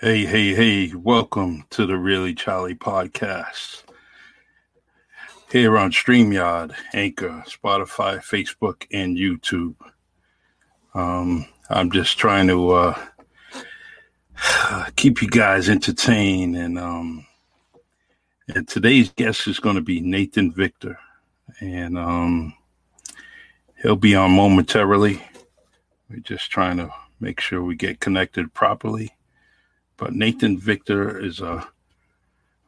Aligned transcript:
Hey, 0.00 0.26
hey, 0.26 0.54
hey, 0.54 0.94
welcome 0.94 1.64
to 1.70 1.84
the 1.84 1.98
Really 1.98 2.32
Charlie 2.32 2.76
podcast. 2.76 3.82
Here 5.50 5.76
on 5.76 5.90
StreamYard, 5.90 6.72
Anchor, 6.94 7.42
Spotify, 7.48 8.18
Facebook, 8.18 8.86
and 8.92 9.16
YouTube. 9.16 9.74
Um, 10.94 11.46
I'm 11.68 11.90
just 11.90 12.16
trying 12.16 12.46
to 12.46 12.70
uh, 12.70 13.06
keep 14.94 15.20
you 15.20 15.28
guys 15.28 15.68
entertained. 15.68 16.56
And, 16.56 16.78
um, 16.78 17.26
and 18.54 18.68
today's 18.68 19.10
guest 19.10 19.48
is 19.48 19.58
going 19.58 19.74
to 19.74 19.82
be 19.82 19.98
Nathan 20.00 20.52
Victor. 20.52 20.96
And 21.58 21.98
um, 21.98 22.54
he'll 23.82 23.96
be 23.96 24.14
on 24.14 24.30
momentarily. 24.30 25.20
We're 26.08 26.20
just 26.20 26.52
trying 26.52 26.76
to 26.76 26.88
make 27.18 27.40
sure 27.40 27.64
we 27.64 27.74
get 27.74 27.98
connected 27.98 28.54
properly 28.54 29.12
but 29.98 30.14
Nathan 30.14 30.58
Victor 30.58 31.18
is 31.18 31.40
a 31.40 31.68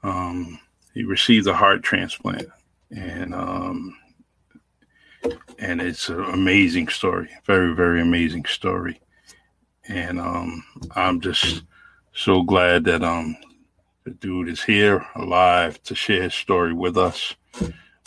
um, 0.02 0.58
he 0.92 1.04
received 1.04 1.46
a 1.46 1.54
heart 1.54 1.82
transplant, 1.82 2.48
and 2.90 3.34
um, 3.34 3.96
and 5.58 5.80
it's 5.80 6.08
an 6.08 6.22
amazing 6.24 6.88
story, 6.88 7.30
very 7.46 7.74
very 7.74 8.02
amazing 8.02 8.44
story, 8.44 9.00
and 9.88 10.20
um, 10.20 10.62
I'm 10.96 11.20
just 11.20 11.62
so 12.12 12.42
glad 12.42 12.84
that 12.84 13.02
um 13.02 13.36
the 14.04 14.10
dude 14.10 14.48
is 14.48 14.62
here 14.62 15.06
alive 15.14 15.80
to 15.84 15.94
share 15.94 16.24
his 16.24 16.34
story 16.34 16.72
with 16.72 16.98
us, 16.98 17.34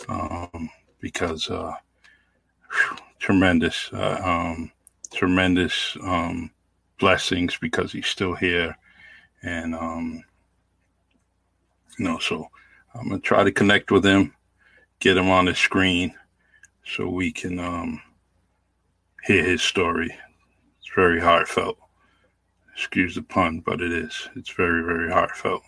um, 0.10 0.70
because 1.00 1.50
uh, 1.50 1.74
whew, 2.72 2.98
tremendous 3.20 3.90
uh, 3.94 4.20
um, 4.24 4.72
tremendous 5.14 5.96
um 6.04 6.52
blessings 7.00 7.58
because 7.58 7.92
he's 7.92 8.08
still 8.08 8.34
here 8.34 8.76
and 9.44 9.76
um, 9.76 10.24
you 11.98 12.06
know, 12.06 12.20
so 12.20 12.48
I'm 12.96 13.10
gonna 13.10 13.22
try 13.22 13.44
to 13.44 13.52
connect 13.52 13.92
with 13.92 14.06
him, 14.06 14.34
get 15.00 15.18
him 15.18 15.30
on 15.30 15.46
the 15.46 15.56
screen, 15.56 16.16
so 16.86 17.08
we 17.08 17.32
can 17.32 17.60
um, 17.60 18.02
hear 19.24 19.44
his 19.44 19.62
story. 19.62 20.16
It's 20.80 20.90
very 20.96 21.20
heartfelt. 21.20 21.78
Excuse 22.76 23.16
the 23.16 23.22
pun, 23.22 23.60
but 23.60 23.82
it 23.82 23.92
is. 23.92 24.30
It's 24.36 24.50
very, 24.50 24.84
very 24.84 25.12
heartfelt. 25.12 25.62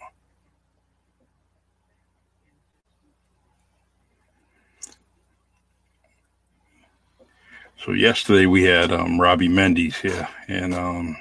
So 7.77 7.91
yesterday 7.91 8.47
we 8.47 8.63
had 8.63 8.91
um, 8.91 9.21
Robbie 9.21 9.47
Mendes 9.47 9.97
here, 9.97 10.27
and 10.47 10.73
um, 10.73 11.17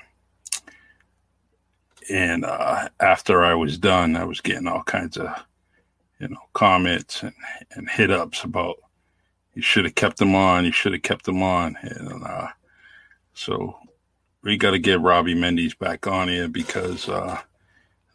and 2.11 2.45
uh, 2.45 2.89
after 3.01 3.45
I 3.45 3.55
was 3.55 3.79
done, 3.79 4.17
I 4.17 4.25
was 4.25 4.41
getting 4.41 4.67
all 4.67 4.83
kinds 4.83 5.17
of, 5.17 5.29
you 6.21 6.29
know, 6.29 6.41
comments 6.53 7.23
and, 7.23 7.35
and 7.73 7.89
hit 7.89 8.11
ups 8.11 8.45
about 8.45 8.77
you 9.55 9.63
should 9.63 9.85
have 9.85 9.95
kept 9.95 10.19
them 10.19 10.35
on, 10.35 10.65
you 10.65 10.73
should 10.73 10.93
have 10.93 11.03
kept 11.03 11.25
them 11.25 11.43
on, 11.43 11.77
and 11.83 12.25
uh, 12.25 12.49
so 13.35 13.79
we 14.43 14.57
got 14.57 14.73
to 14.73 14.79
get 14.79 15.01
Robbie 15.01 15.35
Mendes 15.35 15.75
back 15.75 16.07
on 16.07 16.29
here 16.29 16.49
because 16.49 17.09
uh, 17.09 17.41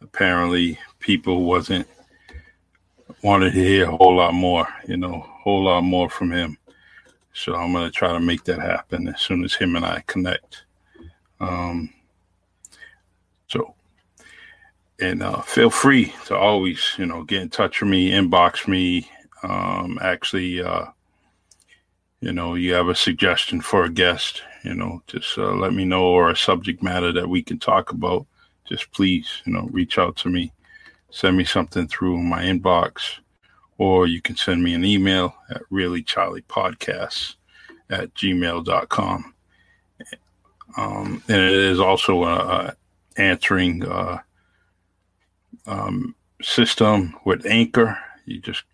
apparently 0.00 0.78
people 0.98 1.44
wasn't 1.44 1.86
wanted 3.22 3.52
to 3.52 3.60
hear 3.60 3.88
a 3.88 3.96
whole 3.96 4.16
lot 4.16 4.34
more, 4.34 4.66
you 4.86 4.96
know, 4.96 5.14
a 5.14 5.42
whole 5.42 5.64
lot 5.64 5.82
more 5.82 6.08
from 6.08 6.30
him. 6.30 6.56
So 7.32 7.54
I'm 7.54 7.72
gonna 7.72 7.90
try 7.90 8.12
to 8.12 8.20
make 8.20 8.44
that 8.44 8.60
happen 8.60 9.08
as 9.08 9.20
soon 9.20 9.44
as 9.44 9.54
him 9.54 9.76
and 9.76 9.84
I 9.84 10.02
connect. 10.06 10.64
Um, 11.38 11.92
so 13.48 13.74
and 15.00 15.22
uh, 15.22 15.40
feel 15.42 15.70
free 15.70 16.12
to 16.26 16.36
always, 16.36 16.94
you 16.98 17.06
know, 17.06 17.24
get 17.24 17.42
in 17.42 17.48
touch 17.48 17.80
with 17.80 17.90
me, 17.90 18.10
inbox 18.10 18.68
me. 18.68 19.10
Um, 19.42 19.98
actually, 20.02 20.62
uh, 20.62 20.86
you 22.20 22.32
know, 22.32 22.54
you 22.54 22.74
have 22.74 22.88
a 22.88 22.94
suggestion 22.94 23.60
for 23.60 23.84
a 23.84 23.90
guest, 23.90 24.42
you 24.62 24.74
know, 24.74 25.02
just 25.06 25.38
uh, 25.38 25.52
let 25.52 25.72
me 25.72 25.84
know 25.84 26.04
or 26.04 26.30
a 26.30 26.36
subject 26.36 26.82
matter 26.82 27.12
that 27.12 27.28
we 27.28 27.42
can 27.42 27.58
talk 27.58 27.92
about. 27.92 28.26
Just 28.66 28.90
please, 28.92 29.42
you 29.46 29.52
know, 29.52 29.68
reach 29.72 29.98
out 29.98 30.16
to 30.16 30.28
me, 30.28 30.52
send 31.10 31.36
me 31.36 31.44
something 31.44 31.88
through 31.88 32.18
my 32.22 32.42
inbox, 32.42 33.18
or 33.78 34.06
you 34.06 34.20
can 34.20 34.36
send 34.36 34.62
me 34.62 34.74
an 34.74 34.84
email 34.84 35.34
at 35.48 35.62
reallycharliepodcasts 35.72 37.36
at 37.88 38.12
gmail.com. 38.14 39.34
Um, 40.76 41.22
and 41.26 41.42
it 41.42 41.52
is 41.52 41.80
also 41.80 42.22
uh, 42.22 42.72
answering 43.16 43.82
uh, 43.84 44.18
um, 45.66 46.14
system 46.42 47.14
with 47.24 47.46
Anchor. 47.46 47.98
You 48.26 48.40
just 48.40 48.64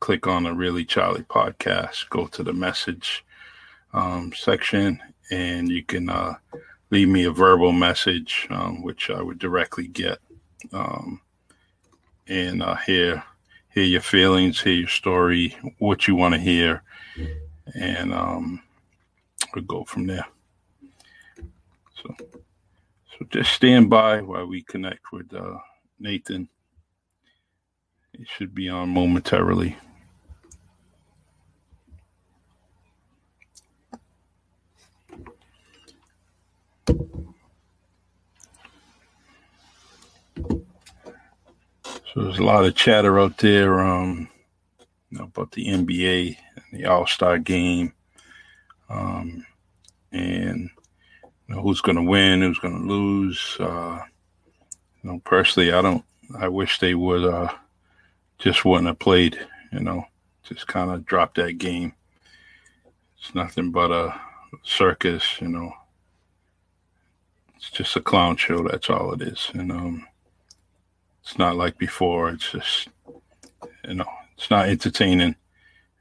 click 0.00 0.26
on 0.26 0.44
the 0.44 0.52
Really 0.52 0.84
Charlie 0.84 1.22
podcast, 1.22 2.08
go 2.10 2.26
to 2.26 2.42
the 2.42 2.52
message 2.52 3.24
um, 3.92 4.32
section, 4.34 5.00
and 5.30 5.68
you 5.68 5.84
can 5.84 6.08
uh, 6.08 6.34
leave 6.90 7.08
me 7.08 7.24
a 7.24 7.30
verbal 7.30 7.72
message, 7.72 8.46
um, 8.50 8.82
which 8.82 9.10
I 9.10 9.22
would 9.22 9.38
directly 9.38 9.86
get, 9.86 10.18
um, 10.72 11.20
and 12.26 12.62
uh, 12.62 12.76
hear 12.76 13.22
hear 13.70 13.84
your 13.84 14.00
feelings, 14.02 14.60
hear 14.60 14.74
your 14.74 14.88
story, 14.88 15.56
what 15.78 16.06
you 16.06 16.14
want 16.14 16.34
to 16.34 16.40
hear, 16.40 16.82
and 17.74 18.12
um, 18.12 18.62
we'll 19.54 19.64
go 19.64 19.84
from 19.84 20.06
there. 20.06 20.26
So, 22.02 22.14
so 22.18 23.26
just 23.30 23.52
stand 23.52 23.88
by 23.88 24.20
while 24.20 24.46
we 24.46 24.62
connect 24.62 25.12
with. 25.12 25.32
Uh, 25.32 25.58
Nathan. 26.02 26.48
It 28.12 28.26
should 28.28 28.54
be 28.54 28.68
on 28.68 28.88
momentarily. 28.88 29.76
So 42.14 42.20
there's 42.20 42.38
a 42.38 42.44
lot 42.44 42.64
of 42.64 42.74
chatter 42.74 43.18
out 43.18 43.38
there 43.38 43.80
um, 43.80 44.28
about 45.18 45.52
the 45.52 45.66
NBA 45.66 46.36
and 46.56 46.80
the 46.80 46.84
All 46.86 47.06
Star 47.06 47.38
game, 47.38 47.94
um, 48.90 49.46
and 50.10 50.68
you 51.48 51.54
know, 51.54 51.62
who's 51.62 51.80
going 51.80 51.96
to 51.96 52.02
win, 52.02 52.42
who's 52.42 52.58
going 52.58 52.74
to 52.74 52.86
lose. 52.86 53.56
Uh, 53.58 54.00
you 55.02 55.10
know, 55.10 55.20
personally, 55.24 55.72
I 55.72 55.82
don't. 55.82 56.04
I 56.38 56.48
wish 56.48 56.78
they 56.78 56.94
would 56.94 57.24
uh, 57.24 57.52
just 58.38 58.64
wouldn't 58.64 58.88
have 58.88 58.98
played. 58.98 59.38
You 59.72 59.80
know, 59.80 60.04
just 60.42 60.66
kind 60.66 60.90
of 60.90 61.04
drop 61.06 61.34
that 61.34 61.58
game. 61.58 61.94
It's 63.18 63.34
nothing 63.34 63.70
but 63.70 63.90
a 63.90 64.20
circus. 64.62 65.40
You 65.40 65.48
know, 65.48 65.72
it's 67.56 67.70
just 67.70 67.96
a 67.96 68.00
clown 68.00 68.36
show. 68.36 68.66
That's 68.66 68.90
all 68.90 69.12
it 69.12 69.22
is. 69.22 69.50
And 69.54 69.70
um, 69.72 70.06
it's 71.22 71.38
not 71.38 71.56
like 71.56 71.78
before. 71.78 72.30
It's 72.30 72.50
just, 72.50 72.88
you 73.86 73.94
know, 73.94 74.10
it's 74.36 74.50
not 74.50 74.68
entertaining. 74.68 75.36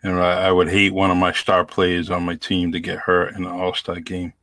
And 0.03 0.19
I, 0.19 0.47
I 0.47 0.51
would 0.51 0.69
hate 0.69 0.93
one 0.93 1.11
of 1.11 1.17
my 1.17 1.31
star 1.31 1.63
players 1.63 2.09
on 2.09 2.25
my 2.25 2.35
team 2.35 2.71
to 2.71 2.79
get 2.79 2.97
hurt 2.97 3.35
in 3.35 3.45
an 3.45 3.51
All 3.51 3.73
Star 3.75 3.99
game, 3.99 4.33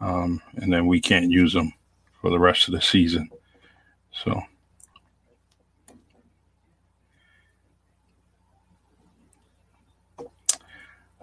um, 0.00 0.42
and 0.56 0.72
then 0.72 0.86
we 0.86 1.00
can't 1.00 1.30
use 1.30 1.52
them 1.52 1.72
for 2.20 2.30
the 2.30 2.38
rest 2.40 2.66
of 2.66 2.74
the 2.74 2.80
season. 2.80 3.30
So. 4.24 4.42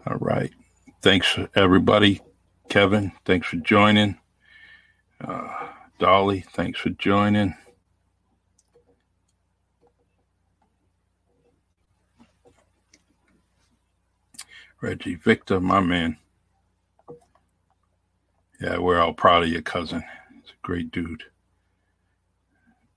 All 0.05 0.17
right. 0.19 0.51
Thanks, 1.01 1.37
everybody. 1.55 2.21
Kevin, 2.69 3.11
thanks 3.25 3.47
for 3.47 3.57
joining. 3.57 4.17
Uh, 5.21 5.49
Dolly, 5.99 6.45
thanks 6.53 6.79
for 6.79 6.89
joining. 6.89 7.55
Reggie 14.81 15.15
Victor, 15.15 15.59
my 15.59 15.79
man. 15.81 16.17
Yeah, 18.61 18.77
we're 18.79 18.99
all 18.99 19.13
proud 19.13 19.43
of 19.43 19.49
your 19.49 19.61
cousin. 19.61 20.03
He's 20.33 20.51
a 20.51 20.65
great 20.65 20.91
dude. 20.91 21.23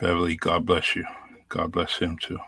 Beverly, 0.00 0.36
God 0.36 0.66
bless 0.66 0.96
you. 0.96 1.06
God 1.50 1.72
bless 1.72 1.98
him 1.98 2.18
too. 2.18 2.38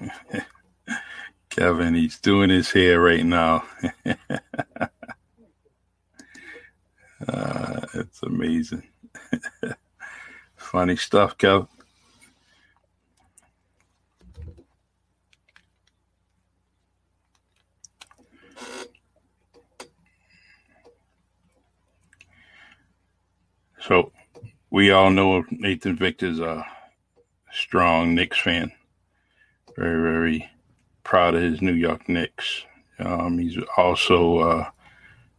Kevin, 1.50 1.94
he's 1.94 2.20
doing 2.20 2.50
his 2.50 2.72
hair 2.72 3.00
right 3.00 3.24
now. 3.24 3.64
uh, 7.28 7.82
it's 7.94 8.22
amazing. 8.22 8.84
Funny 10.56 10.96
stuff, 10.96 11.38
Kevin. 11.38 11.68
So 23.80 24.12
we 24.70 24.90
all 24.90 25.10
know 25.10 25.44
Nathan 25.50 25.96
Victor's 25.96 26.40
a 26.40 26.64
strong 27.52 28.14
Knicks 28.14 28.38
fan. 28.38 28.72
Very, 29.76 30.02
very 30.02 30.50
proud 31.04 31.34
of 31.34 31.42
his 31.42 31.62
New 31.62 31.72
York 31.72 32.08
Knicks. 32.08 32.64
Um, 32.98 33.38
he's 33.38 33.56
also 33.76 34.38
uh, 34.38 34.70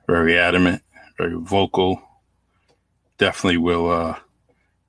very 0.08 0.38
adamant, 0.38 0.82
very 1.18 1.36
vocal. 1.36 2.02
Definitely 3.18 3.58
will 3.58 3.92
uh, 3.92 4.18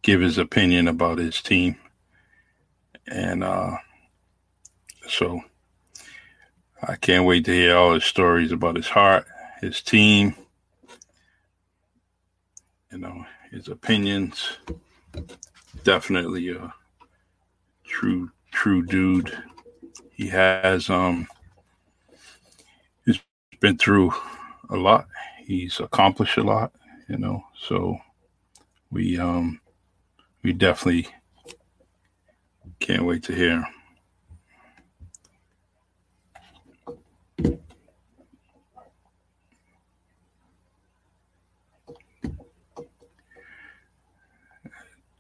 give 0.03 0.21
his 0.21 0.39
opinion 0.39 0.89
about 0.89 1.19
his 1.19 1.43
team. 1.43 1.77
And 3.07 3.43
uh, 3.43 3.77
so 5.09 5.41
I 6.83 6.97
can't 6.97 7.27
wait 7.27 7.45
to 7.47 7.53
hear 7.53 7.77
all 7.77 7.95
his 7.95 8.05
stories 8.05 8.53
about 8.53 8.77
his 8.77 8.89
heart, 8.89 9.27
his 9.61 9.83
team, 9.83 10.35
you 12.93 12.99
know, 12.99 13.27
his 13.50 13.69
opinions. 13.69 14.58
Definitely 15.85 16.50
a 16.50 16.73
true, 17.85 18.31
true 18.52 18.85
dude. 18.85 19.37
He 20.12 20.29
has 20.29 20.88
um 20.91 21.26
he's 23.05 23.20
been 23.61 23.79
through 23.79 24.12
a 24.70 24.76
lot. 24.76 25.06
He's 25.44 25.81
accomplished 25.81 26.37
a 26.37 26.43
lot, 26.43 26.73
you 27.08 27.19
know. 27.19 27.44
So 27.61 27.99
we 28.91 29.19
um 29.19 29.61
we 30.43 30.52
definitely 30.52 31.08
can't 32.79 33.05
wait 33.05 33.23
to 33.25 33.35
hear 33.35 33.50
him. 33.50 33.67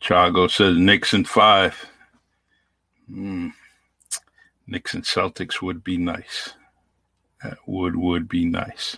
Chago 0.00 0.50
says 0.50 0.76
Knicks 0.76 1.12
in 1.12 1.24
five. 1.24 1.86
Mm. 3.10 3.52
Nixon 4.66 5.02
Celtics 5.02 5.60
would 5.60 5.82
be 5.82 5.96
nice. 5.96 6.54
That 7.42 7.58
would 7.66 7.96
would 7.96 8.28
be 8.28 8.44
nice. 8.44 8.96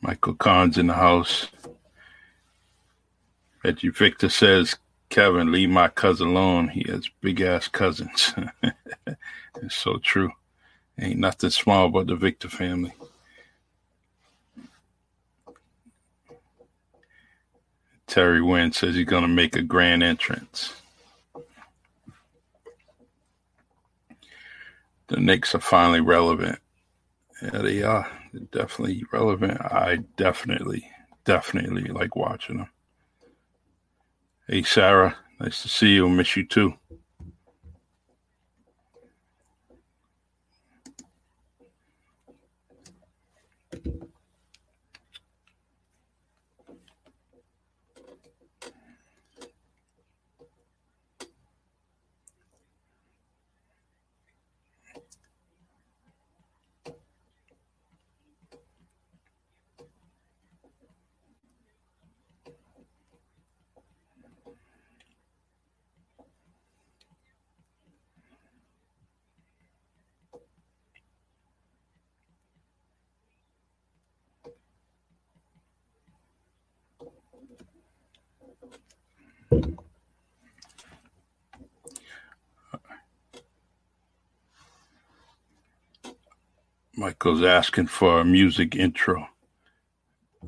Michael 0.00 0.34
Kahn's 0.34 0.78
in 0.78 0.86
the 0.86 0.94
house. 0.94 1.48
Reggie 3.64 3.90
Victor 3.90 4.28
says, 4.28 4.76
Kevin, 5.10 5.50
leave 5.50 5.70
my 5.70 5.88
cousin 5.88 6.28
alone. 6.28 6.68
He 6.68 6.90
has 6.90 7.10
big 7.20 7.40
ass 7.40 7.68
cousins. 7.68 8.32
it's 9.62 9.74
so 9.74 9.98
true. 9.98 10.30
Ain't 10.98 11.18
nothing 11.18 11.50
small 11.50 11.86
about 11.86 12.06
the 12.06 12.16
Victor 12.16 12.48
family. 12.48 12.92
Terry 18.08 18.42
Wynn 18.42 18.72
says 18.72 18.94
he's 18.94 19.06
going 19.06 19.22
to 19.22 19.28
make 19.28 19.54
a 19.54 19.62
grand 19.62 20.02
entrance. 20.02 20.74
The 25.08 25.20
Knicks 25.20 25.54
are 25.54 25.60
finally 25.60 26.00
relevant. 26.00 26.58
Yeah, 27.42 27.58
they 27.58 27.82
are. 27.82 28.10
They're 28.32 28.62
definitely 28.62 29.04
relevant. 29.12 29.60
I 29.60 30.00
definitely, 30.16 30.90
definitely 31.24 31.84
like 31.84 32.16
watching 32.16 32.58
them. 32.58 32.70
Hey, 34.48 34.62
Sarah, 34.62 35.16
nice 35.38 35.62
to 35.62 35.68
see 35.68 35.94
you. 35.94 36.08
Miss 36.08 36.36
you 36.36 36.46
too. 36.46 36.74
Michael's 86.98 87.44
asking 87.44 87.86
for 87.86 88.20
a 88.20 88.24
music 88.24 88.74
intro. 88.74 89.28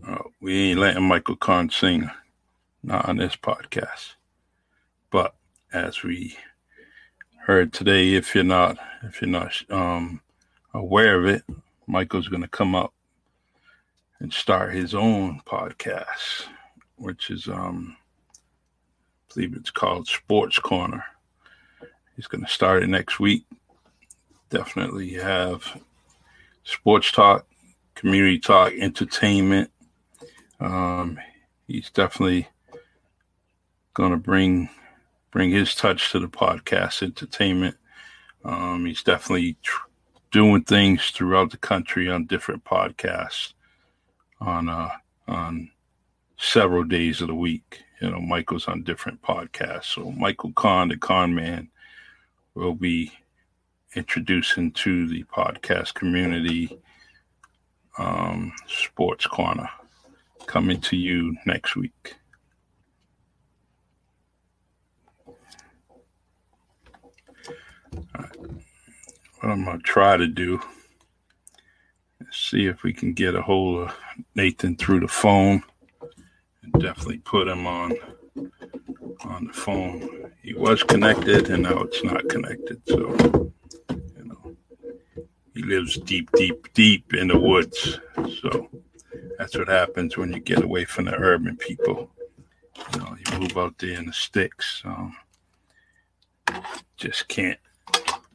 Uh, 0.04 0.18
we 0.40 0.70
ain't 0.70 0.80
letting 0.80 1.04
Michael 1.04 1.36
Kahn 1.36 1.70
sing, 1.70 2.10
not 2.82 3.08
on 3.08 3.18
this 3.18 3.36
podcast. 3.36 4.14
But 5.10 5.34
as 5.72 6.02
we 6.02 6.36
heard 7.46 7.72
today, 7.72 8.14
if 8.14 8.34
you're 8.34 8.42
not 8.42 8.78
if 9.04 9.22
you're 9.22 9.30
not 9.30 9.62
um, 9.70 10.20
aware 10.74 11.20
of 11.20 11.26
it, 11.26 11.44
Michael's 11.86 12.28
going 12.28 12.42
to 12.42 12.48
come 12.48 12.74
up 12.74 12.92
and 14.18 14.32
start 14.32 14.74
his 14.74 14.92
own 14.92 15.40
podcast, 15.46 16.46
which 16.96 17.30
is 17.30 17.46
um, 17.46 17.96
believe 19.34 19.54
it's 19.54 19.70
called 19.70 20.08
Sports 20.08 20.58
Corner. 20.58 21.04
He's 22.16 22.26
going 22.26 22.44
to 22.44 22.50
start 22.50 22.82
it 22.82 22.88
next 22.88 23.20
week. 23.20 23.44
Definitely 24.50 25.14
have 25.14 25.80
sports 26.64 27.12
talk, 27.12 27.46
community 27.94 28.38
talk, 28.38 28.72
entertainment. 28.72 29.70
Um, 30.58 31.18
he's 31.66 31.90
definitely 31.90 32.48
going 33.94 34.10
to 34.10 34.16
bring 34.16 34.68
bring 35.30 35.50
his 35.50 35.74
touch 35.74 36.10
to 36.10 36.18
the 36.18 36.28
podcast 36.28 37.02
entertainment. 37.02 37.76
Um, 38.44 38.84
he's 38.84 39.02
definitely 39.02 39.56
tr- 39.62 39.86
doing 40.32 40.64
things 40.64 41.10
throughout 41.10 41.50
the 41.50 41.56
country 41.56 42.10
on 42.10 42.26
different 42.26 42.64
podcasts 42.64 43.52
on 44.40 44.68
uh, 44.68 44.90
on 45.28 45.70
several 46.36 46.84
days 46.84 47.20
of 47.20 47.28
the 47.28 47.34
week. 47.34 47.82
You 48.00 48.10
know, 48.10 48.20
Michael's 48.20 48.66
on 48.66 48.82
different 48.82 49.20
podcasts. 49.20 49.94
So 49.94 50.10
Michael 50.12 50.52
Kahn, 50.52 50.88
the 50.88 50.96
Con 50.96 51.34
Man, 51.34 51.68
will 52.54 52.74
be 52.74 53.12
introducing 53.94 54.72
to 54.72 55.06
the 55.06 55.24
podcast 55.24 55.94
community 55.94 56.80
um, 57.98 58.52
Sports 58.66 59.26
Corner 59.26 59.68
coming 60.46 60.80
to 60.80 60.96
you 60.96 61.36
next 61.44 61.76
week. 61.76 62.14
What 69.40 69.52
I'm 69.52 69.64
going 69.64 69.78
to 69.78 69.82
try 69.82 70.16
to 70.16 70.26
do 70.26 70.60
is 72.20 72.36
see 72.36 72.66
if 72.66 72.82
we 72.82 72.92
can 72.92 73.12
get 73.12 73.34
a 73.34 73.42
hold 73.42 73.88
of 73.88 73.96
Nathan 74.34 74.76
through 74.76 75.00
the 75.00 75.08
phone 75.08 75.62
definitely 76.78 77.18
put 77.18 77.48
him 77.48 77.66
on 77.66 77.94
on 79.24 79.46
the 79.46 79.52
phone. 79.52 80.32
He 80.42 80.54
was 80.54 80.82
connected 80.82 81.50
and 81.50 81.62
now 81.64 81.80
it's 81.82 82.02
not 82.02 82.28
connected. 82.28 82.80
So 82.86 83.52
you 83.90 84.24
know, 84.24 84.56
he 85.54 85.62
lives 85.62 85.98
deep, 85.98 86.30
deep, 86.32 86.72
deep 86.74 87.14
in 87.14 87.28
the 87.28 87.38
woods. 87.38 88.00
So 88.40 88.68
that's 89.38 89.56
what 89.56 89.68
happens 89.68 90.16
when 90.16 90.32
you 90.32 90.40
get 90.40 90.62
away 90.62 90.84
from 90.84 91.06
the 91.06 91.14
urban 91.14 91.56
people. 91.56 92.10
You 92.92 93.00
know, 93.00 93.16
you 93.16 93.38
move 93.38 93.56
out 93.58 93.78
there 93.78 93.98
in 93.98 94.06
the 94.06 94.12
sticks. 94.12 94.82
Um, 94.84 95.16
just 96.96 97.28
can't 97.28 97.58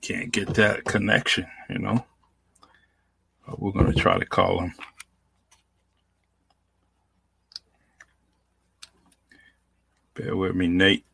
can't 0.01 0.31
get 0.31 0.53
that 0.55 0.85
connection. 0.85 1.47
You 1.69 1.79
know. 1.79 2.05
But 3.47 3.59
we're 3.59 3.71
gonna 3.71 3.93
try 3.93 4.17
to 4.17 4.25
call 4.25 4.61
him. 4.61 4.73
Bear 10.15 10.35
with 10.35 10.55
me, 10.55 10.67
Nate. 10.67 11.05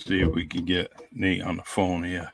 See 0.00 0.20
if 0.20 0.34
we 0.34 0.46
can 0.46 0.64
get 0.64 0.90
Nate 1.12 1.42
on 1.42 1.56
the 1.56 1.62
phone 1.62 2.04
here. 2.04 2.32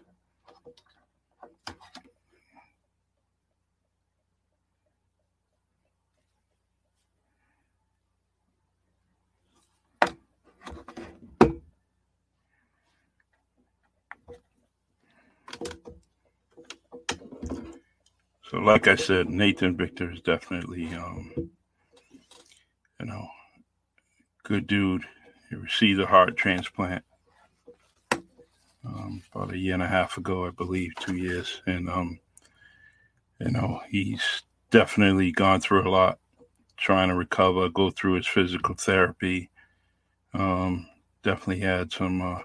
So, 18.49 18.59
like 18.59 18.87
I 18.87 18.95
said, 18.95 19.29
Nathan 19.29 19.77
Victor 19.77 20.13
is 20.13 20.21
definitely, 20.21 20.95
um, 20.95 21.33
you 21.37 23.07
know, 23.07 23.27
good 24.45 24.69
dude. 24.69 25.03
He 25.51 25.57
received 25.57 26.01
a 26.01 26.07
heart 26.07 26.37
transplant 26.37 27.05
um, 28.87 29.23
about 29.35 29.53
a 29.53 29.59
year 29.59 29.75
and 29.75 29.83
a 29.83 29.89
half 29.89 30.17
ago, 30.17 30.47
I 30.47 30.51
believe, 30.51 30.95
two 30.97 31.17
years, 31.17 31.63
and 31.67 31.89
um, 31.89 32.21
you 33.41 33.51
know, 33.51 33.81
he's 33.91 34.43
definitely 34.71 35.33
gone 35.33 35.61
through 35.61 35.87
a 35.87 35.91
lot, 35.91 36.19
trying 36.77 37.09
to 37.09 37.15
recover, 37.15 37.69
go 37.69 37.91
through 37.91 38.15
his 38.15 38.27
physical 38.27 38.75
therapy. 38.75 39.51
Um, 40.33 40.87
definitely 41.23 41.61
had 41.61 41.93
some 41.93 42.23
uh, 42.23 42.41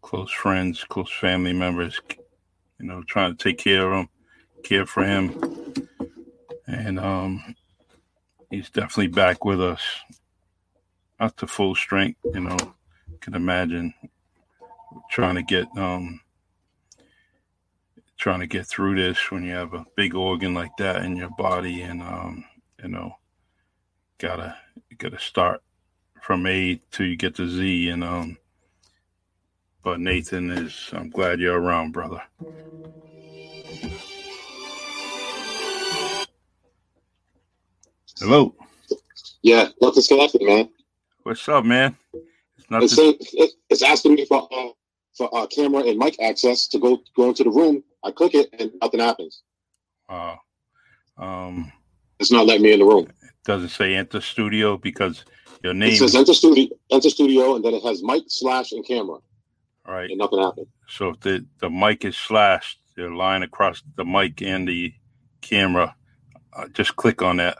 close 0.00 0.30
friends, 0.30 0.84
close 0.84 1.10
family 1.10 1.52
members, 1.52 2.00
you 2.78 2.86
know, 2.86 3.02
trying 3.02 3.36
to 3.36 3.42
take 3.42 3.58
care 3.58 3.90
of 3.90 4.00
him 4.00 4.08
care 4.62 4.86
for 4.86 5.04
him. 5.04 5.38
And 6.66 6.98
um, 6.98 7.54
he's 8.50 8.70
definitely 8.70 9.08
back 9.08 9.44
with 9.44 9.60
us. 9.60 9.82
Not 11.20 11.36
to 11.38 11.46
full 11.46 11.74
strength, 11.74 12.18
you 12.32 12.40
know. 12.40 12.56
Can 13.20 13.34
imagine 13.34 13.94
trying 15.10 15.34
to 15.36 15.42
get 15.42 15.66
um, 15.76 16.20
trying 18.18 18.40
to 18.40 18.46
get 18.46 18.66
through 18.66 18.96
this 18.96 19.30
when 19.30 19.44
you 19.44 19.52
have 19.52 19.74
a 19.74 19.86
big 19.96 20.14
organ 20.14 20.54
like 20.54 20.76
that 20.78 21.04
in 21.04 21.16
your 21.16 21.30
body, 21.30 21.82
and 21.82 22.02
um, 22.02 22.44
you 22.82 22.88
know, 22.88 23.16
gotta 24.18 24.56
gotta 24.98 25.18
start 25.18 25.62
from 26.20 26.46
A 26.46 26.80
till 26.90 27.06
you 27.06 27.16
get 27.16 27.34
to 27.36 27.48
Z, 27.48 27.88
and 27.88 28.04
um. 28.04 28.38
But 29.84 29.98
Nathan 29.98 30.48
is. 30.52 30.90
I'm 30.92 31.10
glad 31.10 31.40
you're 31.40 31.60
around, 31.60 31.90
brother. 31.90 32.22
Hello. 38.20 38.54
Yeah, 39.42 39.70
nothing's 39.80 40.06
connected, 40.06 40.42
man. 40.42 40.68
What's 41.24 41.48
up, 41.48 41.64
man? 41.64 41.96
It's, 42.56 42.70
nothing... 42.70 43.16
it's, 43.20 43.54
it's 43.68 43.82
asking 43.82 44.14
me 44.14 44.24
for 44.24 44.46
uh, 44.52 44.68
for 45.16 45.34
uh, 45.36 45.46
camera 45.46 45.82
and 45.82 45.98
mic 45.98 46.20
access 46.20 46.66
to 46.68 46.78
go 46.78 47.00
go 47.16 47.28
into 47.28 47.44
the 47.44 47.50
room. 47.50 47.82
I 48.04 48.10
click 48.10 48.34
it 48.34 48.48
and 48.58 48.72
nothing 48.80 49.00
happens. 49.00 49.42
Wow. 50.08 50.38
Um, 51.18 51.72
it's 52.18 52.32
not 52.32 52.46
letting 52.46 52.62
me 52.62 52.72
in 52.72 52.80
the 52.80 52.84
room. 52.84 53.06
It 53.22 53.30
doesn't 53.44 53.68
say 53.68 53.94
enter 53.94 54.20
studio 54.20 54.76
because 54.76 55.24
your 55.62 55.74
name. 55.74 55.92
It 55.92 55.96
says 55.98 56.14
enter 56.14 56.34
studio, 56.34 56.68
enter 56.90 57.10
studio, 57.10 57.56
and 57.56 57.64
then 57.64 57.74
it 57.74 57.82
has 57.82 58.02
mic 58.02 58.24
slash 58.28 58.72
and 58.72 58.86
camera. 58.86 59.18
All 59.86 59.94
right. 59.94 60.10
And 60.10 60.18
nothing 60.18 60.40
happened. 60.40 60.66
So 60.88 61.10
if 61.10 61.20
the 61.20 61.46
the 61.60 61.70
mic 61.70 62.04
is 62.04 62.16
slashed, 62.16 62.78
the 62.96 63.08
line 63.08 63.42
across 63.42 63.82
the 63.96 64.04
mic 64.04 64.42
and 64.42 64.66
the 64.66 64.92
camera, 65.40 65.94
uh, 66.52 66.68
just 66.68 66.96
click 66.96 67.22
on 67.22 67.36
that 67.38 67.58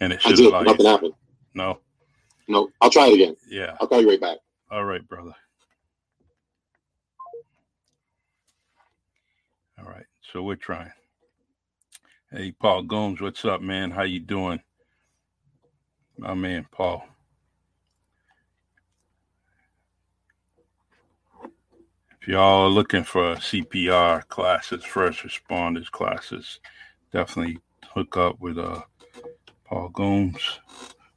and 0.00 0.12
it 0.12 0.20
should 0.22 0.32
I 0.32 0.36
did. 0.36 0.52
Nothing 0.52 0.86
you. 0.86 0.90
happened. 0.90 1.14
No. 1.54 1.80
No. 2.48 2.68
I'll 2.80 2.90
try 2.90 3.08
it 3.08 3.14
again. 3.14 3.36
Yeah. 3.48 3.76
I'll 3.80 3.88
call 3.88 4.00
you 4.00 4.08
right 4.08 4.20
back. 4.20 4.38
All 4.70 4.84
right, 4.84 5.06
brother. 5.06 5.34
All 9.78 9.84
right. 9.86 10.04
So 10.32 10.42
we're 10.42 10.56
trying. 10.56 10.92
Hey, 12.30 12.52
Paul 12.52 12.82
Gomes, 12.82 13.18
what's 13.18 13.46
up, 13.46 13.62
man? 13.62 13.90
How 13.90 14.02
you 14.02 14.20
doing? 14.20 14.60
My 16.18 16.34
man, 16.34 16.66
Paul. 16.70 17.08
If 22.20 22.28
y'all 22.28 22.66
are 22.66 22.68
looking 22.68 23.04
for 23.04 23.36
CPR 23.36 24.28
classes, 24.28 24.84
first 24.84 25.20
responders 25.20 25.90
classes, 25.90 26.60
definitely 27.10 27.58
hook 27.94 28.18
up 28.18 28.38
with 28.38 28.58
uh 28.58 28.82
Paul 29.64 29.88
Gomes. 29.88 30.60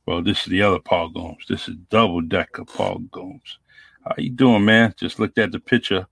Well, 0.05 0.21
this 0.23 0.43
is 0.43 0.45
the 0.45 0.61
other 0.61 0.79
Paul 0.79 1.09
Gomes. 1.09 1.43
This 1.49 1.67
is 1.67 1.75
double 1.89 2.21
decker 2.21 2.63
Paul 2.63 2.99
Gomes. 3.11 3.59
How 4.05 4.15
you 4.17 4.29
doing, 4.29 4.63
man? 4.63 4.93
Just 4.97 5.19
looked 5.19 5.37
at 5.37 5.51
the 5.51 5.59
picture, 5.59 6.07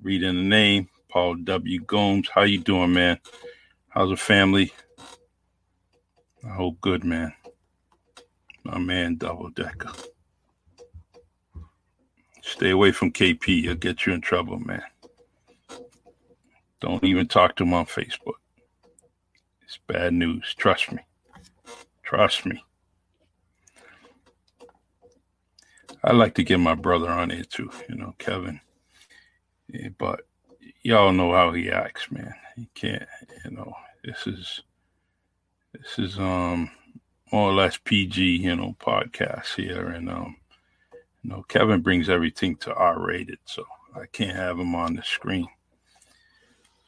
reading 0.00 0.36
the 0.36 0.42
name, 0.42 0.88
Paul 1.08 1.36
W. 1.36 1.80
Gomes. 1.80 2.28
How 2.28 2.42
you 2.42 2.58
doing, 2.58 2.92
man? 2.92 3.18
How's 3.88 4.10
the 4.10 4.16
family? 4.16 4.72
I 6.44 6.50
hope 6.50 6.80
good, 6.80 7.04
man. 7.04 7.32
My 8.64 8.78
man, 8.78 9.16
double 9.16 9.48
decker. 9.50 9.90
Stay 12.42 12.70
away 12.70 12.92
from 12.92 13.12
KP. 13.12 13.62
He'll 13.62 13.74
get 13.74 14.06
you 14.06 14.12
in 14.12 14.20
trouble, 14.20 14.58
man. 14.58 14.82
Don't 16.80 17.02
even 17.04 17.26
talk 17.26 17.56
to 17.56 17.64
him 17.64 17.74
on 17.74 17.86
Facebook. 17.86 18.34
It's 19.62 19.78
bad 19.86 20.14
news. 20.14 20.54
Trust 20.56 20.92
me. 20.92 21.02
Trust 22.02 22.46
me. 22.46 22.62
I 26.04 26.12
like 26.12 26.34
to 26.36 26.44
get 26.44 26.60
my 26.60 26.74
brother 26.74 27.10
on 27.10 27.30
it 27.30 27.50
too, 27.50 27.70
you 27.88 27.96
know, 27.96 28.14
Kevin. 28.18 28.60
Yeah, 29.68 29.88
but 29.98 30.27
y'all 30.88 31.12
know 31.12 31.34
how 31.34 31.52
he 31.52 31.70
acts, 31.70 32.10
man. 32.10 32.34
He 32.56 32.66
can't, 32.74 33.06
you 33.44 33.50
know. 33.50 33.76
This 34.02 34.26
is 34.26 34.62
this 35.74 35.98
is 35.98 36.18
um 36.18 36.70
more 37.30 37.50
or 37.50 37.52
less 37.52 37.76
PG, 37.76 38.22
you 38.22 38.56
know, 38.56 38.74
podcast 38.80 39.54
here, 39.54 39.88
and 39.88 40.08
um, 40.08 40.36
you 41.22 41.30
know, 41.30 41.44
Kevin 41.46 41.82
brings 41.82 42.08
everything 42.08 42.56
to 42.56 42.72
R 42.72 42.98
rated, 42.98 43.38
so 43.44 43.64
I 43.94 44.06
can't 44.06 44.34
have 44.34 44.58
him 44.58 44.74
on 44.74 44.94
the 44.94 45.02
screen. 45.02 45.46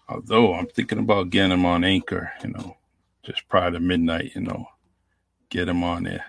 Although 0.09 0.55
I'm 0.55 0.67
thinking 0.67 0.99
about 0.99 1.29
getting 1.29 1.53
him 1.53 1.67
on 1.67 1.85
Anchor, 1.85 2.33
you 2.43 2.49
know, 2.49 2.79
just 3.23 3.47
prior 3.49 3.71
to 3.71 3.81
midnight, 3.81 4.33
you 4.35 4.41
know, 4.41 4.65
get 5.51 5.69
him 5.69 5.85
on 5.85 6.05
there. 6.05 6.25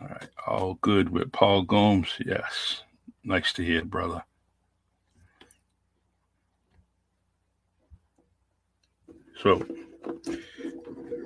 All 0.00 0.08
right. 0.08 0.28
All 0.46 0.74
good 0.80 1.08
with 1.08 1.30
Paul 1.30 1.62
Gomes. 1.62 2.08
Yes. 2.18 2.82
Nice 3.22 3.52
to 3.54 3.64
hear, 3.64 3.84
brother. 3.84 4.24
So, 9.42 9.64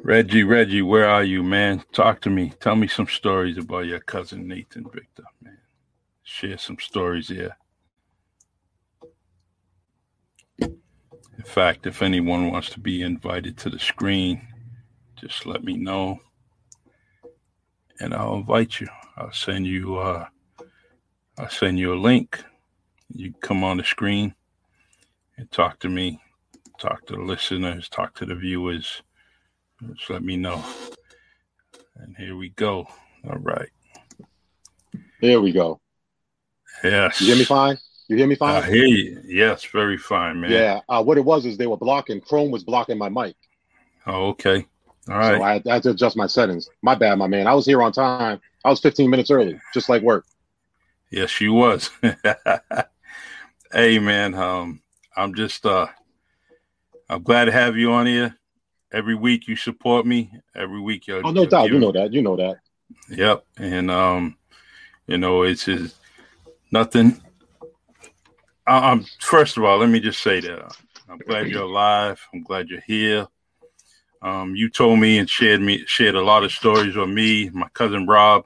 Reggie, 0.02 0.44
Reggie, 0.44 0.82
where 0.82 1.08
are 1.08 1.24
you, 1.24 1.42
man? 1.42 1.82
Talk 1.92 2.20
to 2.22 2.30
me. 2.30 2.52
Tell 2.60 2.76
me 2.76 2.86
some 2.88 3.06
stories 3.06 3.56
about 3.58 3.86
your 3.86 4.00
cousin 4.00 4.46
Nathan 4.46 4.84
Victor, 4.92 5.24
man. 5.40 5.58
Share 6.22 6.58
some 6.58 6.78
stories 6.78 7.28
here. 7.28 7.56
In 10.60 11.44
fact, 11.44 11.86
if 11.86 12.02
anyone 12.02 12.52
wants 12.52 12.70
to 12.70 12.80
be 12.80 13.02
invited 13.02 13.56
to 13.58 13.70
the 13.70 13.78
screen, 13.78 14.46
just 15.16 15.46
let 15.46 15.64
me 15.64 15.76
know 15.76 16.20
and 18.00 18.14
I'll 18.14 18.34
invite 18.34 18.80
you. 18.80 18.88
I'll 19.16 19.32
send 19.32 19.66
you 19.66 19.96
uh 19.96 20.26
I'll 21.38 21.48
send 21.48 21.78
you 21.78 21.94
a 21.94 21.98
link. 21.98 22.42
You 23.14 23.32
come 23.40 23.64
on 23.64 23.78
the 23.78 23.84
screen 23.84 24.34
and 25.36 25.50
talk 25.50 25.78
to 25.80 25.88
me, 25.88 26.20
talk 26.82 27.06
to 27.06 27.14
the 27.14 27.22
listeners, 27.22 27.88
talk 27.88 28.14
to 28.16 28.26
the 28.26 28.34
viewers. 28.34 29.02
Just 29.94 30.10
let 30.10 30.24
me 30.24 30.36
know. 30.36 30.62
And 31.96 32.16
here 32.16 32.36
we 32.36 32.48
go. 32.50 32.88
All 33.24 33.38
right. 33.38 33.68
There 35.20 35.40
we 35.40 35.52
go. 35.52 35.80
Yes. 36.82 37.20
You 37.20 37.28
hear 37.28 37.36
me 37.36 37.44
fine? 37.44 37.78
You 38.08 38.16
hear 38.16 38.26
me 38.26 38.34
fine? 38.34 38.62
I 38.62 38.66
hear 38.66 38.84
you. 38.84 39.22
Yes, 39.24 39.64
very 39.64 39.96
fine, 39.96 40.40
man. 40.40 40.50
Yeah. 40.50 40.80
Uh, 40.88 41.02
what 41.02 41.18
it 41.18 41.24
was 41.24 41.46
is 41.46 41.56
they 41.56 41.68
were 41.68 41.76
blocking. 41.76 42.20
Chrome 42.20 42.50
was 42.50 42.64
blocking 42.64 42.98
my 42.98 43.08
mic. 43.08 43.36
Oh, 44.06 44.28
okay. 44.30 44.66
All 45.08 45.16
right. 45.16 45.38
So 45.38 45.42
I, 45.42 45.62
I 45.70 45.74
had 45.74 45.82
to 45.84 45.90
adjust 45.90 46.16
my 46.16 46.26
settings. 46.26 46.68
My 46.82 46.96
bad, 46.96 47.16
my 47.16 47.28
man. 47.28 47.46
I 47.46 47.54
was 47.54 47.64
here 47.64 47.80
on 47.80 47.92
time. 47.92 48.40
I 48.64 48.70
was 48.70 48.80
15 48.80 49.08
minutes 49.08 49.30
early, 49.30 49.58
just 49.72 49.88
like 49.88 50.02
work. 50.02 50.24
Yes, 51.10 51.30
she 51.30 51.48
was. 51.48 51.90
hey, 53.72 53.98
man. 54.00 54.34
Um, 54.34 54.82
I'm 55.16 55.34
just 55.34 55.64
uh, 55.64 55.86
I'm 57.12 57.22
glad 57.22 57.44
to 57.44 57.52
have 57.52 57.76
you 57.76 57.92
on 57.92 58.06
here. 58.06 58.34
Every 58.90 59.14
week 59.14 59.46
you 59.46 59.54
support 59.54 60.06
me. 60.06 60.32
Every 60.54 60.80
week 60.80 61.06
you. 61.06 61.20
Oh, 61.22 61.30
no 61.30 61.44
doubt. 61.44 61.70
You 61.70 61.78
know 61.78 61.92
that. 61.92 62.12
You 62.12 62.22
know 62.22 62.36
that. 62.36 62.56
Yep. 63.10 63.44
And 63.58 63.90
um, 63.90 64.36
you 65.06 65.18
know, 65.18 65.42
it's 65.42 65.66
just 65.66 65.96
nothing. 66.70 67.20
I'm 68.66 69.04
first 69.20 69.58
of 69.58 69.64
all, 69.64 69.78
let 69.78 69.90
me 69.90 70.00
just 70.00 70.22
say 70.22 70.40
that 70.40 70.74
I'm 71.08 71.18
glad 71.18 71.48
you're 71.48 71.64
alive. 71.64 72.20
I'm 72.32 72.42
glad 72.42 72.68
you're 72.68 72.80
here. 72.86 73.26
Um, 74.22 74.54
you 74.54 74.70
told 74.70 74.98
me 74.98 75.18
and 75.18 75.28
shared 75.28 75.60
me 75.60 75.84
shared 75.86 76.14
a 76.14 76.22
lot 76.22 76.44
of 76.44 76.52
stories 76.52 76.96
with 76.96 77.10
me, 77.10 77.50
my 77.50 77.68
cousin 77.74 78.06
Rob, 78.06 78.44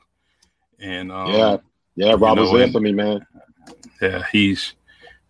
and 0.81 1.13
um, 1.13 1.33
yeah, 1.33 1.57
yeah, 1.95 2.17
Rob 2.19 2.37
know, 2.37 2.43
was 2.43 2.53
there 2.53 2.69
for 2.73 2.81
me, 2.81 2.93
man. 2.93 3.25
Yeah, 4.01 4.25
he's 4.33 4.75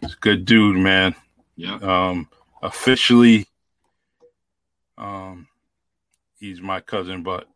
he's 0.00 0.14
a 0.14 0.18
good 0.20 0.44
dude, 0.44 0.76
man. 0.76 1.14
Yeah. 1.56 1.74
Um, 1.82 2.28
officially, 2.62 3.46
um, 4.98 5.48
he's 6.38 6.60
my 6.60 6.80
cousin, 6.80 7.22
but 7.22 7.48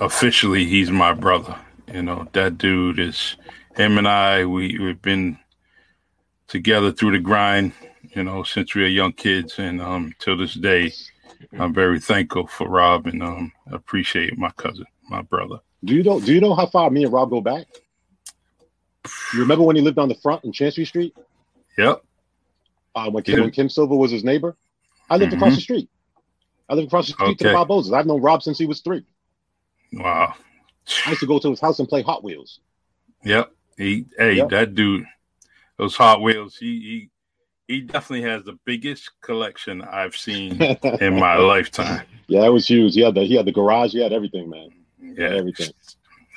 officially 0.00 0.64
he's 0.64 0.90
my 0.90 1.12
brother. 1.12 1.58
You 1.92 2.02
know, 2.02 2.28
that 2.32 2.58
dude 2.58 2.98
is 2.98 3.36
him 3.76 3.98
and 3.98 4.08
I. 4.08 4.44
We 4.44 4.78
we've 4.78 5.02
been 5.02 5.38
together 6.48 6.92
through 6.92 7.12
the 7.12 7.18
grind. 7.18 7.72
You 8.14 8.24
know, 8.24 8.42
since 8.42 8.74
we 8.74 8.82
were 8.82 8.88
young 8.88 9.12
kids, 9.12 9.58
and 9.58 9.82
um, 9.82 10.14
till 10.18 10.36
this 10.36 10.54
day, 10.54 10.92
I'm 11.58 11.74
very 11.74 12.00
thankful 12.00 12.46
for 12.46 12.68
Rob 12.68 13.06
and 13.06 13.22
um, 13.22 13.52
appreciate 13.70 14.38
my 14.38 14.50
cousin, 14.50 14.86
my 15.08 15.22
brother. 15.22 15.58
Do 15.84 15.94
you 15.94 16.02
know? 16.02 16.20
Do 16.20 16.32
you 16.32 16.40
know 16.40 16.54
how 16.54 16.66
far 16.66 16.90
me 16.90 17.04
and 17.04 17.12
Rob 17.12 17.30
go 17.30 17.40
back? 17.40 17.66
You 19.34 19.40
remember 19.40 19.64
when 19.64 19.76
he 19.76 19.82
lived 19.82 19.98
on 19.98 20.08
the 20.08 20.14
front 20.14 20.44
in 20.44 20.52
Chancery 20.52 20.86
Street? 20.86 21.14
Yep. 21.76 22.02
Uh, 22.94 23.10
when, 23.10 23.22
Kim, 23.24 23.40
when 23.40 23.50
Kim 23.50 23.68
Silver 23.68 23.96
was 23.96 24.10
his 24.10 24.24
neighbor, 24.24 24.56
I 25.10 25.16
lived 25.16 25.32
mm-hmm. 25.32 25.42
across 25.42 25.56
the 25.56 25.60
street. 25.60 25.90
I 26.68 26.74
lived 26.74 26.88
across 26.88 27.06
the 27.06 27.12
street 27.12 27.30
okay. 27.30 27.36
to 27.36 27.44
the 27.44 27.50
Barbosas. 27.50 27.92
I've 27.92 28.06
known 28.06 28.22
Rob 28.22 28.42
since 28.42 28.58
he 28.58 28.66
was 28.66 28.80
three. 28.80 29.04
Wow. 29.92 30.34
I 31.06 31.10
used 31.10 31.20
to 31.20 31.26
go 31.26 31.38
to 31.38 31.50
his 31.50 31.60
house 31.60 31.78
and 31.78 31.88
play 31.88 32.02
Hot 32.02 32.22
Wheels. 32.22 32.60
Yep. 33.24 33.52
He, 33.76 34.06
hey, 34.16 34.34
yep. 34.34 34.50
that 34.50 34.74
dude, 34.74 35.06
those 35.76 35.96
Hot 35.96 36.22
Wheels, 36.22 36.56
he, 36.56 36.80
he, 36.80 37.10
he 37.66 37.80
definitely 37.80 38.28
has 38.28 38.44
the 38.44 38.58
biggest 38.64 39.10
collection 39.20 39.82
I've 39.82 40.16
seen 40.16 40.60
in 40.62 41.18
my 41.18 41.36
lifetime. 41.38 42.06
Yeah, 42.26 42.44
it 42.44 42.50
was 42.50 42.68
huge. 42.68 42.94
He 42.94 43.00
had 43.00 43.14
the 43.14 43.22
he 43.24 43.36
had 43.36 43.46
the 43.46 43.52
garage. 43.52 43.92
He 43.92 44.02
had 44.02 44.12
everything, 44.12 44.50
man. 44.50 44.70
Yeah, 45.00 45.28
everything. 45.28 45.70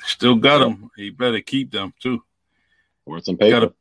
Still 0.04 0.36
got 0.36 0.58
them. 0.58 0.90
He 0.96 1.10
better 1.10 1.40
keep 1.40 1.70
them 1.70 1.92
too. 2.00 2.22
Worth 3.04 3.24
some 3.24 3.36
paper. 3.36 3.60
Gotta, 3.60 3.74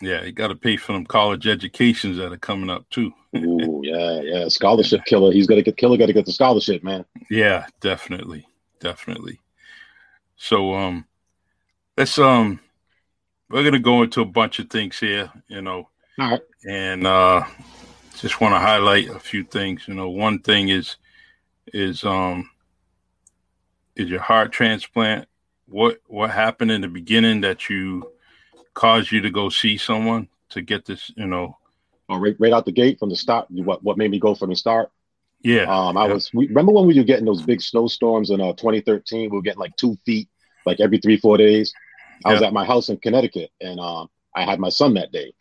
yeah, 0.00 0.22
he 0.22 0.32
got 0.32 0.48
to 0.48 0.56
pay 0.56 0.76
for 0.76 0.92
them 0.92 1.06
college 1.06 1.46
educations 1.46 2.16
that 2.18 2.32
are 2.32 2.36
coming 2.36 2.70
up 2.70 2.88
too. 2.90 3.12
Ooh, 3.36 3.80
yeah, 3.82 4.20
yeah, 4.20 4.48
scholarship 4.48 5.04
killer. 5.06 5.32
He's 5.32 5.46
got 5.46 5.56
to 5.56 5.62
get 5.62 5.76
killer. 5.76 5.96
Got 5.96 6.06
to 6.06 6.12
get 6.12 6.26
the 6.26 6.32
scholarship, 6.32 6.82
man. 6.82 7.04
Yeah, 7.30 7.66
definitely, 7.80 8.46
definitely. 8.80 9.40
So, 10.36 10.74
um, 10.74 11.06
let's 11.96 12.18
um, 12.18 12.60
we're 13.48 13.64
gonna 13.64 13.78
go 13.78 14.02
into 14.02 14.20
a 14.20 14.26
bunch 14.26 14.58
of 14.58 14.68
things 14.68 14.98
here, 14.98 15.30
you 15.48 15.62
know, 15.62 15.88
All 16.18 16.30
right. 16.30 16.40
and 16.68 17.06
uh, 17.06 17.44
just 18.18 18.40
want 18.40 18.54
to 18.54 18.58
highlight 18.58 19.08
a 19.08 19.18
few 19.18 19.44
things. 19.44 19.86
You 19.86 19.94
know, 19.94 20.10
one 20.10 20.40
thing 20.40 20.68
is 20.68 20.96
is 21.72 22.04
um, 22.04 22.50
is 23.96 24.08
your 24.08 24.20
heart 24.20 24.52
transplant. 24.52 25.28
What 25.66 25.98
what 26.06 26.30
happened 26.30 26.70
in 26.70 26.80
the 26.80 26.88
beginning 26.88 27.40
that 27.42 27.68
you 27.70 28.10
caused 28.74 29.12
you 29.12 29.20
to 29.22 29.30
go 29.30 29.48
see 29.48 29.76
someone 29.76 30.28
to 30.50 30.62
get 30.62 30.84
this, 30.84 31.10
you 31.16 31.26
know? 31.26 31.56
Oh, 32.08 32.18
right, 32.18 32.36
right 32.38 32.52
out 32.52 32.66
the 32.66 32.72
gate 32.72 32.98
from 32.98 33.08
the 33.08 33.16
start. 33.16 33.46
What 33.50 33.82
what 33.82 33.96
made 33.96 34.10
me 34.10 34.20
go 34.20 34.34
from 34.34 34.50
the 34.50 34.56
start? 34.56 34.90
Yeah. 35.40 35.64
Um, 35.64 35.96
I 35.96 36.06
yeah. 36.06 36.14
was 36.14 36.30
we, 36.34 36.48
remember 36.48 36.72
when 36.72 36.86
we 36.86 36.98
were 36.98 37.04
getting 37.04 37.24
those 37.24 37.42
big 37.42 37.62
snowstorms 37.62 38.30
in 38.30 38.40
uh 38.40 38.52
2013. 38.52 39.30
We 39.30 39.36
were 39.36 39.42
getting 39.42 39.60
like 39.60 39.76
two 39.76 39.96
feet 40.04 40.28
like 40.66 40.80
every 40.80 40.98
three 40.98 41.16
four 41.16 41.36
days. 41.36 41.72
I 42.24 42.30
yeah. 42.30 42.34
was 42.34 42.42
at 42.42 42.52
my 42.52 42.64
house 42.64 42.88
in 42.88 42.98
Connecticut, 42.98 43.50
and 43.60 43.80
um, 43.80 44.08
I 44.34 44.44
had 44.44 44.60
my 44.60 44.68
son 44.68 44.94
that 44.94 45.12
day, 45.12 45.34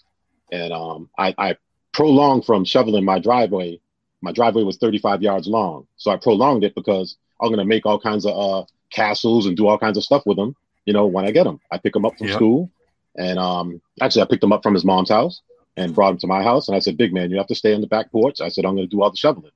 and 0.52 0.74
um, 0.74 1.10
I, 1.18 1.34
I 1.38 1.58
prolonged 1.92 2.46
from 2.46 2.66
shoveling 2.66 3.06
my 3.06 3.20
driveway. 3.20 3.80
My 4.22 4.32
driveway 4.32 4.64
was 4.64 4.78
35 4.78 5.22
yards 5.22 5.48
long, 5.48 5.88
so 5.98 6.12
I 6.12 6.18
prolonged 6.18 6.64
it 6.64 6.76
because 6.76 7.18
I'm 7.42 7.50
gonna 7.50 7.66
make 7.66 7.86
all 7.86 8.00
kinds 8.00 8.26
of 8.26 8.38
uh, 8.38 8.66
castles 8.92 9.46
and 9.46 9.56
do 9.56 9.68
all 9.68 9.78
kinds 9.78 9.98
of 9.98 10.04
stuff 10.04 10.24
with 10.26 10.38
them. 10.38 10.56
You 10.86 10.94
know, 10.94 11.08
when 11.08 11.26
I 11.26 11.32
get 11.32 11.46
them, 11.46 11.60
I 11.72 11.78
pick 11.78 11.94
them 11.94 12.06
up 12.06 12.18
from 12.18 12.28
school, 12.30 12.70
and 13.16 13.40
um, 13.40 13.82
actually, 14.02 14.24
I 14.24 14.26
picked 14.26 14.44
him 14.44 14.54
up 14.54 14.64
from 14.64 14.74
his 14.74 14.86
mom's 14.86 15.10
house 15.10 15.42
and 15.78 15.94
brought 15.94 16.12
him 16.12 16.20
to 16.20 16.28
my 16.28 16.44
house. 16.44 16.68
And 16.68 16.76
I 16.76 16.80
said, 16.80 16.98
"Big 16.98 17.14
man, 17.14 17.30
you 17.32 17.38
have 17.38 17.48
to 17.48 17.56
stay 17.56 17.74
on 17.74 17.82
the 17.82 17.88
back 17.88 18.12
porch." 18.12 18.42
I 18.42 18.50
said, 18.50 18.66
"I'm 18.66 18.76
going 18.76 18.88
to 18.88 18.96
do 18.96 19.02
all 19.02 19.12
the 19.12 19.18
shoveling." 19.18 19.52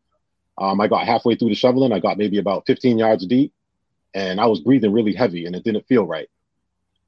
Um, 0.58 0.82
I 0.82 0.88
got 0.88 1.06
halfway 1.06 1.36
through 1.36 1.50
the 1.50 1.56
shoveling. 1.56 1.92
I 1.92 2.00
got 2.00 2.18
maybe 2.18 2.40
about 2.40 2.66
15 2.66 2.98
yards 2.98 3.26
deep, 3.28 3.54
and 4.14 4.40
I 4.40 4.48
was 4.48 4.60
breathing 4.60 4.92
really 4.92 5.14
heavy, 5.14 5.46
and 5.46 5.56
it 5.56 5.64
didn't 5.64 5.88
feel 5.88 6.06
right. 6.06 6.30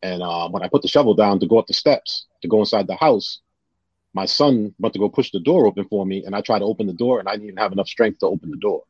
And 0.02 0.22
uh, 0.22 0.50
when 0.50 0.64
I 0.64 0.70
put 0.70 0.82
the 0.82 0.88
shovel 0.88 1.14
down 1.14 1.40
to 1.40 1.48
go 1.48 1.58
up 1.58 1.68
the 1.68 1.74
steps 1.74 2.28
to 2.42 2.48
go 2.48 2.60
inside 2.60 2.88
the 2.88 2.96
house, 2.96 3.42
my 4.14 4.26
son 4.26 4.74
went 4.80 4.94
to 4.94 5.00
go 5.00 5.10
push 5.10 5.32
the 5.32 5.40
door 5.40 5.66
open 5.66 5.86
for 5.86 6.06
me, 6.06 6.24
and 6.26 6.36
I 6.36 6.42
tried 6.42 6.60
to 6.60 6.66
open 6.66 6.88
the 6.88 6.94
door, 6.94 7.20
and 7.20 7.28
I 7.28 7.34
didn't 7.34 7.48
even 7.48 7.58
have 7.58 7.72
enough 7.72 7.88
strength 7.88 8.20
to 8.20 8.28
open 8.28 8.52
the 8.52 8.58
door. 8.58 8.84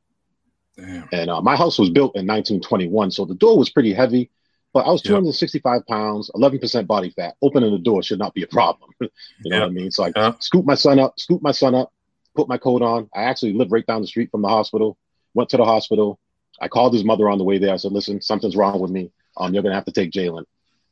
Damn. 0.77 1.09
And 1.11 1.29
uh, 1.29 1.41
my 1.41 1.55
house 1.55 1.77
was 1.79 1.89
built 1.89 2.15
in 2.15 2.27
1921, 2.27 3.11
so 3.11 3.25
the 3.25 3.35
door 3.35 3.57
was 3.57 3.69
pretty 3.69 3.93
heavy. 3.93 4.29
But 4.71 4.85
I 4.85 4.91
was 4.91 5.01
265 5.01 5.75
yep. 5.77 5.87
pounds, 5.87 6.29
11% 6.35 6.85
body 6.85 7.09
fat. 7.09 7.35
Opening 7.41 7.71
the 7.71 7.79
door 7.79 8.03
should 8.03 8.19
not 8.19 8.35
be 8.35 8.43
a 8.43 8.47
problem. 8.47 8.91
you 8.99 9.09
know 9.45 9.61
what 9.61 9.69
I 9.69 9.71
mean? 9.71 9.89
So 9.89 10.11
I 10.15 10.35
scoop 10.39 10.63
my 10.65 10.75
son 10.75 10.99
up, 10.99 11.19
scoop 11.19 11.41
my 11.41 11.51
son 11.51 11.73
up, 11.73 11.91
put 12.35 12.47
my 12.47 12.57
coat 12.57 12.81
on. 12.83 13.09
I 13.15 13.23
actually 13.23 13.53
live 13.53 13.71
right 13.71 13.85
down 13.85 14.01
the 14.01 14.07
street 14.07 14.29
from 14.29 14.43
the 14.43 14.47
hospital. 14.47 14.97
Went 15.33 15.49
to 15.49 15.57
the 15.57 15.65
hospital. 15.65 16.19
I 16.61 16.67
called 16.67 16.93
his 16.93 17.03
mother 17.03 17.29
on 17.29 17.37
the 17.37 17.43
way 17.43 17.57
there. 17.57 17.73
I 17.73 17.77
said, 17.77 17.91
"Listen, 17.91 18.21
something's 18.21 18.55
wrong 18.55 18.79
with 18.79 18.91
me. 18.91 19.11
Um, 19.37 19.53
you're 19.53 19.63
gonna 19.63 19.75
have 19.75 19.85
to 19.85 19.91
take 19.91 20.11
Jalen. 20.11 20.45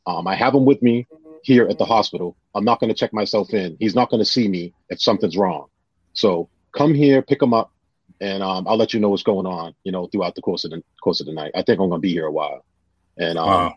Um, 0.08 0.28
I 0.28 0.36
have 0.36 0.56
him 0.56 0.66
with 0.66 0.82
me 0.82 1.08
here 1.44 1.68
at 1.68 1.78
the 1.78 1.86
hospital. 1.86 2.36
I'm 2.56 2.66
not 2.66 2.80
gonna 2.80 2.94
check 2.94 3.14
myself 3.14 3.54
in. 3.54 3.78
He's 3.80 3.96
not 3.96 4.10
gonna 4.10 4.26
see 4.26 4.48
me 4.48 4.74
if 4.90 5.02
something's 5.02 5.38
wrong. 5.38 5.68
So 6.14 6.50
come 6.72 6.94
here, 6.94 7.22
pick 7.22 7.42
him 7.42 7.54
up, 7.54 7.72
and 8.22 8.42
um, 8.42 8.68
I'll 8.68 8.78
let 8.78 8.94
you 8.94 9.00
know 9.00 9.10
what's 9.10 9.24
going 9.24 9.46
on. 9.46 9.76
You 9.84 9.92
know, 9.92 10.08
throughout 10.08 10.36
the 10.36 10.42
course 10.42 10.64
of 10.64 10.72
the 10.72 10.82
course 11.02 11.20
of 11.20 11.28
the 11.28 11.34
night. 11.34 11.52
I 11.54 11.62
think 11.62 11.80
I'm 11.80 11.90
gonna 11.90 12.00
be 12.00 12.12
here 12.12 12.26
a 12.26 12.32
while." 12.32 12.64
And 13.18 13.38
um, 13.38 13.48
wow. 13.48 13.76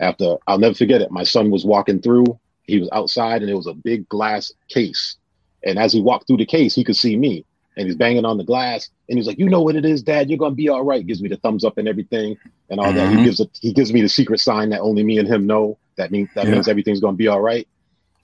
after, 0.00 0.36
I'll 0.46 0.58
never 0.58 0.74
forget 0.74 1.00
it. 1.00 1.10
My 1.10 1.24
son 1.24 1.50
was 1.50 1.64
walking 1.64 2.00
through. 2.00 2.38
He 2.64 2.78
was 2.78 2.88
outside, 2.92 3.42
and 3.42 3.50
it 3.50 3.54
was 3.54 3.66
a 3.66 3.74
big 3.74 4.08
glass 4.08 4.52
case. 4.68 5.16
And 5.64 5.78
as 5.78 5.92
he 5.92 6.00
walked 6.00 6.26
through 6.26 6.38
the 6.38 6.46
case, 6.46 6.74
he 6.74 6.84
could 6.84 6.96
see 6.96 7.16
me, 7.16 7.44
and 7.76 7.86
he's 7.86 7.96
banging 7.96 8.24
on 8.24 8.38
the 8.38 8.44
glass. 8.44 8.88
And 9.08 9.18
he's 9.18 9.26
like, 9.26 9.38
"You 9.38 9.48
know 9.48 9.62
what 9.62 9.76
it 9.76 9.84
is, 9.84 10.02
Dad? 10.02 10.28
You're 10.28 10.38
gonna 10.38 10.54
be 10.54 10.68
all 10.68 10.84
right." 10.84 11.06
Gives 11.06 11.22
me 11.22 11.28
the 11.28 11.36
thumbs 11.36 11.64
up 11.64 11.78
and 11.78 11.88
everything, 11.88 12.36
and 12.70 12.80
all 12.80 12.86
mm-hmm. 12.86 12.96
that. 12.96 13.08
He 13.08 13.14
mm-hmm. 13.16 13.24
gives 13.24 13.40
a, 13.40 13.48
he 13.60 13.72
gives 13.72 13.92
me 13.92 14.00
the 14.00 14.08
secret 14.08 14.40
sign 14.40 14.70
that 14.70 14.80
only 14.80 15.02
me 15.02 15.18
and 15.18 15.28
him 15.28 15.46
know. 15.46 15.78
That 15.96 16.10
means 16.10 16.30
that 16.34 16.46
yeah. 16.46 16.52
means 16.52 16.68
everything's 16.68 17.00
gonna 17.00 17.16
be 17.16 17.28
all 17.28 17.40
right. 17.40 17.66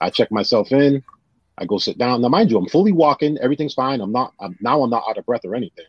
I 0.01 0.09
check 0.09 0.31
myself 0.31 0.71
in. 0.71 1.03
I 1.57 1.65
go 1.65 1.77
sit 1.77 1.97
down. 1.97 2.21
Now, 2.21 2.29
mind 2.29 2.49
you, 2.49 2.57
I'm 2.57 2.67
fully 2.67 2.93
walking. 2.93 3.37
Everything's 3.39 3.73
fine. 3.73 3.99
I'm 3.99 4.11
not. 4.11 4.33
I'm, 4.39 4.57
now 4.61 4.81
I'm 4.81 4.89
not 4.89 5.03
out 5.07 5.17
of 5.17 5.25
breath 5.25 5.43
or 5.43 5.55
anything. 5.55 5.85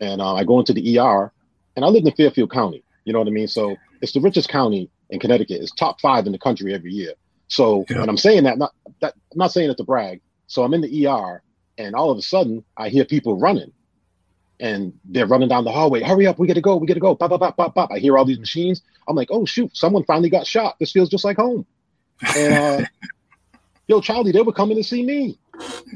And 0.00 0.20
uh, 0.20 0.34
I 0.34 0.44
go 0.44 0.58
into 0.58 0.72
the 0.72 0.98
ER, 0.98 1.30
and 1.76 1.84
I 1.84 1.88
live 1.88 2.04
in 2.04 2.12
Fairfield 2.12 2.50
County. 2.50 2.82
You 3.04 3.12
know 3.12 3.18
what 3.18 3.28
I 3.28 3.32
mean? 3.32 3.48
So 3.48 3.76
it's 4.02 4.12
the 4.12 4.20
richest 4.20 4.48
county 4.48 4.90
in 5.08 5.20
Connecticut. 5.20 5.62
It's 5.62 5.72
top 5.72 6.00
five 6.00 6.26
in 6.26 6.32
the 6.32 6.38
country 6.38 6.74
every 6.74 6.92
year. 6.92 7.14
So, 7.48 7.86
yeah. 7.88 8.00
and 8.00 8.10
I'm 8.10 8.16
saying 8.16 8.44
that 8.44 8.58
not 8.58 8.72
that 9.00 9.14
I'm 9.32 9.38
not 9.38 9.52
saying 9.52 9.70
it 9.70 9.76
to 9.78 9.84
brag. 9.84 10.20
So 10.48 10.64
I'm 10.64 10.74
in 10.74 10.82
the 10.82 11.06
ER, 11.06 11.42
and 11.78 11.94
all 11.94 12.10
of 12.10 12.18
a 12.18 12.22
sudden 12.22 12.64
I 12.76 12.88
hear 12.88 13.04
people 13.04 13.38
running, 13.38 13.72
and 14.60 14.92
they're 15.04 15.26
running 15.26 15.48
down 15.48 15.64
the 15.64 15.72
hallway. 15.72 16.02
Hurry 16.02 16.26
up, 16.26 16.38
we 16.38 16.46
gotta 16.46 16.60
go, 16.60 16.76
we 16.76 16.86
gotta 16.86 17.00
go. 17.00 17.14
Pop, 17.14 17.30
pop, 17.30 17.40
pop, 17.40 17.56
pop, 17.56 17.74
pop. 17.74 17.90
I 17.92 17.98
hear 17.98 18.18
all 18.18 18.24
these 18.24 18.38
machines. 18.38 18.82
I'm 19.08 19.16
like, 19.16 19.28
oh 19.30 19.46
shoot, 19.46 19.74
someone 19.76 20.04
finally 20.04 20.30
got 20.30 20.46
shot. 20.46 20.76
This 20.80 20.92
feels 20.92 21.08
just 21.08 21.24
like 21.24 21.36
home. 21.36 21.64
And 22.36 22.54
uh, 22.54 22.86
yo, 23.86 24.00
Charlie, 24.00 24.32
they 24.32 24.42
were 24.42 24.52
coming 24.52 24.76
to 24.76 24.84
see 24.84 25.04
me. 25.04 25.38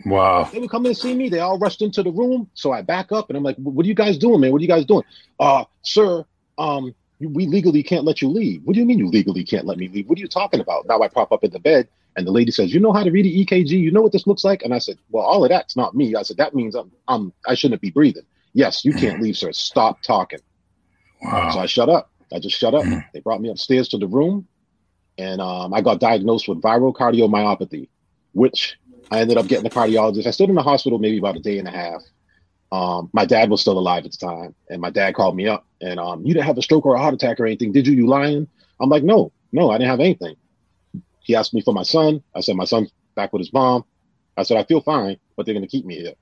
Wow. 0.05 0.49
They 0.53 0.61
were 0.61 0.69
coming 0.69 0.93
to 0.93 0.99
see 0.99 1.15
me. 1.15 1.29
They 1.29 1.41
all 1.41 1.59
rushed 1.59 1.83
into 1.83 2.03
the 2.03 2.13
room. 2.13 2.49
So 2.55 2.71
I 2.73 2.83
back 2.83 3.11
up 3.11 3.31
and 3.31 3.37
I'm 3.37 3.43
like, 3.43 3.57
what 3.57 3.85
are 3.85 3.89
you 3.89 3.95
guys 3.95 4.19
doing, 4.19 4.41
man? 4.41 4.53
What 4.53 4.59
are 4.59 4.63
you 4.63 4.69
guys 4.69 4.85
doing? 4.85 5.03
Uh, 5.41 5.65
sir, 5.83 6.25
um, 6.59 6.95
we 7.21 7.47
legally 7.47 7.83
can't 7.83 8.05
let 8.05 8.21
you 8.21 8.29
leave. 8.29 8.63
What 8.65 8.75
do 8.75 8.81
you 8.81 8.87
mean 8.87 8.99
you 8.99 9.09
legally 9.09 9.45
can't 9.45 9.67
let 9.67 9.79
me 9.79 9.89
leave? 9.89 10.09
What 10.09 10.19
are 10.19 10.21
you 10.21 10.29
talking 10.29 10.61
about? 10.61 10.87
Now 10.87 11.01
I 11.01 11.09
prop 11.09 11.33
up 11.33 11.45
in 11.45 11.51
the 11.51 11.59
bed 11.59 11.89
and 12.17 12.27
the 12.27 12.31
lady 12.31 12.51
says, 12.51 12.73
you 12.73 12.81
know 12.81 12.93
how 12.93 13.03
to 13.03 13.11
read 13.11 13.27
an 13.27 13.33
EKG? 13.33 13.71
You 13.71 13.91
know 13.91 14.03
what 14.03 14.13
this 14.13 14.27
looks 14.27 14.45
like? 14.45 14.63
And 14.63 14.75
I 14.75 14.79
said, 14.79 14.99
well, 15.11 15.25
all 15.25 15.45
of 15.45 15.51
that's 15.51 15.77
not 15.77 15.95
me. 15.95 16.15
I 16.15 16.23
said, 16.23 16.37
that 16.39 16.55
means 16.55 16.75
I'm, 16.75 16.93
I'm 17.09 17.33
I 17.47 17.55
shouldn't 17.55 17.81
be 17.81 17.91
breathing. 17.91 18.25
Yes, 18.53 18.85
you 18.85 18.93
can't 18.93 19.21
leave, 19.21 19.37
sir. 19.37 19.53
Stop 19.53 20.03
talking. 20.03 20.41
Wow. 21.23 21.51
So 21.51 21.59
I 21.61 21.67
shut 21.67 21.89
up. 21.89 22.11
I 22.33 22.39
just 22.39 22.59
shut 22.59 22.75
up. 22.75 22.85
Mm. 22.85 23.05
They 23.13 23.21
brought 23.21 23.41
me 23.41 23.51
upstairs 23.51 23.89
to 23.91 23.99
the 23.99 24.07
room 24.07 24.47
and 25.19 25.41
um, 25.41 25.73
I 25.73 25.81
got 25.81 26.01
diagnosed 26.01 26.49
with 26.49 26.61
viral 26.61 26.95
cardiomyopathy, 26.95 27.89
which 28.33 28.79
I 29.11 29.21
ended 29.21 29.39
up 29.39 29.47
getting 29.47 29.67
a 29.67 29.71
cardiologist. 29.71 30.27
I 30.27 30.31
stood 30.31 30.49
in 30.49 30.55
the 30.55 30.63
hospital 30.63 30.99
maybe 30.99 31.19
about 31.19 31.37
a 31.37 31.41
day 31.41 31.59
and 31.59 31.69
a 31.69 31.71
half. 31.71 32.03
Um, 32.73 33.11
my 33.13 33.25
dad 33.25 33.49
was 33.49 33.61
still 33.61 33.79
alive 33.79 34.05
at 34.05 34.13
the 34.13 34.19
time, 34.19 34.55
and 34.69 34.81
my 34.81 34.91
dad 34.91 35.15
called 35.15 35.37
me 35.37 35.47
up 35.47 35.67
and 35.81 36.01
um, 36.01 36.25
you 36.25 36.35
didn't 36.35 36.47
have 36.47 36.59
a 36.59 36.63
stroke 36.63 36.87
or 36.87 36.95
a 36.95 36.99
heart 36.99 37.15
attack 37.15 37.39
or 37.39 37.47
anything, 37.47 37.73
did 37.73 37.87
you? 37.87 37.95
You 37.95 38.07
lying? 38.07 38.49
I'm 38.81 38.89
like, 38.89 39.03
no, 39.03 39.33
no, 39.53 39.71
I 39.71 39.79
didn't 39.79 39.91
have 39.91 40.01
anything. 40.01 40.37
He 41.21 41.35
asked 41.35 41.55
me 41.55 41.61
for 41.61 41.75
my 41.75 41.83
son. 41.83 42.23
I 42.35 42.41
said, 42.41 42.57
my 42.57 42.65
son's 42.65 42.93
back 43.15 43.33
with 43.33 43.41
his 43.41 43.53
mom. 43.53 43.85
I 44.37 44.43
said, 44.43 44.57
I 44.57 44.65
feel 44.65 44.81
fine, 44.81 45.19
but 45.37 45.47
they're 45.47 45.59
to 45.59 45.67
keep 45.67 45.85
me 45.85 45.97
here. 45.97 46.15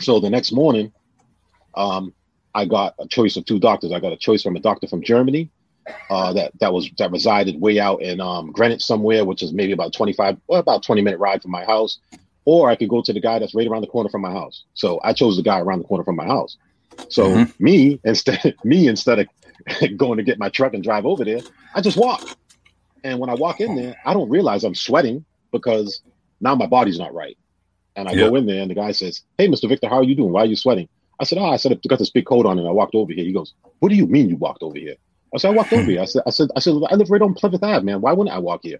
So 0.00 0.20
the 0.20 0.30
next 0.30 0.52
morning, 0.52 0.92
um, 1.74 2.14
I 2.54 2.64
got 2.64 2.94
a 2.98 3.06
choice 3.06 3.36
of 3.36 3.44
two 3.44 3.58
doctors. 3.58 3.92
I 3.92 4.00
got 4.00 4.12
a 4.12 4.16
choice 4.16 4.42
from 4.42 4.56
a 4.56 4.60
doctor 4.60 4.86
from 4.86 5.02
Germany 5.02 5.50
uh, 6.10 6.32
that 6.32 6.52
that 6.60 6.72
was 6.72 6.90
that 6.98 7.10
resided 7.10 7.60
way 7.60 7.78
out 7.78 8.02
in 8.02 8.20
um, 8.20 8.50
Greenwich 8.52 8.82
somewhere, 8.82 9.24
which 9.24 9.42
is 9.42 9.52
maybe 9.52 9.72
about 9.72 9.92
25 9.92 10.38
or 10.46 10.58
about 10.58 10.82
20 10.82 11.02
minute 11.02 11.20
ride 11.20 11.42
from 11.42 11.50
my 11.50 11.64
house. 11.64 11.98
Or 12.46 12.70
I 12.70 12.76
could 12.76 12.88
go 12.88 13.02
to 13.02 13.12
the 13.12 13.20
guy 13.20 13.38
that's 13.38 13.54
right 13.54 13.66
around 13.66 13.82
the 13.82 13.88
corner 13.88 14.08
from 14.08 14.22
my 14.22 14.30
house. 14.30 14.64
So 14.72 15.00
I 15.04 15.12
chose 15.12 15.36
the 15.36 15.42
guy 15.42 15.60
around 15.60 15.80
the 15.80 15.84
corner 15.84 16.04
from 16.04 16.16
my 16.16 16.24
house. 16.26 16.56
So 17.10 17.28
mm-hmm. 17.28 17.64
me 17.64 18.00
instead 18.04 18.54
me 18.64 18.88
instead 18.88 19.18
of 19.18 19.26
going 19.96 20.16
to 20.16 20.22
get 20.22 20.38
my 20.38 20.48
truck 20.48 20.72
and 20.72 20.82
drive 20.82 21.04
over 21.04 21.24
there, 21.24 21.40
I 21.74 21.80
just 21.82 21.98
walk. 21.98 22.22
And 23.04 23.18
when 23.18 23.30
I 23.30 23.34
walk 23.34 23.60
in 23.60 23.76
there, 23.76 23.96
I 24.04 24.14
don't 24.14 24.30
realize 24.30 24.64
I'm 24.64 24.74
sweating 24.74 25.24
because 25.52 26.00
now 26.40 26.54
my 26.54 26.66
body's 26.66 26.98
not 26.98 27.14
right. 27.14 27.36
And 27.94 28.08
I 28.08 28.12
yep. 28.12 28.30
go 28.30 28.36
in 28.36 28.46
there 28.46 28.60
and 28.60 28.70
the 28.70 28.74
guy 28.74 28.92
says, 28.92 29.22
Hey, 29.38 29.48
Mr. 29.48 29.68
Victor, 29.68 29.88
how 29.88 29.96
are 29.96 30.04
you 30.04 30.14
doing? 30.14 30.32
Why 30.32 30.42
are 30.42 30.46
you 30.46 30.56
sweating? 30.56 30.88
I 31.18 31.24
said, 31.24 31.38
Oh, 31.38 31.46
I 31.46 31.56
said, 31.56 31.72
I 31.72 31.88
got 31.88 31.98
this 31.98 32.10
big 32.10 32.26
coat 32.26 32.46
on 32.46 32.58
and 32.58 32.68
I 32.68 32.70
walked 32.70 32.94
over 32.94 33.12
here. 33.12 33.24
He 33.24 33.32
goes, 33.32 33.54
What 33.78 33.88
do 33.88 33.94
you 33.94 34.06
mean 34.06 34.28
you 34.28 34.36
walked 34.36 34.62
over 34.62 34.78
here? 34.78 34.96
I 35.34 35.38
said, 35.38 35.48
I 35.48 35.54
walked 35.54 35.72
over 35.72 35.90
here. 35.90 36.02
I 36.02 36.04
said, 36.04 36.22
I 36.26 36.30
said, 36.30 36.48
I 36.56 36.60
said, 36.60 36.74
I 36.90 36.94
live 36.94 37.10
right 37.10 37.22
on 37.22 37.34
Plymouth 37.34 37.62
Ave, 37.62 37.84
man. 37.84 38.00
Why 38.00 38.12
wouldn't 38.12 38.34
I 38.34 38.38
walk 38.38 38.60
here? 38.62 38.78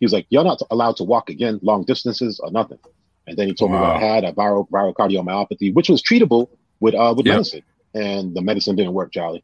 He 0.00 0.04
was 0.04 0.12
like, 0.12 0.26
You're 0.30 0.44
not 0.44 0.60
allowed 0.70 0.96
to 0.96 1.04
walk 1.04 1.30
again 1.30 1.60
long 1.62 1.84
distances 1.84 2.40
or 2.40 2.50
nothing. 2.50 2.78
And 3.26 3.36
then 3.36 3.48
he 3.48 3.54
told 3.54 3.72
wow. 3.72 3.78
me 3.78 3.82
what 3.82 3.96
I 3.96 4.06
had, 4.06 4.24
a 4.24 4.32
viral 4.32 4.68
viral 4.68 4.94
cardiomyopathy, 4.94 5.74
which 5.74 5.88
was 5.88 6.02
treatable 6.02 6.48
with 6.80 6.94
uh 6.94 7.14
with 7.16 7.26
yep. 7.26 7.34
medicine. 7.34 7.62
And 7.94 8.34
the 8.34 8.42
medicine 8.42 8.76
didn't 8.76 8.92
work, 8.92 9.12
Charlie. 9.12 9.42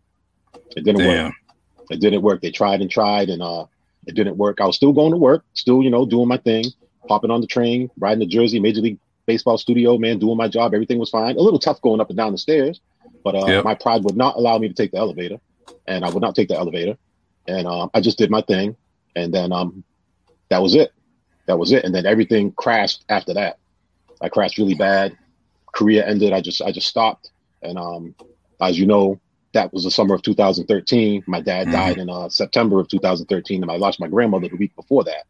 It 0.77 0.85
didn't 0.85 0.99
Damn. 1.01 1.27
work. 1.27 1.35
It 1.91 2.01
didn't 2.01 2.23
work. 2.23 2.43
They 2.43 2.51
tried 2.51 2.81
and 2.81 2.91
tried 2.91 3.29
and 3.29 3.43
uh 3.43 3.67
it 4.07 4.15
didn't 4.15 4.37
work. 4.37 4.61
I 4.61 4.67
was 4.67 4.77
still 4.77 4.93
going 4.93 5.13
to 5.13 5.17
work, 5.17 5.45
still, 5.55 5.83
you 5.83 5.91
know, 5.91 6.05
doing 6.05 6.29
my 6.29 6.37
thing, 6.37 6.65
popping 7.07 7.31
on 7.31 7.41
the 7.41 7.47
train, 7.47 7.91
riding 7.99 8.19
the 8.19 8.27
Jersey 8.27 8.59
Major 8.59 8.81
League 8.81 8.99
Baseball 9.27 9.57
studio, 9.57 9.97
man, 9.99 10.19
doing 10.19 10.37
my 10.37 10.49
job. 10.49 10.75
Everything 10.75 10.99
was 10.99 11.11
fine. 11.11 11.37
A 11.37 11.41
little 11.41 11.61
tough 11.61 11.81
going 11.81 12.01
up 12.01 12.11
and 12.11 12.17
down 12.17 12.33
the 12.33 12.39
stairs, 12.39 12.81
but 13.23 13.37
uh, 13.37 13.47
yep. 13.47 13.65
my 13.65 13.75
pride 13.75 14.03
would 14.03 14.17
not 14.17 14.35
allow 14.35 14.59
me 14.59 14.67
to 14.67 14.75
take 14.75 14.91
the 14.91 14.99
elevator, 14.99 15.39
and 15.87 16.05
I 16.05 16.11
would 16.11 16.21
not 16.21 16.35
take 16.35 16.49
the 16.49 16.57
elevator. 16.57 16.99
And 17.47 17.69
um, 17.69 17.91
I 17.95 18.01
just 18.01 18.19
did 18.19 18.31
my 18.31 18.43
thing, 18.43 18.77
and 19.15 19.33
then 19.33 19.53
um, 19.53 19.85
that 20.49 20.61
was 20.61 20.75
it. 20.75 20.93
That 21.47 21.59
was 21.59 21.71
it. 21.71 21.85
And 21.85 21.95
then 21.95 22.05
everything 22.05 22.51
crashed 22.53 23.05
after 23.09 23.35
that. 23.35 23.59
I 24.23 24.29
crashed 24.29 24.59
really 24.59 24.75
bad. 24.75 25.17
Career 25.75 26.05
ended. 26.07 26.33
I 26.33 26.41
just 26.41 26.63
I 26.63 26.73
just 26.73 26.89
stopped. 26.89 27.31
And 27.63 27.79
um, 27.79 28.15
as 28.61 28.79
you 28.79 28.87
know, 28.87 29.21
that 29.53 29.73
was 29.73 29.85
the 29.85 29.91
summer 29.91 30.15
of 30.15 30.23
2013. 30.23 31.25
My 31.27 31.41
dad 31.41 31.67
mm-hmm. 31.67 31.73
died 31.73 31.99
in 31.99 32.09
uh, 32.09 32.29
September 32.29 32.81
of 32.81 32.89
2013, 32.89 33.63
and 33.63 33.71
I 33.71 33.77
lost 33.77 34.01
my 34.01 34.09
grandmother 34.09 34.49
the 34.49 34.57
week 34.57 34.75
before 34.77 35.05
that. 35.05 35.25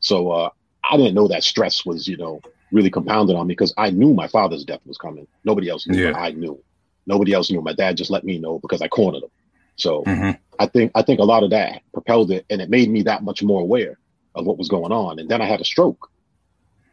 So 0.00 0.30
uh, 0.30 0.50
I 0.88 0.96
didn't 0.96 1.14
know 1.14 1.28
that 1.28 1.44
stress 1.44 1.84
was, 1.84 2.06
you 2.06 2.16
know, 2.16 2.40
really 2.72 2.90
compounded 2.90 3.36
on 3.36 3.46
me 3.46 3.52
because 3.52 3.74
I 3.76 3.90
knew 3.90 4.14
my 4.14 4.28
father's 4.28 4.64
death 4.64 4.80
was 4.86 4.98
coming. 4.98 5.26
Nobody 5.44 5.68
else 5.68 5.86
knew. 5.86 6.08
Yeah. 6.08 6.16
I 6.16 6.32
knew. 6.32 6.62
Nobody 7.06 7.32
else 7.32 7.50
knew. 7.50 7.62
My 7.62 7.72
dad 7.72 7.96
just 7.96 8.10
let 8.10 8.24
me 8.24 8.38
know 8.38 8.58
because 8.58 8.82
I 8.82 8.88
cornered 8.88 9.24
him. 9.24 9.30
So 9.76 10.02
mm-hmm. 10.04 10.30
I 10.58 10.66
think 10.66 10.92
I 10.94 11.02
think 11.02 11.20
a 11.20 11.24
lot 11.24 11.42
of 11.42 11.50
that 11.50 11.82
propelled 11.92 12.30
it, 12.30 12.46
and 12.50 12.60
it 12.60 12.70
made 12.70 12.90
me 12.90 13.02
that 13.02 13.22
much 13.22 13.42
more 13.42 13.60
aware 13.60 13.98
of 14.34 14.46
what 14.46 14.58
was 14.58 14.68
going 14.68 14.92
on. 14.92 15.18
And 15.18 15.28
then 15.28 15.42
I 15.42 15.46
had 15.46 15.60
a 15.60 15.64
stroke. 15.64 16.10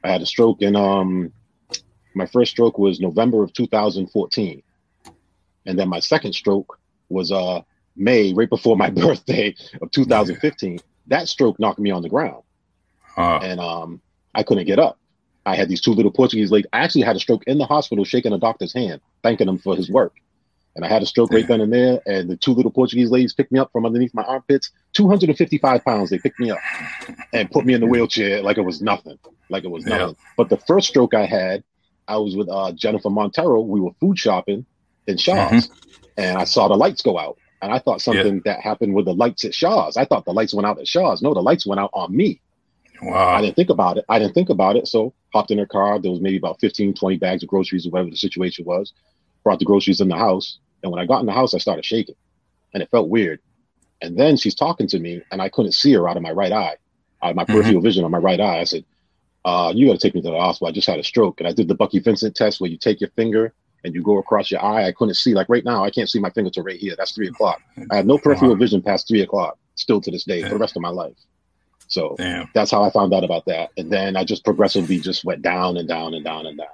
I 0.03 0.11
had 0.11 0.21
a 0.21 0.25
stroke 0.25 0.61
in 0.61 0.75
um, 0.75 1.31
my 2.15 2.25
first 2.25 2.51
stroke 2.51 2.77
was 2.77 2.99
November 2.99 3.43
of 3.43 3.53
2014 3.53 4.63
and 5.65 5.79
then 5.79 5.89
my 5.89 5.99
second 5.99 6.33
stroke 6.33 6.79
was 7.09 7.31
uh 7.31 7.61
May, 7.95 8.33
right 8.33 8.49
before 8.49 8.75
my 8.75 8.89
birthday 9.05 9.55
of 9.81 9.91
2015. 9.91 10.79
That 11.07 11.27
stroke 11.27 11.59
knocked 11.59 11.79
me 11.79 11.91
on 11.91 12.01
the 12.01 12.09
ground, 12.09 12.43
huh. 13.01 13.39
and 13.43 13.59
um, 13.59 14.01
I 14.33 14.43
couldn't 14.43 14.65
get 14.65 14.79
up. 14.79 14.97
I 15.45 15.55
had 15.55 15.67
these 15.67 15.81
two 15.81 15.91
little 15.91 16.11
Portuguese 16.11 16.51
ladies. 16.51 16.69
I 16.71 16.79
actually 16.79 17.01
had 17.01 17.17
a 17.17 17.19
stroke 17.19 17.43
in 17.45 17.57
the 17.57 17.65
hospital, 17.65 18.05
shaking 18.05 18.31
a 18.31 18.39
doctor's 18.39 18.73
hand, 18.73 19.01
thanking 19.21 19.49
him 19.49 19.57
for 19.57 19.75
his 19.75 19.89
work. 19.89 20.13
And 20.75 20.85
I 20.85 20.87
had 20.87 21.03
a 21.03 21.05
stroke 21.05 21.31
right 21.31 21.45
then 21.45 21.61
and 21.61 21.71
there. 21.71 22.01
And 22.07 22.29
the 22.29 22.37
two 22.37 22.53
little 22.53 22.71
Portuguese 22.71 23.11
ladies 23.11 23.33
picked 23.33 23.51
me 23.51 23.59
up 23.59 23.71
from 23.71 23.85
underneath 23.85 24.13
my 24.13 24.23
armpits, 24.23 24.71
255 24.93 25.83
pounds. 25.83 26.09
They 26.09 26.17
picked 26.17 26.39
me 26.39 26.49
up 26.49 26.59
and 27.33 27.51
put 27.51 27.65
me 27.65 27.73
in 27.73 27.81
the 27.81 27.87
wheelchair 27.87 28.41
like 28.41 28.57
it 28.57 28.61
was 28.61 28.81
nothing, 28.81 29.19
like 29.49 29.65
it 29.65 29.69
was 29.69 29.85
nothing. 29.85 30.15
Yeah. 30.17 30.31
But 30.37 30.49
the 30.49 30.57
first 30.57 30.87
stroke 30.87 31.13
I 31.13 31.25
had, 31.25 31.63
I 32.07 32.17
was 32.17 32.35
with 32.35 32.49
uh, 32.49 32.71
Jennifer 32.73 33.09
Montero. 33.09 33.61
We 33.61 33.79
were 33.79 33.91
food 33.99 34.17
shopping, 34.19 34.65
in 35.07 35.17
Shaw's, 35.17 35.67
mm-hmm. 35.67 35.97
and 36.17 36.37
I 36.37 36.43
saw 36.45 36.67
the 36.67 36.75
lights 36.75 37.01
go 37.01 37.17
out, 37.17 37.37
and 37.61 37.71
I 37.71 37.79
thought 37.79 38.01
something 38.01 38.35
yeah. 38.35 38.53
that 38.53 38.61
happened 38.61 38.93
with 38.93 39.05
the 39.05 39.13
lights 39.13 39.45
at 39.45 39.53
Shaw's. 39.53 39.97
I 39.97 40.05
thought 40.05 40.25
the 40.25 40.33
lights 40.33 40.53
went 40.53 40.65
out 40.65 40.79
at 40.79 40.87
Shaw's. 40.87 41.21
No, 41.21 41.33
the 41.33 41.41
lights 41.41 41.65
went 41.65 41.79
out 41.79 41.91
on 41.93 42.15
me. 42.15 42.41
Wow. 43.01 43.35
I 43.35 43.41
didn't 43.41 43.55
think 43.55 43.69
about 43.69 43.97
it. 43.97 44.05
I 44.07 44.19
didn't 44.19 44.33
think 44.33 44.49
about 44.49 44.75
it. 44.75 44.87
So 44.87 45.13
hopped 45.33 45.51
in 45.51 45.57
her 45.57 45.65
car. 45.65 45.99
There 45.99 46.11
was 46.11 46.21
maybe 46.21 46.37
about 46.37 46.59
15, 46.61 46.93
20 46.93 47.17
bags 47.17 47.43
of 47.43 47.49
groceries 47.49 47.85
or 47.85 47.89
whatever 47.89 48.09
the 48.09 48.15
situation 48.15 48.65
was. 48.65 48.93
Brought 49.43 49.59
the 49.59 49.65
groceries 49.65 49.99
in 49.99 50.07
the 50.07 50.15
house. 50.15 50.59
And 50.81 50.91
when 50.91 51.01
I 51.01 51.05
got 51.05 51.19
in 51.19 51.25
the 51.25 51.33
house, 51.33 51.53
I 51.53 51.57
started 51.57 51.83
shaking 51.83 52.15
and 52.73 52.81
it 52.81 52.89
felt 52.91 53.09
weird. 53.09 53.39
And 54.01 54.17
then 54.17 54.37
she's 54.37 54.55
talking 54.55 54.87
to 54.87 54.99
me 54.99 55.21
and 55.31 55.41
I 55.41 55.49
couldn't 55.49 55.73
see 55.73 55.93
her 55.93 56.07
out 56.07 56.17
of 56.17 56.23
my 56.23 56.31
right 56.31 56.51
eye. 56.51 56.77
I 57.21 57.27
had 57.27 57.35
my 57.35 57.43
mm-hmm. 57.43 57.53
peripheral 57.53 57.81
vision 57.81 58.05
on 58.05 58.11
my 58.11 58.17
right 58.17 58.39
eye. 58.39 58.59
I 58.59 58.63
said, 58.65 58.85
uh, 59.45 59.71
you 59.75 59.87
got 59.87 59.93
to 59.93 59.99
take 59.99 60.15
me 60.15 60.21
to 60.21 60.29
the 60.29 60.39
hospital. 60.39 60.69
I 60.69 60.71
just 60.71 60.87
had 60.87 60.99
a 60.99 61.03
stroke. 61.03 61.39
And 61.39 61.47
I 61.47 61.51
did 61.51 61.67
the 61.67 61.75
Bucky 61.75 61.99
Vincent 61.99 62.35
test 62.35 62.61
where 62.61 62.69
you 62.69 62.77
take 62.77 63.01
your 63.01 63.09
finger 63.11 63.53
and 63.83 63.93
you 63.93 64.01
go 64.01 64.17
across 64.17 64.49
your 64.49 64.63
eye, 64.63 64.87
I 64.87 64.91
couldn't 64.93 65.15
see. 65.15 65.33
Like 65.33 65.49
right 65.49 65.65
now, 65.65 65.83
I 65.83 65.89
can't 65.89 66.09
see 66.09 66.19
my 66.19 66.29
finger 66.29 66.49
to 66.51 66.61
right 66.61 66.79
here. 66.79 66.95
That's 66.97 67.11
three 67.11 67.27
o'clock. 67.27 67.61
I 67.91 67.97
have 67.97 68.05
no 68.05 68.17
peripheral 68.17 68.55
vision 68.55 68.81
past 68.81 69.07
three 69.07 69.21
o'clock 69.21 69.57
still 69.75 69.99
to 70.01 70.11
this 70.11 70.23
day 70.23 70.43
for 70.43 70.49
the 70.49 70.57
rest 70.57 70.75
of 70.75 70.81
my 70.81 70.89
life. 70.89 71.17
So 71.87 72.15
Damn. 72.17 72.49
that's 72.53 72.71
how 72.71 72.83
I 72.83 72.89
found 72.89 73.13
out 73.13 73.23
about 73.23 73.45
that. 73.45 73.71
And 73.77 73.91
then 73.91 74.15
I 74.15 74.23
just 74.23 74.45
progressively 74.45 74.99
just 74.99 75.25
went 75.25 75.41
down 75.41 75.77
and 75.77 75.87
down 75.87 76.13
and 76.13 76.23
down 76.23 76.45
and 76.45 76.57
down, 76.57 76.67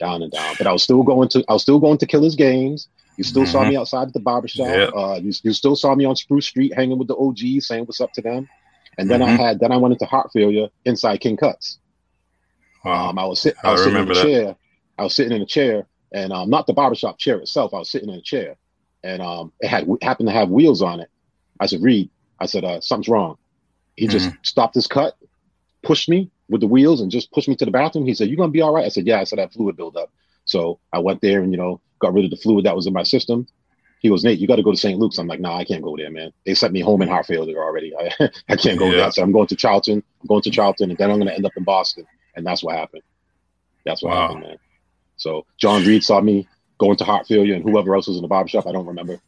down 0.00 0.22
and 0.22 0.32
down. 0.32 0.56
But 0.58 0.66
I 0.66 0.72
was 0.72 0.82
still 0.82 1.04
going 1.04 1.28
to, 1.30 1.44
I 1.48 1.52
was 1.52 1.62
still 1.62 1.78
going 1.78 1.98
to 1.98 2.06
Killer's 2.06 2.34
games. 2.34 2.88
You 3.16 3.24
still 3.24 3.44
mm-hmm. 3.44 3.52
saw 3.52 3.66
me 3.66 3.76
outside 3.76 4.08
at 4.08 4.12
the 4.12 4.20
barbershop. 4.20 4.66
Yep. 4.66 4.90
Uh, 4.94 5.20
you, 5.22 5.32
you 5.42 5.52
still 5.52 5.76
saw 5.76 5.94
me 5.94 6.04
on 6.04 6.16
Spruce 6.16 6.46
Street 6.46 6.74
hanging 6.74 6.98
with 6.98 7.08
the 7.08 7.16
OGs, 7.16 7.66
saying 7.66 7.84
what's 7.84 8.00
up 8.00 8.12
to 8.14 8.20
them. 8.20 8.48
And 8.98 9.10
then 9.10 9.20
mm-hmm. 9.20 9.40
I 9.40 9.44
had, 9.44 9.60
then 9.60 9.72
I 9.72 9.76
went 9.76 9.92
into 9.92 10.06
heart 10.06 10.30
failure 10.32 10.68
inside 10.84 11.20
King 11.20 11.36
Cuts. 11.36 11.78
Wow. 12.84 13.10
Um, 13.10 13.18
I 13.18 13.26
was, 13.26 13.40
sit, 13.40 13.56
I 13.62 13.72
was 13.72 13.82
I 13.82 13.84
sitting 13.84 14.02
in 14.02 14.10
a 14.10 14.14
chair. 14.14 14.56
I 14.98 15.02
was 15.02 15.14
sitting 15.14 15.32
in 15.36 15.42
a 15.42 15.46
chair 15.46 15.86
and 16.12 16.32
um, 16.32 16.50
not 16.50 16.66
the 16.66 16.72
barbershop 16.72 17.18
chair 17.18 17.38
itself. 17.38 17.74
I 17.74 17.78
was 17.78 17.90
sitting 17.90 18.08
in 18.08 18.14
a 18.14 18.22
chair, 18.22 18.56
and 19.02 19.20
um, 19.22 19.52
it 19.60 19.68
had 19.68 19.86
happened 20.02 20.28
to 20.28 20.34
have 20.34 20.48
wheels 20.48 20.82
on 20.82 21.00
it. 21.00 21.10
I 21.60 21.66
said, 21.66 21.82
"Reed," 21.82 22.10
I 22.40 22.46
said, 22.46 22.64
uh, 22.64 22.80
"Something's 22.80 23.08
wrong." 23.08 23.36
He 23.96 24.06
mm-hmm. 24.06 24.12
just 24.12 24.30
stopped 24.42 24.74
his 24.74 24.86
cut, 24.86 25.16
pushed 25.82 26.08
me 26.08 26.30
with 26.48 26.60
the 26.60 26.66
wheels, 26.66 27.00
and 27.00 27.10
just 27.10 27.32
pushed 27.32 27.48
me 27.48 27.56
to 27.56 27.64
the 27.64 27.70
bathroom. 27.70 28.06
He 28.06 28.14
said, 28.14 28.28
"You're 28.28 28.36
gonna 28.36 28.50
be 28.50 28.62
all 28.62 28.74
right?" 28.74 28.84
I 28.84 28.88
said, 28.88 29.06
"Yeah." 29.06 29.20
I 29.20 29.24
said, 29.24 29.38
"I 29.38 29.42
have 29.42 29.52
fluid 29.52 29.76
buildup." 29.76 30.10
So 30.44 30.78
I 30.92 31.00
went 31.00 31.20
there 31.20 31.42
and 31.42 31.52
you 31.52 31.58
know 31.58 31.80
got 31.98 32.14
rid 32.14 32.24
of 32.24 32.30
the 32.30 32.36
fluid 32.36 32.64
that 32.64 32.76
was 32.76 32.86
in 32.86 32.92
my 32.92 33.02
system. 33.02 33.46
He 34.00 34.08
goes, 34.08 34.24
Nate, 34.24 34.38
you 34.38 34.46
got 34.46 34.56
to 34.56 34.62
go 34.62 34.70
to 34.70 34.76
St. 34.76 34.98
Luke's. 34.98 35.18
I'm 35.18 35.26
like, 35.26 35.40
nah, 35.40 35.56
I 35.56 35.64
can't 35.64 35.82
go 35.82 35.96
there, 35.96 36.10
man. 36.10 36.32
They 36.44 36.54
sent 36.54 36.72
me 36.72 36.80
home 36.80 37.02
in 37.02 37.08
heart 37.08 37.26
failure 37.26 37.62
already. 37.62 37.94
I, 37.98 38.30
I 38.48 38.56
can't 38.56 38.78
go 38.78 38.86
yeah. 38.86 38.96
there. 38.96 39.10
So 39.12 39.22
I'm 39.22 39.32
going 39.32 39.46
to 39.48 39.56
Charlton. 39.56 40.02
I'm 40.20 40.26
going 40.26 40.42
to 40.42 40.50
Charlton, 40.50 40.90
and 40.90 40.98
then 40.98 41.10
I'm 41.10 41.16
going 41.16 41.28
to 41.28 41.34
end 41.34 41.46
up 41.46 41.56
in 41.56 41.64
Boston. 41.64 42.06
And 42.34 42.46
that's 42.46 42.62
what 42.62 42.76
happened. 42.76 43.02
That's 43.84 44.02
what 44.02 44.10
wow. 44.12 44.20
happened, 44.28 44.40
man. 44.42 44.56
So 45.16 45.46
John 45.56 45.84
Reed 45.84 46.04
saw 46.04 46.20
me 46.20 46.46
going 46.78 46.96
to 46.96 47.04
heart 47.04 47.26
failure 47.26 47.54
and 47.54 47.62
whoever 47.62 47.94
else 47.94 48.06
was 48.06 48.16
in 48.16 48.22
the 48.22 48.28
barbershop, 48.28 48.66
I 48.66 48.72
don't 48.72 48.86
remember. 48.86 49.18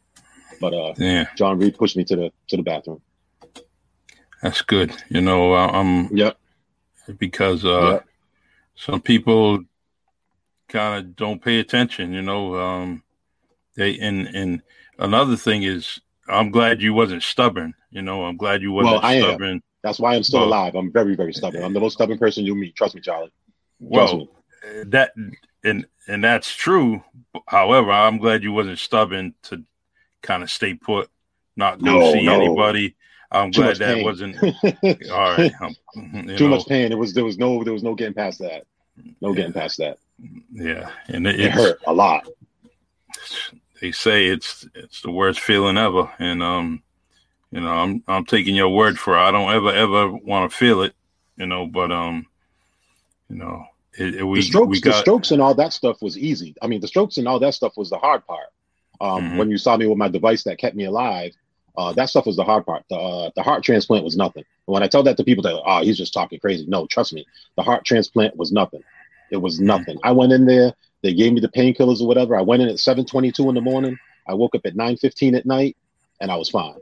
But 0.61 0.73
uh, 0.73 0.93
yeah. 0.97 1.25
John 1.35 1.57
Reed 1.57 1.77
pushed 1.77 1.97
me 1.97 2.03
to 2.05 2.15
the 2.15 2.31
to 2.49 2.57
the 2.57 2.63
bathroom. 2.63 3.01
That's 4.41 4.61
good. 4.61 4.93
You 5.09 5.21
know, 5.21 5.53
I'm 5.55 6.15
yep. 6.15 6.37
Because 7.17 7.65
uh, 7.65 7.91
yep. 7.91 8.05
some 8.75 9.01
people 9.01 9.63
kind 10.67 10.99
of 10.99 11.15
don't 11.15 11.41
pay 11.41 11.59
attention. 11.59 12.13
You 12.13 12.21
know, 12.21 12.55
um, 12.55 13.03
they 13.79 13.97
and 13.97 14.27
and 14.27 14.61
another 14.99 15.35
thing 15.35 15.63
is, 15.63 15.99
I'm 16.27 16.51
glad 16.51 16.81
you 16.81 16.93
wasn't 16.93 17.23
stubborn. 17.23 17.73
You 17.89 18.01
know, 18.03 18.25
I'm 18.25 18.37
glad 18.37 18.61
you 18.61 18.71
wasn't 18.71 19.01
well, 19.01 19.05
I 19.05 19.19
stubborn. 19.19 19.49
Am. 19.49 19.63
That's 19.81 19.99
why 19.99 20.15
I'm 20.15 20.23
still 20.23 20.43
alive. 20.43 20.75
I'm 20.75 20.91
very, 20.91 21.15
very 21.15 21.33
stubborn. 21.33 21.63
I'm 21.63 21.73
the 21.73 21.79
most 21.79 21.93
stubborn 21.93 22.17
person 22.17 22.45
you 22.45 22.53
meet. 22.53 22.75
Trust 22.75 22.93
me, 22.93 23.01
Charlie. 23.01 23.31
Trust 23.91 24.13
well, 24.13 24.17
me. 24.17 24.29
that 24.87 25.13
and 25.63 25.87
and 26.07 26.23
that's 26.23 26.53
true. 26.53 27.01
However, 27.47 27.91
I'm 27.91 28.17
glad 28.17 28.43
you 28.43 28.51
wasn't 28.51 28.79
stubborn 28.79 29.33
to 29.43 29.63
kind 30.21 30.43
of 30.43 30.51
stay 30.51 30.73
put, 30.73 31.09
not 31.55 31.81
go 31.81 31.99
no, 31.99 32.13
see 32.13 32.25
no. 32.25 32.35
anybody. 32.35 32.95
I'm 33.31 33.51
Too 33.51 33.61
glad 33.61 33.77
that 33.77 33.95
pain. 33.95 34.03
wasn't 34.03 34.43
all 34.43 35.37
right. 35.37 35.53
Too 36.37 36.49
know. 36.49 36.49
much 36.49 36.67
pain. 36.67 36.91
It 36.91 36.97
was 36.97 37.13
there 37.13 37.23
was 37.23 37.37
no 37.37 37.63
there 37.63 37.73
was 37.73 37.83
no 37.83 37.95
getting 37.95 38.13
past 38.13 38.39
that. 38.39 38.65
No 39.21 39.33
getting 39.33 39.53
past 39.53 39.77
that. 39.77 39.97
Yeah, 40.51 40.91
and 41.07 41.25
it, 41.25 41.39
it 41.39 41.51
hurt 41.51 41.79
a 41.87 41.93
lot. 41.93 42.27
They 43.81 43.91
say 43.91 44.27
it's 44.27 44.67
it's 44.75 45.01
the 45.01 45.11
worst 45.11 45.39
feeling 45.39 45.77
ever, 45.77 46.11
and 46.19 46.43
um, 46.43 46.83
you 47.51 47.61
know, 47.61 47.71
I'm 47.71 48.03
I'm 48.07 48.25
taking 48.25 48.55
your 48.55 48.69
word 48.69 48.99
for 48.99 49.17
it. 49.17 49.21
I 49.21 49.31
don't 49.31 49.51
ever 49.53 49.71
ever 49.71 50.11
want 50.11 50.51
to 50.51 50.57
feel 50.57 50.81
it, 50.81 50.93
you 51.37 51.45
know, 51.45 51.65
but 51.65 51.91
um, 51.91 52.25
you 53.29 53.37
know, 53.37 53.65
it, 53.93 54.15
it, 54.15 54.23
we, 54.23 54.39
the 54.39 54.45
strokes, 54.45 54.79
got... 54.79 54.91
the 54.91 54.99
strokes, 54.99 55.31
and 55.31 55.41
all 55.41 55.53
that 55.55 55.73
stuff 55.73 56.01
was 56.01 56.17
easy. 56.17 56.55
I 56.61 56.67
mean, 56.67 56.81
the 56.81 56.87
strokes 56.87 57.17
and 57.17 57.27
all 57.27 57.39
that 57.39 57.53
stuff 57.53 57.77
was 57.77 57.89
the 57.89 57.97
hard 57.97 58.25
part. 58.27 58.47
Um, 59.01 59.23
mm-hmm. 59.23 59.37
When 59.37 59.49
you 59.49 59.57
saw 59.57 59.77
me 59.77 59.87
with 59.87 59.97
my 59.97 60.09
device 60.09 60.43
that 60.43 60.57
kept 60.57 60.75
me 60.75 60.85
alive, 60.85 61.33
uh, 61.77 61.93
that 61.93 62.09
stuff 62.09 62.25
was 62.25 62.35
the 62.35 62.43
hard 62.43 62.65
part. 62.65 62.83
The, 62.89 62.97
uh, 62.97 63.29
the 63.35 63.43
heart 63.43 63.63
transplant 63.63 64.03
was 64.03 64.17
nothing. 64.17 64.43
when 64.65 64.83
I 64.83 64.87
tell 64.87 65.03
that 65.03 65.17
to 65.17 65.23
people, 65.23 65.43
that 65.43 65.61
oh, 65.65 65.81
he's 65.81 65.97
just 65.97 66.13
talking 66.13 66.39
crazy. 66.39 66.65
No, 66.67 66.85
trust 66.87 67.13
me, 67.13 67.25
the 67.55 67.63
heart 67.63 67.85
transplant 67.85 68.35
was 68.35 68.51
nothing. 68.51 68.83
It 69.31 69.37
was 69.37 69.55
mm-hmm. 69.55 69.67
nothing. 69.67 69.95
Mm-hmm. 69.97 70.07
I 70.07 70.11
went 70.11 70.33
in 70.33 70.45
there. 70.45 70.73
They 71.01 71.13
gave 71.13 71.33
me 71.33 71.39
the 71.39 71.49
painkillers 71.49 72.01
or 72.01 72.07
whatever. 72.07 72.35
I 72.35 72.41
went 72.41 72.61
in 72.61 72.69
at 72.69 72.75
7:22 72.75 73.49
in 73.49 73.55
the 73.55 73.61
morning. 73.61 73.97
I 74.27 74.33
woke 74.33 74.55
up 74.55 74.65
at 74.65 74.75
9:15 74.75 75.35
at 75.35 75.45
night, 75.45 75.77
and 76.21 76.31
I 76.31 76.35
was 76.35 76.49
fine. 76.49 76.75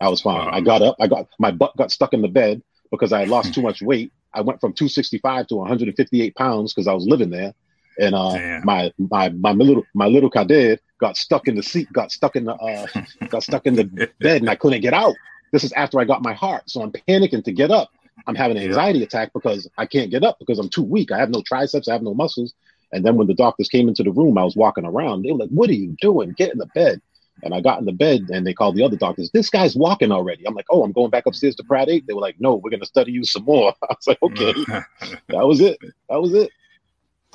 I 0.00 0.08
was 0.08 0.20
fine. 0.20 0.46
Wow. 0.46 0.52
I 0.52 0.60
got 0.60 0.82
up. 0.82 0.96
I 1.00 1.06
got 1.06 1.28
my 1.38 1.50
butt 1.50 1.76
got 1.76 1.90
stuck 1.90 2.12
in 2.12 2.22
the 2.22 2.28
bed 2.28 2.62
because 2.90 3.12
I 3.12 3.20
had 3.20 3.28
lost 3.28 3.54
too 3.54 3.62
much 3.62 3.82
weight 3.82 4.12
I 4.34 4.40
went 4.40 4.60
from 4.60 4.72
265 4.72 5.46
to 5.48 5.56
158 5.56 6.34
pounds 6.34 6.72
because 6.72 6.88
I 6.88 6.92
was 6.92 7.06
living 7.06 7.30
there. 7.30 7.52
And 7.98 8.14
uh, 8.14 8.60
my 8.64 8.90
my 8.98 9.28
my 9.28 9.52
little 9.52 9.84
my 9.94 10.06
little 10.06 10.30
Kadir 10.30 10.78
got 10.98 11.16
stuck 11.16 11.46
in 11.46 11.56
the 11.56 11.62
seat, 11.62 11.92
got 11.92 12.10
stuck 12.10 12.36
in 12.36 12.44
the 12.44 12.54
uh, 12.54 12.86
got 13.28 13.42
stuck 13.42 13.66
in 13.66 13.74
the 13.74 13.84
bed, 14.20 14.40
and 14.40 14.48
I 14.48 14.54
couldn't 14.54 14.80
get 14.80 14.94
out. 14.94 15.14
This 15.52 15.62
is 15.62 15.72
after 15.72 16.00
I 16.00 16.04
got 16.04 16.22
my 16.22 16.32
heart, 16.32 16.70
so 16.70 16.80
I'm 16.82 16.90
panicking 16.90 17.44
to 17.44 17.52
get 17.52 17.70
up. 17.70 17.90
I'm 18.26 18.34
having 18.34 18.56
an 18.56 18.62
anxiety 18.62 19.02
attack 19.02 19.32
because 19.34 19.68
I 19.76 19.84
can't 19.84 20.10
get 20.10 20.24
up 20.24 20.38
because 20.38 20.58
I'm 20.58 20.70
too 20.70 20.82
weak. 20.82 21.12
I 21.12 21.18
have 21.18 21.28
no 21.28 21.42
triceps, 21.42 21.88
I 21.88 21.92
have 21.92 22.02
no 22.02 22.14
muscles. 22.14 22.54
And 22.92 23.04
then 23.04 23.16
when 23.16 23.26
the 23.26 23.34
doctors 23.34 23.68
came 23.68 23.88
into 23.88 24.02
the 24.02 24.10
room, 24.10 24.36
I 24.38 24.44
was 24.44 24.56
walking 24.56 24.84
around. 24.84 25.22
They 25.22 25.32
were 25.32 25.38
like, 25.38 25.50
"What 25.50 25.70
are 25.70 25.74
you 25.74 25.96
doing? 26.00 26.34
Get 26.36 26.52
in 26.52 26.58
the 26.58 26.66
bed." 26.74 27.00
And 27.42 27.54
I 27.54 27.60
got 27.60 27.80
in 27.80 27.86
the 27.86 27.92
bed, 27.92 28.28
and 28.30 28.46
they 28.46 28.52
called 28.52 28.76
the 28.76 28.84
other 28.84 28.96
doctors. 28.96 29.30
This 29.30 29.50
guy's 29.50 29.74
walking 29.74 30.12
already. 30.12 30.46
I'm 30.46 30.54
like, 30.54 30.66
"Oh, 30.70 30.84
I'm 30.84 30.92
going 30.92 31.10
back 31.10 31.26
upstairs 31.26 31.56
to 31.56 31.64
Pratt 31.64 31.88
8. 31.88 32.06
They 32.06 32.14
were 32.14 32.20
like, 32.20 32.36
"No, 32.38 32.56
we're 32.56 32.70
going 32.70 32.80
to 32.80 32.86
study 32.86 33.12
you 33.12 33.24
some 33.24 33.44
more." 33.44 33.74
I 33.82 33.94
was 33.94 34.06
like, 34.06 34.22
"Okay." 34.22 34.52
that 35.28 35.46
was 35.46 35.60
it. 35.60 35.78
That 36.08 36.20
was 36.20 36.34
it. 36.34 36.50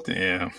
Damn. 0.06 0.52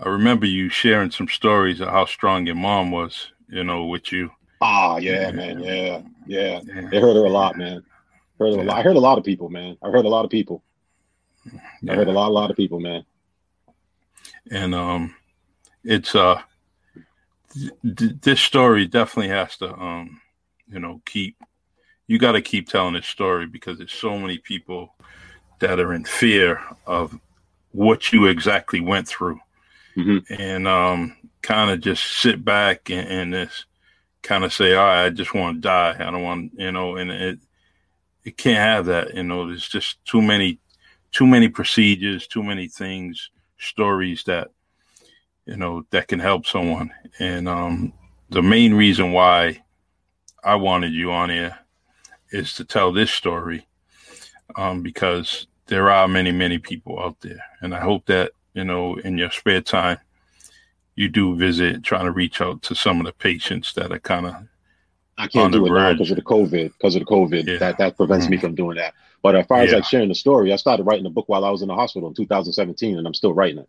I 0.00 0.08
remember 0.08 0.46
you 0.46 0.68
sharing 0.68 1.10
some 1.10 1.28
stories 1.28 1.80
of 1.80 1.88
how 1.88 2.06
strong 2.06 2.46
your 2.46 2.56
mom 2.56 2.90
was, 2.90 3.32
you 3.48 3.62
know, 3.62 3.86
with 3.86 4.10
you. 4.12 4.30
Ah, 4.60 4.96
yeah, 4.98 5.22
yeah. 5.22 5.32
man, 5.32 5.62
yeah, 5.62 6.02
yeah. 6.26 6.60
yeah. 6.64 6.88
They 6.90 7.00
hurt 7.00 7.14
her 7.14 7.24
a 7.24 7.30
lot, 7.30 7.56
man. 7.56 7.84
Heard 8.38 8.54
yeah. 8.54 8.62
a 8.62 8.64
lot. 8.64 8.78
I 8.78 8.82
heard 8.82 8.96
a 8.96 9.00
lot 9.00 9.18
of 9.18 9.24
people, 9.24 9.48
man. 9.48 9.76
I 9.82 9.90
heard 9.90 10.04
a 10.04 10.08
lot 10.08 10.24
of 10.24 10.30
people. 10.30 10.62
I 11.88 11.94
heard 11.94 12.08
a 12.08 12.12
lot, 12.12 12.28
a 12.28 12.32
lot 12.32 12.50
of 12.50 12.56
people, 12.56 12.80
man. 12.80 13.04
And 14.50 14.74
um, 14.74 15.14
it's 15.84 16.14
uh, 16.14 16.42
th- 17.52 18.20
this 18.20 18.40
story 18.40 18.86
definitely 18.86 19.30
has 19.30 19.56
to 19.58 19.72
um, 19.74 20.20
you 20.68 20.78
know, 20.78 21.00
keep. 21.04 21.36
You 22.08 22.18
got 22.18 22.32
to 22.32 22.42
keep 22.42 22.68
telling 22.68 22.94
this 22.94 23.06
story 23.06 23.46
because 23.46 23.78
there's 23.78 23.92
so 23.92 24.18
many 24.18 24.36
people 24.38 24.94
that 25.60 25.78
are 25.78 25.94
in 25.94 26.04
fear 26.04 26.60
of 26.86 27.18
what 27.70 28.12
you 28.12 28.26
exactly 28.26 28.80
went 28.80 29.08
through 29.08 29.38
mm-hmm. 29.96 30.18
and 30.40 30.66
um, 30.66 31.16
kind 31.40 31.70
of 31.70 31.80
just 31.80 32.20
sit 32.20 32.44
back 32.44 32.90
and, 32.90 33.08
and 33.08 33.48
just 33.48 33.66
kind 34.22 34.44
of 34.44 34.52
say, 34.52 34.74
all 34.74 34.84
right, 34.84 35.06
I 35.06 35.10
just 35.10 35.34
want 35.34 35.56
to 35.56 35.60
die. 35.60 35.96
I 35.98 36.10
don't 36.10 36.22
want, 36.22 36.52
you 36.56 36.72
know, 36.72 36.96
and 36.96 37.10
it, 37.10 37.38
it 38.24 38.36
can't 38.36 38.58
have 38.58 38.86
that, 38.86 39.14
you 39.14 39.22
know, 39.22 39.46
there's 39.46 39.68
just 39.68 40.04
too 40.04 40.22
many, 40.22 40.58
too 41.12 41.26
many 41.26 41.48
procedures, 41.48 42.26
too 42.26 42.42
many 42.42 42.68
things, 42.68 43.30
stories 43.62 44.24
that, 44.24 44.48
you 45.46 45.56
know, 45.56 45.84
that 45.90 46.08
can 46.08 46.18
help 46.18 46.46
someone. 46.46 46.92
And 47.18 47.48
um, 47.48 47.92
the 48.30 48.42
main 48.42 48.74
reason 48.74 49.12
why 49.12 49.62
I 50.44 50.56
wanted 50.56 50.92
you 50.92 51.12
on 51.12 51.30
here 51.30 51.58
is 52.30 52.54
to 52.54 52.64
tell 52.64 52.92
this 52.92 53.10
story 53.10 53.66
um, 54.56 54.82
because 54.82 55.46
there 55.66 55.90
are 55.90 56.08
many, 56.08 56.32
many 56.32 56.58
people 56.58 57.00
out 57.00 57.20
there. 57.20 57.42
And 57.60 57.74
I 57.74 57.80
hope 57.80 58.06
that 58.06 58.32
you 58.54 58.64
know, 58.64 58.96
in 58.96 59.18
your 59.18 59.30
spare 59.30 59.60
time, 59.60 59.98
you 60.94 61.08
do 61.08 61.36
visit, 61.36 61.82
trying 61.82 62.04
to 62.04 62.10
reach 62.10 62.40
out 62.40 62.62
to 62.62 62.74
some 62.74 63.00
of 63.00 63.06
the 63.06 63.12
patients 63.12 63.72
that 63.74 63.92
are 63.92 63.98
kind 63.98 64.26
of. 64.26 64.34
I 65.18 65.26
can't 65.26 65.52
do 65.52 65.66
it 65.66 65.70
now 65.70 65.92
because 65.92 66.10
of 66.10 66.16
the 66.16 66.22
COVID. 66.22 66.72
Because 66.72 66.96
of 66.96 67.00
the 67.00 67.06
COVID, 67.06 67.46
yeah. 67.46 67.58
that 67.58 67.78
that 67.78 67.96
prevents 67.96 68.26
mm-hmm. 68.26 68.32
me 68.32 68.38
from 68.38 68.54
doing 68.54 68.76
that. 68.76 68.94
But 69.22 69.36
as 69.36 69.46
far 69.46 69.60
as 69.60 69.72
like 69.72 69.84
sharing 69.84 70.08
the 70.08 70.14
story, 70.14 70.52
I 70.52 70.56
started 70.56 70.84
writing 70.84 71.06
a 71.06 71.10
book 71.10 71.28
while 71.28 71.44
I 71.44 71.50
was 71.50 71.62
in 71.62 71.68
the 71.68 71.74
hospital 71.74 72.08
in 72.08 72.14
2017, 72.14 72.98
and 72.98 73.06
I'm 73.06 73.14
still 73.14 73.32
writing 73.32 73.58
it. 73.58 73.68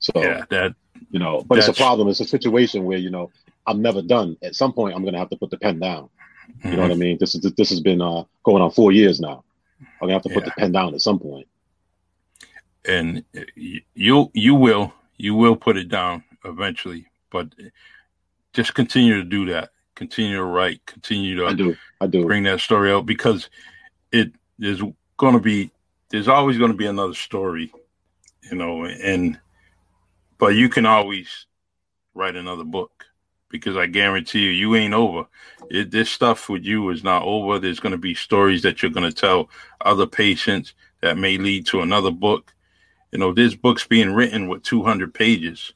So 0.00 0.12
yeah, 0.16 0.44
that 0.50 0.74
you 1.10 1.18
know, 1.18 1.42
but 1.46 1.58
it's 1.58 1.68
a 1.68 1.72
problem. 1.72 2.08
It's 2.08 2.20
a 2.20 2.26
situation 2.26 2.84
where 2.84 2.98
you 2.98 3.10
know 3.10 3.30
I'm 3.66 3.80
never 3.80 4.02
done. 4.02 4.36
At 4.42 4.54
some 4.54 4.72
point, 4.72 4.94
I'm 4.94 5.04
gonna 5.04 5.18
have 5.18 5.30
to 5.30 5.36
put 5.36 5.50
the 5.50 5.58
pen 5.58 5.78
down. 5.78 6.10
You 6.48 6.54
mm-hmm. 6.54 6.70
know 6.76 6.82
what 6.82 6.90
I 6.90 6.94
mm-hmm. 6.94 7.00
mean? 7.00 7.18
This 7.18 7.34
is 7.34 7.40
this 7.56 7.70
has 7.70 7.80
been 7.80 8.02
uh, 8.02 8.24
going 8.44 8.62
on 8.62 8.70
four 8.70 8.92
years 8.92 9.18
now. 9.18 9.44
I'm 9.80 10.08
gonna 10.08 10.12
have 10.12 10.22
to 10.22 10.28
put 10.28 10.44
yeah. 10.44 10.50
the 10.50 10.60
pen 10.60 10.72
down 10.72 10.94
at 10.94 11.00
some 11.00 11.18
point. 11.18 11.32
point 11.32 11.48
and 12.86 13.24
you 13.54 14.30
you 14.32 14.54
will 14.54 14.92
you 15.18 15.34
will 15.34 15.56
put 15.56 15.76
it 15.76 15.88
down 15.88 16.24
eventually, 16.44 17.06
but 17.30 17.48
just 18.52 18.74
continue 18.74 19.16
to 19.16 19.24
do 19.24 19.46
that. 19.46 19.70
Continue 19.94 20.36
to 20.36 20.44
write. 20.44 20.84
Continue 20.86 21.36
to 21.36 21.46
I 21.46 21.54
do 21.54 21.76
I 22.00 22.06
do 22.06 22.24
bring 22.24 22.44
that 22.44 22.60
story 22.60 22.92
out 22.92 23.06
because 23.06 23.50
it 24.12 24.32
there's 24.58 24.82
going 25.16 25.34
to 25.34 25.40
be 25.40 25.70
there's 26.10 26.28
always 26.28 26.58
going 26.58 26.70
to 26.70 26.76
be 26.76 26.86
another 26.86 27.14
story, 27.14 27.72
you 28.50 28.56
know, 28.56 28.84
and 28.84 29.38
but 30.38 30.54
you 30.54 30.68
can 30.68 30.86
always 30.86 31.46
write 32.14 32.36
another 32.36 32.64
book 32.64 33.04
because 33.48 33.76
I 33.76 33.86
guarantee 33.86 34.40
you, 34.40 34.50
you 34.50 34.76
ain't 34.76 34.94
over. 34.94 35.26
It, 35.70 35.90
this 35.90 36.10
stuff 36.10 36.48
with 36.48 36.64
you 36.64 36.90
is 36.90 37.04
not 37.04 37.22
over. 37.22 37.58
There's 37.58 37.80
going 37.80 37.92
to 37.92 37.98
be 37.98 38.14
stories 38.14 38.62
that 38.62 38.82
you're 38.82 38.90
going 38.90 39.10
to 39.10 39.16
tell 39.16 39.48
other 39.80 40.06
patients 40.06 40.74
that 41.00 41.18
may 41.18 41.38
lead 41.38 41.66
to 41.66 41.82
another 41.82 42.10
book 42.10 42.52
you 43.16 43.20
know, 43.20 43.32
this 43.32 43.54
book's 43.54 43.86
being 43.86 44.12
written 44.12 44.46
with 44.46 44.62
200 44.62 45.14
pages. 45.14 45.72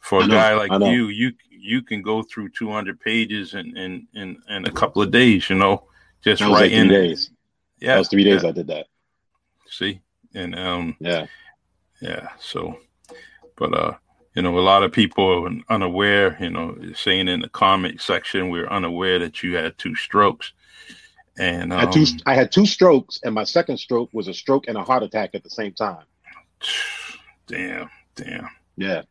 For 0.00 0.22
a 0.22 0.26
know, 0.26 0.34
guy 0.34 0.54
like 0.54 0.70
you, 0.90 1.06
you 1.08 1.32
you 1.50 1.82
can 1.82 2.02
go 2.02 2.22
through 2.22 2.50
200 2.50 3.00
pages 3.00 3.54
in 3.54 3.76
in 3.76 4.08
in, 4.14 4.42
in 4.48 4.66
a 4.66 4.70
couple 4.72 5.02
of 5.02 5.12
days. 5.12 5.48
You 5.48 5.56
know, 5.56 5.84
just 6.22 6.42
write 6.42 6.72
in. 6.72 6.88
days. 6.88 7.30
Yeah, 7.80 7.94
that 7.94 7.98
was 7.98 8.08
three 8.08 8.24
days. 8.24 8.42
Yeah. 8.42 8.48
I 8.48 8.52
did 8.52 8.66
that. 8.68 8.86
See, 9.68 10.00
and 10.34 10.58
um, 10.58 10.96
yeah, 11.00 11.26
yeah. 12.00 12.28
So, 12.38 12.78
but 13.56 13.74
uh, 13.74 13.94
you 14.34 14.42
know, 14.42 14.58
a 14.58 14.60
lot 14.60 14.82
of 14.82 14.92
people 14.92 15.46
are 15.46 15.74
unaware. 15.74 16.36
You 16.40 16.50
know, 16.50 16.78
saying 16.94 17.28
in 17.28 17.40
the 17.40 17.48
comment 17.48 18.00
section, 18.00 18.50
we're 18.50 18.68
unaware 18.68 19.18
that 19.18 19.42
you 19.42 19.56
had 19.56 19.76
two 19.78 19.94
strokes. 19.94 20.52
And 21.38 21.72
um, 21.72 21.78
I, 21.78 21.82
had 21.82 21.92
two, 21.92 22.00
um, 22.00 22.18
I 22.26 22.34
had 22.34 22.52
two 22.52 22.66
strokes, 22.66 23.20
and 23.22 23.34
my 23.34 23.44
second 23.44 23.78
stroke 23.78 24.08
was 24.12 24.28
a 24.28 24.34
stroke 24.34 24.68
and 24.68 24.78
a 24.78 24.82
heart 24.82 25.02
attack 25.02 25.34
at 25.34 25.44
the 25.44 25.50
same 25.50 25.72
time. 25.72 26.04
Damn, 27.46 27.88
damn. 28.16 28.48
Yeah. 28.76 29.02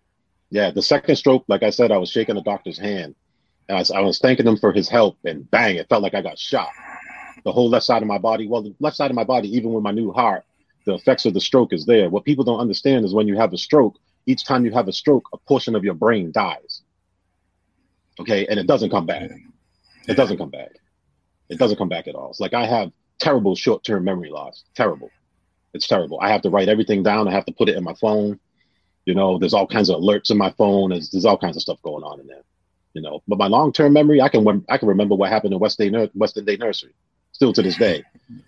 Yeah. 0.49 0.71
The 0.71 0.81
second 0.81 1.15
stroke, 1.15 1.45
like 1.47 1.63
I 1.63 1.69
said, 1.69 1.89
I 1.89 1.97
was 1.97 2.09
shaking 2.09 2.35
the 2.35 2.41
doctor's 2.41 2.77
hand. 2.77 3.15
And 3.69 3.77
I 3.77 3.79
was, 3.79 3.91
I 3.91 4.01
was 4.01 4.19
thanking 4.19 4.45
him 4.45 4.57
for 4.57 4.73
his 4.73 4.89
help, 4.89 5.17
and 5.23 5.49
bang, 5.49 5.77
it 5.77 5.87
felt 5.87 6.03
like 6.03 6.15
I 6.15 6.21
got 6.21 6.37
shot. 6.37 6.67
The 7.45 7.51
whole 7.51 7.69
left 7.69 7.85
side 7.85 8.01
of 8.01 8.07
my 8.07 8.17
body, 8.17 8.47
well, 8.47 8.63
the 8.63 8.75
left 8.79 8.97
side 8.97 9.11
of 9.11 9.15
my 9.15 9.23
body, 9.23 9.55
even 9.55 9.71
with 9.71 9.83
my 9.83 9.91
new 9.91 10.11
heart, 10.11 10.43
the 10.85 10.95
effects 10.95 11.25
of 11.25 11.33
the 11.33 11.41
stroke 11.41 11.73
is 11.73 11.85
there. 11.85 12.09
What 12.09 12.25
people 12.25 12.43
don't 12.43 12.59
understand 12.59 13.05
is 13.05 13.13
when 13.13 13.27
you 13.27 13.37
have 13.37 13.53
a 13.53 13.57
stroke, 13.57 13.97
each 14.25 14.45
time 14.45 14.65
you 14.65 14.71
have 14.71 14.87
a 14.87 14.93
stroke, 14.93 15.29
a 15.33 15.37
portion 15.37 15.75
of 15.75 15.83
your 15.83 15.93
brain 15.93 16.31
dies. 16.31 16.81
Okay. 18.19 18.47
And 18.47 18.59
it 18.59 18.67
doesn't 18.67 18.89
come 18.89 19.05
back. 19.05 19.29
It 20.07 20.15
doesn't 20.15 20.37
come 20.37 20.49
back. 20.49 20.71
It 21.49 21.59
doesn't 21.59 21.77
come 21.77 21.89
back 21.89 22.07
at 22.07 22.15
all. 22.15 22.29
It's 22.31 22.39
like 22.39 22.53
I 22.53 22.65
have 22.65 22.91
terrible 23.19 23.55
short 23.55 23.83
term 23.83 24.03
memory 24.03 24.29
loss. 24.29 24.63
Terrible. 24.75 25.09
It's 25.73 25.87
terrible. 25.87 26.19
I 26.21 26.29
have 26.29 26.41
to 26.43 26.49
write 26.49 26.69
everything 26.69 27.03
down. 27.03 27.27
I 27.27 27.31
have 27.31 27.45
to 27.45 27.51
put 27.51 27.69
it 27.69 27.75
in 27.75 27.83
my 27.83 27.93
phone. 27.95 28.39
You 29.05 29.13
know, 29.13 29.37
there's 29.37 29.53
all 29.53 29.67
kinds 29.67 29.89
of 29.89 29.99
alerts 29.99 30.31
in 30.31 30.37
my 30.37 30.51
phone. 30.51 30.89
There's, 30.89 31.11
there's 31.11 31.25
all 31.25 31.37
kinds 31.37 31.57
of 31.57 31.61
stuff 31.61 31.81
going 31.83 32.03
on 32.03 32.19
in 32.19 32.27
there. 32.27 32.41
You 32.93 33.01
know, 33.01 33.21
but 33.27 33.37
my 33.37 33.47
long 33.47 33.73
term 33.73 33.93
memory, 33.93 34.21
I 34.21 34.29
can 34.29 34.65
I 34.69 34.77
can 34.77 34.87
remember 34.87 35.15
what 35.15 35.29
happened 35.29 35.53
in 35.53 35.59
West 35.59 35.77
Day 35.77 35.91
Western 36.13 36.45
Day 36.45 36.55
Nursery, 36.55 36.93
still 37.35 37.51
to 37.51 37.61
this 37.61 37.75
day. 37.75 38.01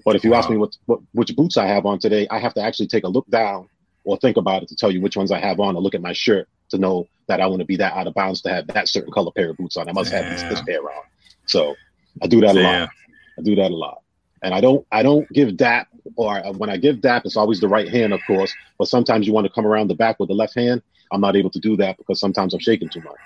But 0.06 0.16
if 0.16 0.24
you 0.24 0.32
wow. 0.32 0.40
ask 0.40 0.50
me 0.50 0.58
what, 0.58 0.76
what 0.86 1.00
which 1.12 1.36
boots 1.36 1.58
I 1.58 1.68
have 1.68 1.86
on 1.86 2.00
today, 2.00 2.26
I 2.32 2.40
have 2.40 2.54
to 2.54 2.62
actually 2.62 2.88
take 2.88 3.04
a 3.04 3.10
look 3.10 3.28
down 3.30 3.68
or 4.06 4.18
think 4.18 4.38
about 4.38 4.64
it 4.64 4.70
to 4.70 4.76
tell 4.76 4.90
you 4.90 5.02
which 5.02 5.18
ones 5.18 5.32
I 5.32 5.40
have 5.40 5.60
on, 5.60 5.76
or 5.76 5.82
look 5.82 5.94
at 5.94 6.02
my 6.02 6.14
shirt 6.14 6.48
to 6.70 6.78
know 6.78 7.08
that 7.28 7.42
I 7.42 7.48
want 7.48 7.60
to 7.60 7.66
be 7.66 7.76
that 7.76 7.94
out 7.94 8.08
of 8.08 8.14
bounds 8.14 8.42
to 8.44 8.50
have 8.50 8.68
that 8.68 8.88
certain 8.88 9.12
color 9.12 9.32
pair 9.36 9.50
of 9.50 9.58
boots 9.58 9.76
on. 9.76 9.90
I 9.90 9.92
must 9.92 10.12
have 10.14 10.26
this, 10.26 10.42
this 10.44 10.62
pair 10.62 10.82
on. 10.82 11.04
So 11.46 11.76
I 12.22 12.28
do 12.28 12.40
that 12.42 12.56
a 12.56 12.62
lot. 12.62 12.90
I 13.38 13.42
do 13.42 13.56
that 13.56 13.72
a 13.72 13.76
lot. 13.76 14.02
And 14.42 14.54
I 14.54 14.62
don't 14.62 14.88
I 14.92 15.04
don't 15.04 15.30
give 15.34 15.58
DAP 15.58 15.88
or 16.16 16.38
uh, 16.38 16.54
when 16.54 16.70
I 16.70 16.78
give 16.78 17.02
DAP, 17.02 17.26
it's 17.26 17.36
always 17.36 17.60
the 17.60 17.68
right 17.68 17.90
hand, 17.90 18.14
of 18.14 18.22
course. 18.26 18.54
But 18.80 18.88
sometimes 18.88 19.28
you 19.28 19.34
want 19.34 19.46
to 19.48 19.54
come 19.54 19.68
around 19.68 19.90
the 19.90 19.96
back 19.96 20.20
with 20.20 20.30
the 20.30 20.36
left 20.36 20.56
hand. 20.56 20.82
I'm 21.12 21.22
not 21.22 21.36
able 21.36 21.50
to 21.50 21.60
do 21.60 21.76
that 21.78 21.98
because 21.98 22.20
sometimes 22.20 22.54
I'm 22.54 22.62
shaking 22.62 22.90
too 22.90 23.02
much. 23.02 23.20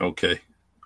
Okay. 0.00 0.38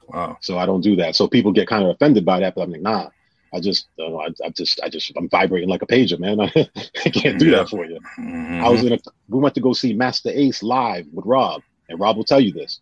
Wow. 0.08 0.38
So 0.40 0.58
I 0.58 0.66
don't 0.66 0.82
do 0.82 0.94
that. 0.96 1.16
So 1.16 1.26
people 1.26 1.52
get 1.52 1.66
kind 1.66 1.82
of 1.82 1.90
offended 1.90 2.24
by 2.24 2.40
that, 2.40 2.54
but 2.54 2.62
I'm 2.62 2.70
like, 2.70 2.82
nah. 2.82 3.10
I 3.54 3.60
just, 3.60 3.88
uh, 3.98 4.16
I, 4.16 4.28
I, 4.44 4.50
just, 4.50 4.80
I 4.82 4.88
just, 4.88 5.12
I'm 5.16 5.28
vibrating 5.28 5.68
like 5.68 5.82
a 5.82 5.86
pager, 5.86 6.18
man. 6.18 6.40
I, 6.40 6.52
I 7.04 7.10
can't 7.10 7.38
do 7.38 7.46
yeah. 7.46 7.58
that 7.58 7.68
for 7.68 7.84
you. 7.84 7.98
Mm-hmm. 8.18 8.64
I 8.64 8.68
was 8.68 8.84
in 8.84 8.92
a, 8.92 8.98
we 9.28 9.38
went 9.38 9.54
to 9.54 9.60
go 9.60 9.72
see 9.72 9.94
Masta 9.94 10.38
Ace 10.38 10.62
live 10.62 11.06
with 11.12 11.24
Rob, 11.24 11.62
and 11.88 12.00
Rob 12.00 12.16
will 12.16 12.24
tell 12.24 12.40
you 12.40 12.52
this. 12.52 12.80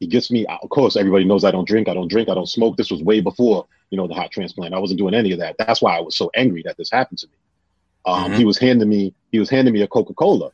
He 0.00 0.06
gets 0.08 0.30
me, 0.30 0.44
of 0.46 0.68
course, 0.68 0.96
everybody 0.96 1.24
knows 1.24 1.44
I 1.44 1.52
don't 1.52 1.68
drink, 1.68 1.88
I 1.88 1.94
don't 1.94 2.10
drink, 2.10 2.28
I 2.28 2.34
don't 2.34 2.48
smoke. 2.48 2.76
This 2.76 2.90
was 2.90 3.02
way 3.02 3.20
before, 3.20 3.66
you 3.90 3.96
know, 3.96 4.08
the 4.08 4.14
heart 4.14 4.32
transplant. 4.32 4.74
I 4.74 4.78
wasn't 4.78 4.98
doing 4.98 5.14
any 5.14 5.30
of 5.30 5.38
that. 5.38 5.54
That's 5.58 5.80
why 5.80 5.96
I 5.96 6.00
was 6.00 6.16
so 6.16 6.30
angry 6.34 6.62
that 6.64 6.76
this 6.76 6.90
happened 6.90 7.18
to 7.20 7.28
me. 7.28 7.34
Um, 8.04 8.24
mm-hmm. 8.24 8.34
He 8.34 8.44
was 8.44 8.58
handing 8.58 8.88
me 8.88 9.14
he 9.30 9.38
was 9.38 9.48
handing 9.48 9.72
me 9.72 9.82
a 9.82 9.86
Coca 9.86 10.12
Cola, 10.14 10.50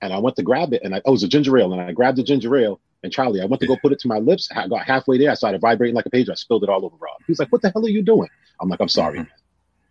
and 0.00 0.12
I 0.12 0.18
went 0.18 0.36
to 0.36 0.42
grab 0.42 0.72
it, 0.72 0.82
and 0.84 0.94
I 0.94 0.98
oh, 1.04 1.10
it 1.10 1.12
was 1.12 1.22
a 1.24 1.28
ginger 1.28 1.58
ale, 1.58 1.72
and 1.72 1.80
I 1.80 1.90
grabbed 1.92 2.18
the 2.18 2.22
ginger 2.22 2.56
ale. 2.56 2.80
And 3.02 3.12
Charlie, 3.12 3.40
I 3.40 3.46
went 3.46 3.60
to 3.60 3.66
go 3.66 3.76
put 3.76 3.92
it 3.92 3.98
to 4.00 4.08
my 4.08 4.18
lips. 4.18 4.48
I 4.54 4.68
got 4.68 4.86
halfway 4.86 5.18
there. 5.18 5.30
I 5.30 5.34
started 5.34 5.60
vibrating 5.60 5.94
like 5.94 6.06
a 6.06 6.10
page. 6.10 6.28
I 6.28 6.34
spilled 6.34 6.62
it 6.62 6.68
all 6.68 6.84
over 6.84 6.96
Rob. 7.00 7.20
He's 7.26 7.38
like, 7.38 7.48
"What 7.48 7.62
the 7.62 7.70
hell 7.70 7.84
are 7.84 7.88
you 7.88 8.02
doing?" 8.02 8.28
I'm 8.60 8.68
like, 8.68 8.80
"I'm 8.80 8.88
sorry, 8.88 9.18
mm-hmm. 9.18 9.28
man. 9.28 9.38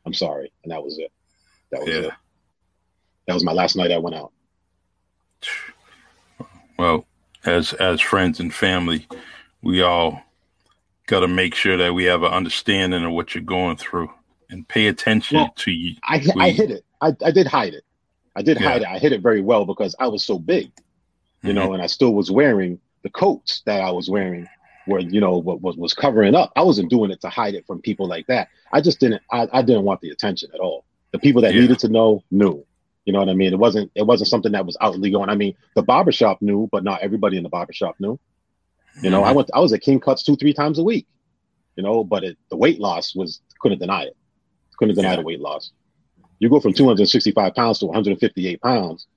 I'm 0.06 0.14
sorry." 0.14 0.52
And 0.64 0.72
that 0.72 0.82
was 0.82 0.98
it. 0.98 1.12
That 1.72 1.82
was 1.82 1.90
yeah. 1.90 2.02
it. 2.02 2.12
That 3.28 3.34
was 3.34 3.44
my 3.44 3.52
last 3.52 3.76
night 3.76 3.92
I 3.92 3.98
went 3.98 4.16
out. 4.16 4.32
Well, 6.78 7.06
as 7.46 7.74
as 7.74 8.02
friends 8.02 8.40
and 8.40 8.54
family, 8.54 9.08
we 9.62 9.82
all 9.82 10.22
got 11.08 11.20
to 11.22 11.28
make 11.28 11.54
sure 11.54 11.78
that 11.78 11.94
we 11.94 12.06
have 12.06 12.24
an 12.24 12.32
understanding 12.32 13.04
of 13.04 13.12
what 13.12 13.36
you're 13.36 13.44
going 13.44 13.78
through 13.78 14.10
and 14.50 14.68
pay 14.68 14.88
attention 14.88 15.38
well, 15.38 15.54
to 15.58 15.72
you. 15.72 15.96
I, 16.04 16.26
I 16.40 16.52
hit 16.52 16.72
it. 16.72 16.86
I, 17.02 17.16
I 17.24 17.32
did 17.32 17.48
hide 17.48 17.74
it. 17.74 17.84
I 18.36 18.42
did 18.42 18.60
yeah. 18.60 18.70
hide 18.70 18.82
it. 18.84 18.88
I 18.88 18.98
hid 19.00 19.12
it 19.12 19.22
very 19.22 19.42
well 19.42 19.66
because 19.66 19.96
I 20.00 20.08
was 20.08 20.24
so 20.24 20.40
big, 20.40 20.72
you 21.42 21.50
mm-hmm. 21.50 21.56
know, 21.56 21.74
and 21.74 21.82
I 21.82 21.88
still 21.88 22.14
was 22.14 22.32
wearing 22.32 22.80
the 23.04 23.10
coats 23.10 23.62
that 23.66 23.82
I 23.82 23.92
was 23.92 24.10
wearing 24.10 24.48
were, 24.88 25.00
you 25.00 25.22
know, 25.22 25.38
what 25.38 25.62
was 25.62 25.78
was 25.78 25.94
covering 25.94 26.36
up. 26.36 26.52
I 26.56 26.64
wasn't 26.64 26.90
doing 26.90 27.12
it 27.12 27.22
to 27.22 27.30
hide 27.30 27.56
it 27.56 27.66
from 27.68 27.82
people 27.82 28.08
like 28.08 28.28
that. 28.28 28.50
I 28.72 28.82
just 28.82 29.00
didn't. 29.00 29.22
I, 29.32 29.48
I 29.52 29.62
didn't 29.62 29.84
want 29.84 30.02
the 30.02 30.10
attention 30.10 30.50
at 30.54 30.60
all. 30.60 30.86
The 31.12 31.20
people 31.20 31.42
that 31.44 31.54
yeah. 31.54 31.62
needed 31.62 31.80
to 31.80 31.90
know 31.90 32.24
knew. 32.32 32.66
You 33.06 33.14
know 33.14 33.20
what 33.20 33.30
I 33.30 33.34
mean? 33.34 33.54
It 33.54 33.60
wasn't. 33.60 33.92
It 33.96 34.06
wasn't 34.06 34.30
something 34.30 34.52
that 34.52 34.66
was 34.66 34.78
outly 34.80 35.12
going. 35.12 35.30
I 35.30 35.36
mean, 35.36 35.56
the 35.76 35.84
barbershop 35.84 36.42
knew, 36.42 36.70
but 36.72 36.84
not 36.84 37.02
everybody 37.02 37.38
in 37.38 37.44
the 37.44 37.50
barbershop 37.50 38.00
knew. 38.00 38.20
You 39.02 39.10
know, 39.10 39.22
mm-hmm. 39.22 39.30
I 39.30 39.32
went. 39.32 39.50
I 39.54 39.60
was 39.60 39.74
at 39.74 39.82
King 39.82 40.00
Cuts 40.00 40.24
two, 40.24 40.36
three 40.36 40.54
times 40.54 40.78
a 40.80 40.84
week. 40.84 41.08
You 41.76 41.84
know, 41.84 42.04
but 42.04 42.24
it, 42.24 42.38
the 42.50 42.58
weight 42.58 42.80
loss 42.80 43.16
was 43.16 43.42
couldn't 43.60 43.80
deny 43.80 44.04
it. 44.04 44.18
Couldn't 44.78 44.96
deny 44.96 45.12
yeah. 45.12 45.16
the 45.18 45.22
weight 45.24 45.40
loss. 45.40 45.72
You 46.40 46.50
go 46.50 46.60
from 46.60 46.74
265 46.74 47.54
pounds 47.54 47.80
to 47.80 47.86
158 47.86 48.62
pounds, 48.62 49.08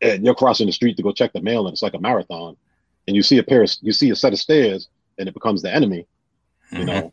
and 0.00 0.24
you're 0.24 0.34
crossing 0.34 0.66
the 0.66 0.72
street 0.72 0.96
to 0.96 1.02
go 1.02 1.12
check 1.12 1.32
the 1.32 1.40
mail, 1.40 1.66
and 1.66 1.74
it's 1.74 1.82
like 1.82 1.94
a 1.94 2.00
marathon. 2.00 2.56
And 3.06 3.16
you 3.16 3.22
see 3.22 3.38
a 3.38 3.42
pair 3.42 3.62
of, 3.62 3.70
you 3.80 3.92
see 3.92 4.10
a 4.10 4.16
set 4.16 4.32
of 4.32 4.38
stairs, 4.38 4.88
and 5.18 5.28
it 5.28 5.34
becomes 5.34 5.62
the 5.62 5.74
enemy. 5.74 6.06
You 6.70 6.78
mm-hmm. 6.78 6.86
know, 6.86 7.12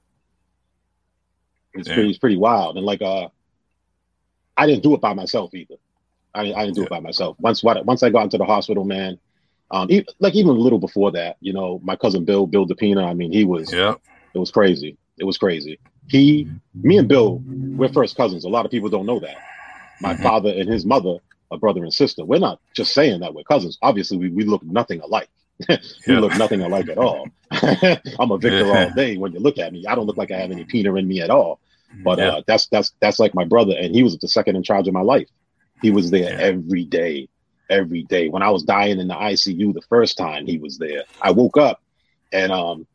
it's 1.73 1.88
yeah. 1.88 1.93
pretty, 1.95 2.10
it's 2.10 2.19
pretty 2.19 2.38
wild. 2.38 2.78
And 2.78 2.86
like, 2.86 3.02
uh, 3.02 3.30
I 4.56 4.67
didn't 4.67 4.84
do 4.84 4.93
it 4.93 5.02
by 5.02 5.13
myself 5.13 5.54
either. 5.54 5.76
I, 6.34 6.54
I 6.54 6.65
didn't 6.65 6.76
do 6.76 6.82
yeah. 6.82 6.88
it 6.88 6.89
by 6.89 7.00
myself. 7.00 7.38
Once, 7.39 7.63
once 7.63 8.04
I 8.04 8.10
got 8.10 8.23
into 8.23 8.38
the 8.38 8.45
hospital, 8.45 8.84
man, 8.84 9.17
um, 9.71 9.88
even, 9.89 10.06
like 10.19 10.36
even 10.36 10.52
a 10.52 10.60
little 10.60 10.80
before 10.80 11.12
that, 11.12 11.38
you 11.41 11.54
know, 11.54 11.80
my 11.84 11.95
cousin 11.95 12.26
Bill, 12.26 12.45
Bill 12.47 12.67
DePina. 12.67 13.04
I 13.04 13.13
mean, 13.13 13.32
he 13.32 13.43
was, 13.43 13.73
yeah, 13.73 13.95
it 14.34 14.38
was 14.39 14.52
crazy. 14.52 14.97
It 15.17 15.23
was 15.23 15.38
crazy. 15.38 15.80
He, 16.08 16.47
me 16.73 16.97
and 16.97 17.08
Bill, 17.08 17.41
we're 17.45 17.91
first 17.91 18.15
cousins. 18.15 18.45
A 18.45 18.50
lot 18.50 18.65
of 18.65 18.71
people 18.71 18.89
don't 18.89 19.06
know 19.06 19.19
that. 19.19 19.38
My 20.00 20.13
mm-hmm. 20.13 20.23
father 20.23 20.50
and 20.50 20.69
his 20.69 20.86
mother 20.86 21.17
are 21.52 21.58
brother 21.58 21.84
and 21.84 21.93
sister. 21.93 22.23
We're 22.23 22.39
not 22.39 22.62
just 22.73 22.93
saying 22.93 23.21
that 23.21 23.34
we're 23.34 23.43
cousins. 23.43 23.78
Obviously, 23.82 24.17
we, 24.17 24.30
we 24.30 24.45
look 24.45 24.63
nothing 24.63 25.02
alike. 25.02 25.30
we 25.70 25.78
yeah. 26.08 26.20
look 26.20 26.36
nothing 26.38 26.62
alike 26.62 26.89
at 26.89 26.98
all. 26.98 27.28
I'm 27.52 28.32
a 28.32 28.38
Victor 28.38 28.72
all 28.72 28.89
day. 28.91 29.17
When 29.17 29.34
you 29.34 29.39
look 29.39 29.58
at 29.58 29.74
me, 29.74 29.86
I 29.88 29.96
don't 29.96 30.06
look 30.06 30.17
like 30.17 30.32
I 30.32 30.38
have 30.38 30.52
any 30.52 30.65
Pina 30.65 30.93
in 30.96 31.08
me 31.08 31.22
at 31.22 31.30
all. 31.30 31.60
But 32.04 32.20
yeah. 32.20 32.30
uh, 32.30 32.41
that's 32.46 32.67
that's 32.67 32.93
that's 33.00 33.20
like 33.20 33.34
my 33.34 33.46
brother, 33.46 33.74
and 33.78 33.96
he 33.96 34.04
was 34.04 34.17
the 34.17 34.28
second 34.28 34.56
in 34.56 34.63
charge 34.63 34.88
of 34.88 34.93
my 34.93 35.02
life. 35.02 35.30
He 35.82 35.91
was 35.91 36.12
there 36.12 36.34
yeah. 36.34 36.39
every 36.39 36.84
day, 36.84 37.30
every 37.70 38.04
day. 38.04 38.30
When 38.30 38.43
I 38.43 38.50
was 38.50 38.63
dying 38.63 39.00
in 39.00 39.08
the 39.08 39.15
ICU 39.15 39.74
the 39.74 39.82
first 39.89 40.17
time, 40.17 40.46
he 40.46 40.58
was 40.58 40.78
there. 40.78 41.04
I 41.22 41.32
woke 41.32 41.58
up, 41.58 41.82
and 42.32 42.52
um, 42.52 42.86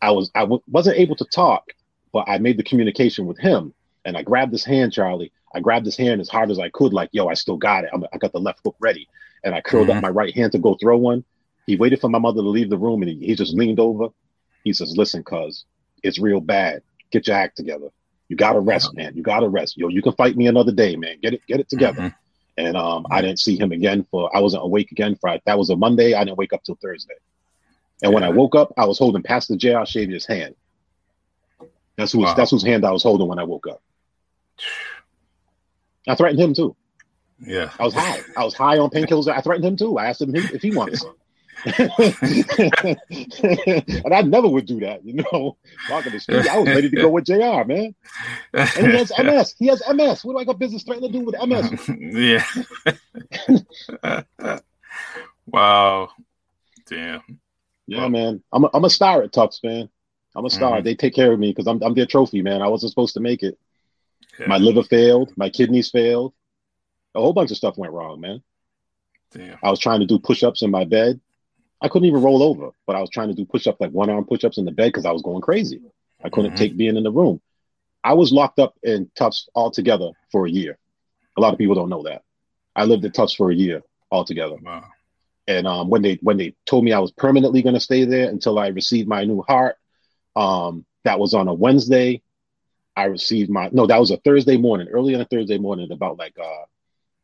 I 0.00 0.10
was 0.10 0.30
I 0.34 0.40
w- 0.40 0.62
wasn't 0.68 0.98
able 0.98 1.16
to 1.16 1.24
talk, 1.24 1.72
but 2.12 2.28
I 2.28 2.38
made 2.38 2.58
the 2.58 2.62
communication 2.62 3.26
with 3.26 3.38
him, 3.38 3.72
and 4.04 4.16
I 4.16 4.22
grabbed 4.22 4.52
his 4.52 4.64
hand, 4.64 4.92
Charlie. 4.92 5.32
I 5.54 5.60
grabbed 5.60 5.86
his 5.86 5.96
hand 5.96 6.20
as 6.20 6.28
hard 6.28 6.50
as 6.50 6.58
I 6.58 6.70
could, 6.70 6.92
like, 6.92 7.10
yo, 7.12 7.28
I 7.28 7.34
still 7.34 7.56
got 7.56 7.84
it. 7.84 7.90
I'm, 7.92 8.04
i 8.12 8.18
got 8.18 8.32
the 8.32 8.40
left 8.40 8.60
hook 8.64 8.76
ready, 8.80 9.08
and 9.44 9.54
I 9.54 9.60
curled 9.60 9.88
mm-hmm. 9.88 9.98
up 9.98 10.02
my 10.02 10.10
right 10.10 10.34
hand 10.34 10.52
to 10.52 10.58
go 10.58 10.76
throw 10.80 10.96
one. 10.96 11.24
He 11.66 11.76
waited 11.76 12.00
for 12.00 12.08
my 12.08 12.18
mother 12.18 12.42
to 12.42 12.48
leave 12.48 12.70
the 12.70 12.78
room, 12.78 13.02
and 13.02 13.10
he, 13.10 13.26
he 13.26 13.34
just 13.34 13.54
leaned 13.54 13.80
over. 13.80 14.08
He 14.64 14.72
says, 14.72 14.96
"Listen, 14.96 15.22
cuz, 15.22 15.64
it's 16.02 16.18
real 16.18 16.40
bad. 16.40 16.82
Get 17.10 17.26
your 17.26 17.36
act 17.36 17.56
together. 17.56 17.88
You 18.28 18.36
gotta 18.36 18.60
rest, 18.60 18.94
man. 18.94 19.14
You 19.14 19.22
gotta 19.22 19.48
rest. 19.48 19.76
Yo, 19.76 19.88
you 19.88 20.02
can 20.02 20.12
fight 20.12 20.36
me 20.36 20.46
another 20.46 20.72
day, 20.72 20.96
man. 20.96 21.18
Get 21.20 21.34
it, 21.34 21.46
get 21.46 21.60
it 21.60 21.68
together." 21.68 22.02
Mm-hmm. 22.02 22.16
And 22.58 22.76
um, 22.76 23.06
I 23.10 23.22
didn't 23.22 23.38
see 23.38 23.58
him 23.58 23.72
again 23.72 24.06
for 24.10 24.34
I 24.36 24.40
wasn't 24.40 24.64
awake 24.64 24.92
again 24.92 25.16
for 25.16 25.38
that 25.44 25.58
was 25.58 25.70
a 25.70 25.76
Monday. 25.76 26.14
I 26.14 26.24
didn't 26.24 26.38
wake 26.38 26.52
up 26.52 26.62
till 26.64 26.78
Thursday. 26.82 27.14
And 28.02 28.12
when 28.12 28.24
I 28.24 28.30
woke 28.30 28.54
up, 28.54 28.72
I 28.76 28.84
was 28.84 28.98
holding 28.98 29.22
Pastor 29.22 29.56
J.R. 29.56 29.86
Shavier's 29.86 30.26
hand. 30.26 30.54
That's 31.96 32.12
who's 32.12 32.24
wow. 32.24 32.34
that's 32.34 32.50
whose 32.50 32.64
hand 32.64 32.84
I 32.84 32.90
was 32.90 33.02
holding 33.02 33.28
when 33.28 33.38
I 33.38 33.44
woke 33.44 33.66
up. 33.68 33.82
I 36.08 36.14
threatened 36.14 36.40
him 36.40 36.54
too. 36.54 36.76
Yeah. 37.38 37.70
I 37.78 37.84
was 37.84 37.94
high. 37.94 38.20
I 38.36 38.44
was 38.44 38.54
high 38.54 38.78
on 38.78 38.90
painkillers. 38.90 39.28
I 39.28 39.40
threatened 39.40 39.64
him 39.64 39.76
too. 39.76 39.98
I 39.98 40.06
asked 40.06 40.20
him 40.20 40.34
if 40.34 40.62
he 40.62 40.74
wanted 40.74 40.98
some. 40.98 41.14
and 41.64 41.78
I 44.12 44.22
never 44.22 44.48
would 44.48 44.66
do 44.66 44.80
that, 44.80 45.04
you 45.04 45.14
know. 45.14 45.56
Walking 45.88 46.12
the 46.12 46.18
street, 46.18 46.48
I 46.48 46.58
was 46.58 46.68
ready 46.68 46.90
to 46.90 46.96
go 46.96 47.08
with 47.08 47.24
J.R. 47.24 47.64
Man, 47.64 47.94
and 48.52 48.68
he 48.68 48.96
has 48.96 49.12
MS. 49.22 49.54
He 49.58 49.66
has 49.68 49.82
MS. 49.92 50.24
What 50.24 50.32
do 50.32 50.38
I 50.38 50.44
got 50.44 50.58
business 50.58 50.82
threatening 50.82 51.12
to 51.12 51.18
do 51.18 51.24
with 51.24 51.36
MS? 51.46 51.88
yeah. 54.02 54.22
wow. 55.46 56.10
Damn. 56.88 57.22
Yeah, 57.86 58.08
man. 58.08 58.42
I'm 58.52 58.64
a, 58.64 58.70
I'm 58.74 58.84
a 58.84 58.90
star 58.90 59.22
at 59.22 59.32
Tufts, 59.32 59.60
man. 59.62 59.88
I'm 60.34 60.44
a 60.44 60.50
star. 60.50 60.78
Mm-hmm. 60.78 60.84
They 60.84 60.94
take 60.96 61.14
care 61.14 61.32
of 61.32 61.38
me 61.38 61.50
because 61.50 61.68
I'm 61.68 61.80
I'm 61.82 61.94
their 61.94 62.06
trophy, 62.06 62.42
man. 62.42 62.60
I 62.60 62.68
wasn't 62.68 62.90
supposed 62.90 63.14
to 63.14 63.20
make 63.20 63.44
it. 63.44 63.56
Yeah. 64.40 64.46
My 64.46 64.56
liver 64.58 64.82
failed. 64.82 65.32
My 65.36 65.48
kidneys 65.48 65.90
failed. 65.90 66.34
A 67.14 67.20
whole 67.20 67.34
bunch 67.34 67.52
of 67.52 67.56
stuff 67.56 67.78
went 67.78 67.92
wrong, 67.92 68.20
man. 68.20 68.42
Damn. 69.30 69.58
I 69.62 69.70
was 69.70 69.78
trying 69.78 70.00
to 70.00 70.06
do 70.06 70.18
push-ups 70.18 70.62
in 70.62 70.70
my 70.70 70.84
bed. 70.84 71.20
I 71.82 71.88
couldn't 71.88 72.08
even 72.08 72.22
roll 72.22 72.42
over, 72.42 72.70
but 72.86 72.94
I 72.94 73.00
was 73.00 73.10
trying 73.10 73.28
to 73.28 73.34
do 73.34 73.44
push-ups 73.44 73.80
like 73.80 73.90
one-arm 73.90 74.24
push-ups 74.24 74.56
in 74.56 74.64
the 74.64 74.70
bed 74.70 74.88
because 74.88 75.04
I 75.04 75.10
was 75.10 75.22
going 75.22 75.42
crazy. 75.42 75.80
I 76.22 76.28
couldn't 76.28 76.52
mm-hmm. 76.52 76.58
take 76.58 76.76
being 76.76 76.96
in 76.96 77.02
the 77.02 77.10
room. 77.10 77.40
I 78.04 78.14
was 78.14 78.32
locked 78.32 78.60
up 78.60 78.74
in 78.82 79.10
Tufts 79.16 79.48
altogether 79.54 80.10
for 80.30 80.46
a 80.46 80.50
year. 80.50 80.78
A 81.36 81.40
lot 81.40 81.52
of 81.52 81.58
people 81.58 81.74
don't 81.74 81.88
know 81.88 82.04
that. 82.04 82.22
I 82.74 82.84
lived 82.84 83.04
in 83.04 83.10
Tufts 83.10 83.34
for 83.34 83.50
a 83.50 83.54
year 83.54 83.82
altogether. 84.10 84.56
Wow. 84.62 84.84
And 85.48 85.66
um, 85.66 85.90
when 85.90 86.02
they 86.02 86.18
when 86.22 86.36
they 86.36 86.54
told 86.66 86.84
me 86.84 86.92
I 86.92 87.00
was 87.00 87.10
permanently 87.10 87.62
going 87.62 87.74
to 87.74 87.80
stay 87.80 88.04
there 88.04 88.28
until 88.28 88.58
I 88.58 88.68
received 88.68 89.08
my 89.08 89.24
new 89.24 89.42
heart, 89.42 89.76
um, 90.36 90.84
that 91.04 91.18
was 91.18 91.34
on 91.34 91.48
a 91.48 91.54
Wednesday. 91.54 92.22
I 92.96 93.04
received 93.04 93.50
my 93.50 93.70
no, 93.72 93.86
that 93.86 93.98
was 93.98 94.12
a 94.12 94.18
Thursday 94.18 94.56
morning, 94.56 94.88
early 94.88 95.14
on 95.14 95.20
a 95.20 95.24
Thursday 95.24 95.58
morning, 95.58 95.90
about 95.90 96.16
like 96.16 96.38
uh, 96.38 96.64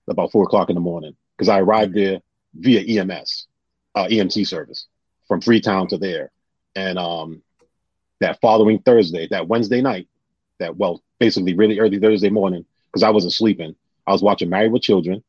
about 0.08 0.32
four 0.32 0.44
o'clock 0.44 0.68
in 0.68 0.74
the 0.74 0.80
morning, 0.80 1.14
because 1.36 1.48
I 1.48 1.60
arrived 1.60 1.94
there 1.94 2.20
via 2.54 3.02
EMS, 3.02 3.46
uh, 3.94 4.07
EMT 4.07 4.46
service 4.46 4.87
from 5.27 5.40
Freetown 5.40 5.88
to 5.88 5.98
there, 5.98 6.31
and 6.74 6.98
um, 6.98 7.42
that 8.20 8.40
following 8.40 8.81
Thursday, 8.81 9.29
that 9.31 9.48
Wednesday 9.48 9.81
night, 9.81 10.09
that 10.59 10.77
well, 10.77 11.03
basically 11.18 11.55
really 11.55 11.79
early 11.79 11.98
Thursday 11.98 12.31
morning, 12.31 12.64
because 12.87 13.03
I 13.03 13.11
wasn't 13.11 13.33
sleeping, 13.33 13.74
I 14.07 14.12
was 14.12 14.22
watching 14.22 14.48
Married 14.48 14.72
with 14.72 14.83
Children, 14.83 15.22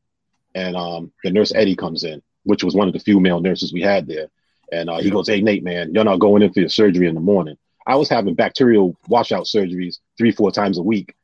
and 0.55 0.75
um, 0.75 1.11
the 1.23 1.31
nurse 1.31 1.53
Eddie 1.53 1.75
comes 1.75 2.03
in, 2.03 2.21
which 2.43 2.63
was 2.63 2.75
one 2.75 2.87
of 2.87 2.93
the 2.93 2.99
few 2.99 3.19
male 3.19 3.41
nurses 3.41 3.73
we 3.73 3.81
had 3.81 4.07
there. 4.07 4.27
And 4.71 4.89
uh, 4.89 4.97
he 4.99 5.09
goes, 5.09 5.27
Hey, 5.27 5.41
Nate, 5.41 5.63
man, 5.63 5.93
you're 5.93 6.03
not 6.03 6.19
going 6.19 6.41
in 6.41 6.53
for 6.53 6.59
your 6.59 6.69
surgery 6.69 7.07
in 7.07 7.15
the 7.15 7.21
morning. 7.21 7.57
I 7.87 7.95
was 7.95 8.09
having 8.09 8.35
bacterial 8.35 8.95
washout 9.07 9.45
surgeries 9.45 9.97
three, 10.17 10.31
four 10.31 10.51
times 10.51 10.77
a 10.77 10.83
week. 10.83 11.15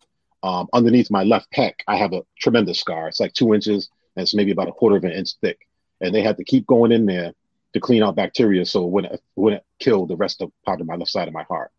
Um, 0.42 0.68
underneath 0.74 1.12
my 1.12 1.24
left 1.24 1.52
pec, 1.52 1.74
I 1.88 1.96
have 1.96 2.14
a 2.14 2.24
tremendous 2.40 2.80
scar. 2.80 3.08
It's 3.08 3.20
like 3.20 3.34
two 3.34 3.54
inches 3.54 3.90
and 4.16 4.24
it's 4.24 4.34
maybe 4.34 4.52
about 4.52 4.68
a 4.68 4.72
quarter 4.72 4.96
of 4.96 5.04
an 5.04 5.12
inch 5.12 5.34
thick. 5.42 5.68
And 6.06 6.16
they 6.16 6.22
had 6.22 6.38
to 6.38 6.44
keep 6.44 6.66
going 6.66 6.92
in 6.92 7.06
there 7.06 7.34
to 7.74 7.80
clean 7.80 8.04
out 8.04 8.16
bacteria 8.16 8.66
so 8.66 8.86
it 8.86 9.22
wouldn't 9.36 9.64
kill 9.80 10.06
the 10.06 10.16
rest 10.16 10.42
of 10.42 10.52
part 10.66 10.82
of 10.82 10.88
my 10.88 10.96
left 10.96 11.12
side 11.12 11.28
of 11.28 11.34
my 11.34 11.44
heart. 11.44 11.72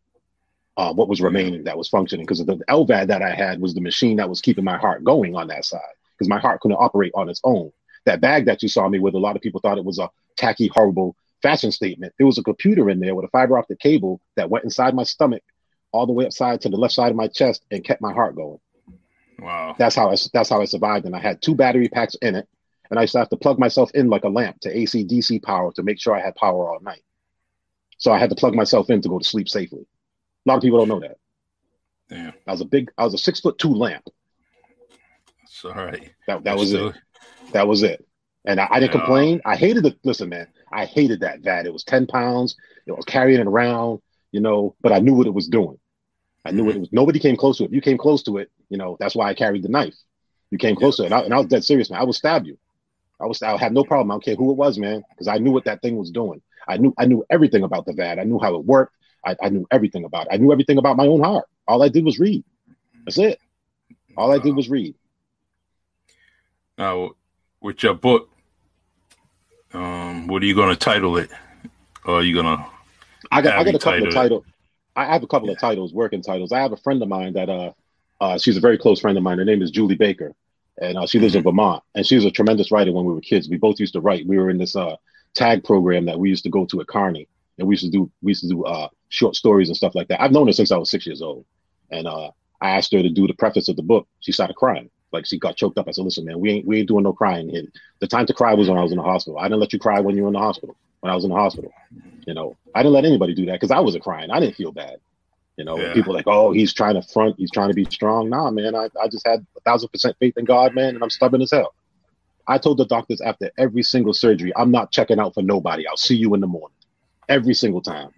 Uh, 0.76 0.92
what 0.92 1.08
was 1.08 1.22
remaining 1.22 1.64
that 1.64 1.78
was 1.78 1.88
functioning 1.88 2.26
because 2.26 2.44
the 2.44 2.56
LVAD 2.68 3.06
that 3.06 3.22
I 3.22 3.34
had 3.34 3.60
was 3.60 3.72
the 3.74 3.80
machine 3.80 4.18
that 4.18 4.28
was 4.28 4.42
keeping 4.42 4.64
my 4.64 4.76
heart 4.76 5.04
going 5.04 5.34
on 5.34 5.48
that 5.48 5.64
side 5.64 5.80
because 6.12 6.28
my 6.28 6.38
heart 6.38 6.60
couldn't 6.60 6.77
operate 6.77 7.12
on 7.14 7.31
its 7.31 7.40
own 7.44 7.72
that 8.06 8.20
bag 8.20 8.46
that 8.46 8.62
you 8.62 8.68
saw 8.68 8.88
me 8.88 8.98
with, 8.98 9.14
a 9.14 9.18
lot 9.18 9.37
of 9.37 9.42
people 9.42 9.60
thought 9.60 9.79
it 9.79 9.85
was 9.85 9.98
a 9.98 10.08
tacky, 10.37 10.68
horrible 10.68 11.14
fashion 11.42 11.70
statement. 11.70 12.14
There 12.16 12.27
was 12.27 12.38
a 12.38 12.42
computer 12.42 12.88
in 12.88 13.00
there 13.00 13.14
with 13.14 13.27
a 13.27 13.29
fiber 13.29 13.58
optic 13.58 13.79
cable 13.79 14.20
that 14.37 14.48
went 14.48 14.64
inside 14.64 14.94
my 14.94 15.02
stomach, 15.02 15.42
all 15.92 16.06
the 16.06 16.12
way 16.12 16.24
upside 16.24 16.62
to 16.62 16.68
the 16.68 16.77
left 16.77 16.94
side 16.94 17.10
of 17.10 17.16
my 17.16 17.29
chest, 17.29 17.64
and 17.70 17.85
kept 17.85 18.00
my 18.00 18.12
heart 18.12 18.35
going. 18.35 18.58
Wow. 19.38 19.77
That's 19.79 19.94
how 19.94 20.10
I 20.10 20.16
that's 20.33 20.48
how 20.48 20.62
I 20.62 20.64
survived. 20.64 21.04
And 21.04 21.14
I 21.14 21.18
had 21.18 21.42
two 21.42 21.54
battery 21.54 21.88
packs 21.88 22.14
in 22.22 22.37
it, 22.37 22.48
and 22.90 22.98
I 22.98 23.02
used 23.02 23.12
to 23.12 23.18
have 23.18 23.28
to 23.30 23.37
plug 23.37 23.58
myself 23.58 23.90
in 23.94 24.08
like 24.08 24.24
a 24.24 24.28
lamp 24.28 24.60
to 24.60 24.76
AC 24.76 25.04
DC 25.04 25.42
power 25.42 25.72
to 25.72 25.82
make 25.82 26.00
sure 26.00 26.14
I 26.14 26.20
had 26.20 26.34
power 26.34 26.70
all 26.70 26.80
night. 26.80 27.02
So 27.98 28.12
I 28.12 28.18
had 28.18 28.30
to 28.30 28.37
plug 28.37 28.54
myself 28.54 28.90
in 28.90 29.00
to 29.02 29.08
go 29.08 29.18
to 29.18 29.24
sleep 29.24 29.48
safely. 29.48 29.87
A 30.46 30.48
lot 30.48 30.56
of 30.56 30.62
people 30.62 30.78
don't 30.78 30.88
know 30.88 31.00
that. 31.00 31.18
Yeah. 32.10 32.32
I 32.46 32.52
was 32.52 32.60
a 32.60 32.66
big, 32.66 32.90
I 32.96 33.04
was 33.04 33.14
a 33.14 33.18
six 33.18 33.40
foot 33.40 33.58
two 33.58 33.72
lamp. 33.72 34.04
Sorry. 35.46 36.10
That 36.26 36.44
that 36.44 36.56
was 36.56 36.68
still, 36.68 36.90
it. 36.90 36.96
That 37.52 37.66
was 37.66 37.82
it. 37.82 38.06
And 38.44 38.60
I, 38.60 38.68
I 38.70 38.80
didn't 38.80 38.92
complain. 38.92 39.40
I 39.44 39.56
hated 39.56 39.87
it. 39.87 39.98
Listen, 40.04 40.28
man, 40.28 40.46
I 40.72 40.84
hated 40.84 41.20
that 41.20 41.40
VAD. 41.40 41.66
It 41.66 41.72
was 41.72 41.84
10 41.84 42.06
pounds. 42.06 42.56
It 42.87 42.92
was 42.92 43.04
carrying 43.04 43.40
it 43.40 43.46
around, 43.46 44.00
you 44.30 44.40
know, 44.40 44.76
but 44.80 44.92
I 44.92 45.00
knew 45.00 45.14
what 45.14 45.26
it 45.26 45.34
was 45.34 45.48
doing. 45.48 45.78
I 46.44 46.52
knew 46.52 46.62
mm-hmm. 46.62 46.70
it 46.70 46.80
was. 46.80 46.92
Nobody 46.92 47.18
came 47.18 47.37
close 47.37 47.58
to 47.58 47.64
it. 47.64 47.68
If 47.68 47.72
you 47.72 47.80
came 47.80 47.98
close 47.98 48.22
to 48.24 48.37
it, 48.37 48.50
you 48.68 48.78
know, 48.78 48.96
that's 49.00 49.16
why 49.16 49.28
I 49.28 49.34
carried 49.34 49.64
the 49.64 49.68
knife. 49.68 49.94
You 50.50 50.58
came 50.58 50.76
close 50.76 50.98
yeah. 50.98 51.08
to 51.08 51.14
it. 51.14 51.16
And 51.16 51.22
I, 51.22 51.24
and 51.24 51.34
I, 51.34 51.38
was 51.38 51.46
dead 51.46 51.64
serious, 51.64 51.90
man. 51.90 52.00
I 52.00 52.04
would 52.04 52.14
stab 52.14 52.46
you. 52.46 52.56
I 53.21 53.27
was, 53.27 53.42
I 53.42 53.56
had 53.56 53.73
no 53.73 53.85
problem. 53.85 54.10
I 54.10 54.14
don't 54.14 54.25
care 54.25 54.35
who 54.35 54.50
it 54.50 54.56
was, 54.56 54.79
man, 54.79 55.02
because 55.10 55.29
I 55.29 55.38
knew 55.38 55.50
what 55.50 55.64
that 55.64 55.83
thing 55.83 55.96
was 55.96 56.10
doing. 56.10 56.42
I 56.69 56.77
knew, 56.77 56.94
I 56.98 57.06
knew 57.06 57.25
everything 57.31 57.62
about 57.62 57.87
the 57.87 57.92
VAD. 57.92 58.19
I 58.19 58.25
knew 58.25 58.38
how 58.38 58.54
it 58.56 58.64
worked. 58.64 58.94
I, 59.25 59.37
I 59.42 59.48
knew 59.48 59.67
everything 59.71 60.04
about 60.04 60.27
it. 60.27 60.29
I 60.33 60.37
knew 60.37 60.52
everything 60.52 60.79
about 60.79 60.96
my 60.96 61.06
own 61.06 61.23
heart. 61.23 61.46
All 61.67 61.83
I 61.83 61.88
did 61.88 62.04
was 62.04 62.19
read. 62.19 62.44
That's 63.04 63.19
it. 63.19 63.40
All 64.17 64.33
I 64.33 64.38
did 64.38 64.54
was 64.54 64.69
read. 64.69 64.94
Now, 66.79 67.12
with 67.60 67.83
your 67.83 67.94
book, 67.94 68.31
um, 69.73 70.27
what 70.27 70.42
are 70.42 70.46
you 70.46 70.54
going 70.54 70.71
to 70.71 70.77
title 70.77 71.17
it? 71.17 71.31
Or 72.04 72.17
are 72.17 72.23
you 72.23 72.35
going 72.35 72.46
to? 72.46 72.64
I 73.31 73.42
got 73.42 73.58
I 73.58 73.64
got 73.64 73.75
a 73.75 73.79
couple 73.79 74.06
of 74.06 74.14
titles. 74.14 74.44
I 74.94 75.04
have 75.04 75.23
a 75.23 75.27
couple 75.27 75.48
yeah. 75.48 75.54
of 75.54 75.60
titles, 75.60 75.92
working 75.92 76.23
titles. 76.23 76.52
I 76.52 76.60
have 76.60 76.73
a 76.73 76.77
friend 76.77 77.02
of 77.02 77.08
mine 77.08 77.35
that 77.35 77.48
uh, 77.50 77.73
uh, 78.21 78.38
she's 78.38 78.56
a 78.56 78.60
very 78.60 78.79
close 78.79 79.00
friend 79.00 79.17
of 79.19 79.25
mine. 79.25 79.38
Her 79.38 79.44
name 79.44 79.62
is 79.62 79.71
Julie 79.71 79.96
Baker, 79.96 80.33
and 80.81 80.98
uh, 80.98 81.06
she 81.06 81.18
lives 81.18 81.35
in 81.35 81.42
Vermont. 81.42 81.83
And 81.94 82.06
she 82.06 82.16
was 82.16 82.24
a 82.24 82.31
tremendous 82.31 82.70
writer 82.70 82.92
when 82.92 83.04
we 83.04 83.12
were 83.14 83.20
kids. 83.20 83.48
We 83.48 83.56
both 83.56 83.81
used 83.81 83.94
to 83.94 84.00
write. 84.00 84.27
We 84.27 84.38
were 84.38 84.50
in 84.50 84.58
this 84.58 84.77
uh 84.77 84.96
tag 85.35 85.62
program 85.64 86.06
that 86.06 86.18
we 86.18 86.29
used 86.29 86.44
to 86.44 86.50
go 86.50 86.64
to 86.66 86.81
at 86.81 86.88
Kearney, 86.88 87.29
and 87.58 87.68
we 87.68 87.74
used 87.74 87.85
to 87.85 87.90
do 87.90 88.10
we 88.22 88.31
used 88.31 88.42
to 88.42 88.48
do 88.48 88.64
uh, 88.64 88.88
short 89.10 89.37
stories 89.37 89.68
and 89.68 89.77
stuff 89.77 89.94
like 89.94 90.08
that. 90.08 90.20
I've 90.20 90.33
known 90.33 90.46
her 90.48 90.52
since 90.52 90.72
I 90.72 90.77
was 90.77 90.90
six 90.90 91.06
years 91.06 91.22
old, 91.22 91.44
and 91.90 92.06
uh, 92.08 92.31
I 92.60 92.70
asked 92.70 92.92
her 92.92 93.02
to 93.02 93.10
do 93.10 93.27
the 93.27 93.35
preface 93.35 93.68
of 93.68 93.77
the 93.77 93.83
book. 93.83 94.08
She 94.20 94.33
started 94.33 94.56
crying, 94.56 94.90
like 95.12 95.27
she 95.27 95.38
got 95.38 95.56
choked 95.56 95.79
up. 95.79 95.87
I 95.88 95.92
said, 95.92 96.04
"Listen, 96.04 96.24
man, 96.24 96.40
we 96.40 96.50
ain't 96.50 96.66
we 96.66 96.79
ain't 96.79 96.88
doing 96.88 97.04
no 97.04 97.12
crying 97.12 97.48
here. 97.48 97.64
The 98.00 98.08
time 98.08 98.27
to 98.27 98.35
cry 98.35 98.54
was 98.54 98.68
when 98.68 98.79
I 98.79 98.83
was 98.83 98.92
in 98.92 98.98
the 98.98 99.04
hospital. 99.04 99.38
I 99.38 99.44
didn't 99.44 99.60
let 99.60 99.72
you 99.72 99.79
cry 99.79 100.00
when 100.00 100.16
you 100.16 100.22
were 100.22 100.29
in 100.29 100.35
the 100.35 100.40
hospital. 100.40 100.77
When 101.00 101.12
I 101.12 101.14
was 101.14 101.24
in 101.24 101.31
the 101.31 101.37
hospital, 101.37 101.72
you 102.27 102.35
know, 102.35 102.56
I 102.74 102.83
didn't 102.83 102.94
let 102.94 103.04
anybody 103.04 103.35
do 103.35 103.46
that 103.46 103.52
because 103.52 103.70
I 103.70 103.81
wasn't 103.81 104.02
crying. 104.02 104.31
I 104.31 104.40
didn't 104.40 104.56
feel 104.56 104.72
bad. 104.72 104.96
You 105.57 105.65
know, 105.65 105.79
yeah. 105.79 105.94
people 105.94 106.13
like, 106.13 106.27
oh, 106.27 106.52
he's 106.52 106.75
trying 106.75 106.94
to 106.94 107.02
front, 107.02 107.37
he's 107.38 107.50
trying 107.50 107.69
to 107.69 107.75
be 107.75 107.87
strong. 107.87 108.29
Nah, 108.29 108.50
man, 108.50 108.75
I, 108.75 108.88
I 109.00 109.09
just 109.09 109.27
had 109.27 109.46
a 109.57 109.61
thousand 109.61 109.88
percent 109.88 110.17
faith 110.21 110.35
in 110.37 110.44
God, 110.44 110.75
man, 110.75 110.94
and 110.94 111.02
I'm 111.02 111.11
stubborn 111.11 111.40
as 111.40 111.50
hell. 111.50 111.75
I 112.46 112.59
told 112.59 112.79
the 112.79 112.87
doctors 112.87 113.21
after 113.21 113.50
every 113.59 113.83
single 113.83 114.13
surgery, 114.13 114.52
I'm 114.54 114.71
not 114.71 114.92
checking 114.92 115.19
out 115.19 115.35
for 115.35 115.42
nobody. 115.42 115.87
I'll 115.88 115.96
see 115.96 116.15
you 116.15 116.35
in 116.35 116.40
the 116.40 116.46
morning. 116.46 116.77
Every 117.29 117.54
single 117.54 117.81
time. 117.81 118.11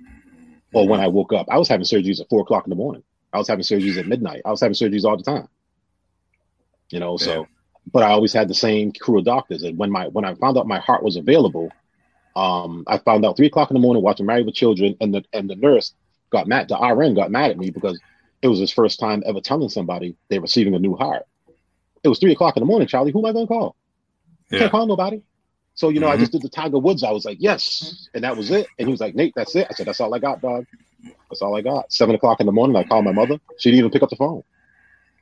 Or 0.75 0.87
when 0.87 1.01
I 1.01 1.09
woke 1.09 1.33
up. 1.33 1.47
I 1.49 1.57
was 1.57 1.69
having 1.69 1.87
surgeries 1.87 2.21
at 2.21 2.29
four 2.29 2.43
o'clock 2.43 2.67
in 2.67 2.71
the 2.71 2.77
morning. 2.77 3.03
I 3.33 3.39
was 3.39 3.49
having 3.49 3.65
surgeries 3.65 3.97
at 3.97 4.07
midnight. 4.07 4.43
I 4.45 4.51
was 4.51 4.61
having 4.61 4.75
surgeries 4.75 5.05
all 5.05 5.17
the 5.17 5.23
time. 5.23 5.49
You 6.91 7.01
know, 7.01 7.17
so 7.17 7.47
but 7.93 8.03
I 8.03 8.11
always 8.11 8.33
had 8.33 8.49
the 8.49 8.55
same 8.55 8.93
crew 8.93 9.19
of 9.19 9.25
doctors. 9.25 9.63
And 9.63 9.79
when 9.79 9.91
my 9.91 10.09
when 10.09 10.25
I 10.25 10.35
found 10.35 10.59
out 10.59 10.67
my 10.67 10.79
heart 10.79 11.03
was 11.03 11.17
available, 11.17 11.71
um, 12.37 12.85
I 12.87 12.99
found 12.99 13.25
out 13.25 13.37
three 13.37 13.47
o'clock 13.47 13.71
in 13.71 13.75
the 13.75 13.81
morning 13.81 14.03
watching 14.03 14.27
Married 14.27 14.47
with 14.47 14.55
Children, 14.55 14.97
and 15.01 15.15
the 15.15 15.25
and 15.33 15.49
the 15.49 15.57
nurse 15.57 15.95
got 16.31 16.47
mad. 16.47 16.69
The 16.69 16.79
RN 16.79 17.15
got 17.15 17.31
mad 17.31 17.51
at 17.51 17.59
me 17.59 17.71
because 17.71 18.01
it 18.43 18.49
was 18.49 18.59
his 18.59 18.73
first 18.73 19.01
time 19.01 19.23
ever 19.27 19.41
telling 19.41 19.69
somebody 19.69 20.17
they're 20.29 20.41
receiving 20.41 20.75
a 20.75 20.79
new 20.79 20.97
heart. 20.97 21.25
It 22.03 22.09
was 22.09 22.19
three 22.19 22.33
o'clock 22.33 22.57
in 22.57 22.61
the 22.61 22.67
morning, 22.67 22.87
Charlie. 22.89 23.13
Who 23.13 23.21
am 23.21 23.27
I 23.27 23.33
going 23.33 23.47
to 23.47 23.53
call? 23.53 23.77
Yeah. 24.51 24.61
Can't 24.61 24.71
call 24.73 24.87
nobody. 24.87 25.23
So 25.75 25.91
you 25.91 26.01
know, 26.01 26.09
mm-hmm. 26.09 26.17
I 26.17 26.21
just 26.21 26.33
did 26.33 26.43
the 26.43 26.49
Tiger 26.49 26.79
Woods. 26.79 27.05
I 27.05 27.13
was 27.13 27.25
like, 27.25 27.39
yes, 27.41 28.09
and 28.13 28.25
that 28.25 28.37
was 28.37 28.51
it. 28.51 28.67
And 28.79 28.89
he 28.89 28.91
was 28.91 29.01
like, 29.01 29.15
Nate, 29.15 29.33
that's 29.37 29.55
it. 29.55 29.69
I 29.71 29.75
said, 29.75 29.87
that's 29.87 30.01
all 30.01 30.13
I 30.13 30.19
got, 30.19 30.41
dog. 30.41 30.67
That's 31.31 31.41
all 31.41 31.57
I 31.57 31.61
got. 31.61 31.93
Seven 31.93 32.17
o'clock 32.17 32.41
in 32.41 32.47
the 32.47 32.53
morning, 32.53 32.75
I 32.75 32.83
called 32.83 33.05
my 33.05 33.13
mother. 33.13 33.39
She 33.59 33.71
didn't 33.71 33.79
even 33.79 33.91
pick 33.93 34.03
up 34.03 34.11
the 34.11 34.17
phone. 34.17 34.43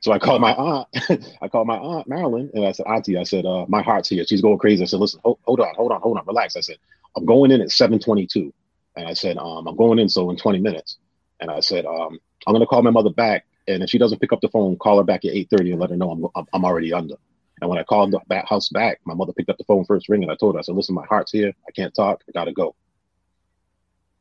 So 0.01 0.11
I 0.11 0.19
called 0.19 0.41
my 0.41 0.53
aunt. 0.53 0.87
I 1.41 1.47
called 1.47 1.67
my 1.67 1.77
aunt 1.77 2.07
Marilyn, 2.07 2.49
and 2.53 2.65
I 2.65 2.71
said, 2.71 2.87
Auntie, 2.87 3.17
I 3.17 3.23
said, 3.23 3.45
uh, 3.45 3.65
my 3.67 3.83
heart's 3.83 4.09
here. 4.09 4.23
She's 4.25 4.41
going 4.41 4.57
crazy. 4.57 4.83
I 4.83 4.87
said, 4.87 4.99
listen, 4.99 5.19
hold, 5.23 5.39
hold 5.43 5.59
on, 5.59 5.75
hold 5.75 5.91
on, 5.91 6.01
hold 6.01 6.17
on, 6.17 6.25
relax. 6.25 6.55
I 6.55 6.61
said, 6.61 6.77
I'm 7.15 7.25
going 7.25 7.51
in 7.51 7.61
at 7.61 7.69
7:22, 7.69 8.51
and 8.97 9.07
I 9.07 9.13
said, 9.13 9.37
um, 9.37 9.67
I'm 9.67 9.75
going 9.75 9.99
in 9.99 10.09
so 10.09 10.29
in 10.29 10.37
20 10.37 10.59
minutes. 10.59 10.97
And 11.39 11.51
I 11.51 11.59
said, 11.59 11.85
um, 11.85 12.19
I'm 12.45 12.53
gonna 12.53 12.65
call 12.65 12.81
my 12.81 12.89
mother 12.89 13.11
back, 13.11 13.45
and 13.67 13.83
if 13.83 13.89
she 13.89 13.97
doesn't 13.97 14.19
pick 14.19 14.33
up 14.33 14.41
the 14.41 14.49
phone, 14.49 14.75
call 14.77 14.97
her 14.97 15.03
back 15.03 15.23
at 15.23 15.33
8:30 15.33 15.71
and 15.71 15.79
let 15.79 15.91
her 15.91 15.97
know 15.97 16.31
I'm 16.35 16.45
I'm 16.51 16.65
already 16.65 16.93
under. 16.93 17.15
And 17.61 17.69
when 17.69 17.79
I 17.79 17.83
called 17.83 18.11
the 18.11 18.19
back 18.27 18.47
house 18.47 18.69
back, 18.69 18.99
my 19.05 19.13
mother 19.13 19.33
picked 19.33 19.49
up 19.49 19.57
the 19.57 19.63
phone 19.65 19.85
first 19.85 20.09
ring, 20.09 20.23
and 20.23 20.31
I 20.31 20.35
told 20.35 20.55
her, 20.55 20.59
I 20.59 20.61
said, 20.61 20.75
listen, 20.75 20.95
my 20.95 21.05
heart's 21.05 21.31
here. 21.31 21.53
I 21.67 21.71
can't 21.71 21.93
talk. 21.93 22.23
I 22.27 22.31
gotta 22.31 22.53
go. 22.53 22.75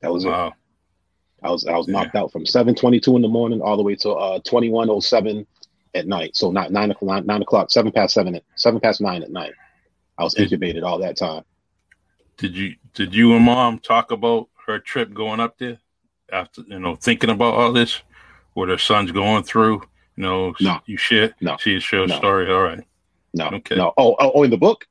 That 0.02 0.12
was 0.12 0.26
wow. 0.26 0.48
it. 0.48 0.52
I 1.42 1.50
was 1.50 1.66
I 1.66 1.76
was 1.76 1.88
knocked 1.88 2.16
out 2.16 2.32
from 2.32 2.44
7:22 2.44 3.16
in 3.16 3.22
the 3.22 3.28
morning 3.28 3.62
all 3.62 3.76
the 3.76 3.82
way 3.82 3.94
to 3.96 4.10
uh 4.10 4.40
21:07 4.40 5.46
at 5.94 6.06
night. 6.06 6.36
So 6.36 6.50
not 6.50 6.72
nine 6.72 6.90
o'clock, 6.90 7.24
nine 7.24 7.42
o'clock, 7.42 7.70
seven 7.70 7.92
past 7.92 8.14
seven, 8.14 8.34
at, 8.34 8.44
seven 8.56 8.80
past 8.80 9.00
nine 9.00 9.22
at 9.22 9.30
night. 9.30 9.54
I 10.18 10.24
was 10.24 10.36
incubated 10.36 10.82
all 10.82 10.98
that 10.98 11.16
time. 11.16 11.44
Did 12.36 12.56
you 12.56 12.74
did 12.94 13.14
you 13.14 13.34
and 13.34 13.44
mom 13.44 13.78
talk 13.78 14.10
about 14.10 14.48
her 14.66 14.78
trip 14.78 15.14
going 15.14 15.40
up 15.40 15.58
there 15.58 15.78
after 16.30 16.62
you 16.66 16.78
know 16.78 16.96
thinking 16.96 17.30
about 17.30 17.54
all 17.54 17.72
this, 17.72 18.02
what 18.54 18.68
her 18.68 18.78
son's 18.78 19.12
going 19.12 19.44
through? 19.44 19.82
You 20.16 20.22
know, 20.22 20.54
no, 20.60 20.80
you 20.86 20.96
share, 20.96 21.34
no, 21.40 21.56
she 21.58 21.78
share 21.80 22.06
no. 22.06 22.16
story. 22.16 22.50
All 22.52 22.62
right, 22.62 22.84
no, 23.34 23.48
okay, 23.48 23.76
no. 23.76 23.92
Oh, 23.96 24.16
oh, 24.18 24.32
oh 24.34 24.42
in 24.42 24.50
the 24.50 24.56
book. 24.56 24.86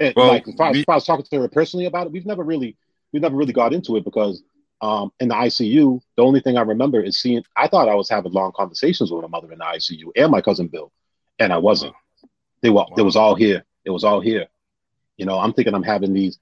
It, 0.00 0.16
well, 0.16 0.28
like 0.28 0.48
if 0.48 0.60
I, 0.60 0.70
if 0.70 0.88
I 0.88 0.94
was 0.94 1.04
talking 1.04 1.24
to 1.24 1.40
her 1.40 1.48
personally 1.48 1.86
about 1.86 2.06
it, 2.06 2.12
we've 2.12 2.26
never 2.26 2.42
really 2.42 2.76
we've 3.12 3.22
never 3.22 3.36
really 3.36 3.52
got 3.52 3.72
into 3.72 3.96
it 3.96 4.04
because 4.04 4.42
um, 4.80 5.12
in 5.20 5.28
the 5.28 5.34
ICU, 5.34 6.00
the 6.16 6.22
only 6.22 6.40
thing 6.40 6.56
I 6.58 6.62
remember 6.62 7.00
is 7.00 7.18
seeing. 7.18 7.42
I 7.56 7.68
thought 7.68 7.88
I 7.88 7.94
was 7.94 8.08
having 8.08 8.32
long 8.32 8.52
conversations 8.54 9.10
with 9.10 9.22
my 9.22 9.28
mother 9.28 9.52
in 9.52 9.58
the 9.58 9.64
ICU 9.64 10.10
and 10.16 10.30
my 10.30 10.40
cousin 10.40 10.68
Bill, 10.68 10.92
and 11.38 11.52
I 11.52 11.58
wasn't. 11.58 11.94
They 12.60 12.70
were. 12.70 12.76
Wow. 12.76 12.94
It 12.96 13.02
was 13.02 13.16
all 13.16 13.34
here. 13.34 13.64
It 13.84 13.90
was 13.90 14.04
all 14.04 14.20
here. 14.20 14.46
You 15.16 15.26
know, 15.26 15.38
I'm 15.38 15.52
thinking 15.52 15.74
I'm 15.74 15.82
having 15.82 16.12
these 16.12 16.38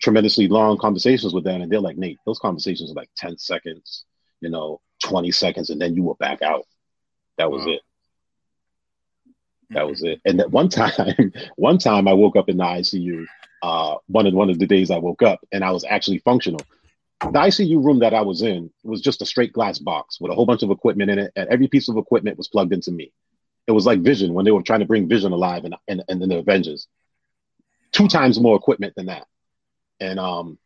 tremendously 0.00 0.48
long 0.48 0.78
conversations 0.78 1.34
with 1.34 1.44
them, 1.44 1.62
and 1.62 1.70
they're 1.70 1.80
like, 1.80 1.96
Nate, 1.96 2.18
those 2.26 2.38
conversations 2.38 2.90
are 2.90 2.94
like 2.94 3.10
10 3.16 3.38
seconds, 3.38 4.04
you 4.40 4.50
know, 4.50 4.80
20 5.04 5.30
seconds, 5.30 5.70
and 5.70 5.80
then 5.80 5.94
you 5.94 6.02
were 6.02 6.14
back 6.16 6.42
out. 6.42 6.64
That 7.38 7.50
was 7.50 7.64
wow. 7.64 7.72
it. 7.72 7.80
That 9.70 9.88
was 9.88 10.02
it. 10.02 10.20
And 10.24 10.40
that 10.40 10.50
one 10.50 10.68
time, 10.70 11.32
one 11.56 11.78
time 11.78 12.08
I 12.08 12.12
woke 12.12 12.36
up 12.36 12.48
in 12.48 12.56
the 12.56 12.64
ICU. 12.64 13.26
Uh, 13.62 13.96
one 14.06 14.26
of 14.26 14.34
one 14.34 14.50
of 14.50 14.58
the 14.58 14.66
days 14.66 14.90
I 14.90 14.98
woke 14.98 15.22
up, 15.22 15.40
and 15.50 15.64
I 15.64 15.70
was 15.70 15.84
actually 15.84 16.18
functional 16.18 16.60
the 17.20 17.30
ICU 17.30 17.82
room 17.82 18.00
that 18.00 18.14
I 18.14 18.20
was 18.20 18.42
in 18.42 18.70
was 18.84 19.00
just 19.00 19.22
a 19.22 19.26
straight 19.26 19.52
glass 19.52 19.78
box 19.78 20.20
with 20.20 20.30
a 20.30 20.34
whole 20.34 20.46
bunch 20.46 20.62
of 20.62 20.70
equipment 20.70 21.10
in 21.10 21.18
it, 21.18 21.32
and 21.34 21.48
every 21.48 21.66
piece 21.68 21.88
of 21.88 21.96
equipment 21.96 22.36
was 22.36 22.48
plugged 22.48 22.72
into 22.72 22.92
me. 22.92 23.12
It 23.66 23.72
was 23.72 23.86
like 23.86 24.00
Vision 24.00 24.34
when 24.34 24.44
they 24.44 24.50
were 24.50 24.62
trying 24.62 24.80
to 24.80 24.86
bring 24.86 25.08
Vision 25.08 25.32
alive 25.32 25.64
and 25.64 25.74
and, 25.88 26.02
and 26.08 26.22
the 26.22 26.38
Avengers. 26.38 26.88
Two 27.92 28.08
times 28.08 28.38
more 28.38 28.56
equipment 28.56 28.94
than 28.96 29.06
that. 29.06 29.26
And 30.00 30.18
um, 30.18 30.58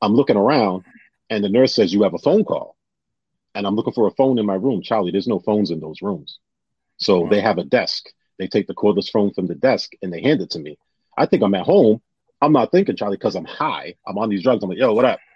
I'm 0.00 0.14
looking 0.14 0.36
around, 0.36 0.84
and 1.30 1.44
the 1.44 1.48
nurse 1.48 1.74
says, 1.74 1.92
You 1.92 2.02
have 2.02 2.14
a 2.14 2.18
phone 2.18 2.44
call. 2.44 2.76
And 3.54 3.66
I'm 3.66 3.76
looking 3.76 3.92
for 3.92 4.06
a 4.06 4.12
phone 4.12 4.38
in 4.38 4.46
my 4.46 4.54
room. 4.54 4.82
Charlie, 4.82 5.12
there's 5.12 5.28
no 5.28 5.38
phones 5.38 5.70
in 5.70 5.80
those 5.80 6.00
rooms. 6.00 6.38
So 6.96 7.20
wow. 7.20 7.30
they 7.30 7.40
have 7.40 7.58
a 7.58 7.64
desk. 7.64 8.06
They 8.38 8.48
take 8.48 8.66
the 8.66 8.74
cordless 8.74 9.10
phone 9.10 9.32
from 9.34 9.46
the 9.46 9.54
desk 9.54 9.92
and 10.00 10.12
they 10.12 10.22
hand 10.22 10.40
it 10.40 10.50
to 10.52 10.58
me. 10.58 10.78
I 11.16 11.26
think 11.26 11.42
I'm 11.42 11.54
at 11.54 11.66
home. 11.66 12.00
I'm 12.40 12.52
not 12.52 12.72
thinking, 12.72 12.96
Charlie, 12.96 13.16
because 13.18 13.36
I'm 13.36 13.44
high. 13.44 13.94
I'm 14.06 14.18
on 14.18 14.30
these 14.30 14.42
drugs. 14.42 14.62
I'm 14.62 14.70
like, 14.70 14.78
yo, 14.78 14.92
what 14.92 15.04
up? 15.04 15.20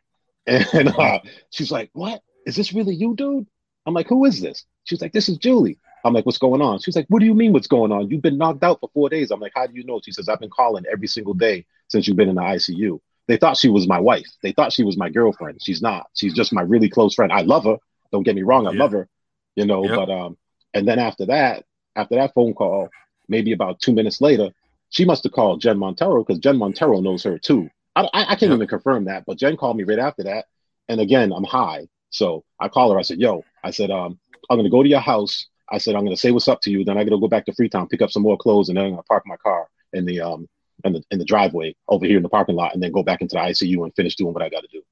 And 0.46 0.88
uh, 0.88 1.20
she's 1.50 1.72
like, 1.72 1.90
What? 1.92 2.22
Is 2.46 2.54
this 2.54 2.72
really 2.72 2.94
you, 2.94 3.16
dude? 3.16 3.46
I'm 3.84 3.94
like, 3.94 4.08
Who 4.08 4.24
is 4.24 4.40
this? 4.40 4.64
She's 4.84 5.02
like, 5.02 5.12
This 5.12 5.28
is 5.28 5.38
Julie. 5.38 5.78
I'm 6.06 6.14
like, 6.14 6.26
What's 6.26 6.38
going 6.38 6.62
on? 6.62 6.78
She's 6.80 6.96
like, 6.96 7.06
What 7.08 7.20
do 7.20 7.26
you 7.26 7.34
mean, 7.34 7.52
what's 7.52 7.66
going 7.66 7.92
on? 7.92 8.10
You've 8.10 8.22
been 8.22 8.38
knocked 8.38 8.62
out 8.62 8.80
for 8.80 8.90
four 8.92 9.08
days. 9.08 9.30
I'm 9.30 9.40
like, 9.40 9.52
How 9.54 9.66
do 9.66 9.74
you 9.74 9.84
know? 9.84 10.00
She 10.04 10.12
says, 10.12 10.28
I've 10.28 10.40
been 10.40 10.50
calling 10.50 10.84
every 10.90 11.08
single 11.08 11.34
day 11.34 11.66
since 11.88 12.06
you've 12.06 12.16
been 12.16 12.28
in 12.28 12.36
the 12.36 12.42
ICU. 12.42 13.00
They 13.28 13.36
thought 13.36 13.56
she 13.56 13.68
was 13.68 13.88
my 13.88 13.98
wife. 13.98 14.26
They 14.42 14.52
thought 14.52 14.72
she 14.72 14.84
was 14.84 14.96
my 14.96 15.10
girlfriend. 15.10 15.60
She's 15.62 15.82
not. 15.82 16.06
She's 16.14 16.34
just 16.34 16.52
my 16.52 16.62
really 16.62 16.88
close 16.88 17.14
friend. 17.14 17.32
I 17.32 17.42
love 17.42 17.64
her. 17.64 17.76
Don't 18.12 18.22
get 18.22 18.36
me 18.36 18.42
wrong. 18.42 18.66
I 18.66 18.72
yeah. 18.72 18.78
love 18.78 18.92
her, 18.92 19.08
you 19.56 19.66
know, 19.66 19.84
yep. 19.84 19.96
but, 19.96 20.10
um, 20.10 20.38
and 20.74 20.86
then 20.86 21.00
after 21.00 21.26
that, 21.26 21.64
after 21.96 22.14
that 22.14 22.34
phone 22.34 22.54
call, 22.54 22.88
maybe 23.28 23.52
about 23.52 23.80
two 23.80 23.92
minutes 23.92 24.20
later, 24.20 24.50
she 24.90 25.04
must 25.04 25.24
have 25.24 25.32
called 25.32 25.60
Jen 25.60 25.78
Montero 25.78 26.22
because 26.22 26.38
Jen 26.38 26.56
Montero 26.56 27.00
knows 27.00 27.24
her 27.24 27.38
too. 27.38 27.68
I, 27.96 28.02
I, 28.02 28.22
I 28.22 28.24
can't 28.36 28.42
yep. 28.42 28.52
even 28.52 28.68
confirm 28.68 29.06
that, 29.06 29.24
but 29.26 29.38
Jen 29.38 29.56
called 29.56 29.76
me 29.76 29.82
right 29.82 29.98
after 29.98 30.22
that 30.24 30.44
and 30.88 31.00
again, 31.00 31.32
I'm 31.32 31.44
high. 31.44 31.88
So 32.10 32.44
I 32.60 32.68
call 32.68 32.92
her. 32.92 32.98
I 32.98 33.02
said, 33.02 33.18
yo, 33.18 33.44
I 33.64 33.70
said, 33.70 33.90
um, 33.90 34.18
I'm 34.48 34.56
going 34.56 34.64
to 34.64 34.70
go 34.70 34.82
to 34.82 34.88
your 34.88 35.00
house. 35.00 35.46
I 35.70 35.78
said, 35.78 35.94
I'm 35.94 36.04
going 36.04 36.14
to 36.14 36.20
say 36.20 36.30
what's 36.30 36.48
up 36.48 36.60
to 36.62 36.70
you. 36.70 36.84
Then 36.84 36.98
I 36.98 37.04
got 37.04 37.10
to 37.10 37.20
go 37.20 37.28
back 37.28 37.46
to 37.46 37.54
Freetown, 37.54 37.88
pick 37.88 38.02
up 38.02 38.10
some 38.10 38.22
more 38.22 38.36
clothes, 38.36 38.68
and 38.68 38.76
then 38.76 38.84
I'm 38.84 38.90
going 38.92 39.02
to 39.02 39.06
park 39.06 39.24
my 39.26 39.36
car 39.36 39.68
in 39.92 40.04
the, 40.04 40.20
um, 40.20 40.48
in 40.84 40.92
the, 40.92 41.02
in 41.10 41.18
the 41.18 41.24
driveway 41.24 41.74
over 41.88 42.06
here 42.06 42.16
in 42.16 42.22
the 42.22 42.28
parking 42.28 42.54
lot 42.54 42.74
and 42.74 42.82
then 42.82 42.92
go 42.92 43.02
back 43.02 43.20
into 43.20 43.34
the 43.34 43.40
ICU 43.40 43.82
and 43.82 43.94
finish 43.94 44.14
doing 44.14 44.32
what 44.32 44.42
I 44.42 44.48
got 44.48 44.62
to 44.62 44.68
do. 44.70 44.82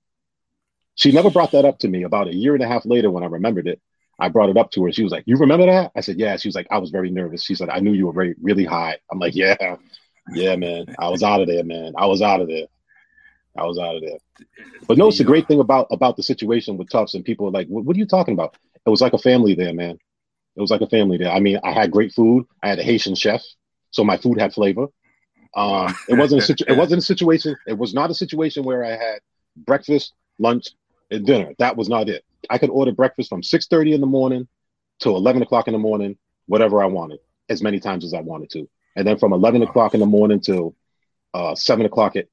She 0.97 1.13
never 1.13 1.31
brought 1.31 1.53
that 1.53 1.65
up 1.65 1.79
to 1.81 1.89
me. 1.89 2.05
About 2.05 2.29
a 2.29 2.35
year 2.35 2.55
and 2.55 2.63
a 2.63 2.69
half 2.69 2.87
later, 2.87 3.11
when 3.11 3.25
I 3.25 3.27
remembered 3.27 3.67
it, 3.67 3.81
I 4.19 4.29
brought 4.29 4.49
it 4.49 4.57
up 4.57 4.71
to 4.73 4.85
her. 4.85 4.93
She 4.93 5.03
was 5.03 5.11
like, 5.11 5.25
"You 5.27 5.37
remember 5.37 5.67
that?" 5.67 5.91
I 5.97 6.03
said, 6.03 6.21
"Yeah." 6.21 6.37
She 6.37 6.47
was 6.47 6.55
like, 6.55 6.69
"I 6.71 6.79
was 6.79 6.91
very 6.91 7.11
nervous." 7.11 7.43
She 7.43 7.57
said, 7.57 7.69
"I 7.69 7.81
knew 7.81 7.93
you 7.93 8.07
were 8.07 8.13
very, 8.13 8.37
really 8.41 8.65
high." 8.65 8.99
I'm 9.11 9.19
like, 9.19 9.35
"Yeah, 9.35 9.77
yeah, 10.33 10.55
man. 10.55 10.87
I 10.97 11.09
was 11.09 11.25
out 11.25 11.41
of 11.41 11.49
there, 11.49 11.65
man. 11.65 11.95
I 11.99 12.07
was 12.07 12.23
out 12.23 12.41
of 12.41 12.47
there." 12.47 12.67
I 13.57 13.65
was 13.65 13.79
out 13.79 13.97
of 13.97 14.03
there. 14.03 14.19
But 14.89 14.99
no, 14.99 15.09
it's 15.09 15.19
the 15.19 15.25
great 15.25 15.47
thing 15.47 15.61
about 15.61 15.87
about 15.91 16.17
the 16.17 16.23
situation 16.23 16.77
with 16.77 16.91
Tufts 16.91 17.15
and 17.15 17.25
people 17.25 17.47
are 17.47 17.53
like, 17.53 17.69
what, 17.69 17.85
what, 17.85 17.97
are 17.97 17.99
you 17.99 18.07
talking 18.07 18.35
about? 18.35 18.57
It 18.85 18.91
was 18.91 19.01
like 19.01 19.13
a 19.13 19.19
family 19.19 19.55
there, 19.55 19.73
man. 19.73 19.99
It 20.57 20.61
was 20.61 20.71
like 20.71 20.81
a 20.81 20.87
family 20.87 21.19
there. 21.19 21.31
I 21.31 21.41
mean, 21.41 21.59
I 21.65 21.73
had 21.73 21.91
great 21.91 22.13
food. 22.13 22.47
I 22.63 22.69
had 22.69 22.79
a 22.79 22.83
Haitian 22.83 23.15
chef, 23.15 23.43
so 23.91 24.05
my 24.05 24.17
food 24.17 24.41
had 24.41 24.55
flavor. 24.55 24.87
Um, 25.57 25.95
it 26.09 26.15
wasn't 26.15 26.43
a 26.43 26.45
situ- 26.45 26.65
it 26.69 26.77
wasn't 26.77 26.99
a 26.99 27.05
situation. 27.05 27.57
It 27.67 27.79
was 27.79 27.95
not 27.95 28.11
a 28.11 28.15
situation 28.15 28.65
where 28.65 28.85
I 28.85 28.91
had 28.91 29.21
breakfast, 29.57 30.13
lunch, 30.39 30.71
and 31.11 31.27
dinner. 31.27 31.53
That 31.59 31.77
was 31.77 31.89
not 31.89 32.09
it. 32.09 32.25
I 32.51 32.59
could 32.59 32.71
order 32.71 32.93
breakfast 32.93 33.29
from 33.29 33.43
six 33.43 33.67
thirty 33.67 33.93
in 33.95 34.01
the 34.01 34.07
morning 34.07 34.49
to 35.01 35.11
eleven 35.11 35.43
o'clock 35.43 35.69
in 35.69 35.73
the 35.73 35.79
morning, 35.79 36.17
whatever 36.47 36.83
I 36.83 36.87
wanted, 36.87 37.21
as 37.49 37.63
many 37.63 37.81
times 37.81 38.05
as 38.05 38.15
I 38.15 38.21
wanted 38.21 38.51
to, 38.51 38.69
and 38.97 39.07
then 39.07 39.19
from 39.19 39.33
eleven 39.33 39.63
o'clock 39.63 39.95
in 39.95 40.01
the 40.01 40.07
morning 40.07 40.41
till 40.41 40.75
uh, 41.35 41.55
seven 41.55 41.87
o'clock 41.87 42.17
at 42.17 42.27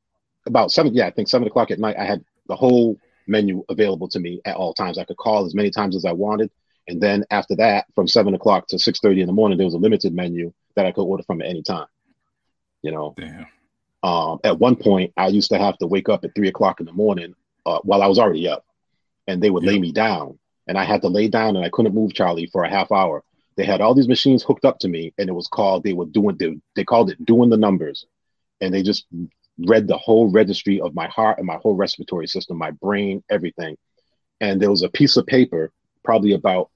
about 0.46 0.72
seven, 0.72 0.94
yeah, 0.94 1.08
I 1.08 1.12
think 1.12 1.28
seven 1.28 1.48
o'clock 1.48 1.72
at 1.72 1.80
night, 1.80 1.98
I 1.98 2.06
had 2.06 2.24
the 2.48 2.56
whole 2.56 2.98
menu 3.28 3.64
available 3.70 4.08
to 4.10 4.20
me 4.20 4.42
at 4.46 4.56
all 4.56 4.74
times. 4.74 4.98
I 4.98 5.04
could 5.04 5.18
call 5.18 5.46
as 5.46 5.54
many 5.54 5.70
times 5.70 5.96
as 5.96 6.06
I 6.06 6.12
wanted. 6.12 6.50
And 6.88 7.02
then 7.02 7.26
after 7.30 7.56
that, 7.58 7.86
from 7.96 8.08
seven 8.08 8.34
o'clock 8.34 8.68
to 8.68 8.80
six 8.80 9.00
thirty 9.00 9.22
in 9.22 9.28
the 9.28 9.34
morning, 9.34 9.58
there 9.58 9.66
was 9.66 9.74
a 9.74 9.80
limited 9.80 10.14
menu 10.14 10.52
that 10.76 10.86
I 10.86 10.92
could 10.92 11.04
order 11.04 11.24
from 11.24 11.42
at 11.42 11.48
any 11.48 11.64
time. 11.64 11.88
You 12.82 12.92
know. 12.92 13.16
Um, 14.04 14.40
at 14.44 14.58
one 14.58 14.76
point, 14.76 15.14
I 15.16 15.28
used 15.28 15.52
to 15.52 15.60
have 15.60 15.78
to 15.78 15.88
wake 15.88 16.10
up 16.10 16.26
at 16.26 16.34
three 16.34 16.48
o'clock 16.48 16.80
in 16.80 16.88
the 16.88 16.92
morning 16.94 17.36
uh, 17.66 17.80
while 17.84 18.02
I 18.02 18.08
was 18.08 18.18
already 18.18 18.48
up, 18.48 18.66
and 19.28 19.42
they 19.42 19.52
would 19.52 19.64
lay 19.64 19.80
me 19.80 19.92
down, 19.92 20.40
and 20.68 20.78
I 20.78 20.84
had 20.84 21.02
to 21.04 21.08
lay 21.08 21.28
down, 21.28 21.56
and 21.56 21.64
I 21.64 21.70
couldn't 21.70 21.94
move 21.94 22.14
Charlie 22.14 22.48
for 22.48 22.64
a 22.64 22.70
half 22.70 22.92
hour. 22.92 23.24
They 23.58 23.66
had 23.66 23.80
all 23.80 23.94
these 23.94 24.08
machines 24.08 24.44
hooked 24.44 24.66
up 24.66 24.80
to 24.80 24.88
me, 24.88 25.14
and 25.20 25.30
it 25.30 25.34
was 25.34 25.48
called. 25.48 25.84
They 25.84 25.94
were 25.94 26.06
doing. 26.06 26.38
They, 26.38 26.58
they 26.76 26.84
called 26.84 27.12
it 27.12 27.24
doing 27.26 27.50
the 27.50 27.58
numbers, 27.58 28.08
and 28.60 28.74
they 28.74 28.82
just 28.82 29.06
read 29.60 29.88
the 29.88 29.98
whole 29.98 30.32
registry 30.32 30.82
of 30.82 30.96
my 30.96 31.08
heart 31.08 31.38
and 31.38 31.46
my 31.46 31.58
whole 31.58 31.76
respiratory 31.76 32.28
system, 32.28 32.58
my 32.58 32.72
brain, 32.72 33.24
everything. 33.30 33.78
And 34.40 34.60
there 34.60 34.72
was 34.72 34.82
a 34.82 34.90
piece 34.90 35.18
of 35.18 35.28
paper, 35.28 35.72
probably 36.04 36.34
about 36.34 36.70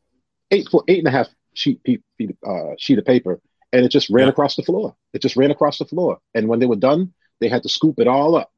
eight 0.51 0.67
foot, 0.69 0.85
eight 0.87 0.99
and 0.99 1.07
a 1.07 1.11
half 1.11 1.27
sheet 1.53 1.81
feet, 1.85 2.01
uh, 2.45 2.75
sheet 2.77 2.99
of 2.99 3.05
paper, 3.05 3.39
and 3.71 3.85
it 3.85 3.89
just 3.89 4.09
ran 4.09 4.25
yeah. 4.25 4.29
across 4.29 4.55
the 4.55 4.63
floor. 4.63 4.95
It 5.13 5.21
just 5.21 5.35
ran 5.35 5.51
across 5.51 5.77
the 5.77 5.85
floor. 5.85 6.19
And 6.33 6.47
when 6.47 6.59
they 6.59 6.65
were 6.65 6.75
done, 6.75 7.13
they 7.39 7.49
had 7.49 7.63
to 7.63 7.69
scoop 7.69 7.99
it 7.99 8.07
all 8.07 8.35
up, 8.35 8.51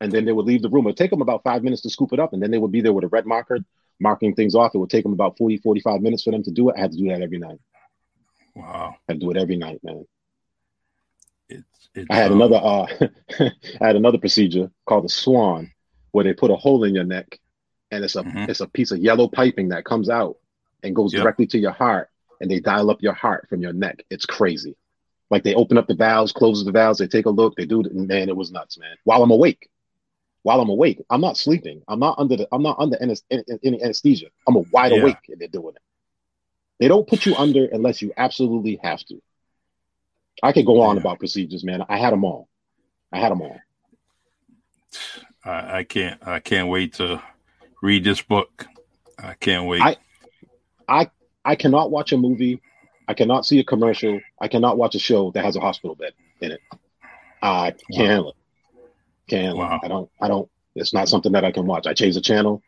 and 0.00 0.10
then 0.12 0.24
they 0.24 0.32
would 0.32 0.46
leave 0.46 0.62
the 0.62 0.70
room. 0.70 0.86
It 0.86 0.90
would 0.90 0.96
take 0.96 1.10
them 1.10 1.22
about 1.22 1.44
five 1.44 1.62
minutes 1.62 1.82
to 1.82 1.90
scoop 1.90 2.12
it 2.12 2.20
up, 2.20 2.32
and 2.32 2.42
then 2.42 2.50
they 2.50 2.58
would 2.58 2.72
be 2.72 2.80
there 2.80 2.92
with 2.92 3.04
a 3.04 3.08
red 3.08 3.26
marker 3.26 3.58
marking 4.00 4.34
things 4.34 4.54
off. 4.54 4.74
It 4.74 4.78
would 4.78 4.90
take 4.90 5.04
them 5.04 5.12
about 5.12 5.38
40, 5.38 5.58
45 5.58 6.00
minutes 6.00 6.22
for 6.22 6.30
them 6.30 6.42
to 6.42 6.50
do 6.50 6.68
it. 6.68 6.74
I 6.76 6.80
had 6.80 6.92
to 6.92 6.98
do 6.98 7.08
that 7.08 7.22
every 7.22 7.38
night. 7.38 7.58
Wow. 8.54 8.96
I 9.08 9.12
had 9.12 9.20
to 9.20 9.26
do 9.26 9.30
it 9.30 9.36
every 9.36 9.56
night, 9.56 9.80
man. 9.82 10.06
It's, 11.48 11.88
it's 11.94 12.06
I 12.10 12.16
had 12.16 12.32
um, 12.32 12.40
another 12.40 12.56
uh 12.56 12.86
I 13.80 13.86
had 13.86 13.96
another 13.96 14.18
procedure 14.18 14.70
called 14.84 15.04
the 15.04 15.08
swan 15.08 15.70
where 16.10 16.24
they 16.24 16.32
put 16.32 16.50
a 16.50 16.56
hole 16.56 16.84
in 16.84 16.94
your 16.94 17.04
neck 17.04 17.38
and 17.90 18.04
it's 18.04 18.16
a 18.16 18.22
mm-hmm. 18.22 18.50
it's 18.50 18.60
a 18.60 18.68
piece 18.68 18.90
of 18.90 18.98
yellow 18.98 19.28
piping 19.28 19.68
that 19.68 19.84
comes 19.84 20.08
out 20.08 20.36
and 20.82 20.94
goes 20.94 21.12
yep. 21.12 21.22
directly 21.22 21.46
to 21.46 21.58
your 21.58 21.72
heart 21.72 22.10
and 22.40 22.50
they 22.50 22.60
dial 22.60 22.90
up 22.90 23.02
your 23.02 23.14
heart 23.14 23.48
from 23.48 23.62
your 23.62 23.72
neck. 23.72 24.04
It's 24.10 24.26
crazy. 24.26 24.76
Like 25.30 25.42
they 25.42 25.54
open 25.54 25.78
up 25.78 25.86
the 25.86 25.94
valves, 25.94 26.32
closes 26.32 26.64
the 26.64 26.72
valves, 26.72 26.98
they 26.98 27.08
take 27.08 27.26
a 27.26 27.30
look, 27.30 27.56
they 27.56 27.66
do 27.66 27.80
it, 27.80 27.94
man, 27.94 28.28
it 28.28 28.36
was 28.36 28.52
nuts, 28.52 28.78
man. 28.78 28.96
While 29.04 29.22
I'm 29.22 29.30
awake, 29.30 29.68
while 30.46 30.60
I'm 30.60 30.68
awake, 30.68 31.02
I'm 31.10 31.20
not 31.20 31.36
sleeping. 31.36 31.82
I'm 31.88 31.98
not 31.98 32.20
under 32.20 32.36
the. 32.36 32.48
I'm 32.52 32.62
not 32.62 32.78
under 32.78 32.96
any 33.02 33.82
anesthesia. 33.82 34.26
I'm 34.46 34.54
a 34.54 34.62
wide 34.70 34.92
yeah. 34.92 35.00
awake, 35.00 35.16
and 35.28 35.40
they're 35.40 35.48
doing 35.48 35.74
it. 35.74 35.82
They 36.78 36.86
don't 36.86 37.08
put 37.08 37.26
you 37.26 37.34
under 37.34 37.66
unless 37.66 38.00
you 38.00 38.12
absolutely 38.16 38.78
have 38.80 39.04
to. 39.06 39.20
I 40.44 40.52
could 40.52 40.64
go 40.64 40.82
on 40.82 40.94
yeah. 40.94 41.00
about 41.00 41.18
procedures, 41.18 41.64
man. 41.64 41.84
I 41.88 41.98
had 41.98 42.12
them 42.12 42.24
all. 42.24 42.48
I 43.10 43.18
had 43.18 43.32
them 43.32 43.42
all. 43.42 43.58
I, 45.44 45.78
I 45.78 45.82
can't. 45.82 46.24
I 46.24 46.38
can't 46.38 46.68
wait 46.68 46.94
to 46.94 47.20
read 47.86 48.04
this 48.04 48.20
book. 48.20 48.66
I 49.18 49.34
can't 49.34 49.66
wait. 49.66 49.80
I, 49.80 49.96
I, 50.88 51.10
I 51.44 51.54
cannot 51.54 51.90
watch 51.90 52.12
a 52.12 52.18
movie. 52.18 52.60
I 53.08 53.14
cannot 53.14 53.46
see 53.46 53.60
a 53.60 53.64
commercial. 53.64 54.20
I 54.40 54.48
cannot 54.48 54.76
watch 54.76 54.94
a 54.96 54.98
show 54.98 55.30
that 55.30 55.44
has 55.44 55.56
a 55.56 55.60
hospital 55.60 55.94
bed 55.94 56.12
in 56.40 56.50
it. 56.52 56.60
I 57.40 57.70
can't 57.70 57.82
wow. 57.90 58.06
handle 58.06 58.30
it. 58.30 58.36
Can't. 59.28 59.56
Wow. 59.56 59.80
I 59.82 59.88
don't. 59.88 60.10
I 60.20 60.28
don't. 60.28 60.50
It's 60.74 60.92
not 60.92 61.08
something 61.08 61.32
that 61.32 61.44
I 61.44 61.52
can 61.52 61.66
watch. 61.66 61.86
I 61.86 61.94
change 61.94 62.16
the 62.16 62.20
channel, 62.20 62.62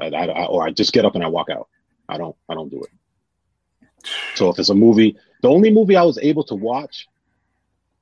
I, 0.00 0.08
I, 0.08 0.46
or 0.46 0.66
I 0.66 0.70
just 0.70 0.92
get 0.92 1.06
up 1.06 1.14
and 1.14 1.24
I 1.24 1.28
walk 1.28 1.48
out. 1.50 1.68
I 2.08 2.18
don't. 2.18 2.36
I 2.48 2.54
don't 2.54 2.68
do 2.68 2.82
it. 2.82 4.08
So 4.34 4.50
if 4.50 4.58
it's 4.58 4.68
a 4.68 4.74
movie, 4.74 5.16
the 5.42 5.48
only 5.48 5.70
movie 5.70 5.96
I 5.96 6.02
was 6.02 6.18
able 6.18 6.44
to 6.44 6.54
watch, 6.54 7.08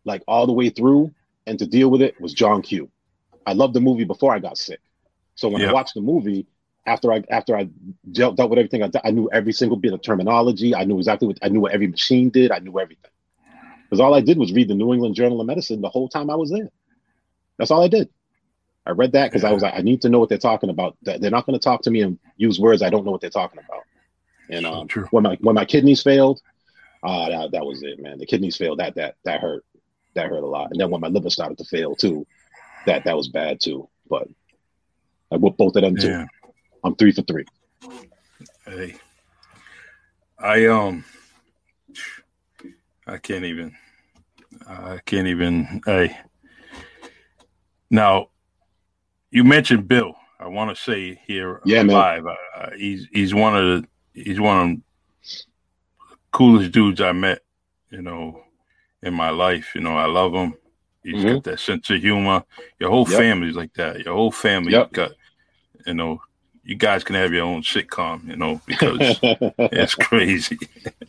like 0.04 0.22
all 0.26 0.46
the 0.46 0.52
way 0.52 0.70
through, 0.70 1.12
and 1.46 1.58
to 1.58 1.66
deal 1.66 1.90
with 1.90 2.02
it 2.02 2.20
was 2.20 2.32
John 2.32 2.62
Q. 2.62 2.90
I 3.46 3.52
loved 3.52 3.74
the 3.74 3.80
movie 3.80 4.04
before 4.04 4.34
I 4.34 4.38
got 4.40 4.58
sick. 4.58 4.80
So 5.36 5.48
when. 5.48 5.62
I 5.62 5.72
watched 5.72 5.94
the 5.94 6.00
movie, 6.00 6.46
after 6.86 7.12
I 7.12 7.22
after 7.30 7.56
I 7.56 7.68
dealt, 8.10 8.36
dealt 8.36 8.50
with 8.50 8.58
everything, 8.58 8.82
I, 8.82 8.90
I 9.04 9.10
knew 9.10 9.28
every 9.32 9.52
single 9.52 9.76
bit 9.76 9.92
of 9.92 10.02
terminology. 10.02 10.74
I 10.74 10.84
knew 10.84 10.98
exactly 10.98 11.28
what 11.28 11.38
I 11.42 11.48
knew 11.48 11.60
what 11.60 11.72
every 11.72 11.88
machine 11.88 12.30
did. 12.30 12.50
I 12.50 12.58
knew 12.58 12.78
everything 12.78 13.10
because 13.84 14.00
all 14.00 14.14
I 14.14 14.20
did 14.20 14.38
was 14.38 14.52
read 14.52 14.68
the 14.68 14.74
New 14.74 14.92
England 14.92 15.14
Journal 15.14 15.40
of 15.40 15.46
Medicine 15.46 15.80
the 15.80 15.88
whole 15.88 16.08
time 16.08 16.30
I 16.30 16.36
was 16.36 16.50
there. 16.50 16.70
That's 17.58 17.70
all 17.70 17.82
I 17.82 17.88
did. 17.88 18.08
I 18.84 18.90
read 18.90 19.12
that 19.12 19.30
because 19.30 19.42
I 19.42 19.52
was 19.52 19.62
like, 19.62 19.74
I 19.74 19.82
need 19.82 20.02
to 20.02 20.08
know 20.08 20.20
what 20.20 20.28
they're 20.28 20.38
talking 20.38 20.70
about. 20.70 20.96
They're 21.02 21.30
not 21.30 21.44
going 21.44 21.58
to 21.58 21.62
talk 21.62 21.82
to 21.82 21.90
me 21.90 22.02
and 22.02 22.18
use 22.36 22.60
words 22.60 22.82
I 22.82 22.90
don't 22.90 23.04
know 23.04 23.10
what 23.10 23.20
they're 23.20 23.30
talking 23.30 23.58
about. 23.58 23.82
And 24.48 24.64
um, 24.64 24.86
True. 24.86 25.08
when 25.10 25.24
my 25.24 25.36
when 25.40 25.56
my 25.56 25.64
kidneys 25.64 26.02
failed, 26.02 26.40
uh, 27.02 27.28
that 27.28 27.50
that 27.52 27.66
was 27.66 27.82
it, 27.82 28.00
man. 28.00 28.18
The 28.18 28.26
kidneys 28.26 28.56
failed. 28.56 28.78
That 28.78 28.94
that 28.94 29.16
that 29.24 29.40
hurt. 29.40 29.64
That 30.14 30.28
hurt 30.28 30.44
a 30.44 30.46
lot. 30.46 30.70
And 30.70 30.80
then 30.80 30.90
when 30.90 31.00
my 31.00 31.08
liver 31.08 31.28
started 31.28 31.58
to 31.58 31.64
fail 31.64 31.94
too, 31.94 32.26
that 32.86 33.04
that 33.04 33.16
was 33.16 33.28
bad 33.28 33.60
too. 33.60 33.88
But 34.08 34.28
I 35.32 35.36
whooped 35.36 35.58
both 35.58 35.76
of 35.76 35.82
them 35.82 35.96
too. 35.96 36.08
Yeah. 36.08 36.26
I'm 36.84 36.94
three 36.96 37.12
for 37.12 37.22
three. 37.22 37.44
Hey, 38.64 38.96
I 40.38 40.66
um, 40.66 41.04
I 43.06 43.18
can't 43.18 43.44
even. 43.44 43.74
I 44.66 45.00
can't 45.04 45.26
even. 45.26 45.80
Hey, 45.84 46.16
now 47.90 48.28
you 49.30 49.44
mentioned 49.44 49.88
Bill. 49.88 50.14
I 50.38 50.48
want 50.48 50.74
to 50.74 50.80
say 50.80 51.20
here 51.26 51.60
yeah, 51.64 51.82
live, 51.82 52.26
uh, 52.26 52.70
he's 52.76 53.08
he's 53.10 53.34
one 53.34 53.56
of 53.56 53.64
the 53.64 53.88
he's 54.22 54.40
one 54.40 54.58
of 54.58 54.76
the 54.76 56.16
coolest 56.30 56.72
dudes 56.72 57.00
I 57.00 57.12
met. 57.12 57.40
You 57.90 58.02
know, 58.02 58.42
in 59.02 59.14
my 59.14 59.30
life. 59.30 59.74
You 59.74 59.80
know, 59.80 59.96
I 59.96 60.06
love 60.06 60.34
him. 60.34 60.54
He's 61.06 61.22
mm-hmm. 61.22 61.34
got 61.34 61.44
that 61.44 61.60
sense 61.60 61.88
of 61.90 62.00
humor. 62.00 62.42
Your 62.80 62.90
whole 62.90 63.08
yep. 63.08 63.20
family's 63.20 63.54
like 63.54 63.72
that. 63.74 64.04
Your 64.04 64.14
whole 64.14 64.32
family 64.32 64.72
yep. 64.72 64.90
got, 64.90 65.12
you 65.86 65.94
know, 65.94 66.20
you 66.64 66.74
guys 66.74 67.04
can 67.04 67.14
have 67.14 67.32
your 67.32 67.44
own 67.44 67.62
sitcom, 67.62 68.26
you 68.26 68.34
know, 68.34 68.60
because 68.66 68.98
it's 69.22 69.94
crazy. 69.94 70.58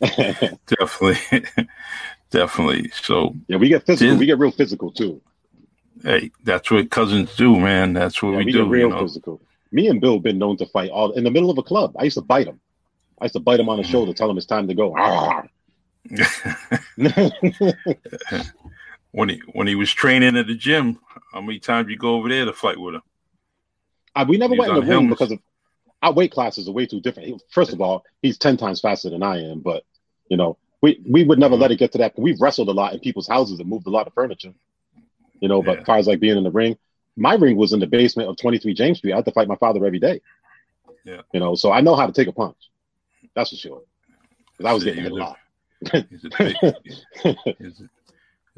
definitely, 0.68 1.44
definitely. 2.30 2.90
So 2.90 3.34
yeah, 3.48 3.56
we 3.56 3.68
get 3.68 3.86
physical. 3.86 4.16
we 4.16 4.26
get 4.26 4.38
real 4.38 4.52
physical 4.52 4.92
too. 4.92 5.20
Hey, 6.04 6.30
that's 6.44 6.70
what 6.70 6.92
cousins 6.92 7.34
do, 7.34 7.58
man. 7.58 7.92
That's 7.92 8.22
what 8.22 8.30
yeah, 8.30 8.38
we, 8.38 8.44
we, 8.44 8.52
do. 8.52 8.68
Real 8.68 8.90
you 8.90 8.94
know? 8.94 9.00
physical. 9.00 9.40
Me 9.72 9.88
and 9.88 10.00
Bill 10.00 10.20
been 10.20 10.38
known 10.38 10.56
to 10.58 10.66
fight 10.66 10.90
all 10.90 11.10
in 11.10 11.24
the 11.24 11.30
middle 11.32 11.50
of 11.50 11.58
a 11.58 11.62
club. 11.64 11.96
I 11.98 12.04
used 12.04 12.18
to 12.18 12.22
bite 12.22 12.46
him. 12.46 12.60
I 13.20 13.24
used 13.24 13.34
to 13.34 13.40
bite 13.40 13.58
him 13.58 13.68
on 13.68 13.78
the 13.78 13.82
mm. 13.82 13.90
shoulder, 13.90 14.12
tell 14.12 14.30
him 14.30 14.36
it's 14.36 14.46
time 14.46 14.68
to 14.68 14.74
go. 14.74 14.94
When 19.12 19.28
he 19.28 19.40
when 19.52 19.66
he 19.66 19.74
was 19.74 19.92
training 19.92 20.36
at 20.36 20.46
the 20.46 20.54
gym, 20.54 20.98
how 21.32 21.40
many 21.40 21.58
times 21.58 21.88
you 21.88 21.96
go 21.96 22.14
over 22.14 22.28
there 22.28 22.44
to 22.44 22.52
fight 22.52 22.78
with 22.78 22.96
him? 22.96 23.02
I, 24.14 24.24
we 24.24 24.38
never 24.38 24.54
went 24.54 24.72
in 24.72 24.80
the 24.80 24.86
ring 24.86 25.08
because 25.08 25.32
of 25.32 25.38
our 26.02 26.12
weight 26.12 26.32
classes 26.32 26.68
are 26.68 26.72
way 26.72 26.86
too 26.86 27.00
different. 27.00 27.42
First 27.50 27.72
of 27.72 27.80
all, 27.80 28.04
he's 28.22 28.38
ten 28.38 28.56
times 28.56 28.80
faster 28.80 29.10
than 29.10 29.22
I 29.22 29.50
am, 29.50 29.60
but 29.60 29.84
you 30.28 30.36
know, 30.36 30.58
we 30.80 31.00
we 31.08 31.24
would 31.24 31.38
never 31.38 31.54
mm-hmm. 31.54 31.62
let 31.62 31.70
it 31.70 31.78
get 31.78 31.92
to 31.92 31.98
that. 31.98 32.18
We've 32.18 32.40
wrestled 32.40 32.68
a 32.68 32.72
lot 32.72 32.92
in 32.92 33.00
people's 33.00 33.28
houses 33.28 33.60
and 33.60 33.68
moved 33.68 33.86
a 33.86 33.90
lot 33.90 34.06
of 34.06 34.14
furniture. 34.14 34.52
You 35.40 35.48
know, 35.48 35.62
yeah. 35.62 35.66
but 35.66 35.78
as 35.80 35.86
far 35.86 35.98
as 35.98 36.06
like 36.06 36.20
being 36.20 36.36
in 36.36 36.44
the 36.44 36.50
ring, 36.50 36.76
my 37.16 37.34
ring 37.34 37.56
was 37.56 37.72
in 37.72 37.80
the 37.80 37.86
basement 37.86 38.28
of 38.28 38.36
23 38.36 38.74
James 38.74 38.98
Street. 38.98 39.12
I 39.12 39.16
had 39.16 39.24
to 39.24 39.32
fight 39.32 39.48
my 39.48 39.56
father 39.56 39.84
every 39.84 39.98
day. 39.98 40.20
Yeah. 41.04 41.22
You 41.32 41.40
know, 41.40 41.54
so 41.54 41.72
I 41.72 41.80
know 41.80 41.94
how 41.94 42.06
to 42.06 42.12
take 42.12 42.28
a 42.28 42.32
punch. 42.32 42.56
That's 43.34 43.50
for 43.50 43.56
sure. 43.56 43.82
Because 44.56 44.70
I 44.70 44.74
was 44.74 44.84
getting 44.84 45.04
hit 45.04 45.12
a 45.12 45.14
lot. 45.14 45.36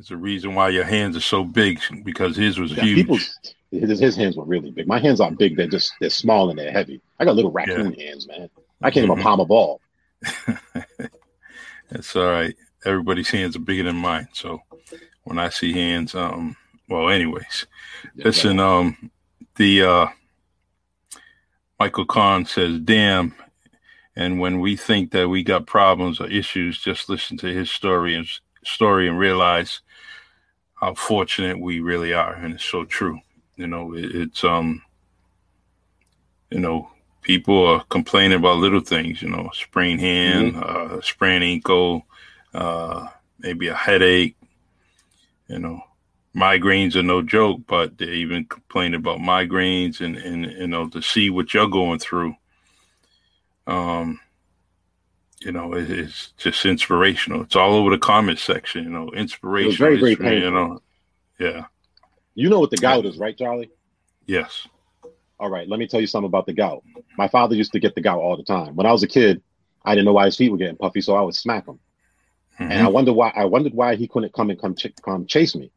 it's, 0.00 0.10
a 0.10 0.16
reason 0.16 0.54
why 0.54 0.70
your 0.70 0.84
hands 0.84 1.16
are 1.16 1.20
so 1.20 1.44
big 1.44 1.80
because 2.04 2.36
his 2.36 2.58
was 2.58 2.72
yeah, 2.72 2.82
huge. 2.82 3.30
His, 3.70 4.00
his 4.00 4.16
hands 4.16 4.36
were 4.36 4.44
really 4.44 4.70
big. 4.70 4.86
My 4.86 4.98
hands 4.98 5.20
aren't 5.20 5.38
big; 5.38 5.56
they're 5.56 5.68
just 5.68 5.92
they're 6.00 6.10
small 6.10 6.50
and 6.50 6.58
they're 6.58 6.72
heavy. 6.72 7.00
I 7.18 7.24
got 7.24 7.36
little 7.36 7.52
raccoon 7.52 7.92
yeah. 7.92 8.06
hands, 8.06 8.26
man. 8.26 8.50
I 8.82 8.90
can't 8.90 9.04
mm-hmm. 9.04 9.12
even 9.12 9.22
palm 9.22 9.40
a 9.40 9.44
ball. 9.44 9.80
That's 11.90 12.16
all 12.16 12.24
right. 12.24 12.56
Everybody's 12.84 13.30
hands 13.30 13.56
are 13.56 13.60
bigger 13.60 13.82
than 13.84 13.96
mine, 13.96 14.28
so 14.32 14.62
when 15.24 15.38
I 15.38 15.50
see 15.50 15.72
hands, 15.72 16.14
um, 16.14 16.56
well, 16.88 17.10
anyways, 17.10 17.66
yeah, 18.16 18.24
listen, 18.24 18.56
yeah. 18.56 18.76
um, 18.76 19.10
the 19.56 19.82
uh, 19.82 20.06
Michael 21.78 22.06
Kahn 22.06 22.46
says, 22.46 22.78
"Damn." 22.80 23.34
And 24.16 24.40
when 24.40 24.60
we 24.60 24.76
think 24.76 25.12
that 25.12 25.28
we 25.28 25.42
got 25.42 25.66
problems 25.66 26.20
or 26.20 26.26
issues, 26.26 26.78
just 26.78 27.08
listen 27.08 27.36
to 27.38 27.46
his 27.46 27.70
story 27.70 28.14
and 28.14 28.26
story 28.64 29.08
and 29.08 29.18
realize 29.18 29.80
how 30.80 30.94
fortunate 30.94 31.60
we 31.60 31.80
really 31.80 32.14
are, 32.14 32.32
and 32.34 32.54
it's 32.54 32.64
so 32.64 32.84
true. 32.84 33.20
You 33.56 33.66
know, 33.66 33.94
it, 33.94 34.14
it's 34.14 34.44
um, 34.44 34.82
you 36.50 36.58
know, 36.58 36.90
people 37.22 37.66
are 37.66 37.84
complaining 37.90 38.38
about 38.38 38.58
little 38.58 38.80
things. 38.80 39.20
You 39.22 39.28
know, 39.28 39.50
sprained 39.52 40.00
hand, 40.00 40.54
mm-hmm. 40.54 40.96
uh, 40.96 41.00
sprained 41.02 41.44
ankle, 41.44 42.06
uh, 42.54 43.08
maybe 43.38 43.68
a 43.68 43.74
headache. 43.74 44.36
You 45.48 45.58
know, 45.58 45.82
migraines 46.34 46.96
are 46.96 47.02
no 47.02 47.22
joke, 47.22 47.60
but 47.66 47.98
they 47.98 48.06
even 48.06 48.46
complain 48.46 48.94
about 48.94 49.18
migraines 49.18 50.00
and 50.00 50.16
and 50.16 50.50
you 50.50 50.66
know 50.66 50.88
to 50.88 51.02
see 51.02 51.28
what 51.28 51.52
you're 51.52 51.68
going 51.68 51.98
through. 51.98 52.34
Um, 53.66 54.20
you 55.40 55.52
know, 55.52 55.74
it, 55.74 55.90
it's 55.90 56.32
just 56.36 56.64
inspirational. 56.66 57.42
It's 57.42 57.56
all 57.56 57.74
over 57.74 57.90
the 57.90 57.98
comment 57.98 58.38
section. 58.38 58.84
You 58.84 58.90
know, 58.90 59.10
inspiration. 59.10 59.76
Very, 59.76 59.98
very 59.98 60.16
painful. 60.16 60.38
You 60.38 60.50
know, 60.50 60.82
yeah. 61.38 61.64
You 62.34 62.48
know 62.48 62.60
what 62.60 62.70
the 62.70 62.76
gout 62.76 63.06
is, 63.06 63.18
right, 63.18 63.36
Charlie? 63.36 63.70
Yes. 64.26 64.66
All 65.38 65.50
right, 65.50 65.68
let 65.68 65.80
me 65.80 65.86
tell 65.86 66.00
you 66.00 66.06
something 66.06 66.26
about 66.26 66.46
the 66.46 66.52
gout. 66.52 66.84
My 67.16 67.26
father 67.26 67.54
used 67.54 67.72
to 67.72 67.80
get 67.80 67.94
the 67.94 68.02
gout 68.02 68.20
all 68.20 68.36
the 68.36 68.42
time. 68.42 68.76
When 68.76 68.86
I 68.86 68.92
was 68.92 69.02
a 69.02 69.08
kid, 69.08 69.42
I 69.84 69.94
didn't 69.94 70.04
know 70.04 70.12
why 70.12 70.26
his 70.26 70.36
feet 70.36 70.50
were 70.50 70.58
getting 70.58 70.76
puffy, 70.76 71.00
so 71.00 71.16
I 71.16 71.22
would 71.22 71.34
smack 71.34 71.66
him. 71.66 71.80
Mm-hmm. 72.58 72.70
And 72.70 72.86
I 72.86 72.88
wondered 72.88 73.14
why. 73.14 73.32
I 73.34 73.46
wondered 73.46 73.72
why 73.72 73.96
he 73.96 74.06
couldn't 74.06 74.34
come 74.34 74.50
and 74.50 74.60
come, 74.60 74.74
ch- 74.74 74.92
come 75.02 75.26
chase 75.26 75.56
me, 75.56 75.72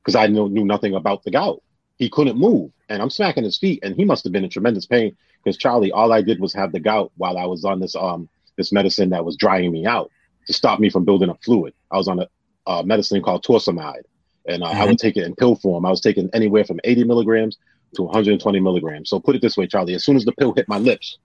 because 0.00 0.14
I 0.16 0.28
knew, 0.28 0.48
knew 0.48 0.64
nothing 0.64 0.94
about 0.94 1.22
the 1.24 1.30
gout. 1.30 1.62
He 1.98 2.08
couldn't 2.08 2.38
move, 2.38 2.72
and 2.88 3.02
I'm 3.02 3.10
smacking 3.10 3.44
his 3.44 3.58
feet, 3.58 3.80
and 3.82 3.94
he 3.94 4.04
must 4.04 4.24
have 4.24 4.32
been 4.32 4.44
in 4.44 4.50
tremendous 4.50 4.86
pain. 4.86 5.14
Because 5.44 5.58
Charlie, 5.58 5.92
all 5.92 6.12
I 6.12 6.22
did 6.22 6.40
was 6.40 6.54
have 6.54 6.72
the 6.72 6.80
gout 6.80 7.12
while 7.16 7.36
I 7.36 7.44
was 7.44 7.64
on 7.64 7.80
this 7.80 7.94
um 7.94 8.28
this 8.56 8.72
medicine 8.72 9.10
that 9.10 9.24
was 9.24 9.36
drying 9.36 9.72
me 9.72 9.86
out 9.86 10.10
to 10.46 10.52
stop 10.52 10.80
me 10.80 10.90
from 10.90 11.04
building 11.04 11.30
up 11.30 11.42
fluid. 11.44 11.74
I 11.90 11.96
was 11.96 12.08
on 12.08 12.20
a, 12.20 12.28
a 12.66 12.84
medicine 12.84 13.22
called 13.22 13.44
torsemide, 13.44 14.02
and 14.46 14.62
uh, 14.62 14.68
mm-hmm. 14.68 14.80
I 14.80 14.86
would 14.86 14.98
take 14.98 15.16
it 15.16 15.24
in 15.24 15.34
pill 15.34 15.56
form. 15.56 15.84
I 15.84 15.90
was 15.90 16.00
taking 16.00 16.30
anywhere 16.32 16.64
from 16.64 16.80
80 16.84 17.04
milligrams 17.04 17.58
to 17.94 18.02
120 18.02 18.60
milligrams. 18.60 19.10
So 19.10 19.20
put 19.20 19.36
it 19.36 19.42
this 19.42 19.56
way, 19.56 19.66
Charlie: 19.66 19.94
as 19.94 20.04
soon 20.04 20.16
as 20.16 20.24
the 20.24 20.32
pill 20.32 20.52
hit 20.54 20.68
my 20.68 20.78
lips, 20.78 21.18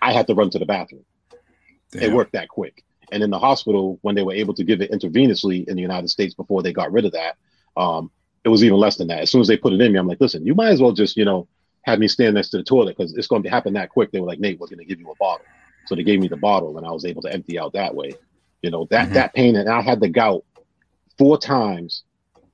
I 0.00 0.12
had 0.12 0.26
to 0.26 0.34
run 0.34 0.50
to 0.50 0.58
the 0.58 0.66
bathroom. 0.66 1.04
Damn. 1.92 2.02
It 2.02 2.12
worked 2.12 2.32
that 2.32 2.48
quick. 2.48 2.82
And 3.12 3.22
in 3.22 3.30
the 3.30 3.38
hospital, 3.38 3.98
when 4.00 4.14
they 4.14 4.22
were 4.22 4.32
able 4.32 4.54
to 4.54 4.64
give 4.64 4.80
it 4.80 4.90
intravenously 4.90 5.68
in 5.68 5.76
the 5.76 5.82
United 5.82 6.08
States 6.08 6.34
before 6.34 6.62
they 6.62 6.72
got 6.72 6.90
rid 6.92 7.04
of 7.04 7.12
that, 7.12 7.36
um, 7.76 8.10
it 8.42 8.48
was 8.48 8.64
even 8.64 8.78
less 8.78 8.96
than 8.96 9.08
that. 9.08 9.20
As 9.20 9.30
soon 9.30 9.42
as 9.42 9.48
they 9.48 9.56
put 9.56 9.74
it 9.74 9.80
in 9.80 9.92
me, 9.92 9.98
I'm 9.98 10.08
like, 10.08 10.20
listen, 10.20 10.46
you 10.46 10.54
might 10.54 10.70
as 10.70 10.80
well 10.80 10.92
just, 10.92 11.16
you 11.16 11.24
know, 11.24 11.46
have 11.82 11.98
me 11.98 12.08
stand 12.08 12.34
next 12.34 12.48
to 12.50 12.56
the 12.56 12.62
toilet 12.62 12.96
because 12.96 13.16
it's 13.16 13.26
going 13.26 13.42
to 13.42 13.50
happen 13.50 13.74
that 13.74 13.90
quick. 13.90 14.10
They 14.10 14.20
were 14.20 14.26
like, 14.26 14.40
Nate, 14.40 14.58
we're 14.58 14.66
going 14.66 14.78
to 14.78 14.84
give 14.84 14.98
you 14.98 15.10
a 15.10 15.16
bottle. 15.16 15.44
So 15.86 15.94
they 15.94 16.04
gave 16.04 16.20
me 16.20 16.28
the 16.28 16.36
bottle, 16.36 16.78
and 16.78 16.86
I 16.86 16.90
was 16.90 17.04
able 17.04 17.22
to 17.22 17.32
empty 17.32 17.58
out 17.58 17.72
that 17.74 17.94
way. 17.94 18.12
You 18.62 18.70
know 18.70 18.86
that 18.90 19.06
mm-hmm. 19.06 19.14
that 19.14 19.34
pain, 19.34 19.56
and 19.56 19.68
I 19.68 19.80
had 19.80 20.00
the 20.00 20.08
gout 20.08 20.44
four 21.18 21.38
times 21.38 22.04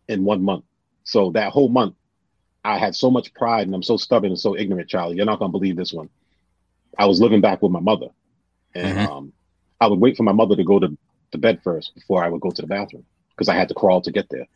in 0.09 0.25
one 0.25 0.43
month. 0.43 0.65
So 1.05 1.31
that 1.33 1.53
whole 1.53 1.69
month, 1.69 1.95
I 2.65 2.79
had 2.79 2.95
so 2.95 3.11
much 3.11 3.35
pride, 3.35 3.67
and 3.67 3.75
I'm 3.75 3.83
so 3.83 3.97
stubborn 3.97 4.31
and 4.31 4.41
so 4.41 4.57
ignorant, 4.57 4.89
Charlie. 4.89 5.17
You're 5.17 5.27
not 5.27 5.39
gonna 5.39 5.53
believe 5.53 5.77
this 5.77 5.93
one. 5.93 6.09
I 6.99 7.07
was 7.07 7.21
living 7.21 7.41
back 7.41 7.63
with 7.63 7.73
my 7.73 7.81
mother, 7.81 8.09
and 8.75 8.99
mm-hmm. 8.99 9.13
um, 9.13 9.33
I 9.81 9.87
would 9.87 10.01
wait 10.01 10.17
for 10.17 10.23
my 10.23 10.33
mother 10.33 10.57
to 10.57 10.65
go 10.65 10.79
to 10.79 10.97
the 11.31 11.39
bed 11.39 11.61
first 11.63 11.95
before 11.95 12.25
I 12.25 12.29
would 12.29 12.41
go 12.41 12.51
to 12.51 12.63
the 12.63 12.69
bathroom 12.69 13.05
because 13.31 13.49
I 13.49 13.55
had 13.55 13.69
to 13.69 13.75
crawl 13.75 14.01
to 14.01 14.11
get 14.11 14.29
there. 14.31 14.47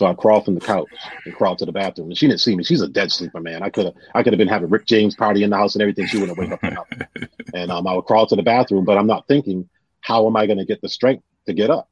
So 0.00 0.06
I 0.06 0.14
crawled 0.14 0.46
from 0.46 0.54
the 0.54 0.62
couch 0.62 0.88
and 1.26 1.34
crawled 1.34 1.58
to 1.58 1.66
the 1.66 1.72
bathroom. 1.72 2.08
And 2.08 2.16
she 2.16 2.26
didn't 2.26 2.40
see 2.40 2.56
me. 2.56 2.64
She's 2.64 2.80
a 2.80 2.88
dead 2.88 3.12
sleeper, 3.12 3.38
man. 3.38 3.62
I 3.62 3.68
could 3.68 3.84
have 3.84 3.94
I 4.14 4.22
could 4.22 4.32
have 4.32 4.38
been 4.38 4.48
having 4.48 4.70
Rick 4.70 4.86
James 4.86 5.14
party 5.14 5.42
in 5.42 5.50
the 5.50 5.58
house 5.58 5.74
and 5.74 5.82
everything. 5.82 6.06
She 6.06 6.16
wouldn't 6.16 6.38
wake 6.38 6.52
up 6.52 6.62
and 7.54 7.70
um, 7.70 7.86
I 7.86 7.92
would 7.92 8.06
crawl 8.06 8.26
to 8.28 8.34
the 8.34 8.42
bathroom, 8.42 8.86
but 8.86 8.96
I'm 8.96 9.06
not 9.06 9.28
thinking, 9.28 9.68
how 10.00 10.26
am 10.26 10.36
I 10.36 10.46
going 10.46 10.56
to 10.56 10.64
get 10.64 10.80
the 10.80 10.88
strength 10.88 11.22
to 11.44 11.52
get 11.52 11.68
up? 11.68 11.90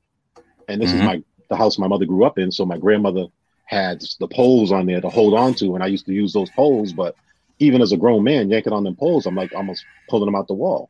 And 0.68 0.80
this 0.80 0.88
mm-hmm. 0.88 1.00
is 1.00 1.04
my 1.04 1.24
the 1.50 1.56
house 1.56 1.78
my 1.78 1.86
mother 1.86 2.06
grew 2.06 2.24
up 2.24 2.38
in. 2.38 2.50
So 2.50 2.64
my 2.64 2.78
grandmother 2.78 3.26
had 3.66 4.02
the 4.20 4.28
poles 4.28 4.72
on 4.72 4.86
there 4.86 5.02
to 5.02 5.10
hold 5.10 5.34
on 5.34 5.52
to, 5.56 5.74
and 5.74 5.84
I 5.84 5.88
used 5.88 6.06
to 6.06 6.14
use 6.14 6.32
those 6.32 6.48
poles. 6.48 6.94
But 6.94 7.14
even 7.58 7.82
as 7.82 7.92
a 7.92 7.98
grown 7.98 8.24
man, 8.24 8.48
yanking 8.48 8.72
on 8.72 8.84
them 8.84 8.96
poles, 8.96 9.26
I'm 9.26 9.34
like 9.34 9.54
almost 9.54 9.84
pulling 10.08 10.24
them 10.24 10.34
out 10.34 10.48
the 10.48 10.54
wall. 10.54 10.88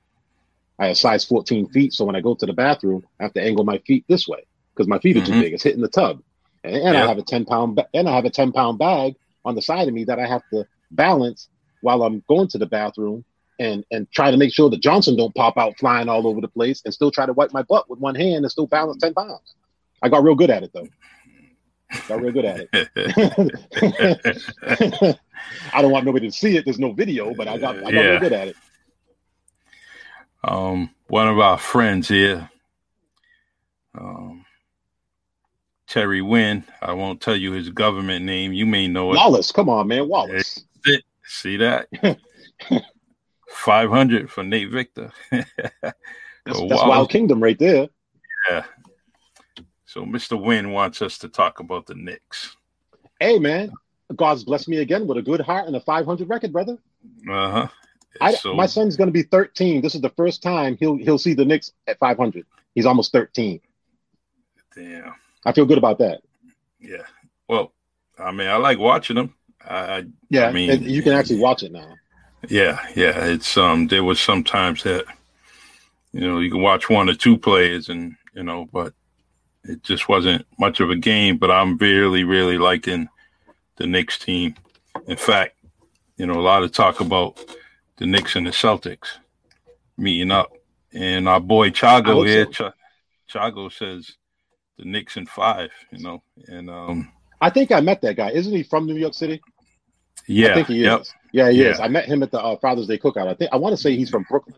I 0.78 0.86
have 0.86 0.98
size 0.98 1.24
14 1.24 1.70
feet, 1.70 1.94
so 1.94 2.04
when 2.04 2.14
I 2.14 2.20
go 2.20 2.36
to 2.36 2.46
the 2.46 2.52
bathroom, 2.52 3.04
I 3.18 3.24
have 3.24 3.34
to 3.34 3.42
angle 3.42 3.64
my 3.64 3.78
feet 3.78 4.04
this 4.06 4.28
way 4.28 4.46
because 4.72 4.86
my 4.86 5.00
feet 5.00 5.16
are 5.16 5.20
mm-hmm. 5.20 5.32
too 5.32 5.40
big. 5.40 5.52
It's 5.52 5.64
hitting 5.64 5.82
the 5.82 5.88
tub 5.88 6.22
and, 6.68 6.76
and 6.76 6.94
yep. 6.94 7.04
I 7.04 7.08
have 7.08 7.18
a 7.18 7.22
ten 7.22 7.44
pound 7.44 7.80
and 7.94 8.08
I 8.08 8.14
have 8.14 8.24
a 8.24 8.30
ten 8.30 8.52
pound 8.52 8.78
bag 8.78 9.14
on 9.44 9.54
the 9.54 9.62
side 9.62 9.88
of 9.88 9.94
me 9.94 10.04
that 10.04 10.18
I 10.18 10.26
have 10.26 10.42
to 10.52 10.66
balance 10.90 11.48
while 11.80 12.02
I'm 12.02 12.22
going 12.28 12.48
to 12.48 12.58
the 12.58 12.66
bathroom 12.66 13.24
and 13.58 13.84
and 13.90 14.10
try 14.12 14.30
to 14.30 14.36
make 14.36 14.52
sure 14.52 14.70
the 14.70 14.76
Johnson 14.76 15.16
don't 15.16 15.34
pop 15.34 15.56
out 15.56 15.78
flying 15.78 16.08
all 16.08 16.26
over 16.26 16.40
the 16.40 16.48
place 16.48 16.82
and 16.84 16.94
still 16.94 17.10
try 17.10 17.26
to 17.26 17.32
wipe 17.32 17.52
my 17.52 17.62
butt 17.62 17.90
with 17.90 17.98
one 17.98 18.14
hand 18.14 18.44
and 18.44 18.50
still 18.50 18.66
balance 18.66 19.02
ten 19.02 19.14
pounds. 19.14 19.54
I 20.02 20.08
got 20.08 20.22
real 20.22 20.34
good 20.34 20.50
at 20.50 20.62
it 20.62 20.72
though. 20.72 20.88
Got 22.06 22.20
real 22.20 22.32
good 22.32 22.44
at 22.44 22.68
it. 22.72 25.18
I 25.72 25.82
don't 25.82 25.90
want 25.90 26.04
nobody 26.04 26.28
to 26.28 26.36
see 26.36 26.56
it. 26.56 26.64
There's 26.64 26.78
no 26.78 26.92
video, 26.92 27.34
but 27.34 27.48
I 27.48 27.58
got 27.58 27.76
I 27.78 27.82
got 27.82 27.94
yeah. 27.94 28.02
real 28.02 28.20
good 28.20 28.32
at 28.32 28.48
it. 28.48 28.56
Um, 30.44 30.90
one 31.08 31.26
of 31.26 31.38
our 31.38 31.58
friends 31.58 32.08
here, 32.08 32.48
um, 33.98 34.44
Terry 35.88 36.22
Wynn. 36.22 36.64
I 36.82 36.92
won't 36.92 37.20
tell 37.20 37.36
you 37.36 37.52
his 37.52 37.70
government 37.70 38.24
name. 38.24 38.52
You 38.52 38.66
may 38.66 38.88
know 38.88 39.12
it. 39.12 39.16
Wallace. 39.16 39.50
Come 39.50 39.68
on, 39.68 39.88
man. 39.88 40.08
Wallace. 40.08 40.64
See 41.24 41.56
that? 41.58 41.88
500 43.50 44.30
for 44.30 44.42
Nate 44.42 44.70
Victor. 44.70 45.10
that's, 45.30 45.46
that's 46.44 46.60
Wild 46.60 47.10
Kingdom 47.10 47.42
right 47.42 47.58
there. 47.58 47.88
Yeah. 48.48 48.64
So 49.84 50.02
Mr. 50.02 50.40
Wynn 50.40 50.70
wants 50.70 51.02
us 51.02 51.18
to 51.18 51.28
talk 51.28 51.60
about 51.60 51.86
the 51.86 51.94
Knicks. 51.94 52.56
Hey, 53.20 53.38
man. 53.38 53.72
God's 54.14 54.44
blessed 54.44 54.68
me 54.68 54.78
again 54.78 55.06
with 55.06 55.18
a 55.18 55.22
good 55.22 55.40
heart 55.40 55.66
and 55.66 55.76
a 55.76 55.80
500 55.80 56.28
record, 56.28 56.52
brother. 56.52 56.78
Uh 57.30 57.68
huh. 58.20 58.32
So, 58.40 58.54
my 58.54 58.66
son's 58.66 58.96
going 58.96 59.08
to 59.08 59.12
be 59.12 59.22
13. 59.22 59.82
This 59.82 59.94
is 59.94 60.00
the 60.00 60.10
first 60.10 60.42
time 60.42 60.76
he'll 60.80 60.96
he'll 60.96 61.18
see 61.18 61.34
the 61.34 61.44
Knicks 61.44 61.72
at 61.86 61.98
500. 61.98 62.44
He's 62.74 62.86
almost 62.86 63.12
13. 63.12 63.60
Damn. 64.74 65.14
I 65.44 65.52
feel 65.52 65.66
good 65.66 65.78
about 65.78 65.98
that. 65.98 66.20
Yeah. 66.80 67.04
Well, 67.48 67.72
I 68.18 68.32
mean, 68.32 68.48
I 68.48 68.56
like 68.56 68.78
watching 68.78 69.16
them. 69.16 69.34
I, 69.64 70.06
yeah. 70.30 70.46
I 70.46 70.52
mean, 70.52 70.82
you 70.82 71.02
can 71.02 71.12
actually 71.12 71.40
watch 71.40 71.62
it 71.62 71.72
now. 71.72 71.94
Yeah, 72.48 72.78
yeah. 72.94 73.24
It's 73.26 73.56
um. 73.56 73.88
There 73.88 74.04
was 74.04 74.20
sometimes 74.20 74.82
that, 74.84 75.04
you 76.12 76.20
know, 76.20 76.38
you 76.38 76.50
can 76.50 76.62
watch 76.62 76.88
one 76.88 77.08
or 77.08 77.14
two 77.14 77.36
plays, 77.36 77.88
and 77.88 78.14
you 78.34 78.42
know, 78.42 78.68
but 78.72 78.94
it 79.64 79.82
just 79.82 80.08
wasn't 80.08 80.46
much 80.58 80.80
of 80.80 80.90
a 80.90 80.96
game. 80.96 81.36
But 81.36 81.50
I'm 81.50 81.76
really, 81.78 82.24
really 82.24 82.58
liking 82.58 83.08
the 83.76 83.86
Knicks 83.86 84.18
team. 84.18 84.54
In 85.06 85.16
fact, 85.16 85.56
you 86.16 86.26
know, 86.26 86.38
a 86.38 86.42
lot 86.42 86.62
of 86.62 86.72
talk 86.72 87.00
about 87.00 87.38
the 87.96 88.06
Knicks 88.06 88.36
and 88.36 88.46
the 88.46 88.50
Celtics 88.50 89.18
meeting 89.96 90.30
up, 90.30 90.52
and 90.92 91.28
our 91.28 91.40
boy 91.40 91.70
Chago 91.70 92.26
here, 92.26 92.46
so. 92.52 92.70
Ch- 92.70 93.34
Chago 93.34 93.72
says 93.72 94.12
the 94.78 94.84
Knicks 94.84 95.16
in 95.16 95.26
five, 95.26 95.70
you 95.90 96.02
know, 96.02 96.22
and 96.46 96.70
um, 96.70 97.12
I 97.40 97.50
think 97.50 97.72
I 97.72 97.80
met 97.80 98.00
that 98.02 98.16
guy. 98.16 98.30
Isn't 98.30 98.52
he 98.52 98.62
from 98.62 98.86
New 98.86 98.96
York 98.96 99.14
City? 99.14 99.40
Yeah, 100.26 100.50
I 100.50 100.54
think 100.54 100.68
he 100.68 100.82
yep. 100.82 101.02
is. 101.02 101.14
Yeah, 101.32 101.50
he 101.50 101.62
yeah. 101.62 101.70
is. 101.70 101.80
I 101.80 101.88
met 101.88 102.06
him 102.06 102.22
at 102.22 102.30
the 102.30 102.40
uh, 102.40 102.56
Father's 102.58 102.86
Day 102.86 102.98
cookout. 102.98 103.28
I 103.28 103.34
think 103.34 103.52
I 103.52 103.56
want 103.56 103.74
to 103.74 103.80
say 103.80 103.96
he's 103.96 104.10
from 104.10 104.24
Brooklyn 104.28 104.56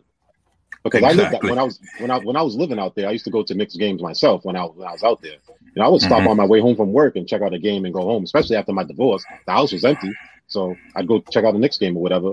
because 0.83 1.03
exactly. 1.03 1.21
I 1.21 1.23
lived 1.23 1.35
that 1.35 1.49
when 1.49 1.59
I 1.59 1.62
was 1.62 1.81
when 1.99 2.11
I 2.11 2.18
when 2.18 2.37
I 2.37 2.43
was 2.43 2.57
living 2.57 2.79
out 2.79 2.95
there. 2.95 3.09
I 3.09 3.12
used 3.12 3.25
to 3.25 3.31
go 3.31 3.43
to 3.43 3.55
Knicks 3.55 3.77
games 3.77 4.03
myself 4.03 4.45
when 4.45 4.57
I 4.57 4.64
when 4.64 4.87
I 4.87 4.93
was 4.93 5.03
out 5.03 5.23
there. 5.23 5.37
And 5.75 5.85
I 5.85 5.89
would 5.89 6.01
stop 6.01 6.21
mm-hmm. 6.21 6.29
on 6.29 6.37
my 6.37 6.47
way 6.47 6.61
home 6.61 6.75
from 6.75 6.93
work 6.93 7.14
and 7.14 7.29
check 7.29 7.43
out 7.43 7.55
a 7.55 7.59
game 7.59 7.85
and 7.85 7.95
go 7.95 8.03
home. 8.03 8.25
Especially 8.25 8.57
after 8.57 8.73
my 8.73 8.83
divorce, 8.83 9.25
the 9.47 9.53
house 9.53 9.73
was 9.73 9.85
empty, 9.85 10.12
so 10.49 10.75
I'd 10.97 11.07
go 11.07 11.21
check 11.31 11.45
out 11.45 11.53
the 11.53 11.61
Knicks 11.61 11.79
game 11.79 11.97
or 11.97 12.03
whatever, 12.03 12.31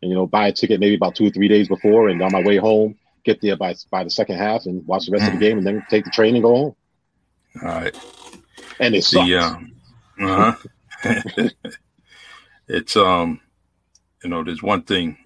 and 0.00 0.10
you 0.10 0.14
know, 0.14 0.26
buy 0.26 0.48
a 0.48 0.52
ticket 0.52 0.80
maybe 0.80 0.94
about 0.94 1.14
two 1.14 1.26
or 1.26 1.30
three 1.30 1.48
days 1.48 1.68
before, 1.68 2.08
and 2.08 2.22
on 2.22 2.32
my 2.32 2.42
way 2.42 2.56
home, 2.56 2.96
get 3.24 3.40
there 3.42 3.56
by 3.56 3.74
by 3.90 4.04
the 4.04 4.10
second 4.10 4.38
half 4.38 4.64
and 4.64 4.86
watch 4.86 5.06
the 5.06 5.12
rest 5.12 5.24
mm-hmm. 5.24 5.34
of 5.34 5.40
the 5.40 5.46
mm. 5.46 5.48
game, 5.48 5.58
and 5.58 5.66
then 5.66 5.86
take 5.90 6.04
the 6.04 6.10
train 6.10 6.34
and 6.34 6.42
go 6.42 6.54
home. 6.56 6.76
All 7.62 7.68
right. 7.68 7.96
And 8.80 8.94
it 8.94 9.04
sucks. 9.04 9.28
The, 9.28 9.36
um, 9.36 9.72
uh-huh. 10.20 11.48
it's 12.68 12.96
um, 12.96 13.40
you 14.22 14.30
know, 14.30 14.44
there's 14.44 14.62
one 14.62 14.82
thing. 14.82 15.16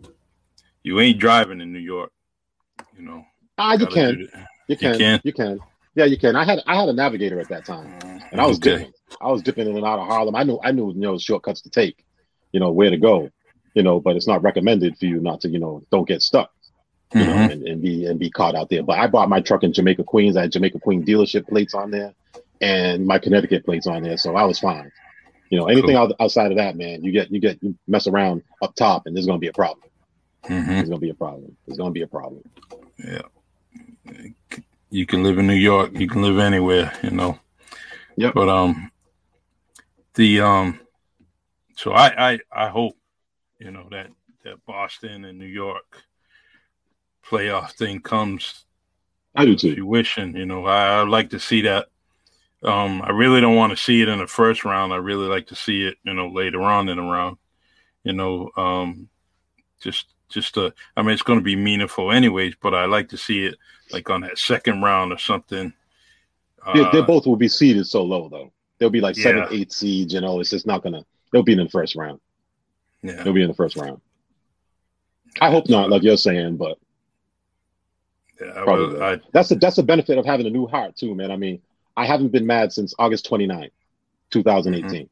You 0.83 1.01
ain't 1.01 1.19
driving 1.19 1.61
in 1.61 1.73
New 1.73 1.79
York. 1.79 2.13
You 2.97 3.05
know. 3.05 3.25
Ah, 3.59 3.75
you 3.75 3.87
can. 3.87 4.29
You 4.69 4.77
can. 4.77 4.93
You 4.93 4.99
can. 4.99 5.21
You 5.25 5.33
can. 5.33 5.61
Yeah, 5.95 6.05
you 6.07 6.19
can. 6.19 6.37
I 6.37 6.45
had 6.45 6.63
I 6.67 6.79
had 6.79 6.89
a 6.89 6.93
navigator 6.93 7.39
at 7.41 7.49
that 7.49 7.67
time, 7.67 7.99
and 8.31 8.41
I 8.41 8.47
was 8.47 8.57
okay. 8.57 8.79
dipping. 8.79 8.93
I 9.21 9.31
was 9.31 9.43
dipping 9.43 9.69
in 9.69 9.77
and 9.77 9.85
out 9.85 9.99
of 9.99 10.07
Harlem. 10.07 10.35
I 10.35 10.43
knew 10.43 10.59
I 10.65 10.73
knew 10.73 10.93
you 10.93 11.01
know 11.01 11.19
shortcuts 11.19 11.61
to 11.63 11.71
take, 11.71 12.05
you 12.53 12.61
know 12.61 12.73
where 12.73 12.91
to 12.91 12.97
go, 12.97 13.31
you 13.75 13.83
know. 13.83 14.01
But 14.01 14.17
it's 14.17 14.27
not 14.27 14.43
recommended 14.43 14.97
for 14.97 15.05
you 15.05 15.21
not 15.21 15.43
to 15.43 15.49
you 15.49 15.59
know 15.59 15.85
don't 15.91 16.09
get 16.09 16.23
stuck 16.23 16.51
you 17.15 17.21
mm-hmm. 17.21 17.31
know, 17.31 17.53
and, 17.53 17.69
and, 17.69 17.83
be 17.83 18.07
and 18.07 18.19
be 18.19 18.31
caught 18.31 18.55
out 18.55 18.71
there. 18.71 18.83
But 18.83 18.99
I 18.99 19.07
bought 19.07 19.29
my 19.29 19.41
truck 19.41 19.63
in 19.63 19.73
Jamaica 19.73 20.05
Queens. 20.05 20.37
I 20.37 20.43
had 20.43 20.53
Jamaica 20.53 20.81
Queen 20.81 21.05
dealership 21.05 21.47
plates 21.47 21.75
on 21.75 21.91
there, 21.91 22.15
and 22.63 23.05
my 23.05 23.19
Connecticut 23.19 23.65
plates 23.65 23.87
on 23.87 24.03
there, 24.03 24.17
so 24.17 24.37
I 24.37 24.45
was 24.45 24.59
fine. 24.59 24.91
You 25.51 25.59
know, 25.59 25.67
anything 25.67 25.97
cool. 25.97 26.15
outside 26.19 26.51
of 26.51 26.57
that, 26.57 26.77
man, 26.77 27.05
you 27.05 27.13
get 27.13 27.31
you 27.31 27.41
get 27.41 27.63
you 27.63 27.77
mess 27.87 28.07
around 28.07 28.43
up 28.63 28.75
top, 28.75 29.07
and 29.07 29.15
there's 29.15 29.27
going 29.27 29.37
to 29.37 29.41
be 29.41 29.49
a 29.49 29.53
problem. 29.53 29.89
Mm-hmm. 30.45 30.71
There's 30.71 30.89
going 30.89 31.01
to 31.01 31.05
be 31.05 31.11
a 31.11 31.15
problem. 31.15 31.55
There's 31.67 31.77
going 31.77 31.91
to 31.91 31.95
be 31.95 32.03
a 32.03 32.07
problem. 32.07 32.43
Yeah, 32.97 33.23
you 34.89 35.05
can 35.05 35.23
live 35.23 35.39
in 35.39 35.47
New 35.47 35.55
York. 35.55 35.99
You 35.99 36.09
can 36.09 36.23
live 36.23 36.39
anywhere. 36.39 36.93
You 37.03 37.11
know. 37.11 37.39
Yeah. 38.17 38.31
But 38.35 38.49
um, 38.49 38.91
the 40.15 40.41
um, 40.41 40.81
so 41.77 41.93
I 41.93 42.33
I 42.33 42.39
I 42.51 42.69
hope 42.69 42.97
you 43.59 43.73
know 43.73 43.89
that 43.91 44.09
that 44.45 44.65
Boston 44.65 45.25
and 45.25 45.39
New 45.39 45.47
York 45.47 46.03
playoff 47.29 47.73
thing 47.73 48.01
comes 48.01 48.65
I 49.35 49.45
do 49.45 49.57
too. 49.57 49.75
Fruition, 49.75 50.37
you 50.37 50.47
know, 50.47 50.67
I, 50.67 50.99
I 50.99 51.03
like 51.05 51.31
to 51.31 51.41
see 51.41 51.63
that. 51.63 51.89
Um, 52.65 53.03
I 53.03 53.11
really 53.11 53.41
don't 53.41 53.57
want 53.57 53.71
to 53.71 53.83
see 53.83 54.03
it 54.03 54.09
in 54.09 54.19
the 54.19 54.27
first 54.27 54.65
round. 54.65 54.93
I 54.93 54.97
really 54.97 55.27
like 55.27 55.49
to 55.49 55.57
see 55.57 55.85
it, 55.85 55.97
you 56.05 56.15
know, 56.15 56.29
later 56.29 56.63
on 56.63 56.89
in 56.89 56.97
the 56.97 57.03
round. 57.03 57.39
You 58.05 58.13
know, 58.13 58.51
um, 58.57 59.09
just 59.81 60.07
just 60.29 60.57
uh, 60.57 60.71
I 60.97 61.03
mean, 61.03 61.11
it's 61.11 61.23
going 61.23 61.39
to 61.39 61.45
be 61.45 61.57
meaningful 61.57 62.13
anyways, 62.13 62.55
but 62.61 62.75
I 62.75 62.87
like 62.87 63.09
to 63.11 63.17
see 63.17 63.45
it 63.45 63.57
like 63.91 64.11
on 64.11 64.23
that 64.23 64.39
second 64.39 64.83
round 64.83 65.13
or 65.13 65.19
something. 65.19 65.73
Uh, 66.65 66.91
they 66.93 67.03
both 67.03 67.27
will 67.27 67.37
be 67.37 67.49
seeded 67.49 67.87
so 67.87 68.03
low 68.03 68.29
though. 68.29 68.53
They'll 68.79 68.91
be 68.91 69.01
like 69.01 69.17
seven, 69.17 69.47
yeah. 69.51 69.59
eight 69.59 69.73
seeds. 69.73 70.15
You 70.15 70.21
know, 70.21 70.41
it's 70.41 70.51
just 70.51 70.67
not 70.67 70.83
gonna. 70.83 71.05
They'll 71.33 71.43
be 71.43 71.53
in 71.53 71.59
the 71.59 71.69
first 71.69 71.97
round. 71.97 72.21
Yeah, 73.03 73.23
they'll 73.23 73.33
be 73.33 73.43
in 73.43 73.49
the 73.49 73.55
first 73.55 73.77
round. 73.77 74.01
I 75.41 75.51
hope 75.51 75.69
not, 75.69 75.91
like 75.91 76.03
you're 76.03 76.17
saying, 76.17 76.57
but 76.57 76.79
yeah, 78.41 78.63
Probably. 78.65 79.01
I, 79.01 79.21
that's 79.33 79.49
the 79.49 79.57
that's 79.57 79.77
the 79.77 79.83
benefit 79.83 80.19
of 80.19 80.27
having 80.27 80.47
a 80.47 80.51
new 80.51 80.67
heart 80.67 80.97
too, 80.97 81.15
man. 81.15 81.31
I 81.31 81.37
mean, 81.37 81.61
I 81.97 82.07
haven't 82.07 82.33
been 82.33 82.47
mad 82.47 82.73
since 82.73 82.95
August 82.99 83.27
29, 83.27 83.71
2018. 84.31 84.91
Mm-hmm. 84.91 85.05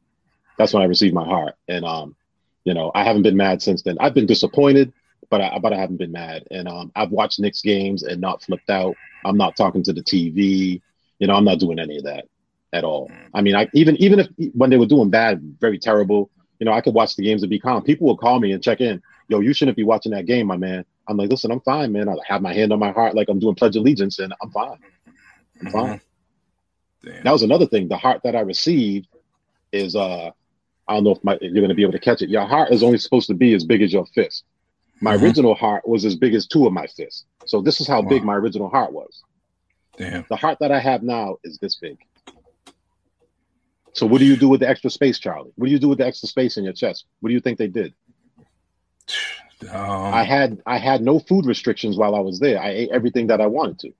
That's 0.57 0.73
when 0.73 0.83
I 0.83 0.87
received 0.87 1.13
my 1.13 1.25
heart, 1.25 1.55
and 1.67 1.85
um, 1.85 2.15
you 2.63 2.73
know, 2.73 2.91
I 2.93 3.03
haven't 3.03 3.23
been 3.23 3.37
mad 3.37 3.61
since 3.61 3.81
then. 3.81 3.97
I've 3.99 4.13
been 4.13 4.25
disappointed, 4.25 4.93
but 5.29 5.41
I 5.41 5.59
but 5.59 5.73
I 5.73 5.77
haven't 5.77 5.97
been 5.97 6.11
mad, 6.11 6.43
and 6.51 6.67
um, 6.67 6.91
I've 6.95 7.11
watched 7.11 7.39
Knicks 7.39 7.61
games 7.61 8.03
and 8.03 8.21
not 8.21 8.43
flipped 8.43 8.69
out. 8.69 8.95
I'm 9.25 9.37
not 9.37 9.55
talking 9.55 9.83
to 9.83 9.93
the 9.93 10.03
TV. 10.03 10.81
You 11.19 11.27
know, 11.27 11.35
I'm 11.35 11.45
not 11.45 11.59
doing 11.59 11.79
any 11.79 11.97
of 11.97 12.03
that. 12.05 12.25
at 12.73 12.83
all. 12.83 13.09
Mm. 13.09 13.15
I 13.33 13.41
mean, 13.41 13.55
I 13.55 13.67
even 13.73 13.95
even 13.97 14.19
if 14.19 14.27
when 14.53 14.69
they 14.69 14.77
were 14.77 14.85
doing 14.85 15.09
bad, 15.09 15.41
very 15.59 15.77
terrible, 15.79 16.29
you 16.59 16.65
know, 16.65 16.73
I 16.73 16.81
could 16.81 16.93
watch 16.93 17.15
the 17.15 17.23
games 17.23 17.43
and 17.43 17.49
be 17.49 17.59
calm. 17.59 17.83
People 17.83 18.07
would 18.07 18.17
call 18.19 18.39
me 18.39 18.51
and 18.51 18.63
check 18.63 18.81
in. 18.81 19.01
Yo, 19.29 19.39
you 19.39 19.53
shouldn't 19.53 19.77
be 19.77 19.83
watching 19.83 20.11
that 20.11 20.25
game, 20.25 20.47
my 20.47 20.57
man. 20.57 20.85
I'm 21.07 21.17
like, 21.17 21.29
listen, 21.29 21.51
I'm 21.51 21.61
fine, 21.61 21.91
man. 21.91 22.07
I 22.09 22.15
have 22.27 22.41
my 22.41 22.53
hand 22.53 22.71
on 22.71 22.79
my 22.79 22.91
heart, 22.91 23.15
like 23.15 23.29
I'm 23.29 23.39
doing 23.39 23.55
Pledge 23.55 23.75
Allegiance, 23.75 24.19
and 24.19 24.33
I'm 24.41 24.51
fine. 24.51 24.77
I'm 25.59 25.67
mm-hmm. 25.67 25.69
fine. 25.69 26.01
Damn. 27.03 27.23
That 27.23 27.31
was 27.31 27.43
another 27.43 27.65
thing. 27.65 27.87
The 27.87 27.97
heart 27.97 28.21
that 28.23 28.35
I 28.35 28.41
received 28.41 29.07
is 29.71 29.95
uh 29.95 30.31
I 30.87 30.95
don't 30.95 31.03
know 31.03 31.11
if, 31.11 31.23
my, 31.23 31.35
if 31.35 31.41
you're 31.41 31.53
going 31.53 31.69
to 31.69 31.75
be 31.75 31.83
able 31.83 31.93
to 31.93 31.99
catch 31.99 32.21
it. 32.21 32.29
Your 32.29 32.45
heart 32.45 32.71
is 32.71 32.83
only 32.83 32.97
supposed 32.97 33.27
to 33.27 33.33
be 33.33 33.53
as 33.53 33.63
big 33.63 33.81
as 33.81 33.93
your 33.93 34.05
fist. 34.07 34.43
My 34.99 35.15
mm-hmm. 35.15 35.23
original 35.23 35.55
heart 35.55 35.87
was 35.87 36.03
as 36.03 36.15
big 36.15 36.33
as 36.33 36.47
two 36.47 36.67
of 36.67 36.73
my 36.73 36.85
fists. 36.87 37.25
So 37.45 37.61
this 37.61 37.79
is 37.79 37.87
how 37.87 38.01
wow. 38.01 38.09
big 38.09 38.23
my 38.23 38.35
original 38.35 38.69
heart 38.69 38.91
was. 38.91 39.23
Damn. 39.97 40.25
The 40.29 40.35
heart 40.35 40.57
that 40.59 40.71
I 40.71 40.79
have 40.79 41.01
now 41.01 41.37
is 41.43 41.57
this 41.59 41.75
big. 41.75 41.97
So 43.93 44.05
what 44.05 44.19
do 44.19 44.25
you 44.25 44.35
do 44.35 44.49
with 44.49 44.61
the 44.61 44.69
extra 44.69 44.89
space, 44.89 45.19
Charlie? 45.19 45.51
What 45.55 45.67
do 45.67 45.71
you 45.71 45.79
do 45.79 45.89
with 45.89 45.99
the 45.99 46.05
extra 46.05 46.27
space 46.27 46.57
in 46.57 46.63
your 46.63 46.73
chest? 46.73 47.05
What 47.19 47.29
do 47.29 47.33
you 47.33 47.41
think 47.41 47.57
they 47.57 47.67
did? 47.67 47.93
Um, 49.69 50.13
I 50.13 50.23
had 50.23 50.61
I 50.65 50.77
had 50.77 51.01
no 51.01 51.19
food 51.19 51.45
restrictions 51.45 51.97
while 51.97 52.15
I 52.15 52.19
was 52.19 52.39
there. 52.39 52.59
I 52.59 52.69
ate 52.69 52.89
everything 52.91 53.27
that 53.27 53.41
I 53.41 53.47
wanted 53.47 53.79
to. 53.79 53.91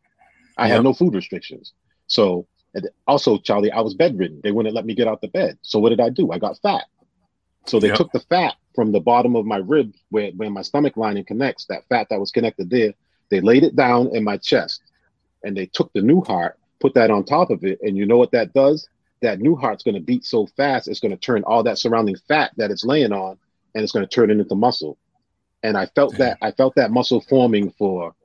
I 0.58 0.68
yep. 0.68 0.78
had 0.78 0.84
no 0.84 0.94
food 0.94 1.14
restrictions. 1.14 1.74
So 2.08 2.48
also, 3.08 3.38
Charlie, 3.38 3.72
I 3.72 3.82
was 3.82 3.94
bedridden. 3.94 4.42
They 4.44 4.52
wouldn't 4.52 4.76
let 4.76 4.86
me 4.86 4.96
get 4.96 5.08
out 5.08 5.22
the 5.22 5.28
bed. 5.28 5.58
So 5.62 5.80
what 5.80 5.90
did 5.90 6.00
I 6.00 6.10
do? 6.10 6.32
I 6.32 6.40
got 6.40 6.60
fat. 6.62 6.86
So 7.66 7.80
they 7.80 7.90
yep. 7.90 7.98
took 7.98 8.12
the 8.12 8.20
fat 8.22 8.56
from 8.74 8.92
the 8.92 9.00
bottom 9.00 9.36
of 9.36 9.46
my 9.46 9.58
rib 9.58 9.94
where, 10.10 10.32
where 10.32 10.50
my 10.50 10.62
stomach 10.62 10.98
lining 10.98 11.26
connects, 11.26 11.66
that 11.66 11.88
fat 11.90 12.08
that 12.10 12.20
was 12.20 12.32
connected 12.32 12.70
there, 12.70 12.94
they 13.30 13.42
laid 13.42 13.64
it 13.64 13.76
down 13.76 14.16
in 14.16 14.24
my 14.24 14.38
chest 14.38 14.82
and 15.44 15.56
they 15.56 15.66
took 15.66 15.92
the 15.94 16.02
new 16.02 16.22
heart, 16.22 16.58
put 16.80 16.94
that 16.94 17.12
on 17.12 17.24
top 17.24 17.50
of 17.50 17.64
it. 17.64 17.80
And 17.82 17.98
you 17.98 18.06
know 18.06 18.18
what 18.18 18.32
that 18.32 18.54
does? 18.54 18.88
That 19.22 19.40
new 19.40 19.56
heart's 19.56 19.84
going 19.84 19.96
to 19.96 20.02
beat 20.02 20.26
so 20.26 20.48
fast, 20.58 20.88
it's 20.88 21.00
going 21.00 21.12
to 21.12 21.18
turn 21.18 21.44
all 21.44 21.64
that 21.64 21.78
surrounding 21.78 22.16
fat 22.28 22.52
that 22.58 22.72
it's 22.72 22.86
laying 22.86 23.14
on 23.14 23.38
and 23.76 23.84
it's 23.84 23.94
going 23.94 24.06
to 24.06 24.14
turn 24.14 24.32
it 24.32 24.40
into 24.40 24.56
muscle. 24.56 24.98
And 25.64 25.78
I 25.78 25.86
felt 25.88 26.18
that 26.18 26.40
I 26.42 26.52
felt 26.52 26.76
that 26.76 26.92
muscle 26.92 27.22
forming 27.22 27.70
for 27.72 28.16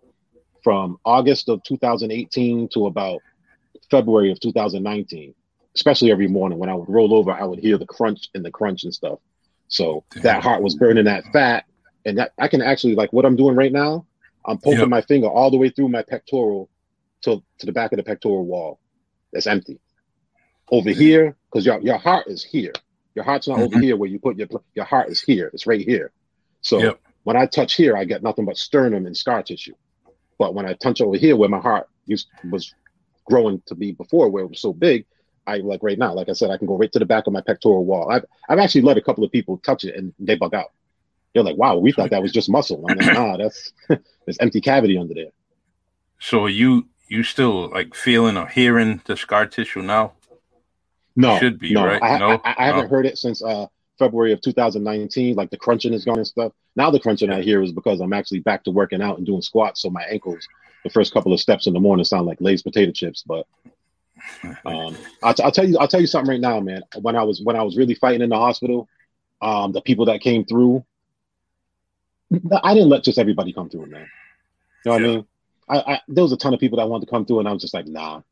from 0.64 0.98
August 1.04 1.48
of 1.48 1.62
2018 1.64 2.68
to 2.70 2.86
about 2.86 3.20
February 3.90 4.30
of 4.30 4.40
2019, 4.40 5.34
especially 5.74 6.10
every 6.10 6.28
morning 6.28 6.58
when 6.58 6.70
I 6.70 6.74
would 6.74 6.88
roll 6.88 7.14
over, 7.14 7.30
I 7.30 7.44
would 7.44 7.58
hear 7.58 7.78
the 7.78 7.86
crunch 7.86 8.28
and 8.34 8.44
the 8.44 8.50
crunch 8.50 8.84
and 8.84 8.94
stuff. 8.94 9.18
So 9.68 10.04
Damn. 10.12 10.22
that 10.22 10.42
heart 10.42 10.62
was 10.62 10.74
burning 10.74 11.04
that 11.04 11.24
fat. 11.32 11.64
And 12.04 12.18
that 12.18 12.32
I 12.38 12.46
can 12.46 12.62
actually 12.62 12.94
like 12.94 13.12
what 13.12 13.24
I'm 13.24 13.36
doing 13.36 13.56
right 13.56 13.72
now. 13.72 14.06
I'm 14.44 14.58
poking 14.58 14.80
yep. 14.80 14.88
my 14.88 15.02
finger 15.02 15.26
all 15.26 15.50
the 15.50 15.56
way 15.56 15.70
through 15.70 15.88
my 15.88 16.02
pectoral 16.02 16.70
to, 17.22 17.42
to 17.58 17.66
the 17.66 17.72
back 17.72 17.92
of 17.92 17.96
the 17.96 18.04
pectoral 18.04 18.46
wall. 18.46 18.78
That's 19.32 19.48
empty. 19.48 19.80
Over 20.70 20.90
here, 20.90 21.36
because 21.50 21.66
your 21.66 21.80
your 21.80 21.98
heart 21.98 22.28
is 22.28 22.44
here. 22.44 22.72
Your 23.14 23.24
heart's 23.24 23.48
not 23.48 23.58
mm-hmm. 23.58 23.74
over 23.74 23.80
here 23.80 23.96
where 23.96 24.08
you 24.08 24.18
put 24.18 24.36
your 24.36 24.48
your 24.74 24.84
heart 24.84 25.08
is 25.10 25.20
here. 25.20 25.50
It's 25.52 25.66
right 25.66 25.80
here. 25.80 26.12
So 26.60 26.78
yep. 26.78 27.00
when 27.24 27.36
I 27.36 27.46
touch 27.46 27.74
here, 27.74 27.96
I 27.96 28.04
get 28.04 28.22
nothing 28.22 28.44
but 28.44 28.56
sternum 28.56 29.06
and 29.06 29.16
scar 29.16 29.42
tissue. 29.42 29.74
But 30.38 30.54
when 30.54 30.66
I 30.66 30.74
touch 30.74 31.00
over 31.00 31.16
here 31.16 31.36
where 31.36 31.48
my 31.48 31.60
heart 31.60 31.88
used 32.04 32.28
was 32.50 32.74
growing 33.26 33.62
to 33.66 33.74
be 33.74 33.92
before 33.92 34.28
where 34.28 34.44
it 34.44 34.48
was 34.48 34.60
so 34.60 34.72
big. 34.72 35.04
I 35.46 35.58
like 35.58 35.82
right 35.82 35.98
now, 35.98 36.12
like 36.12 36.28
I 36.28 36.32
said, 36.32 36.50
I 36.50 36.56
can 36.56 36.66
go 36.66 36.76
right 36.76 36.90
to 36.92 36.98
the 36.98 37.06
back 37.06 37.26
of 37.26 37.32
my 37.32 37.40
pectoral 37.40 37.84
wall. 37.84 38.10
I've 38.10 38.24
I've 38.48 38.58
actually 38.58 38.82
let 38.82 38.96
a 38.96 39.02
couple 39.02 39.22
of 39.22 39.30
people 39.30 39.58
touch 39.58 39.84
it 39.84 39.94
and 39.94 40.12
they 40.18 40.34
bug 40.34 40.54
out. 40.54 40.72
They're 41.34 41.44
like, 41.44 41.56
"Wow, 41.56 41.76
we 41.76 41.92
thought 41.92 42.10
that 42.10 42.22
was 42.22 42.32
just 42.32 42.50
muscle." 42.50 42.84
I'm 42.88 42.98
like, 42.98 43.14
"Nah, 43.14 43.36
that's 43.36 43.72
there's 43.88 44.38
empty 44.40 44.60
cavity 44.60 44.98
under 44.98 45.14
there." 45.14 45.30
So 46.18 46.46
you 46.46 46.88
you 47.08 47.22
still 47.22 47.68
like 47.68 47.94
feeling 47.94 48.36
or 48.36 48.48
hearing 48.48 49.02
the 49.04 49.16
scar 49.16 49.46
tissue 49.46 49.82
now? 49.82 50.14
No, 51.14 51.34
you 51.34 51.38
should 51.38 51.58
be 51.58 51.72
no. 51.72 51.86
right. 51.86 52.02
I, 52.02 52.18
no, 52.18 52.40
I, 52.44 52.54
I 52.58 52.66
haven't 52.66 52.90
heard 52.90 53.06
it 53.06 53.16
since 53.16 53.42
uh, 53.42 53.66
February 53.98 54.32
of 54.32 54.40
2019. 54.40 55.36
Like 55.36 55.50
the 55.50 55.56
crunching 55.56 55.92
is 55.92 56.04
gone 56.04 56.18
and 56.18 56.26
stuff. 56.26 56.52
Now 56.74 56.90
the 56.90 57.00
crunching 57.00 57.30
I 57.30 57.42
hear 57.42 57.62
is 57.62 57.72
because 57.72 58.00
I'm 58.00 58.12
actually 58.12 58.40
back 58.40 58.64
to 58.64 58.70
working 58.70 59.00
out 59.00 59.18
and 59.18 59.26
doing 59.26 59.42
squats, 59.42 59.82
so 59.82 59.90
my 59.90 60.02
ankles 60.04 60.46
the 60.86 60.92
first 60.92 61.12
couple 61.12 61.32
of 61.32 61.40
steps 61.40 61.66
in 61.66 61.72
the 61.74 61.80
morning 61.80 62.04
sound 62.04 62.26
like 62.26 62.40
Lay's 62.40 62.62
potato 62.62 62.92
chips, 62.92 63.24
but 63.26 63.44
um, 64.64 64.96
I'll, 65.20 65.34
t- 65.34 65.42
I'll, 65.42 65.50
tell 65.50 65.68
you, 65.68 65.78
I'll 65.78 65.88
tell 65.88 66.00
you 66.00 66.06
something 66.06 66.30
right 66.30 66.40
now, 66.40 66.60
man. 66.60 66.82
When 67.00 67.16
I 67.16 67.24
was 67.24 67.42
when 67.42 67.56
I 67.56 67.62
was 67.64 67.76
really 67.76 67.94
fighting 67.94 68.22
in 68.22 68.30
the 68.30 68.36
hospital, 68.36 68.88
um, 69.42 69.72
the 69.72 69.80
people 69.80 70.04
that 70.06 70.20
came 70.20 70.44
through, 70.44 70.84
I 72.62 72.72
didn't 72.74 72.88
let 72.88 73.02
just 73.02 73.18
everybody 73.18 73.52
come 73.52 73.68
through, 73.68 73.86
man. 73.86 74.08
You 74.84 74.90
know 74.90 74.92
what 74.92 75.00
yeah. 75.00 75.06
I 75.06 75.10
mean? 75.10 75.26
I, 75.68 75.78
I, 75.94 76.00
there 76.06 76.22
was 76.22 76.32
a 76.32 76.36
ton 76.36 76.54
of 76.54 76.60
people 76.60 76.78
that 76.78 76.88
wanted 76.88 77.06
to 77.06 77.10
come 77.10 77.26
through, 77.26 77.40
and 77.40 77.48
I 77.48 77.52
was 77.52 77.62
just 77.62 77.74
like, 77.74 77.88
nah, 77.88 78.22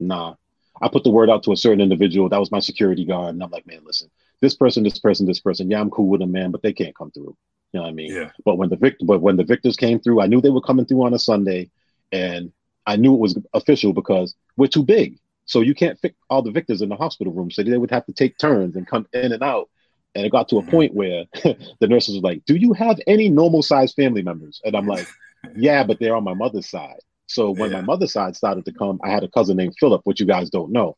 nah. 0.00 0.34
I 0.82 0.88
put 0.88 1.04
the 1.04 1.10
word 1.10 1.30
out 1.30 1.44
to 1.44 1.52
a 1.52 1.56
certain 1.56 1.80
individual 1.80 2.28
that 2.28 2.40
was 2.40 2.50
my 2.50 2.58
security 2.58 3.04
guard, 3.04 3.34
and 3.34 3.42
I'm 3.42 3.50
like, 3.50 3.68
man, 3.68 3.82
listen, 3.84 4.10
this 4.40 4.56
person, 4.56 4.82
this 4.82 4.98
person, 4.98 5.26
this 5.26 5.38
person, 5.38 5.70
yeah, 5.70 5.80
I'm 5.80 5.90
cool 5.90 6.08
with 6.08 6.20
them, 6.20 6.32
man, 6.32 6.50
but 6.50 6.62
they 6.62 6.72
can't 6.72 6.96
come 6.96 7.12
through. 7.12 7.36
You 7.72 7.78
know 7.78 7.82
what 7.82 7.90
I 7.90 7.92
mean? 7.92 8.12
Yeah. 8.12 8.30
But 8.44 8.56
when 8.56 8.68
the 8.68 8.76
vict- 8.76 9.06
but 9.06 9.20
when 9.20 9.36
the 9.36 9.44
victors 9.44 9.76
came 9.76 10.00
through, 10.00 10.20
I 10.20 10.26
knew 10.26 10.40
they 10.40 10.50
were 10.50 10.60
coming 10.60 10.86
through 10.86 11.04
on 11.04 11.14
a 11.14 11.18
Sunday, 11.18 11.70
and 12.12 12.52
I 12.86 12.96
knew 12.96 13.14
it 13.14 13.20
was 13.20 13.38
official 13.54 13.92
because 13.92 14.34
we're 14.56 14.66
too 14.66 14.82
big. 14.82 15.18
So 15.44 15.60
you 15.60 15.74
can't 15.74 15.98
fit 15.98 16.14
all 16.28 16.42
the 16.42 16.50
victors 16.50 16.82
in 16.82 16.88
the 16.88 16.96
hospital 16.96 17.32
room. 17.32 17.50
So 17.50 17.62
they 17.62 17.76
would 17.76 17.90
have 17.90 18.06
to 18.06 18.12
take 18.12 18.38
turns 18.38 18.76
and 18.76 18.86
come 18.86 19.06
in 19.12 19.32
and 19.32 19.42
out. 19.42 19.68
And 20.14 20.26
it 20.26 20.32
got 20.32 20.48
to 20.48 20.58
a 20.58 20.62
mm-hmm. 20.62 20.70
point 20.70 20.94
where 20.94 21.24
the 21.34 21.86
nurses 21.88 22.16
were 22.16 22.28
like, 22.28 22.44
Do 22.44 22.56
you 22.56 22.72
have 22.72 22.98
any 23.06 23.28
normal 23.28 23.62
sized 23.62 23.94
family 23.94 24.22
members? 24.22 24.60
And 24.64 24.76
I'm 24.76 24.86
like, 24.86 25.06
Yeah, 25.56 25.84
but 25.84 25.98
they're 25.98 26.16
on 26.16 26.24
my 26.24 26.34
mother's 26.34 26.68
side. 26.68 27.00
So 27.26 27.52
when 27.52 27.70
yeah. 27.70 27.80
my 27.80 27.82
mother's 27.82 28.12
side 28.12 28.36
started 28.36 28.64
to 28.64 28.72
come, 28.72 29.00
I 29.04 29.10
had 29.10 29.22
a 29.22 29.28
cousin 29.28 29.56
named 29.56 29.74
Philip, 29.78 30.02
which 30.04 30.20
you 30.20 30.26
guys 30.26 30.50
don't 30.50 30.72
know. 30.72 30.96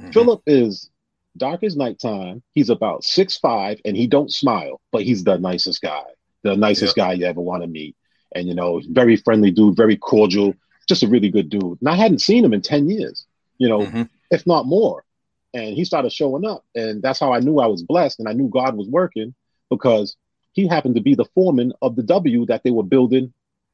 Mm-hmm. 0.00 0.12
Philip 0.12 0.42
is 0.46 0.90
dark 1.36 1.64
as 1.64 1.76
nighttime. 1.76 2.42
He's 2.52 2.70
about 2.70 3.02
six 3.02 3.38
five 3.38 3.80
and 3.84 3.96
he 3.96 4.06
don't 4.06 4.32
smile, 4.32 4.80
but 4.92 5.02
he's 5.02 5.24
the 5.24 5.36
nicest 5.36 5.82
guy, 5.82 6.04
the 6.42 6.56
nicest 6.56 6.96
yep. 6.96 7.06
guy 7.06 7.12
you 7.14 7.26
ever 7.26 7.40
want 7.40 7.62
to 7.62 7.68
meet 7.68 7.96
and 8.34 8.48
you 8.48 8.54
know, 8.54 8.80
very 8.90 9.16
friendly 9.16 9.50
dude, 9.50 9.76
very 9.76 9.96
cordial, 9.96 10.54
just 10.88 11.02
a 11.02 11.08
really 11.08 11.30
good 11.30 11.48
dude. 11.48 11.78
And 11.80 11.88
I 11.88 11.94
hadn't 11.94 12.20
seen 12.20 12.44
him 12.44 12.52
in 12.52 12.62
10 12.62 12.90
years, 12.90 13.26
you 13.58 13.68
know, 13.68 13.80
mm-hmm. 13.80 14.02
if 14.30 14.46
not 14.46 14.66
more. 14.66 15.04
And 15.52 15.74
he 15.74 15.84
started 15.84 16.12
showing 16.12 16.44
up. 16.44 16.64
And 16.74 17.00
that's 17.00 17.20
how 17.20 17.32
I 17.32 17.40
knew 17.40 17.58
I 17.58 17.66
was 17.66 17.82
blessed 17.82 18.18
and 18.18 18.28
I 18.28 18.32
knew 18.32 18.48
God 18.48 18.76
was 18.76 18.88
working 18.88 19.34
because 19.70 20.16
he 20.52 20.66
happened 20.66 20.96
to 20.96 21.00
be 21.00 21.14
the 21.14 21.26
foreman 21.34 21.72
of 21.80 21.96
the 21.96 22.02
W 22.02 22.46
that 22.46 22.62
they 22.64 22.70
were 22.70 22.82
building 22.82 23.32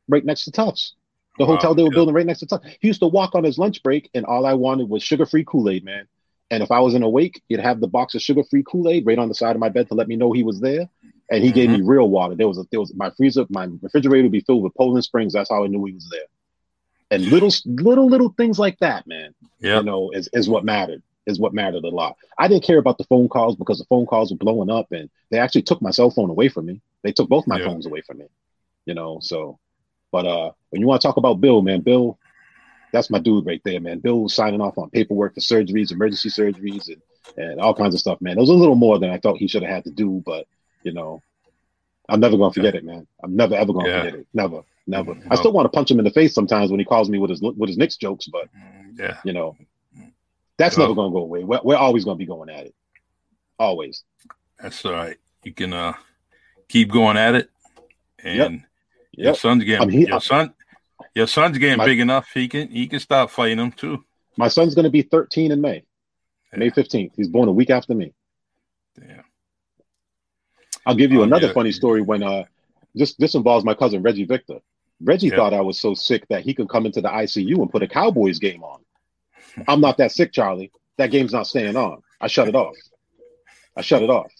right 0.08 0.24
next 0.24 0.44
to 0.44 0.52
Tufts. 0.52 0.94
The 1.38 1.46
wow, 1.46 1.54
hotel 1.54 1.74
they 1.74 1.82
were 1.82 1.90
yeah. 1.90 1.94
building 1.94 2.14
right 2.14 2.26
next 2.26 2.40
to 2.40 2.46
Tufts. 2.46 2.66
He 2.80 2.88
used 2.88 3.00
to 3.00 3.06
walk 3.06 3.34
on 3.34 3.44
his 3.44 3.58
lunch 3.58 3.82
break, 3.82 4.10
and 4.14 4.26
all 4.26 4.44
I 4.44 4.54
wanted 4.54 4.88
was 4.88 5.02
sugar 5.02 5.24
free 5.24 5.44
Kool 5.44 5.70
Aid, 5.70 5.84
man. 5.84 6.06
And 6.50 6.62
if 6.62 6.70
I 6.70 6.80
was 6.80 6.94
in 6.94 7.02
a 7.02 7.08
wake, 7.08 7.40
he'd 7.48 7.60
have 7.60 7.80
the 7.80 7.86
box 7.86 8.14
of 8.14 8.22
sugar 8.22 8.42
free 8.42 8.64
Kool 8.66 8.88
Aid 8.88 9.06
right 9.06 9.18
on 9.18 9.28
the 9.28 9.34
side 9.34 9.54
of 9.54 9.60
my 9.60 9.68
bed 9.68 9.88
to 9.88 9.94
let 9.94 10.08
me 10.08 10.16
know 10.16 10.32
he 10.32 10.42
was 10.42 10.60
there 10.60 10.88
and 11.30 11.42
he 11.42 11.50
mm-hmm. 11.50 11.54
gave 11.54 11.70
me 11.70 11.80
real 11.82 12.08
water. 12.08 12.34
There 12.34 12.48
was 12.48 12.58
a, 12.58 12.64
there 12.70 12.80
was 12.80 12.92
my 12.94 13.10
freezer, 13.10 13.46
my 13.48 13.68
refrigerator 13.80 14.24
would 14.24 14.32
be 14.32 14.40
filled 14.40 14.62
with 14.62 14.74
Poland 14.74 15.04
Springs. 15.04 15.32
That's 15.32 15.50
how 15.50 15.64
I 15.64 15.68
knew 15.68 15.84
he 15.84 15.94
was 15.94 16.08
there. 16.10 16.26
And 17.12 17.26
little 17.26 17.50
little 17.64 18.08
little 18.08 18.34
things 18.36 18.58
like 18.58 18.78
that, 18.80 19.06
man. 19.06 19.34
Yeah, 19.60 19.78
you 19.78 19.84
know, 19.84 20.10
is 20.10 20.28
is 20.32 20.48
what 20.48 20.64
mattered. 20.64 21.02
Is 21.26 21.38
what 21.38 21.52
mattered 21.52 21.84
a 21.84 21.88
lot. 21.88 22.16
I 22.38 22.48
didn't 22.48 22.64
care 22.64 22.78
about 22.78 22.98
the 22.98 23.04
phone 23.04 23.28
calls 23.28 23.54
because 23.54 23.78
the 23.78 23.84
phone 23.84 24.06
calls 24.06 24.30
were 24.30 24.38
blowing 24.38 24.70
up, 24.70 24.90
and 24.90 25.10
they 25.30 25.38
actually 25.38 25.62
took 25.62 25.82
my 25.82 25.90
cell 25.90 26.10
phone 26.10 26.30
away 26.30 26.48
from 26.48 26.66
me. 26.66 26.80
They 27.02 27.12
took 27.12 27.28
both 27.28 27.46
my 27.46 27.58
yeah. 27.58 27.66
phones 27.66 27.86
away 27.86 28.00
from 28.00 28.18
me. 28.18 28.26
You 28.86 28.94
know, 28.94 29.18
so. 29.20 29.58
But 30.12 30.26
uh, 30.26 30.52
when 30.70 30.80
you 30.80 30.88
want 30.88 31.02
to 31.02 31.06
talk 31.06 31.18
about 31.18 31.40
Bill, 31.40 31.62
man, 31.62 31.82
Bill, 31.82 32.18
that's 32.92 33.10
my 33.10 33.20
dude 33.20 33.46
right 33.46 33.60
there, 33.64 33.78
man. 33.78 34.00
Bill 34.00 34.22
was 34.22 34.34
signing 34.34 34.60
off 34.60 34.76
on 34.76 34.90
paperwork 34.90 35.34
for 35.34 35.40
surgeries, 35.40 35.92
emergency 35.92 36.30
surgeries, 36.30 36.88
and, 36.88 37.02
and 37.36 37.60
all 37.60 37.74
kinds 37.74 37.94
of 37.94 38.00
stuff, 38.00 38.20
man. 38.20 38.36
It 38.36 38.40
was 38.40 38.50
a 38.50 38.54
little 38.54 38.74
more 38.74 38.98
than 38.98 39.10
I 39.10 39.18
thought 39.18 39.38
he 39.38 39.46
should 39.46 39.62
have 39.62 39.72
had 39.72 39.84
to 39.84 39.90
do, 39.92 40.20
but 40.26 40.48
you 40.82 40.92
know, 40.92 41.22
I'm 42.08 42.20
never 42.20 42.36
gonna 42.36 42.52
forget 42.52 42.74
it, 42.74 42.84
man. 42.84 43.06
I'm 43.22 43.36
never 43.36 43.54
ever 43.54 43.72
gonna 43.72 43.88
yeah. 43.88 43.98
forget 44.00 44.20
it. 44.20 44.26
Never, 44.34 44.62
never. 44.86 45.14
No. 45.14 45.22
I 45.30 45.36
still 45.36 45.52
want 45.52 45.66
to 45.66 45.70
punch 45.70 45.90
him 45.90 45.98
in 45.98 46.04
the 46.04 46.10
face 46.10 46.34
sometimes 46.34 46.70
when 46.70 46.80
he 46.80 46.84
calls 46.84 47.08
me 47.08 47.18
with 47.18 47.30
his 47.30 47.40
with 47.40 47.68
his 47.68 47.78
Knicks 47.78 47.96
jokes, 47.96 48.26
but 48.26 48.48
mm, 48.54 48.98
yeah, 48.98 49.18
you 49.24 49.32
know, 49.32 49.56
that's 50.58 50.76
never 50.76 50.94
gonna 50.94 51.12
go 51.12 51.18
away. 51.18 51.44
We're, 51.44 51.60
we're 51.62 51.76
always 51.76 52.04
gonna 52.04 52.16
be 52.16 52.26
going 52.26 52.50
at 52.50 52.66
it, 52.66 52.74
always. 53.58 54.04
That's 54.58 54.84
all 54.84 54.92
right. 54.92 55.16
You 55.44 55.52
can 55.52 55.72
uh 55.72 55.94
keep 56.68 56.90
going 56.90 57.16
at 57.16 57.34
it, 57.34 57.50
and 58.22 58.36
yep. 58.36 58.50
Yep. 58.50 59.24
your 59.24 59.34
son's 59.34 59.64
getting 59.64 59.90
he, 59.90 60.06
your 60.06 60.20
son. 60.20 60.54
Your 61.14 61.26
son's 61.26 61.58
getting 61.58 61.78
my, 61.78 61.86
big 61.86 62.00
enough. 62.00 62.28
He 62.32 62.48
can 62.48 62.68
he 62.68 62.86
can 62.86 63.00
stop 63.00 63.30
fighting 63.30 63.58
them 63.58 63.72
too. 63.72 64.04
My 64.36 64.48
son's 64.48 64.74
going 64.74 64.84
to 64.84 64.90
be 64.90 65.02
13 65.02 65.50
in 65.50 65.60
May, 65.60 65.82
yeah. 66.52 66.58
May 66.58 66.70
15th. 66.70 67.12
He's 67.16 67.28
born 67.28 67.48
a 67.48 67.52
week 67.52 67.70
after 67.70 67.94
me. 67.94 68.14
I'll 70.86 70.94
give 70.94 71.12
you 71.12 71.20
oh, 71.20 71.24
another 71.24 71.48
yeah. 71.48 71.52
funny 71.52 71.72
story 71.72 72.02
when 72.02 72.22
uh 72.22 72.44
this 72.94 73.14
this 73.14 73.34
involves 73.34 73.64
my 73.64 73.74
cousin 73.74 74.02
Reggie 74.02 74.24
Victor. 74.24 74.58
Reggie 75.02 75.30
thought 75.30 75.54
I 75.54 75.62
was 75.62 75.80
so 75.80 75.94
sick 75.94 76.26
that 76.28 76.42
he 76.42 76.52
could 76.52 76.68
come 76.68 76.84
into 76.84 77.00
the 77.00 77.08
ICU 77.08 77.56
and 77.56 77.70
put 77.70 77.82
a 77.82 77.88
Cowboys 77.88 78.38
game 78.38 78.62
on. 78.62 78.80
I'm 79.66 79.80
not 79.80 79.96
that 79.96 80.12
sick, 80.12 80.32
Charlie. 80.32 80.70
That 80.98 81.10
game's 81.10 81.32
not 81.32 81.46
staying 81.46 81.76
on. 81.76 82.02
I 82.20 82.26
shut 82.26 82.48
it 82.48 82.54
off. 82.54 82.74
I 83.76 83.80
shut 83.80 84.02
it 84.02 84.10
off. 84.10 84.30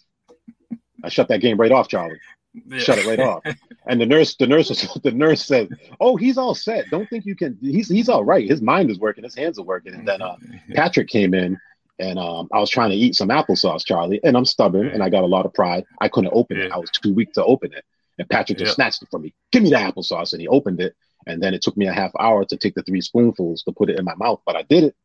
I 1.02 1.08
shut 1.08 1.28
that 1.28 1.40
game 1.40 1.56
right 1.56 1.72
off, 1.72 1.88
Charlie. 1.88 2.20
Yeah. 2.66 2.78
Shut 2.78 2.98
it 2.98 3.06
right 3.06 3.20
off. 3.20 3.42
And 3.86 4.00
the 4.00 4.06
nurse, 4.06 4.36
the 4.36 4.46
nurse, 4.46 4.68
the 5.02 5.12
nurse 5.12 5.44
said, 5.44 5.70
"Oh, 6.00 6.16
he's 6.16 6.36
all 6.36 6.54
set. 6.54 6.90
Don't 6.90 7.08
think 7.08 7.24
you 7.24 7.34
can. 7.34 7.56
He's 7.62 7.88
he's 7.88 8.08
all 8.08 8.24
right. 8.24 8.48
His 8.48 8.60
mind 8.60 8.90
is 8.90 8.98
working. 8.98 9.24
His 9.24 9.34
hands 9.34 9.58
are 9.58 9.64
working." 9.64 9.94
And 9.94 10.06
then 10.06 10.20
uh, 10.20 10.36
Patrick 10.74 11.08
came 11.08 11.32
in 11.32 11.58
and 12.00 12.18
um, 12.18 12.48
I 12.52 12.58
was 12.58 12.70
trying 12.70 12.90
to 12.90 12.96
eat 12.96 13.14
some 13.14 13.28
applesauce, 13.28 13.84
Charlie, 13.84 14.20
and 14.24 14.36
I'm 14.36 14.46
stubborn 14.46 14.88
and 14.88 15.02
I 15.02 15.10
got 15.10 15.22
a 15.22 15.26
lot 15.26 15.44
of 15.46 15.52
pride. 15.52 15.84
I 16.00 16.08
couldn't 16.08 16.32
open 16.34 16.56
yeah. 16.56 16.64
it. 16.64 16.72
I 16.72 16.78
was 16.78 16.90
too 16.90 17.12
weak 17.12 17.32
to 17.34 17.44
open 17.44 17.72
it. 17.74 17.84
And 18.18 18.28
Patrick 18.28 18.58
just 18.58 18.74
snatched 18.74 19.02
it 19.02 19.08
from 19.10 19.22
me. 19.22 19.34
Give 19.52 19.62
me 19.62 19.70
the 19.70 19.76
applesauce. 19.76 20.32
And 20.32 20.40
he 20.40 20.48
opened 20.48 20.80
it. 20.80 20.94
And 21.26 21.42
then 21.42 21.54
it 21.54 21.62
took 21.62 21.76
me 21.76 21.86
a 21.86 21.92
half 21.92 22.10
hour 22.18 22.44
to 22.44 22.56
take 22.56 22.74
the 22.74 22.82
three 22.82 23.00
spoonfuls 23.00 23.62
to 23.62 23.72
put 23.72 23.90
it 23.90 23.98
in 23.98 24.04
my 24.04 24.14
mouth. 24.14 24.40
But 24.44 24.56
I 24.56 24.62
did 24.62 24.84
it. 24.84 24.96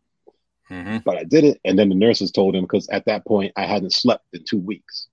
Mm-hmm. 0.69 0.97
But 1.05 1.17
I 1.17 1.23
did 1.23 1.43
it. 1.43 1.59
And 1.65 1.77
then 1.77 1.89
the 1.89 1.95
nurses 1.95 2.31
told 2.31 2.55
him 2.55 2.63
because 2.63 2.87
at 2.89 3.05
that 3.05 3.25
point 3.25 3.53
I 3.55 3.65
hadn't 3.65 3.93
slept 3.93 4.25
in 4.33 4.43
two 4.43 4.59
weeks. 4.59 5.07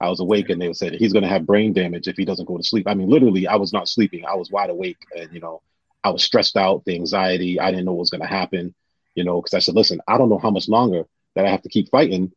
I 0.00 0.08
was 0.08 0.20
awake 0.20 0.50
and 0.50 0.60
they 0.60 0.72
said 0.72 0.94
he's 0.94 1.12
going 1.12 1.22
to 1.22 1.28
have 1.28 1.46
brain 1.46 1.72
damage 1.72 2.08
if 2.08 2.16
he 2.16 2.24
doesn't 2.24 2.46
go 2.46 2.56
to 2.56 2.64
sleep. 2.64 2.88
I 2.88 2.94
mean, 2.94 3.08
literally, 3.08 3.46
I 3.46 3.56
was 3.56 3.72
not 3.72 3.88
sleeping. 3.88 4.24
I 4.26 4.34
was 4.34 4.50
wide 4.50 4.70
awake 4.70 4.98
and, 5.16 5.32
you 5.32 5.40
know, 5.40 5.62
I 6.02 6.10
was 6.10 6.22
stressed 6.22 6.56
out, 6.56 6.84
the 6.84 6.94
anxiety. 6.94 7.60
I 7.60 7.70
didn't 7.70 7.86
know 7.86 7.92
what 7.92 8.00
was 8.00 8.10
going 8.10 8.20
to 8.20 8.26
happen, 8.26 8.74
you 9.14 9.24
know, 9.24 9.40
because 9.40 9.54
I 9.54 9.58
said, 9.60 9.74
listen, 9.74 10.00
I 10.08 10.18
don't 10.18 10.28
know 10.28 10.38
how 10.38 10.50
much 10.50 10.68
longer 10.68 11.04
that 11.34 11.46
I 11.46 11.50
have 11.50 11.62
to 11.62 11.68
keep 11.68 11.90
fighting. 11.90 12.32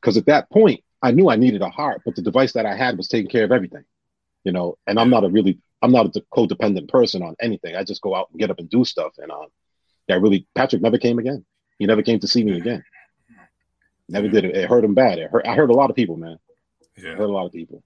Because 0.00 0.16
at 0.16 0.26
that 0.26 0.50
point, 0.50 0.82
I 1.02 1.10
knew 1.12 1.30
I 1.30 1.36
needed 1.36 1.62
a 1.62 1.70
heart, 1.70 2.02
but 2.04 2.14
the 2.14 2.22
device 2.22 2.52
that 2.52 2.66
I 2.66 2.74
had 2.74 2.96
was 2.96 3.08
taking 3.08 3.30
care 3.30 3.44
of 3.44 3.52
everything, 3.52 3.84
you 4.44 4.52
know, 4.52 4.76
and 4.86 4.98
I'm 4.98 5.10
not 5.10 5.24
a 5.24 5.28
really, 5.28 5.58
I'm 5.82 5.92
not 5.92 6.14
a 6.14 6.20
codependent 6.34 6.88
person 6.88 7.22
on 7.22 7.36
anything. 7.40 7.74
I 7.74 7.84
just 7.84 8.02
go 8.02 8.14
out 8.14 8.28
and 8.30 8.38
get 8.38 8.50
up 8.50 8.58
and 8.58 8.68
do 8.68 8.84
stuff. 8.84 9.14
And 9.18 9.30
um, 9.30 9.46
yeah, 10.08 10.16
really, 10.16 10.46
Patrick 10.54 10.82
never 10.82 10.98
came 10.98 11.18
again. 11.18 11.44
He 11.78 11.86
never 11.86 12.02
came 12.02 12.20
to 12.20 12.28
see 12.28 12.44
me 12.44 12.58
again. 12.58 12.84
Never 14.08 14.28
did 14.28 14.44
it. 14.44 14.56
It 14.56 14.68
hurt 14.68 14.84
him 14.84 14.94
bad. 14.94 15.18
It 15.18 15.30
hurt, 15.30 15.46
I 15.46 15.54
heard 15.54 15.70
a 15.70 15.74
lot 15.74 15.88
of 15.88 15.96
people, 15.96 16.16
man. 16.16 16.38
Yeah. 16.96 17.12
I 17.12 17.14
heard 17.14 17.30
a 17.30 17.32
lot 17.32 17.46
of 17.46 17.52
people. 17.52 17.82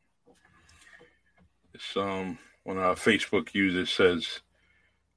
It's 1.73 1.97
um 1.97 2.39
one 2.65 2.79
of 2.79 2.85
our 2.85 2.95
Facebook 2.95 3.55
users 3.55 3.91
says 3.91 4.41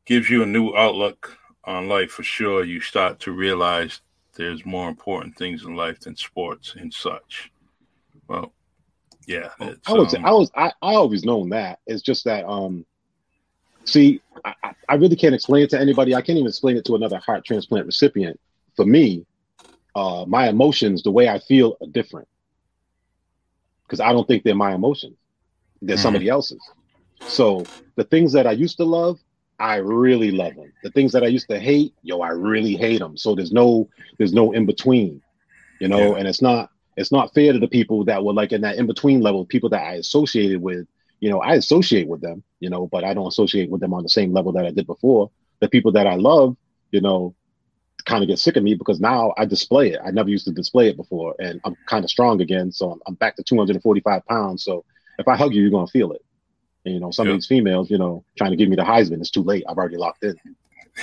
gives 0.06 0.30
you 0.30 0.44
a 0.44 0.46
new 0.46 0.76
outlook 0.76 1.38
on 1.68 1.88
life 1.88 2.12
for 2.12 2.24
sure. 2.24 2.64
You 2.64 2.80
start 2.80 3.20
to 3.22 3.32
realize 3.32 4.02
there's 4.36 4.66
more 4.66 4.90
important 4.90 5.36
things 5.36 5.64
in 5.66 5.76
life 5.76 6.00
than 6.00 6.16
sports 6.16 6.76
and 6.80 6.92
such. 6.92 7.52
Well, 8.28 8.54
yeah. 9.28 9.50
I 9.60 9.94
was 9.94 10.16
um, 10.16 10.26
I 10.26 10.32
was 10.32 10.50
I, 10.56 10.72
I 10.82 10.96
always 10.96 11.26
known 11.26 11.50
that. 11.50 11.80
It's 11.86 12.02
just 12.02 12.24
that 12.26 12.46
um 12.46 12.86
see 13.84 14.22
I, 14.46 14.74
I 14.90 14.96
really 14.96 15.16
can't 15.16 15.36
explain 15.36 15.64
it 15.64 15.70
to 15.72 15.80
anybody. 15.80 16.16
I 16.16 16.22
can't 16.22 16.38
even 16.38 16.48
explain 16.48 16.78
it 16.78 16.86
to 16.86 16.96
another 16.96 17.18
heart 17.18 17.46
transplant 17.46 17.86
recipient. 17.86 18.40
For 18.76 18.86
me, 18.86 19.26
uh 19.96 20.26
my 20.26 20.48
emotions, 20.48 21.04
the 21.04 21.12
way 21.12 21.28
I 21.28 21.40
feel 21.40 21.78
are 21.82 21.88
different 21.88 22.28
because 23.84 24.00
I 24.00 24.14
don't 24.14 24.28
think 24.28 24.44
they're 24.44 24.56
my 24.56 24.74
emotions. 24.74 25.18
They're 25.82 25.96
mm-hmm. 25.96 26.04
somebody 26.04 26.30
else's. 26.30 26.62
So 27.22 27.66
the 27.96 28.04
things 28.04 28.32
that 28.34 28.48
I 28.48 28.52
used 28.52 28.78
to 28.78 28.86
love, 28.86 29.20
I 29.60 29.78
really 29.78 30.32
love 30.32 30.56
them. 30.56 30.72
The 30.84 30.92
things 30.92 31.12
that 31.14 31.24
I 31.24 31.28
used 31.28 31.50
to 31.50 31.60
hate, 31.60 31.94
yo, 32.04 32.22
I 32.22 32.30
really 32.30 32.76
hate 32.76 33.00
them. 33.00 33.18
So 33.18 33.36
there's 33.36 33.52
no 33.52 33.90
there's 34.18 34.34
no 34.34 34.52
in 34.52 34.66
between, 34.66 35.22
you 35.80 35.88
know. 35.88 36.12
Yeah. 36.12 36.20
And 36.20 36.28
it's 36.28 36.42
not 36.42 36.70
it's 36.96 37.12
not 37.12 37.34
fair 37.34 37.54
to 37.54 37.60
the 37.60 37.68
people 37.68 38.06
that 38.06 38.24
were 38.24 38.34
like 38.34 38.52
in 38.52 38.62
that 38.62 38.76
in 38.76 38.88
between 38.88 39.22
level, 39.22 39.46
people 39.46 39.70
that 39.70 39.82
I 39.84 39.94
associated 39.94 40.62
with. 40.62 40.88
You 41.20 41.32
know, 41.32 41.40
I 41.40 41.56
associate 41.56 42.08
with 42.08 42.22
them, 42.22 42.44
you 42.60 42.70
know, 42.70 42.86
but 42.86 43.04
I 43.04 43.16
don't 43.16 43.28
associate 43.28 43.72
with 43.72 43.82
them 43.82 43.94
on 43.94 44.04
the 44.04 44.10
same 44.10 44.34
level 44.34 44.52
that 44.52 44.68
I 44.68 44.72
did 44.72 44.86
before. 44.86 45.32
The 45.62 45.68
people 45.68 45.92
that 45.94 46.06
I 46.06 46.14
love, 46.14 46.56
you 46.92 47.02
know, 47.02 47.34
kind 48.06 48.24
of 48.24 48.28
get 48.28 48.38
sick 48.38 48.56
of 48.56 48.64
me 48.64 48.76
because 48.76 49.00
now 49.00 49.34
I 49.36 49.46
display 49.46 49.92
it. 49.92 50.00
I 50.06 50.12
never 50.12 50.30
used 50.30 50.46
to 50.46 50.52
display 50.52 50.90
it 50.90 50.96
before, 50.96 51.36
and 51.40 51.60
I'm 51.66 51.76
kind 51.88 52.04
of 52.04 52.12
strong 52.12 52.40
again. 52.42 52.72
So 52.72 52.92
I'm, 52.92 53.00
I'm 53.08 53.16
back 53.16 53.36
to 53.38 53.44
245 53.44 54.26
pounds. 54.28 54.64
So 54.64 54.86
if 55.18 55.28
I 55.28 55.36
hug 55.36 55.56
you, 55.56 55.62
you're 55.64 55.72
gonna 55.72 55.88
feel 55.88 56.12
it. 56.12 56.24
And, 56.88 56.94
you 56.94 57.02
know, 57.02 57.12
some 57.12 57.28
yep. 57.28 57.34
of 57.34 57.38
these 57.40 57.48
females, 57.48 57.92
you 57.92 57.98
know, 57.98 58.24
trying 58.38 58.52
to 58.52 58.56
give 58.56 58.70
me 58.70 58.78
the 58.78 58.84
Heisman, 58.84 59.20
it's 59.20 59.30
too 59.30 59.44
late. 59.44 59.66
I've 59.68 59.78
already 59.78 59.98
locked 59.98 60.24
in. 60.24 60.38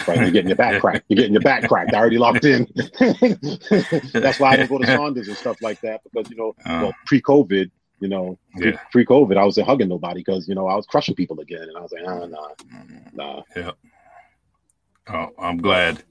Right, 0.08 0.18
you're 0.18 0.30
getting 0.30 0.48
your 0.48 0.56
back 0.56 0.80
cracked. 0.80 1.04
You're 1.08 1.18
getting 1.18 1.34
your 1.34 1.42
back 1.42 1.68
cracked. 1.68 1.94
I 1.94 1.98
already 1.98 2.16
locked 2.16 2.44
in. 2.44 2.66
That's 4.12 4.40
why 4.40 4.52
I 4.52 4.56
don't 4.56 4.68
go 4.68 4.78
to 4.78 4.86
Saunders 4.96 5.28
and 5.28 5.36
stuff 5.36 5.60
like 5.60 5.80
that 5.82 6.02
because 6.02 6.30
you 6.30 6.36
know, 6.36 6.54
uh, 6.64 6.80
well, 6.82 6.94
pre-COVID, 7.04 7.70
you 8.00 8.08
know, 8.08 8.38
yeah. 8.56 8.78
pre-COVID, 8.90 9.36
I 9.36 9.44
wasn't 9.44 9.68
hugging 9.68 9.88
nobody 9.88 10.20
because 10.20 10.48
you 10.48 10.54
know 10.54 10.66
I 10.66 10.74
was 10.74 10.86
crushing 10.86 11.14
people 11.14 11.38
again, 11.38 11.62
and 11.62 11.76
I 11.76 11.80
was 11.80 11.92
like, 11.92 12.02
ah, 12.08 12.26
nah, 12.26 12.48
nah. 13.12 13.42
Yeah. 13.54 13.70
Oh, 15.10 15.28
I'm 15.38 15.58
glad. 15.58 16.02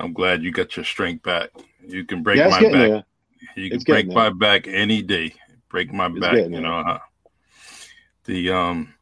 I'm 0.00 0.14
glad 0.14 0.42
you 0.42 0.50
got 0.50 0.74
your 0.74 0.84
strength 0.84 1.22
back. 1.22 1.50
You 1.86 2.04
can 2.04 2.24
break 2.24 2.38
yeah, 2.38 2.48
my 2.48 2.60
back. 2.60 2.72
There. 2.72 3.04
You 3.56 3.70
can 3.70 3.80
break 3.80 4.08
my 4.08 4.30
back 4.30 4.66
any 4.66 5.02
day. 5.02 5.34
Break 5.68 5.92
my 5.92 6.06
it's 6.06 6.18
back. 6.18 6.34
You 6.34 6.60
know. 6.60 6.78
Uh, 6.78 6.98
the 8.24 8.50
um. 8.50 8.94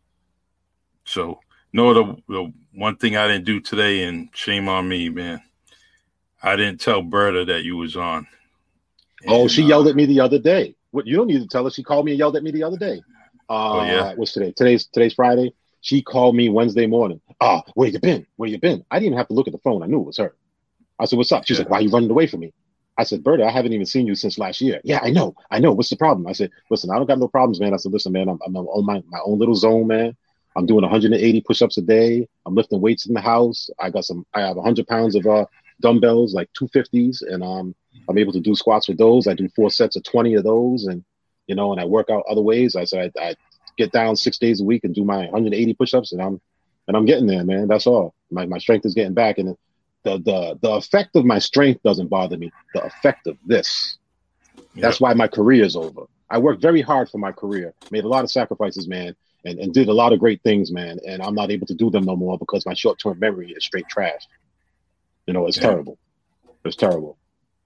So 1.10 1.40
no, 1.72 1.92
the, 1.92 2.16
the 2.28 2.52
one 2.72 2.96
thing 2.96 3.16
I 3.16 3.26
didn't 3.26 3.44
do 3.44 3.58
today, 3.60 4.04
and 4.04 4.28
shame 4.32 4.68
on 4.68 4.88
me, 4.88 5.08
man. 5.08 5.42
I 6.40 6.54
didn't 6.54 6.80
tell 6.80 7.02
Berta 7.02 7.44
that 7.46 7.64
you 7.64 7.76
was 7.76 7.96
on. 7.96 8.28
Oh, 9.26 9.32
and, 9.32 9.32
oh, 9.32 9.48
she 9.48 9.64
uh, 9.64 9.66
yelled 9.66 9.88
at 9.88 9.96
me 9.96 10.06
the 10.06 10.20
other 10.20 10.38
day. 10.38 10.76
What 10.92 11.08
you 11.08 11.16
don't 11.16 11.26
need 11.26 11.42
to 11.42 11.48
tell 11.48 11.64
her. 11.64 11.70
She 11.70 11.82
called 11.82 12.06
me 12.06 12.12
and 12.12 12.18
yelled 12.20 12.36
at 12.36 12.44
me 12.44 12.52
the 12.52 12.62
other 12.62 12.76
day. 12.76 13.02
Uh, 13.48 13.72
oh 13.72 13.84
yeah. 13.84 14.14
What's 14.14 14.32
today? 14.32 14.52
Today's 14.52 14.86
today's 14.86 15.14
Friday. 15.14 15.52
She 15.80 16.00
called 16.00 16.36
me 16.36 16.48
Wednesday 16.48 16.86
morning. 16.86 17.20
Ah, 17.40 17.62
oh, 17.66 17.72
where 17.74 17.88
you 17.88 17.98
been? 17.98 18.24
Where 18.36 18.48
you 18.48 18.60
been? 18.60 18.84
I 18.90 18.96
didn't 18.96 19.06
even 19.06 19.18
have 19.18 19.28
to 19.28 19.34
look 19.34 19.48
at 19.48 19.52
the 19.52 19.58
phone. 19.58 19.82
I 19.82 19.86
knew 19.86 20.00
it 20.00 20.06
was 20.06 20.18
her. 20.18 20.36
I 20.98 21.06
said, 21.06 21.16
"What's 21.16 21.32
up?" 21.32 21.44
She's 21.44 21.58
yeah. 21.58 21.64
like, 21.64 21.70
"Why 21.70 21.78
are 21.78 21.82
you 21.82 21.90
running 21.90 22.10
away 22.10 22.28
from 22.28 22.40
me?" 22.40 22.52
I 22.98 23.04
said, 23.04 23.24
Berta, 23.24 23.46
I 23.46 23.50
haven't 23.50 23.72
even 23.72 23.86
seen 23.86 24.06
you 24.06 24.14
since 24.14 24.38
last 24.38 24.60
year. 24.60 24.78
Yeah, 24.84 25.00
I 25.02 25.08
know. 25.08 25.34
I 25.50 25.58
know. 25.58 25.72
What's 25.72 25.88
the 25.88 25.96
problem? 25.96 26.26
I 26.26 26.32
said, 26.32 26.50
listen, 26.68 26.90
I 26.90 26.96
don't 26.96 27.06
got 27.06 27.18
no 27.18 27.28
problems, 27.28 27.58
man. 27.58 27.72
I 27.72 27.78
said, 27.78 27.92
listen, 27.92 28.12
man, 28.12 28.28
I'm, 28.28 28.38
I'm 28.44 28.54
on 28.54 28.84
my, 28.84 29.02
my 29.08 29.20
own 29.24 29.38
little 29.38 29.54
zone, 29.54 29.86
man. 29.86 30.14
I'm 30.56 30.66
doing 30.66 30.82
180 30.82 31.40
push-ups 31.42 31.78
a 31.78 31.82
day. 31.82 32.28
I'm 32.44 32.54
lifting 32.54 32.80
weights 32.80 33.06
in 33.06 33.14
the 33.14 33.20
house. 33.20 33.70
I 33.78 33.90
got 33.90 34.04
some. 34.04 34.26
I 34.34 34.40
have 34.40 34.56
100 34.56 34.86
pounds 34.86 35.14
of 35.14 35.26
uh, 35.26 35.46
dumbbells, 35.80 36.34
like 36.34 36.50
250s, 36.60 37.22
and 37.22 37.42
um, 37.42 37.74
I'm 38.08 38.18
able 38.18 38.32
to 38.32 38.40
do 38.40 38.54
squats 38.54 38.88
with 38.88 38.98
those. 38.98 39.26
I 39.26 39.34
do 39.34 39.48
four 39.54 39.70
sets 39.70 39.96
of 39.96 40.02
20 40.02 40.34
of 40.34 40.44
those, 40.44 40.86
and 40.86 41.04
you 41.46 41.54
know, 41.54 41.72
and 41.72 41.80
I 41.80 41.84
work 41.84 42.10
out 42.10 42.24
other 42.28 42.42
ways. 42.42 42.76
I 42.76 42.84
said 42.84 43.12
I, 43.16 43.28
I 43.28 43.34
get 43.76 43.92
down 43.92 44.16
six 44.16 44.38
days 44.38 44.60
a 44.60 44.64
week 44.64 44.84
and 44.84 44.94
do 44.94 45.04
my 45.04 45.18
180 45.26 45.74
push-ups, 45.74 46.12
and 46.12 46.20
I'm 46.20 46.40
and 46.88 46.96
I'm 46.96 47.04
getting 47.04 47.26
there, 47.26 47.44
man. 47.44 47.68
That's 47.68 47.86
all. 47.86 48.14
My 48.30 48.46
my 48.46 48.58
strength 48.58 48.86
is 48.86 48.94
getting 48.94 49.14
back, 49.14 49.38
and 49.38 49.56
the 50.02 50.18
the 50.18 50.58
the 50.60 50.70
effect 50.72 51.14
of 51.14 51.24
my 51.24 51.38
strength 51.38 51.82
doesn't 51.82 52.08
bother 52.08 52.36
me. 52.36 52.50
The 52.74 52.84
effect 52.84 53.26
of 53.26 53.36
this. 53.46 53.98
Yep. 54.56 54.82
That's 54.82 55.00
why 55.00 55.14
my 55.14 55.28
career 55.28 55.64
is 55.64 55.76
over. 55.76 56.02
I 56.28 56.38
worked 56.38 56.62
very 56.62 56.80
hard 56.80 57.08
for 57.08 57.18
my 57.18 57.32
career, 57.32 57.74
made 57.90 58.04
a 58.04 58.08
lot 58.08 58.22
of 58.22 58.30
sacrifices, 58.30 58.86
man, 58.86 59.16
and, 59.44 59.58
and 59.58 59.72
did 59.72 59.88
a 59.88 59.92
lot 59.92 60.12
of 60.12 60.20
great 60.20 60.42
things, 60.42 60.70
man. 60.70 60.98
And 61.06 61.22
I'm 61.22 61.34
not 61.34 61.50
able 61.50 61.66
to 61.66 61.74
do 61.74 61.90
them 61.90 62.04
no 62.04 62.16
more 62.16 62.38
because 62.38 62.66
my 62.66 62.74
short 62.74 62.98
term 62.98 63.18
memory 63.18 63.52
is 63.52 63.64
straight 63.64 63.88
trash. 63.88 64.26
You 65.26 65.34
know, 65.34 65.46
it's 65.46 65.56
yeah. 65.56 65.68
terrible. 65.68 65.98
It's 66.64 66.76
terrible. 66.76 67.16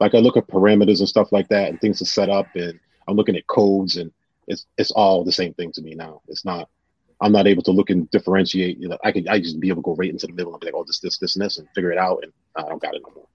Like 0.01 0.15
I 0.15 0.19
look 0.19 0.37
at 0.37 0.47
parameters 0.47 1.01
and 1.01 1.09
stuff 1.09 1.33
like 1.33 1.49
that 1.49 1.71
and 1.71 1.81
things 1.81 1.99
to 1.99 2.05
set 2.05 2.29
up 2.29 2.47
and 2.55 2.79
I'm 3.07 3.17
looking 3.17 3.37
at 3.37 3.47
codes 3.47 3.97
and 3.97 4.13
it's 4.47 4.67
it's 4.77 4.91
all 4.91 5.25
the 5.25 5.33
same 5.33 5.55
thing 5.55 5.73
to 5.73 5.83
me 5.83 5.95
now. 5.95 6.21
It's 6.29 6.45
not 6.45 6.69
I'm 7.21 7.33
not 7.33 7.47
able 7.47 7.63
to 7.65 7.71
look 7.71 7.91
and 7.91 8.11
differentiate. 8.11 8.79
You 8.79 8.89
know, 8.89 8.99
I 9.03 9.13
could 9.13 9.29
I 9.29 9.39
just 9.39 9.61
be 9.61 9.69
able 9.69 9.83
to 9.83 9.87
go 9.87 9.95
right 9.95 10.11
into 10.11 10.27
the 10.27 10.33
middle 10.33 10.53
and 10.53 10.61
be 10.61 10.67
like, 10.67 10.75
oh, 10.75 10.85
this, 10.85 10.99
this, 11.01 11.19
this, 11.19 11.37
and 11.37 11.45
this, 11.45 11.59
and 11.59 11.69
figure 11.75 11.93
it 11.93 11.99
out, 11.99 12.21
and 12.23 12.33
I 12.57 12.69
don't 12.69 12.83
got 12.83 12.95
it 12.95 13.03
no 13.07 13.13
more. 13.15 13.27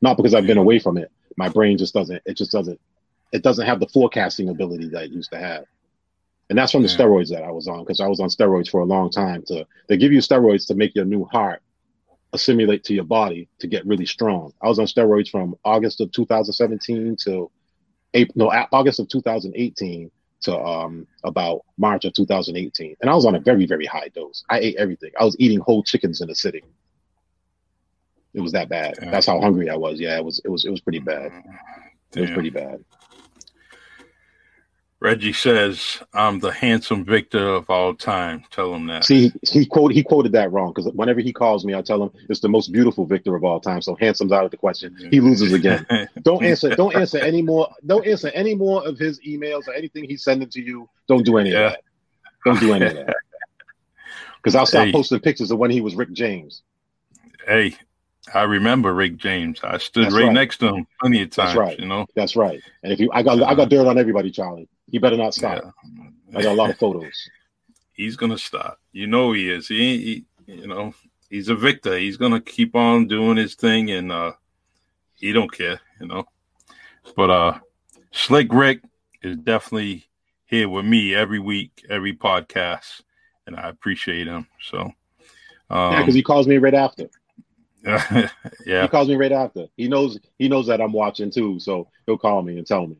Not 0.00 0.16
because 0.16 0.34
I've 0.34 0.46
been 0.46 0.58
away 0.58 0.78
from 0.78 0.98
it. 0.98 1.10
My 1.36 1.48
brain 1.48 1.78
just 1.78 1.94
doesn't. 1.94 2.22
It 2.24 2.36
just 2.36 2.52
doesn't. 2.52 2.80
It 3.32 3.42
doesn't 3.42 3.66
have 3.66 3.80
the 3.80 3.88
forecasting 3.88 4.48
ability 4.48 4.88
that 4.90 5.04
it 5.04 5.10
used 5.10 5.32
to 5.32 5.38
have. 5.38 5.64
And 6.48 6.58
that's 6.58 6.72
from 6.72 6.82
the 6.82 6.88
steroids 6.88 7.28
that 7.30 7.42
I 7.42 7.50
was 7.50 7.66
on 7.66 7.80
because 7.80 8.00
I 8.00 8.06
was 8.06 8.20
on 8.20 8.28
steroids 8.28 8.68
for 8.68 8.80
a 8.80 8.84
long 8.84 9.10
time. 9.10 9.42
To 9.48 9.66
they 9.88 9.96
give 9.96 10.12
you 10.12 10.20
steroids 10.20 10.66
to 10.68 10.74
make 10.74 10.94
your 10.94 11.04
new 11.04 11.24
heart 11.24 11.60
assimilate 12.32 12.84
to 12.84 12.94
your 12.94 13.04
body 13.04 13.48
to 13.58 13.66
get 13.66 13.86
really 13.86 14.06
strong. 14.06 14.52
I 14.62 14.68
was 14.68 14.78
on 14.78 14.86
steroids 14.86 15.28
from 15.28 15.56
August 15.64 16.00
of 16.00 16.12
2017 16.12 17.16
to 17.24 17.50
April, 18.14 18.46
no, 18.46 18.66
August 18.72 19.00
of 19.00 19.08
2018 19.08 20.10
to 20.42 20.58
um, 20.58 21.06
about 21.24 21.62
March 21.78 22.04
of 22.04 22.12
2018, 22.12 22.96
and 23.00 23.10
I 23.10 23.14
was 23.14 23.26
on 23.26 23.34
a 23.34 23.40
very 23.40 23.66
very 23.66 23.86
high 23.86 24.08
dose. 24.14 24.44
I 24.48 24.60
ate 24.60 24.76
everything. 24.76 25.10
I 25.18 25.24
was 25.24 25.36
eating 25.40 25.58
whole 25.58 25.82
chickens 25.82 26.20
in 26.20 26.30
a 26.30 26.34
sitting. 26.34 26.62
It 28.34 28.40
was 28.40 28.52
that 28.52 28.68
bad. 28.68 28.96
Damn. 29.00 29.10
That's 29.10 29.26
how 29.26 29.40
hungry 29.40 29.70
I 29.70 29.76
was. 29.76 29.98
Yeah, 29.98 30.16
it 30.16 30.24
was. 30.24 30.40
It 30.44 30.48
was. 30.48 30.64
It 30.64 30.70
was 30.70 30.80
pretty 30.80 31.00
bad. 31.00 31.32
It 32.14 32.20
was 32.20 32.30
pretty 32.30 32.50
bad. 32.50 32.84
Reggie 34.98 35.34
says, 35.34 36.02
"I'm 36.14 36.40
the 36.40 36.50
handsome 36.50 37.04
victor 37.04 37.46
of 37.46 37.68
all 37.68 37.94
time." 37.94 38.44
Tell 38.50 38.74
him 38.74 38.86
that. 38.86 39.04
See, 39.04 39.30
he 39.42 39.66
quoted 39.66 39.94
he 39.94 40.02
quoted 40.02 40.32
that 40.32 40.50
wrong 40.52 40.72
because 40.74 40.90
whenever 40.94 41.20
he 41.20 41.32
calls 41.34 41.66
me, 41.66 41.74
I 41.74 41.82
tell 41.82 42.02
him 42.02 42.10
it's 42.30 42.40
the 42.40 42.48
most 42.48 42.72
beautiful 42.72 43.04
victor 43.04 43.36
of 43.36 43.44
all 43.44 43.60
time. 43.60 43.82
So 43.82 43.94
handsome's 43.96 44.32
out 44.32 44.46
of 44.46 44.50
the 44.50 44.56
question. 44.56 44.96
He 45.10 45.20
loses 45.20 45.52
again. 45.52 45.86
don't 46.22 46.42
answer. 46.42 46.74
Don't 46.74 46.96
answer 46.96 47.18
any 47.18 47.42
more. 47.42 47.68
Don't 47.84 48.06
answer 48.06 48.28
any 48.34 48.54
more 48.54 48.86
of 48.86 48.98
his 48.98 49.20
emails 49.20 49.68
or 49.68 49.74
anything 49.74 50.04
he's 50.04 50.24
sending 50.24 50.48
to 50.50 50.62
you. 50.62 50.88
Don't 51.08 51.26
do 51.26 51.36
any 51.36 51.50
yeah. 51.50 51.58
of 51.58 51.72
that. 51.72 51.82
Don't 52.46 52.60
do 52.60 52.72
any 52.72 52.86
of 52.86 52.94
that. 52.94 53.16
Because 54.42 54.54
I'll 54.54 54.66
stop 54.66 54.86
hey. 54.86 54.92
posting 54.92 55.18
pictures 55.18 55.50
of 55.50 55.58
when 55.58 55.72
he 55.72 55.80
was 55.80 55.96
Rick 55.96 56.12
James. 56.12 56.62
Hey, 57.44 57.74
I 58.32 58.42
remember 58.42 58.94
Rick 58.94 59.16
James. 59.16 59.58
I 59.64 59.78
stood 59.78 60.12
right, 60.12 60.26
right, 60.26 60.32
next 60.32 60.58
to 60.58 60.72
him 60.72 60.86
plenty 61.00 61.22
of 61.22 61.30
times. 61.30 61.48
That's 61.48 61.58
right. 61.58 61.80
You 61.80 61.86
know. 61.86 62.06
That's 62.14 62.36
right. 62.36 62.62
And 62.84 62.92
if 62.92 63.00
you, 63.00 63.10
I 63.12 63.24
got, 63.24 63.42
I 63.42 63.56
got 63.56 63.70
dirt 63.70 63.88
on 63.88 63.98
everybody, 63.98 64.30
Charlie. 64.30 64.68
He 64.90 64.98
better 64.98 65.16
not 65.16 65.34
stop. 65.34 65.62
Yeah. 65.62 66.38
I 66.38 66.42
got 66.42 66.52
a 66.52 66.56
lot 66.56 66.70
of 66.70 66.78
photos. 66.78 67.28
He's 67.92 68.16
gonna 68.16 68.38
stop. 68.38 68.78
You 68.92 69.06
know 69.06 69.32
he 69.32 69.50
is. 69.50 69.68
He, 69.68 70.24
he, 70.46 70.52
you 70.52 70.66
know, 70.66 70.92
he's 71.30 71.48
a 71.48 71.54
victor. 71.54 71.96
He's 71.96 72.18
gonna 72.18 72.42
keep 72.42 72.74
on 72.76 73.06
doing 73.06 73.38
his 73.38 73.54
thing, 73.54 73.90
and 73.90 74.12
uh, 74.12 74.32
he 75.14 75.32
don't 75.32 75.50
care, 75.50 75.80
you 75.98 76.06
know. 76.06 76.24
But 77.16 77.30
uh, 77.30 77.58
Slick 78.12 78.52
Rick 78.52 78.82
is 79.22 79.38
definitely 79.38 80.04
here 80.44 80.68
with 80.68 80.84
me 80.84 81.14
every 81.14 81.38
week, 81.38 81.84
every 81.88 82.14
podcast, 82.14 83.00
and 83.46 83.56
I 83.56 83.68
appreciate 83.68 84.26
him. 84.26 84.46
So, 84.60 84.80
um, 84.80 84.92
yeah, 85.92 86.00
because 86.00 86.14
he 86.14 86.22
calls 86.22 86.46
me 86.46 86.58
right 86.58 86.74
after. 86.74 87.08
yeah, 87.84 88.82
he 88.82 88.88
calls 88.88 89.08
me 89.08 89.16
right 89.16 89.32
after. 89.32 89.66
He 89.76 89.88
knows 89.88 90.18
he 90.38 90.48
knows 90.48 90.66
that 90.66 90.80
I'm 90.80 90.92
watching 90.92 91.30
too, 91.30 91.60
so 91.60 91.88
he'll 92.04 92.18
call 92.18 92.42
me 92.42 92.58
and 92.58 92.66
tell 92.66 92.86
me, 92.86 92.96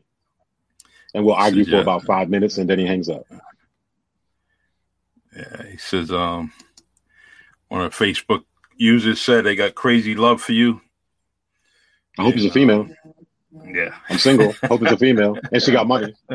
and 1.17 1.25
we'll 1.25 1.35
argue 1.35 1.63
yeah. 1.63 1.77
for 1.77 1.81
about 1.81 2.03
five 2.03 2.29
minutes, 2.29 2.59
and 2.59 2.69
then 2.69 2.77
he 2.77 2.85
hangs 2.85 3.09
up. 3.09 3.25
Yeah, 5.35 5.63
he 5.71 5.77
says, 5.77 6.11
um, 6.11 6.53
one 7.69 7.81
of 7.81 7.95
Facebook 7.95 8.43
users 8.75 9.19
said 9.19 9.43
they 9.43 9.55
got 9.55 9.73
crazy 9.73 10.13
love 10.13 10.43
for 10.43 10.51
you. 10.53 10.79
I 12.19 12.23
hope 12.23 12.35
he's 12.35 12.45
a 12.45 12.51
female. 12.51 12.81
Um, 12.81 12.93
yeah, 13.73 13.95
I'm 14.07 14.19
single. 14.19 14.51
hope 14.67 14.83
it's 14.83 14.91
a 14.91 14.97
female, 14.97 15.35
and 15.51 15.59
she 15.59 15.71
got 15.71 15.87
money. 15.87 16.13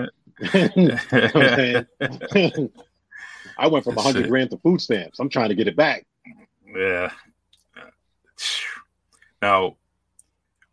I 3.57 3.69
went 3.69 3.85
from 3.85 3.97
hundred 3.97 4.29
grand 4.29 4.51
to 4.51 4.59
food 4.59 4.81
stamps. 4.81 5.21
I'm 5.21 5.29
trying 5.29 5.51
to 5.51 5.55
get 5.55 5.69
it 5.69 5.77
back. 5.77 6.05
Yeah. 6.67 7.13
Now, 9.41 9.77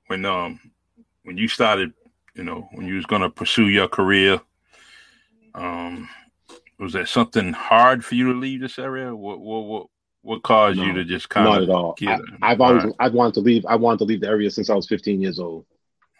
when 0.08 0.26
um 0.26 0.60
when 1.22 1.38
you 1.38 1.48
started, 1.48 1.94
you 2.36 2.44
know, 2.44 2.70
when 2.74 2.88
you 2.88 2.96
was 2.96 3.06
gonna 3.06 3.30
pursue 3.30 3.68
your 3.68 3.88
career, 3.88 4.42
um, 5.56 6.10
was 6.78 6.94
there 6.94 7.06
something 7.06 7.54
hard 7.54 8.06
for 8.06 8.16
you 8.16 8.32
to 8.32 8.40
leave 8.40 8.62
this 8.62 8.80
area? 8.80 9.16
What 9.16 9.40
what 9.40 9.62
what 9.62 9.88
what 10.22 10.44
caused 10.44 10.78
no, 10.78 10.86
you 10.86 10.94
to 10.94 11.04
just 11.04 11.30
kind 11.30 11.46
not 11.46 11.62
of 11.62 11.68
not 11.68 11.74
at 11.74 12.10
all? 12.10 12.38
I, 12.42 12.50
have 12.50 12.62
always 12.62 12.84
right. 12.86 12.94
I've 13.00 13.14
wanted 13.14 13.36
to 13.36 13.40
leave. 13.42 13.66
I 13.66 13.76
wanted 13.76 14.00
to 14.00 14.06
leave 14.06 14.22
the 14.22 14.28
area 14.28 14.50
since 14.50 14.70
I 14.70 14.76
was 14.76 14.88
15 14.88 15.22
years 15.22 15.40
old. 15.40 15.66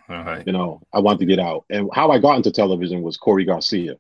All 0.10 0.24
right. 0.24 0.46
You 0.46 0.54
know, 0.54 0.82
I 0.92 1.00
wanted 1.00 1.20
to 1.20 1.26
get 1.26 1.40
out. 1.40 1.66
And 1.70 1.90
how 1.94 2.12
I 2.12 2.20
got 2.20 2.38
into 2.38 2.52
television 2.52 3.02
was 3.02 3.18
Corey 3.18 3.46
Garcia. 3.46 3.96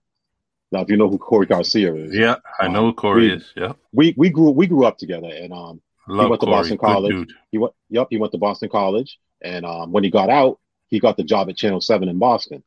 Now, 0.71 0.81
if 0.81 0.89
you 0.89 0.97
know 0.97 1.09
who 1.09 1.17
Corey 1.17 1.45
Garcia 1.45 1.93
is, 1.95 2.15
yeah, 2.15 2.35
I 2.59 2.67
know 2.67 2.85
who 2.87 2.93
Corey 2.93 3.29
we, 3.29 3.33
is. 3.33 3.51
Yeah, 3.55 3.73
we 3.91 4.13
we 4.17 4.29
grew 4.29 4.51
we 4.51 4.67
grew 4.67 4.85
up 4.85 4.97
together, 4.97 5.27
and 5.27 5.51
um, 5.51 5.81
Love 6.07 6.25
he 6.25 6.29
went 6.29 6.41
Corey. 6.41 6.51
to 6.51 6.57
Boston 6.57 6.77
College. 6.77 7.27
He 7.51 7.57
went, 7.57 7.73
yep, 7.89 8.07
he 8.11 8.17
went 8.17 8.31
to 8.33 8.37
Boston 8.37 8.69
College, 8.69 9.19
and 9.41 9.65
um, 9.65 9.91
when 9.91 10.03
he 10.03 10.11
got 10.11 10.29
out, 10.29 10.59
he 10.89 10.99
got 10.99 11.17
the 11.17 11.23
job 11.23 11.49
at 11.49 11.57
Channel 11.57 11.81
Seven 11.81 12.09
in 12.09 12.19
Boston. 12.19 12.63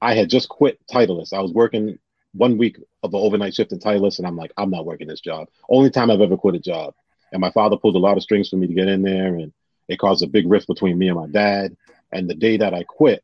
I 0.00 0.14
had 0.14 0.30
just 0.30 0.48
quit 0.48 0.80
Titleist. 0.90 1.32
I 1.32 1.40
was 1.40 1.52
working 1.52 1.98
one 2.32 2.56
week 2.56 2.78
of 3.02 3.12
an 3.12 3.20
overnight 3.20 3.54
shift 3.54 3.72
in 3.72 3.78
Titleist, 3.78 4.18
and 4.18 4.26
I'm 4.26 4.36
like, 4.36 4.52
I'm 4.56 4.70
not 4.70 4.86
working 4.86 5.08
this 5.08 5.20
job. 5.20 5.48
Only 5.68 5.90
time 5.90 6.10
I've 6.10 6.20
ever 6.20 6.36
quit 6.36 6.54
a 6.54 6.60
job. 6.60 6.94
And 7.32 7.40
my 7.40 7.50
father 7.52 7.76
pulled 7.76 7.96
a 7.96 8.00
lot 8.00 8.16
of 8.16 8.22
strings 8.22 8.48
for 8.48 8.56
me 8.56 8.66
to 8.66 8.74
get 8.74 8.88
in 8.88 9.02
there, 9.02 9.34
and 9.34 9.52
it 9.88 9.98
caused 9.98 10.22
a 10.22 10.26
big 10.26 10.50
rift 10.50 10.66
between 10.66 10.98
me 10.98 11.08
and 11.08 11.18
my 11.18 11.26
dad. 11.26 11.76
And 12.12 12.28
the 12.28 12.34
day 12.34 12.56
that 12.56 12.74
I 12.74 12.84
quit, 12.84 13.22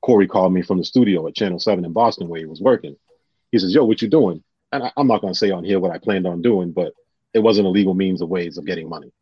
Corey 0.00 0.26
called 0.26 0.52
me 0.52 0.62
from 0.62 0.78
the 0.78 0.84
studio 0.84 1.26
at 1.28 1.34
Channel 1.34 1.60
7 1.60 1.84
in 1.84 1.92
Boston 1.92 2.28
where 2.28 2.40
he 2.40 2.46
was 2.46 2.60
working. 2.60 2.96
He 3.52 3.58
says, 3.58 3.74
Yo, 3.74 3.84
what 3.84 4.02
you 4.02 4.08
doing? 4.08 4.42
And 4.72 4.82
I, 4.84 4.92
am 4.96 5.06
not 5.06 5.20
going 5.20 5.32
to 5.32 5.38
say 5.38 5.50
on 5.50 5.64
here 5.64 5.78
what 5.78 5.92
I 5.92 5.98
planned 5.98 6.26
on 6.26 6.42
doing, 6.42 6.72
but 6.72 6.92
it 7.32 7.38
wasn't 7.38 7.66
a 7.66 7.70
legal 7.70 7.94
means 7.94 8.20
of 8.20 8.28
ways 8.28 8.58
of 8.58 8.66
getting 8.66 8.88
money. 8.88 9.12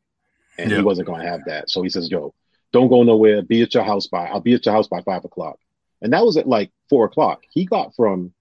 And 0.58 0.70
he 0.70 0.82
wasn't 0.82 1.06
going 1.06 1.20
to 1.22 1.28
have 1.28 1.40
that. 1.46 1.70
So 1.70 1.82
he 1.82 1.88
says, 1.88 2.10
Yo, 2.10 2.34
don't 2.72 2.88
go 2.88 3.02
nowhere. 3.02 3.42
Be 3.42 3.62
at 3.62 3.74
your 3.74 3.84
house 3.84 4.06
by, 4.06 4.26
I'll 4.26 4.40
be 4.40 4.54
at 4.54 4.64
your 4.64 4.74
house 4.74 4.88
by 4.88 5.02
five 5.02 5.24
o'clock. 5.24 5.58
And 6.02 6.12
that 6.12 6.24
was 6.24 6.36
at 6.36 6.48
like 6.48 6.70
four 6.88 7.04
o'clock. 7.04 7.42
He 7.50 7.64
got 7.64 7.94
from 7.94 8.32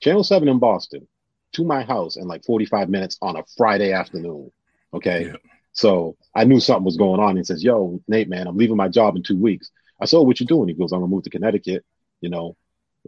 Channel 0.00 0.24
7 0.24 0.48
in 0.48 0.58
Boston 0.58 1.06
to 1.52 1.64
my 1.64 1.82
house 1.82 2.16
in 2.16 2.26
like 2.26 2.44
45 2.44 2.88
minutes 2.88 3.18
on 3.22 3.36
a 3.36 3.44
Friday 3.56 3.92
afternoon. 3.92 4.50
Okay. 4.92 5.26
Yeah. 5.26 5.36
So 5.72 6.16
I 6.34 6.44
knew 6.44 6.60
something 6.60 6.84
was 6.84 6.96
going 6.96 7.20
on. 7.20 7.36
He 7.36 7.44
says, 7.44 7.62
Yo, 7.62 8.00
Nate, 8.08 8.28
man, 8.28 8.46
I'm 8.46 8.56
leaving 8.56 8.76
my 8.76 8.88
job 8.88 9.16
in 9.16 9.22
two 9.22 9.38
weeks. 9.38 9.70
I 10.00 10.04
said, 10.04 10.18
oh, 10.18 10.22
What 10.22 10.40
you're 10.40 10.46
doing? 10.46 10.68
He 10.68 10.74
goes, 10.74 10.92
I'm 10.92 11.00
going 11.00 11.10
to 11.10 11.14
move 11.14 11.24
to 11.24 11.30
Connecticut. 11.30 11.84
You 12.20 12.28
know, 12.28 12.56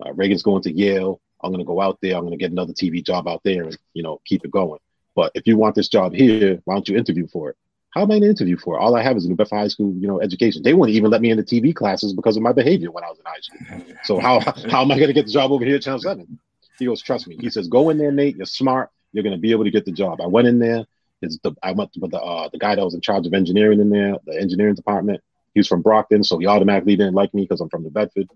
uh, 0.05 0.13
Reagan's 0.15 0.43
going 0.43 0.63
to 0.63 0.73
Yale. 0.73 1.21
I'm 1.43 1.51
going 1.51 1.65
to 1.65 1.67
go 1.67 1.81
out 1.81 1.99
there. 2.01 2.15
I'm 2.15 2.23
going 2.23 2.33
to 2.33 2.39
get 2.39 2.53
another 2.53 2.73
TV 2.73 3.05
job 3.05 3.27
out 3.27 3.43
there 3.45 3.65
and, 3.65 3.77
you 3.95 4.03
know, 4.03 4.21
keep 4.25 4.45
it 4.45 4.51
going. 4.51 4.79
But 5.15 5.33
if 5.35 5.47
you 5.47 5.57
want 5.57 5.75
this 5.75 5.89
job 5.89 6.15
here, 6.15 6.61
why 6.65 6.75
don't 6.75 6.89
you 6.89 6.97
interview 6.97 7.27
for 7.27 7.51
it? 7.51 7.57
How 7.93 8.03
am 8.03 8.11
I 8.11 8.15
going 8.15 8.23
to 8.23 8.29
interview 8.29 8.57
for? 8.57 8.79
All 8.79 8.97
I 8.97 9.03
have 9.03 9.17
is 9.17 9.27
a 9.27 9.29
New 9.29 9.37
Bedford 9.37 9.57
High 9.57 9.69
School, 9.69 9.95
you 9.99 10.09
know, 10.09 10.21
education. 10.21 10.63
They 10.63 10.73
wouldn't 10.73 10.97
even 10.97 11.11
let 11.11 11.21
me 11.21 11.31
into 11.31 11.43
TV 11.43 11.75
classes 11.75 12.15
because 12.15 12.37
of 12.37 12.43
my 12.43 12.53
behavior 12.53 12.91
when 12.91 13.05
I 13.05 13.09
was 13.09 13.19
in 13.19 13.25
high 13.27 13.41
school. 13.41 13.97
So 14.05 14.19
how 14.19 14.41
how 14.71 14.83
am 14.83 14.91
I 14.91 14.97
going 14.97 15.09
to 15.09 15.13
get 15.13 15.27
the 15.27 15.33
job 15.33 15.53
over 15.53 15.65
here 15.65 15.77
at 15.77 15.83
Channel 15.83 16.01
7? 16.01 16.39
He 16.79 16.87
goes, 16.87 17.03
trust 17.03 17.29
me. 17.29 17.37
He 17.39 17.51
says, 17.51 17.69
go 17.69 17.91
in 17.91 17.99
there, 17.99 18.11
Nate. 18.11 18.37
You're 18.37 18.47
smart. 18.47 18.91
You're 19.13 19.23
going 19.23 19.37
to 19.37 19.41
be 19.41 19.53
able 19.53 19.65
to 19.65 19.71
get 19.71 19.85
the 19.85 19.93
job. 19.93 20.21
I 20.21 20.27
went 20.27 20.49
in 20.49 20.59
there. 20.59 20.85
It's 21.21 21.39
the 21.43 21.53
I 21.63 21.73
went 21.73 21.91
with 22.01 22.11
the 22.11 22.21
uh, 22.21 22.49
the 22.49 22.59
guy 22.59 22.75
that 22.75 22.85
was 22.85 22.95
in 22.95 23.01
charge 23.01 23.27
of 23.27 23.35
engineering 23.35 23.81
in 23.81 23.91
there, 23.91 24.17
the 24.25 24.41
engineering 24.41 24.75
department. 24.75 25.21
He 25.55 25.61
was 25.61 25.69
from 25.69 25.83
Brockton, 25.83 26.25
so 26.25 26.39
he 26.39 26.47
automatically 26.47 26.97
didn't 26.97 27.15
like 27.15 27.33
me 27.35 27.43
because 27.43 27.61
I'm 27.61 27.69
from 27.69 27.85
the 27.85 27.91
Bedford. 27.91 28.29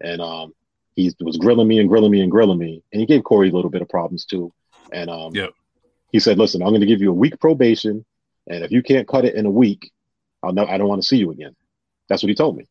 And 0.00 0.22
um, 0.22 0.54
he 0.94 1.12
was 1.20 1.36
grilling 1.36 1.68
me 1.68 1.78
and 1.80 1.88
grilling 1.88 2.10
me 2.10 2.22
and 2.22 2.30
grilling 2.30 2.58
me. 2.58 2.82
And 2.92 3.00
he 3.00 3.06
gave 3.06 3.24
Corey 3.24 3.50
a 3.50 3.52
little 3.52 3.70
bit 3.70 3.82
of 3.82 3.88
problems 3.88 4.24
too. 4.24 4.52
And 4.92 5.10
um, 5.10 5.34
yep. 5.34 5.50
he 6.12 6.20
said, 6.20 6.38
listen, 6.38 6.62
I'm 6.62 6.70
going 6.70 6.80
to 6.80 6.86
give 6.86 7.00
you 7.00 7.10
a 7.10 7.14
week 7.14 7.38
probation. 7.40 8.04
And 8.46 8.64
if 8.64 8.70
you 8.70 8.82
can't 8.82 9.08
cut 9.08 9.24
it 9.24 9.34
in 9.34 9.46
a 9.46 9.50
week, 9.50 9.92
I'll 10.42 10.52
know 10.52 10.66
I 10.66 10.78
don't 10.78 10.88
want 10.88 11.02
to 11.02 11.06
see 11.06 11.18
you 11.18 11.30
again. 11.30 11.54
That's 12.08 12.22
what 12.22 12.28
he 12.28 12.34
told 12.34 12.56
me. 12.56 12.66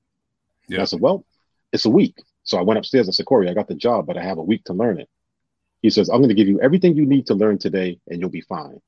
Yeah. 0.68 0.82
I 0.82 0.86
said, 0.86 1.00
well, 1.00 1.26
it's 1.72 1.86
a 1.86 1.90
week. 1.90 2.18
So 2.44 2.58
I 2.58 2.62
went 2.62 2.80
upstairs. 2.80 3.08
I 3.08 3.12
said, 3.12 3.26
Corey, 3.26 3.50
I 3.50 3.54
got 3.54 3.68
the 3.68 3.76
job, 3.76 4.08
but 4.08 4.18
I 4.18 4.24
have 4.24 4.38
a 4.38 4.44
week 4.44 4.64
to 4.66 4.74
learn 4.74 5.00
it. 5.00 5.10
He 5.82 5.90
says, 5.90 6.10
I'm 6.10 6.18
going 6.18 6.30
to 6.30 6.36
give 6.36 6.48
you 6.48 6.60
everything 6.60 6.96
you 6.96 7.06
need 7.06 7.28
to 7.28 7.36
learn 7.36 7.58
today 7.58 8.00
and 8.08 8.20
you'll 8.20 8.30
be 8.30 8.42
fine. 8.42 8.82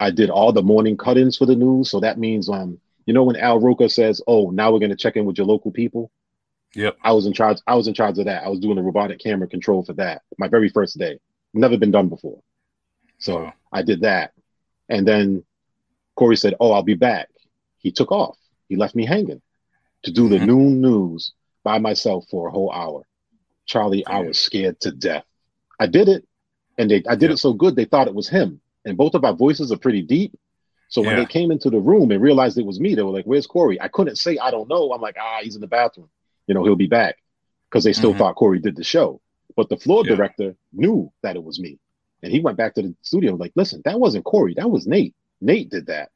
I 0.00 0.10
did 0.10 0.30
all 0.30 0.52
the 0.52 0.62
morning 0.62 0.96
cut-ins 0.96 1.36
for 1.36 1.46
the 1.46 1.54
news. 1.54 1.90
So 1.90 2.00
that 2.00 2.18
means, 2.18 2.48
um, 2.48 2.80
you 3.04 3.14
know, 3.14 3.22
when 3.22 3.36
Al 3.36 3.60
Roker 3.60 3.88
says, 3.88 4.20
oh, 4.26 4.50
now 4.50 4.72
we're 4.72 4.80
going 4.80 4.90
to 4.90 4.96
check 4.96 5.16
in 5.16 5.24
with 5.24 5.38
your 5.38 5.46
local 5.46 5.70
people. 5.70 6.10
Yep. 6.74 6.98
I 7.02 7.12
was 7.12 7.26
in 7.26 7.32
charge. 7.32 7.58
I 7.66 7.74
was 7.74 7.88
in 7.88 7.94
charge 7.94 8.18
of 8.18 8.24
that. 8.24 8.44
I 8.44 8.48
was 8.48 8.58
doing 8.58 8.76
the 8.76 8.82
robotic 8.82 9.18
camera 9.18 9.46
control 9.46 9.84
for 9.84 9.92
that. 9.94 10.22
My 10.38 10.48
very 10.48 10.68
first 10.68 10.98
day. 10.98 11.18
Never 11.54 11.78
been 11.78 11.92
done 11.92 12.08
before. 12.08 12.40
So 13.18 13.44
wow. 13.44 13.52
I 13.72 13.82
did 13.82 14.00
that. 14.02 14.32
And 14.88 15.06
then 15.06 15.44
Corey 16.16 16.36
said, 16.36 16.54
oh, 16.58 16.72
I'll 16.72 16.82
be 16.82 16.94
back. 16.94 17.28
He 17.78 17.92
took 17.92 18.10
off. 18.10 18.36
He 18.68 18.76
left 18.76 18.96
me 18.96 19.06
hanging 19.06 19.42
to 20.02 20.10
do 20.10 20.28
the 20.28 20.36
mm-hmm. 20.36 20.46
noon 20.46 20.80
news 20.80 21.32
by 21.62 21.78
myself 21.78 22.24
for 22.30 22.48
a 22.48 22.50
whole 22.50 22.72
hour. 22.72 23.06
Charlie, 23.66 24.06
I 24.06 24.20
was 24.20 24.38
scared 24.38 24.80
to 24.80 24.92
death. 24.92 25.24
I 25.78 25.86
did 25.86 26.08
it, 26.08 26.26
and 26.78 26.90
they 26.90 27.02
I 27.08 27.16
did 27.16 27.30
it 27.30 27.38
so 27.38 27.52
good 27.52 27.74
they 27.74 27.84
thought 27.84 28.06
it 28.06 28.14
was 28.14 28.28
him. 28.28 28.60
And 28.84 28.96
both 28.96 29.14
of 29.14 29.24
our 29.24 29.34
voices 29.34 29.72
are 29.72 29.78
pretty 29.78 30.02
deep. 30.02 30.38
So 30.88 31.00
when 31.02 31.10
yeah. 31.10 31.16
they 31.16 31.26
came 31.26 31.50
into 31.50 31.68
the 31.68 31.80
room 31.80 32.12
and 32.12 32.22
realized 32.22 32.56
it 32.56 32.64
was 32.64 32.78
me, 32.78 32.94
they 32.94 33.02
were 33.02 33.10
like, 33.10 33.24
"Where's 33.24 33.48
Corey?" 33.48 33.80
I 33.80 33.88
couldn't 33.88 34.16
say 34.16 34.38
I 34.38 34.52
don't 34.52 34.68
know. 34.68 34.92
I'm 34.92 35.00
like, 35.00 35.16
"Ah, 35.20 35.40
he's 35.42 35.56
in 35.56 35.60
the 35.60 35.66
bathroom. 35.66 36.08
You 36.46 36.54
know, 36.54 36.62
he'll 36.62 36.76
be 36.76 36.86
back." 36.86 37.16
Because 37.68 37.82
they 37.82 37.92
still 37.92 38.10
mm-hmm. 38.10 38.20
thought 38.20 38.36
Corey 38.36 38.60
did 38.60 38.76
the 38.76 38.84
show. 38.84 39.20
But 39.56 39.68
the 39.68 39.76
floor 39.76 40.04
yeah. 40.04 40.14
director 40.14 40.54
knew 40.72 41.12
that 41.22 41.34
it 41.34 41.42
was 41.42 41.58
me, 41.58 41.80
and 42.22 42.30
he 42.30 42.38
went 42.38 42.56
back 42.56 42.74
to 42.74 42.82
the 42.82 42.94
studio 43.02 43.34
like, 43.34 43.52
"Listen, 43.56 43.82
that 43.84 43.98
wasn't 43.98 44.24
Corey. 44.24 44.54
That 44.54 44.70
was 44.70 44.86
Nate. 44.86 45.16
Nate 45.40 45.70
did 45.70 45.86
that." 45.86 46.10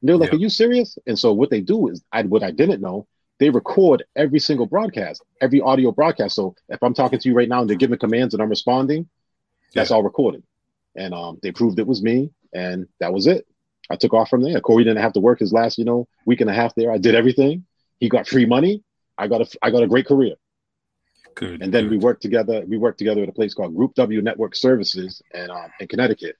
And 0.00 0.08
they're 0.08 0.16
like, 0.16 0.30
yeah. 0.30 0.36
"Are 0.36 0.40
you 0.40 0.48
serious?" 0.48 0.98
And 1.06 1.18
so 1.18 1.32
what 1.32 1.50
they 1.50 1.60
do 1.60 1.88
is, 1.88 2.02
I 2.12 2.22
what 2.22 2.42
I 2.42 2.50
didn't 2.50 2.80
know, 2.80 3.06
they 3.38 3.50
record 3.50 4.04
every 4.16 4.40
single 4.40 4.66
broadcast, 4.66 5.22
every 5.40 5.60
audio 5.60 5.92
broadcast. 5.92 6.34
So 6.34 6.54
if 6.68 6.82
I'm 6.82 6.94
talking 6.94 7.18
to 7.18 7.28
you 7.28 7.34
right 7.34 7.48
now 7.48 7.60
and 7.60 7.70
they're 7.70 7.76
giving 7.76 7.98
commands 7.98 8.34
and 8.34 8.42
I'm 8.42 8.48
responding, 8.48 9.08
that's 9.74 9.90
yeah. 9.90 9.96
all 9.96 10.02
recorded. 10.02 10.42
And 10.96 11.14
um, 11.14 11.38
they 11.42 11.52
proved 11.52 11.78
it 11.78 11.86
was 11.86 12.02
me, 12.02 12.30
and 12.52 12.86
that 13.00 13.12
was 13.12 13.26
it. 13.26 13.46
I 13.90 13.96
took 13.96 14.12
off 14.12 14.28
from 14.28 14.42
there. 14.42 14.60
Corey 14.60 14.84
didn't 14.84 15.02
have 15.02 15.14
to 15.14 15.20
work 15.20 15.38
his 15.38 15.52
last, 15.52 15.78
you 15.78 15.84
know, 15.84 16.08
week 16.26 16.40
and 16.40 16.50
a 16.50 16.54
half 16.54 16.74
there. 16.74 16.90
I 16.90 16.98
did 16.98 17.14
everything. 17.14 17.64
He 17.98 18.08
got 18.08 18.26
free 18.28 18.46
money. 18.46 18.82
I 19.16 19.28
got 19.28 19.40
a 19.40 19.58
I 19.62 19.70
got 19.70 19.82
a 19.82 19.86
great 19.86 20.06
career. 20.06 20.34
Good. 21.34 21.62
And 21.62 21.72
then 21.72 21.84
good. 21.84 21.92
we 21.92 21.98
worked 21.98 22.22
together. 22.22 22.64
We 22.66 22.76
worked 22.76 22.98
together 22.98 23.22
at 23.22 23.28
a 23.28 23.32
place 23.32 23.54
called 23.54 23.74
Group 23.76 23.94
W 23.94 24.20
Network 24.20 24.56
Services, 24.56 25.22
and 25.32 25.50
um, 25.50 25.70
in 25.80 25.88
Connecticut. 25.88 26.36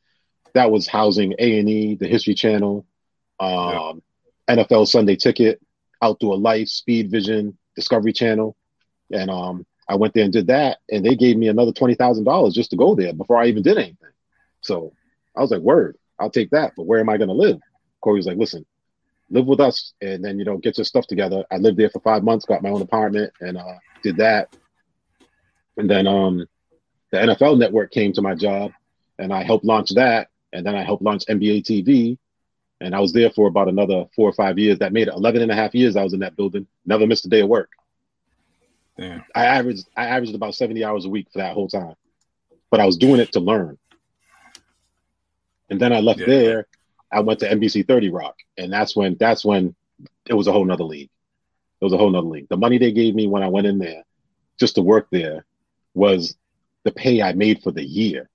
That 0.55 0.70
was 0.70 0.86
housing 0.86 1.34
A 1.38 1.59
and 1.59 1.68
E, 1.68 1.94
the 1.94 2.09
History 2.09 2.34
Channel, 2.34 2.86
um, 3.40 4.03
yeah. 4.49 4.57
NFL 4.57 4.88
Sunday 4.88 5.16
Ticket, 5.16 5.61
Outdoor 6.03 6.36
Life, 6.38 6.68
Speed 6.68 7.11
Vision, 7.11 7.57
Discovery 7.76 8.12
Channel, 8.12 8.57
and 9.12 9.30
um, 9.30 9.66
I 9.88 9.96
went 9.96 10.14
there 10.14 10.24
and 10.24 10.32
did 10.32 10.49
that, 10.49 10.78
and 10.90 11.05
they 11.05 11.14
gave 11.14 11.36
me 11.36 11.49
another 11.49 11.72
twenty 11.72 11.94
thousand 11.94 12.24
dollars 12.24 12.55
just 12.55 12.70
to 12.70 12.76
go 12.76 12.94
there 12.94 13.12
before 13.12 13.38
I 13.38 13.46
even 13.46 13.62
did 13.62 13.78
anything. 13.78 14.12
So 14.61 14.92
I 15.36 15.40
was 15.40 15.51
like, 15.51 15.61
"Word, 15.61 15.96
I'll 16.18 16.30
take 16.30 16.51
that." 16.51 16.72
But 16.76 16.86
where 16.86 17.01
am 17.01 17.09
I 17.09 17.16
going 17.16 17.28
to 17.28 17.34
live? 17.34 17.59
Corey 18.01 18.18
was 18.18 18.26
like, 18.26 18.38
"Listen, 18.38 18.66
live 19.30 19.46
with 19.46 19.61
us, 19.61 19.94
and 20.01 20.24
then 20.24 20.38
you 20.38 20.44
know 20.44 20.59
get 20.59 20.78
your 20.78 20.84
stuff 20.84 21.07
together." 21.07 21.44
I 21.51 21.57
lived 21.57 21.78
there 21.78 21.90
for 21.90 22.01
five 22.01 22.22
months, 22.22 22.44
got 22.44 22.62
my 22.62 22.70
own 22.70 22.82
apartment, 22.82 23.32
and 23.40 23.57
uh, 23.57 23.74
did 24.03 24.16
that. 24.18 24.55
And 25.76 25.88
then 25.88 26.07
um, 26.07 26.46
the 27.11 27.18
NFL 27.18 27.59
Network 27.59 27.90
came 27.90 28.12
to 28.12 28.22
my 28.22 28.34
job, 28.34 28.72
and 29.18 29.32
I 29.32 29.42
helped 29.42 29.64
launch 29.64 29.94
that, 29.94 30.28
and 30.53 30.64
then 30.64 30.74
I 30.74 30.82
helped 30.82 31.03
launch 31.03 31.24
NBA 31.26 31.62
TV, 31.64 32.18
and 32.80 32.94
I 32.94 33.01
was 33.01 33.12
there 33.12 33.30
for 33.30 33.49
about 33.49 33.68
another 33.68 34.07
four 34.14 34.28
or 34.28 34.32
five 34.32 34.59
years. 34.59 34.78
That 34.78 34.92
made 34.92 35.09
it 35.09 35.14
11 35.14 35.42
and 35.42 35.51
a 35.51 35.55
half 35.55 35.74
years 35.74 35.96
I 35.96 36.05
was 36.05 36.12
in 36.12 36.20
that 36.20 36.36
building. 36.36 36.66
Never 36.86 37.07
missed 37.07 37.26
a 37.26 37.28
day 37.28 37.40
of 37.40 37.49
work. 37.49 37.70
Damn. 38.96 39.24
I 39.34 39.46
averaged 39.46 39.88
I 39.96 40.07
averaged 40.07 40.34
about 40.34 40.55
70 40.55 40.84
hours 40.84 41.05
a 41.05 41.09
week 41.09 41.28
for 41.32 41.38
that 41.38 41.55
whole 41.55 41.68
time. 41.68 41.94
But 42.70 42.80
I 42.80 42.86
was 42.86 42.96
doing 42.96 43.20
it 43.20 43.32
to 43.32 43.40
learn. 43.40 43.78
And 45.70 45.80
then 45.80 45.92
I 45.92 46.01
left 46.01 46.20
yeah. 46.20 46.26
there. 46.26 46.66
I 47.11 47.20
went 47.20 47.40
to 47.40 47.49
NBC 47.49 47.86
30 47.86 48.11
Rock. 48.11 48.36
And 48.57 48.72
that's 48.72 48.96
when 48.96 49.16
that's 49.18 49.44
when 49.44 49.74
it 50.26 50.34
was 50.34 50.46
a 50.46 50.53
whole 50.53 50.64
nother 50.64 50.84
league. 50.84 51.11
It 51.80 51.84
was 51.84 51.92
a 51.92 51.96
whole 51.96 52.11
nother 52.11 52.26
league. 52.26 52.49
The 52.49 52.57
money 52.57 52.78
they 52.78 52.92
gave 52.92 53.14
me 53.14 53.28
when 53.28 53.42
I 53.42 53.49
went 53.49 53.66
in 53.66 53.78
there 53.78 54.03
just 54.59 54.74
to 54.74 54.82
work 54.82 55.07
there 55.11 55.44
was 55.94 56.36
the 56.84 56.90
pay 56.90 57.22
I 57.22 57.32
made 57.32 57.62
for 57.62 57.70
the 57.70 57.84
year 57.84 58.28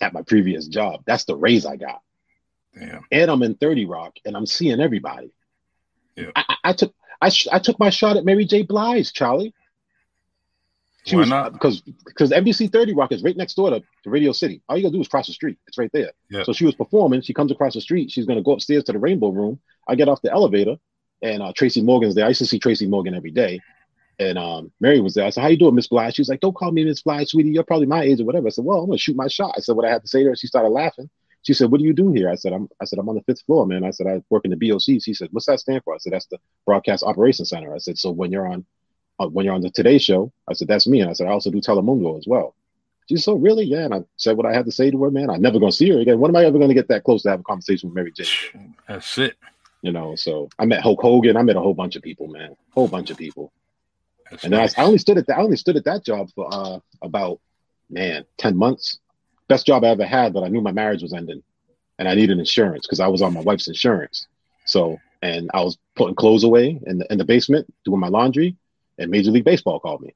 at 0.00 0.12
my 0.12 0.22
previous 0.22 0.66
job. 0.66 1.02
That's 1.06 1.24
the 1.24 1.36
raise 1.36 1.66
I 1.66 1.76
got. 1.76 2.00
Damn. 2.74 3.04
And 3.10 3.30
I'm 3.30 3.42
in 3.42 3.54
30 3.54 3.86
Rock 3.86 4.16
and 4.24 4.36
I'm 4.36 4.46
seeing 4.46 4.80
everybody. 4.80 5.32
Yeah. 6.14 6.30
I, 6.34 6.56
I, 6.64 6.72
took 6.72 6.94
I, 7.20 7.28
sh- 7.30 7.48
I 7.50 7.58
took 7.58 7.78
my 7.78 7.90
shot 7.90 8.16
at 8.16 8.24
Mary 8.24 8.44
J. 8.44 8.62
Blige, 8.62 9.12
Charlie. 9.12 9.54
She 11.06 11.14
Why 11.14 11.20
was 11.20 11.28
not? 11.28 11.52
because 11.52 11.80
because 11.80 12.30
NBC 12.32 12.72
30 12.72 12.94
Rock 12.94 13.12
is 13.12 13.22
right 13.22 13.36
next 13.36 13.54
door 13.54 13.70
to, 13.70 13.80
to 13.80 14.10
Radio 14.10 14.32
City. 14.32 14.60
All 14.68 14.76
you 14.76 14.82
gotta 14.82 14.94
do 14.94 15.00
is 15.00 15.06
cross 15.06 15.28
the 15.28 15.32
street. 15.32 15.56
It's 15.68 15.78
right 15.78 15.90
there. 15.92 16.10
Yeah. 16.28 16.42
So 16.42 16.52
she 16.52 16.66
was 16.66 16.74
performing. 16.74 17.20
She 17.20 17.32
comes 17.32 17.52
across 17.52 17.74
the 17.74 17.80
street. 17.80 18.10
She's 18.10 18.26
gonna 18.26 18.42
go 18.42 18.52
upstairs 18.52 18.82
to 18.84 18.92
the 18.92 18.98
Rainbow 18.98 19.28
Room. 19.28 19.60
I 19.86 19.94
get 19.94 20.08
off 20.08 20.20
the 20.20 20.32
elevator, 20.32 20.76
and 21.22 21.44
uh, 21.44 21.52
Tracy 21.54 21.80
Morgan's 21.80 22.16
there. 22.16 22.24
I 22.24 22.28
used 22.28 22.40
to 22.40 22.46
see 22.46 22.58
Tracy 22.58 22.88
Morgan 22.88 23.14
every 23.14 23.30
day, 23.30 23.60
and 24.18 24.38
um, 24.38 24.72
Mary 24.80 25.00
was 25.00 25.14
there. 25.14 25.24
I 25.24 25.30
said, 25.30 25.42
"How 25.42 25.48
you 25.48 25.58
doing, 25.58 25.74
Miss 25.74 25.88
Blige?" 25.88 26.14
She 26.14 26.22
was 26.22 26.28
like, 26.28 26.40
"Don't 26.40 26.56
call 26.56 26.72
me 26.72 26.84
Miss 26.84 27.02
Blige, 27.02 27.28
sweetie. 27.28 27.50
You're 27.50 27.64
probably 27.64 27.86
my 27.86 28.02
age 28.02 28.20
or 28.20 28.24
whatever." 28.24 28.46
I 28.46 28.50
said, 28.50 28.64
"Well, 28.64 28.80
I'm 28.80 28.86
gonna 28.86 28.98
shoot 28.98 29.16
my 29.16 29.28
shot." 29.28 29.54
I 29.56 29.60
said 29.60 29.76
what 29.76 29.84
I 29.84 29.90
had 29.90 30.02
to 30.02 30.08
say 30.08 30.22
to 30.22 30.30
her. 30.30 30.36
She 30.36 30.46
started 30.46 30.70
laughing. 30.70 31.10
She 31.42 31.54
said, 31.54 31.70
"What 31.70 31.80
do 31.80 31.86
you 31.86 31.92
do 31.92 32.12
here?" 32.12 32.30
I 32.30 32.34
said, 32.34 32.52
"I'm." 32.52 32.68
I 32.80 32.86
said, 32.86 32.98
"I'm 32.98 33.08
on 33.08 33.14
the 33.14 33.22
fifth 33.22 33.42
floor, 33.42 33.66
man." 33.66 33.84
I 33.84 33.90
said, 33.90 34.06
"I 34.06 34.22
work 34.30 34.44
in 34.44 34.50
the 34.50 34.56
BOC." 34.56 35.02
She 35.02 35.14
said, 35.14 35.28
"What's 35.32 35.46
that 35.46 35.60
stand 35.60 35.82
for?" 35.84 35.94
I 35.94 35.98
said, 35.98 36.12
"That's 36.12 36.26
the 36.26 36.38
Broadcast 36.64 37.04
Operations 37.04 37.50
Center." 37.50 37.74
I 37.74 37.78
said, 37.78 37.98
"So 37.98 38.10
when 38.10 38.32
you're 38.32 38.48
on, 38.48 38.64
uh, 39.20 39.28
when 39.28 39.44
you're 39.44 39.54
on 39.54 39.60
the 39.60 39.70
Today 39.70 39.98
Show," 39.98 40.32
I 40.48 40.54
said, 40.54 40.68
"That's 40.68 40.86
me." 40.86 41.00
And 41.00 41.10
I 41.10 41.12
said, 41.12 41.26
"I 41.26 41.30
also 41.30 41.50
do 41.50 41.60
Telemundo 41.60 42.18
as 42.18 42.26
well." 42.26 42.54
She 43.08 43.16
said, 43.16 43.24
"So 43.24 43.34
really, 43.34 43.64
yeah." 43.64 43.84
And 43.84 43.94
I 43.94 44.04
said 44.16 44.36
what 44.36 44.46
I 44.46 44.54
had 44.54 44.64
to 44.64 44.72
say 44.72 44.90
to 44.90 45.02
her, 45.04 45.10
man. 45.10 45.30
I'm 45.30 45.42
never 45.42 45.60
gonna 45.60 45.72
see 45.72 45.90
her 45.90 46.00
again. 46.00 46.18
When 46.18 46.30
am 46.30 46.36
I 46.36 46.46
ever 46.46 46.58
gonna 46.58 46.74
get 46.74 46.88
that 46.88 47.04
close 47.04 47.22
to 47.22 47.30
have 47.30 47.40
a 47.40 47.44
conversation 47.44 47.90
with 47.90 47.96
Mary 47.96 48.12
J? 48.12 48.24
That's 48.88 49.18
it. 49.18 49.36
You 49.82 49.92
know, 49.92 50.16
so 50.16 50.48
I 50.58 50.64
met 50.64 50.80
Hulk 50.80 51.00
Hogan. 51.00 51.36
I 51.36 51.42
met 51.42 51.54
a 51.54 51.60
whole 51.60 51.74
bunch 51.74 51.94
of 51.94 52.02
people, 52.02 52.26
man. 52.26 52.56
Whole 52.70 52.88
bunch 52.88 53.10
of 53.10 53.18
people. 53.18 53.52
That's 54.30 54.44
And 54.44 54.52
nice. 54.52 54.76
I, 54.78 54.82
I 54.82 54.84
only 54.86 54.98
stood 54.98 55.18
at 55.18 55.26
that. 55.26 55.38
I 55.38 55.42
only 55.42 55.56
stood 55.56 55.76
at 55.76 55.84
that 55.84 56.04
job 56.04 56.30
for 56.34 56.48
uh, 56.52 56.78
about 57.02 57.40
man 57.90 58.24
ten 58.38 58.56
months. 58.56 58.98
Best 59.48 59.66
job 59.66 59.84
I 59.84 59.88
ever 59.88 60.04
had, 60.04 60.32
but 60.32 60.42
I 60.42 60.48
knew 60.48 60.60
my 60.60 60.72
marriage 60.72 61.02
was 61.02 61.12
ending, 61.12 61.42
and 61.98 62.08
I 62.08 62.14
needed 62.14 62.38
insurance 62.38 62.86
because 62.86 63.00
I 63.00 63.06
was 63.06 63.22
on 63.22 63.32
my 63.34 63.40
wife's 63.40 63.68
insurance. 63.68 64.26
So, 64.64 64.98
and 65.22 65.50
I 65.54 65.62
was 65.62 65.78
putting 65.94 66.16
clothes 66.16 66.42
away 66.44 66.80
in 66.86 66.98
the 66.98 67.12
in 67.12 67.18
the 67.18 67.24
basement 67.24 67.72
doing 67.84 68.00
my 68.00 68.08
laundry, 68.08 68.56
and 68.98 69.10
Major 69.10 69.30
League 69.30 69.44
Baseball 69.44 69.78
called 69.78 70.00
me, 70.02 70.14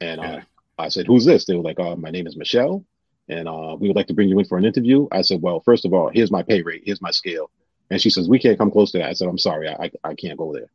and 0.00 0.20
uh, 0.20 0.24
Yeah. 0.24 0.42
I 0.78 0.88
said, 0.88 1.06
"Who's 1.06 1.24
this?" 1.24 1.44
They 1.44 1.54
were 1.54 1.62
like, 1.62 1.78
uh, 1.78 1.94
"My 1.96 2.10
name 2.10 2.26
is 2.26 2.36
Michelle, 2.36 2.84
and 3.28 3.48
uh, 3.48 3.76
we 3.78 3.86
would 3.86 3.96
like 3.96 4.08
to 4.08 4.14
bring 4.14 4.28
you 4.28 4.38
in 4.40 4.44
for 4.46 4.58
an 4.58 4.64
interview." 4.64 5.06
I 5.12 5.22
said, 5.22 5.40
"Well, 5.40 5.60
first 5.60 5.84
of 5.84 5.92
all, 5.94 6.10
here's 6.12 6.32
my 6.32 6.42
pay 6.42 6.62
rate, 6.62 6.82
here's 6.84 7.00
my 7.00 7.12
scale," 7.12 7.50
and 7.90 8.02
she 8.02 8.10
says, 8.10 8.28
"We 8.28 8.40
can't 8.40 8.58
come 8.58 8.72
close 8.72 8.90
to 8.92 8.98
that." 8.98 9.08
I 9.08 9.12
said, 9.12 9.28
"I'm 9.28 9.38
sorry, 9.38 9.68
I 9.68 9.84
I, 9.84 9.90
I 10.10 10.14
can't 10.14 10.36
go 10.36 10.52
there." 10.52 10.68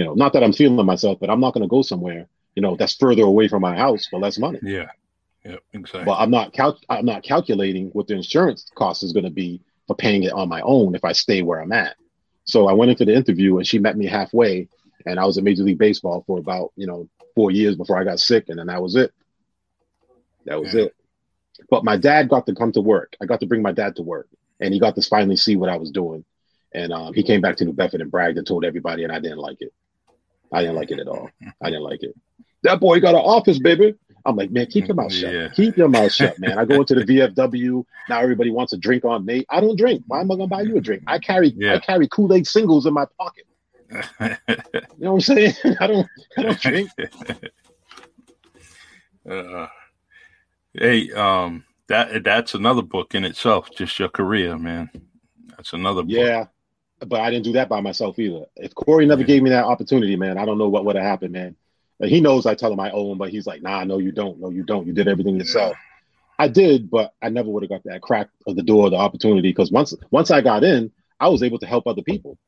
You 0.00 0.06
know, 0.06 0.14
not 0.14 0.32
that 0.32 0.42
I'm 0.42 0.52
feeling 0.52 0.84
myself, 0.86 1.18
but 1.20 1.30
I'm 1.30 1.40
not 1.40 1.52
going 1.54 1.62
to 1.62 1.68
go 1.68 1.82
somewhere 1.82 2.26
you 2.54 2.62
know 2.62 2.76
that's 2.76 2.94
further 2.94 3.22
away 3.22 3.48
from 3.48 3.62
my 3.62 3.76
house 3.76 4.06
for 4.06 4.18
less 4.18 4.38
money. 4.38 4.58
yeah. 4.62 4.88
Yep. 5.44 5.60
Exactly. 5.72 6.04
But 6.04 6.18
I'm 6.18 6.30
not 6.30 6.52
cal- 6.52 6.78
I'm 6.90 7.06
not 7.06 7.22
calculating 7.22 7.88
what 7.94 8.06
the 8.06 8.14
insurance 8.14 8.70
cost 8.74 9.02
is 9.02 9.14
going 9.14 9.24
to 9.24 9.30
be 9.30 9.62
for 9.86 9.96
paying 9.96 10.24
it 10.24 10.32
on 10.34 10.50
my 10.50 10.60
own 10.60 10.94
if 10.94 11.02
I 11.02 11.12
stay 11.12 11.40
where 11.40 11.62
I'm 11.62 11.72
at. 11.72 11.96
So 12.44 12.68
I 12.68 12.74
went 12.74 12.90
into 12.90 13.06
the 13.06 13.14
interview 13.14 13.56
and 13.56 13.66
she 13.66 13.78
met 13.78 13.96
me 13.96 14.04
halfway, 14.06 14.68
and 15.06 15.18
I 15.18 15.24
was 15.24 15.38
in 15.38 15.44
Major 15.44 15.62
League 15.62 15.78
Baseball 15.78 16.24
for 16.26 16.38
about 16.38 16.72
you 16.76 16.86
know 16.86 17.08
four 17.34 17.50
years 17.50 17.74
before 17.76 17.98
I 17.98 18.04
got 18.04 18.20
sick, 18.20 18.46
and 18.48 18.58
then 18.58 18.66
that 18.66 18.82
was 18.82 18.96
it. 18.96 19.12
That 20.44 20.60
was 20.60 20.74
Yeah. 20.74 20.82
it. 20.82 20.94
But 21.70 21.84
my 21.84 21.96
dad 21.96 22.28
got 22.28 22.46
to 22.46 22.54
come 22.54 22.72
to 22.72 22.80
work. 22.82 23.16
I 23.22 23.26
got 23.26 23.40
to 23.40 23.46
bring 23.46 23.62
my 23.62 23.72
dad 23.72 23.96
to 23.96 24.02
work, 24.02 24.28
and 24.60 24.74
he 24.74 24.80
got 24.80 24.94
to 24.96 25.02
finally 25.02 25.36
see 25.36 25.56
what 25.56 25.70
I 25.70 25.76
was 25.76 25.90
doing. 25.90 26.24
And 26.74 26.92
um, 26.92 27.14
he 27.14 27.22
came 27.22 27.40
back 27.40 27.56
to 27.56 27.64
New 27.64 27.72
Bedford 27.72 28.02
and 28.02 28.10
bragged 28.10 28.36
and 28.36 28.46
told 28.46 28.64
everybody, 28.64 29.04
and 29.04 29.12
I 29.12 29.20
didn't 29.20 29.38
like 29.38 29.58
it. 29.60 29.72
I 30.52 30.60
didn't 30.62 30.76
like 30.76 30.90
it 30.90 30.98
at 30.98 31.08
all. 31.08 31.30
I 31.62 31.70
didn't 31.70 31.84
like 31.84 32.02
it. 32.02 32.14
That 32.62 32.80
boy 32.80 33.00
got 33.00 33.14
an 33.14 33.20
office, 33.20 33.58
baby. 33.58 33.94
I'm 34.26 34.36
like, 34.36 34.50
man, 34.50 34.66
keep 34.66 34.86
your 34.86 34.94
mouth 34.94 35.12
shut. 35.12 35.32
Yeah. 35.32 35.48
Keep 35.48 35.76
your 35.76 35.88
mouth 35.88 36.12
shut, 36.12 36.38
man. 36.38 36.58
I 36.58 36.64
go 36.64 36.80
into 36.80 36.94
the 36.94 37.04
VFW. 37.04 37.84
Now 38.08 38.20
everybody 38.20 38.50
wants 38.50 38.72
a 38.72 38.76
drink 38.76 39.04
on 39.04 39.24
me. 39.24 39.46
I 39.48 39.60
don't 39.60 39.78
drink. 39.78 40.02
Why 40.06 40.20
am 40.20 40.30
I 40.30 40.34
gonna 40.34 40.46
buy 40.46 40.62
you 40.62 40.76
a 40.76 40.80
drink? 40.80 41.02
I 41.06 41.18
carry 41.18 41.54
Yeah. 41.56 41.76
I 41.76 41.78
carry 41.78 42.06
Kool-Aid 42.08 42.46
singles 42.46 42.86
in 42.86 42.94
my 42.94 43.06
pocket. 43.18 43.46
You 44.98 45.06
know 45.06 45.14
what 45.14 45.28
I'm 45.28 45.36
saying? 45.36 45.54
I 45.80 45.86
don't 45.86 46.06
I 46.36 46.42
don't 46.42 46.60
drink. 46.60 46.90
uh, 49.28 49.66
hey, 50.74 51.10
um, 51.12 51.64
that 51.88 52.22
that's 52.22 52.54
another 52.54 52.82
book 52.82 53.14
in 53.14 53.24
itself. 53.24 53.70
Just 53.74 53.98
your 53.98 54.10
career, 54.10 54.58
man. 54.58 54.90
That's 55.56 55.72
another 55.72 56.02
book. 56.02 56.10
Yeah. 56.10 56.46
But 57.06 57.20
I 57.20 57.30
didn't 57.30 57.44
do 57.44 57.52
that 57.52 57.68
by 57.68 57.80
myself 57.80 58.18
either. 58.18 58.44
If 58.56 58.74
Corey 58.74 59.06
never 59.06 59.24
gave 59.24 59.42
me 59.42 59.50
that 59.50 59.64
opportunity, 59.64 60.16
man, 60.16 60.36
I 60.36 60.44
don't 60.44 60.58
know 60.58 60.68
what 60.68 60.84
would 60.84 60.96
have 60.96 61.04
happened, 61.04 61.32
man. 61.32 61.56
Like, 61.98 62.10
he 62.10 62.20
knows 62.20 62.46
I 62.46 62.54
tell 62.54 62.72
him 62.72 62.80
I 62.80 62.90
owe 62.90 63.12
him, 63.12 63.18
but 63.18 63.30
he's 63.30 63.46
like, 63.46 63.62
nah, 63.62 63.84
no, 63.84 63.98
you 63.98 64.12
don't. 64.12 64.38
No, 64.40 64.50
you 64.50 64.62
don't. 64.62 64.86
You 64.86 64.92
did 64.92 65.08
everything 65.08 65.36
yourself. 65.36 65.76
I 66.38 66.48
did, 66.48 66.90
but 66.90 67.12
I 67.20 67.28
never 67.28 67.50
would 67.50 67.62
have 67.62 67.70
got 67.70 67.84
that 67.84 68.00
crack 68.00 68.28
of 68.46 68.56
the 68.56 68.62
door, 68.62 68.88
the 68.88 68.96
opportunity. 68.96 69.50
Because 69.50 69.70
once 69.70 69.94
once 70.10 70.30
I 70.30 70.40
got 70.40 70.64
in, 70.64 70.90
I 71.20 71.28
was 71.28 71.42
able 71.42 71.58
to 71.58 71.66
help 71.66 71.86
other 71.86 72.02
people. 72.02 72.38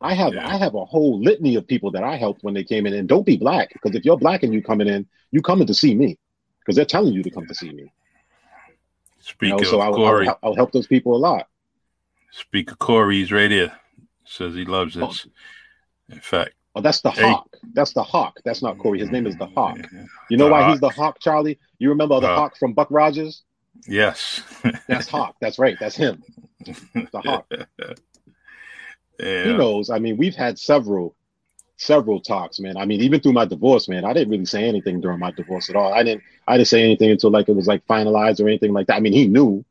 I 0.00 0.14
have 0.14 0.34
Yeah. 0.34 0.46
I 0.46 0.58
have 0.58 0.74
a 0.74 0.84
whole 0.84 1.18
litany 1.18 1.56
of 1.56 1.66
people 1.66 1.90
that 1.92 2.04
I 2.04 2.16
helped 2.16 2.44
when 2.44 2.52
they 2.54 2.64
came 2.64 2.86
in. 2.86 2.92
And 2.92 3.08
don't 3.08 3.24
be 3.24 3.36
black, 3.36 3.72
because 3.72 3.94
if 3.94 4.04
you're 4.04 4.18
black 4.18 4.42
and 4.42 4.52
you 4.52 4.62
coming 4.62 4.88
in, 4.88 5.06
you 5.30 5.40
coming 5.40 5.66
to 5.66 5.74
see 5.74 5.94
me, 5.94 6.18
because 6.60 6.76
they're 6.76 6.84
telling 6.84 7.14
you 7.14 7.22
to 7.22 7.30
come 7.30 7.46
to 7.46 7.54
see 7.54 7.72
me. 7.72 7.82
You 7.82 7.90
Speak 9.20 9.50
know, 9.50 9.58
of 9.58 9.66
so 9.66 9.80
I, 9.80 9.90
Corey. 9.90 10.28
I'll, 10.28 10.38
I'll 10.42 10.54
help 10.54 10.72
those 10.72 10.86
people 10.86 11.16
a 11.16 11.18
lot. 11.18 11.48
Speak 12.30 12.70
of 12.70 12.78
Corey's 12.78 13.32
right 13.32 13.50
here. 13.50 13.72
Says 14.28 14.54
he 14.54 14.64
loves 14.64 14.94
this. 14.94 15.26
In 16.10 16.20
fact, 16.20 16.52
Oh, 16.74 16.80
that's 16.80 17.00
the 17.00 17.10
hawk. 17.10 17.48
That's 17.72 17.92
the 17.92 18.02
hawk. 18.04 18.38
That's 18.44 18.62
not 18.62 18.78
Corey. 18.78 19.00
His 19.00 19.10
name 19.10 19.26
is 19.26 19.36
the 19.36 19.46
hawk. 19.46 19.78
You 20.30 20.36
know 20.36 20.44
The 20.44 20.50
why 20.52 20.62
Hawk. 20.62 20.70
he's 20.72 20.80
the 20.80 20.90
hawk, 20.90 21.18
Charlie? 21.18 21.58
You 21.78 21.88
remember 21.88 22.20
the 22.20 22.28
Uh, 22.30 22.36
hawk 22.36 22.56
from 22.56 22.72
Buck 22.72 22.88
Rogers? 22.90 23.42
Yes. 23.88 24.42
That's 24.86 25.08
Hawk. 25.08 25.34
That's 25.40 25.58
right. 25.58 25.76
That's 25.80 25.96
him. 25.96 26.22
The 26.64 27.20
hawk. 27.24 27.46
yeah. 29.18 29.44
He 29.44 29.52
knows. 29.56 29.90
I 29.90 29.98
mean, 29.98 30.16
we've 30.16 30.34
had 30.36 30.58
several, 30.58 31.16
several 31.76 32.20
talks, 32.20 32.60
man. 32.60 32.76
I 32.76 32.84
mean, 32.84 33.00
even 33.00 33.20
through 33.20 33.32
my 33.32 33.44
divorce, 33.44 33.88
man, 33.88 34.04
I 34.04 34.12
didn't 34.12 34.30
really 34.30 34.44
say 34.44 34.64
anything 34.64 35.00
during 35.00 35.18
my 35.18 35.30
divorce 35.32 35.70
at 35.70 35.76
all. 35.76 35.92
I 35.92 36.02
didn't. 36.02 36.22
I 36.46 36.56
didn't 36.58 36.68
say 36.68 36.82
anything 36.84 37.10
until 37.10 37.30
like 37.30 37.48
it 37.48 37.56
was 37.56 37.66
like 37.66 37.84
finalized 37.86 38.40
or 38.40 38.48
anything 38.48 38.72
like 38.72 38.86
that. 38.88 38.96
I 38.96 39.00
mean, 39.00 39.12
he 39.12 39.26
knew, 39.26 39.64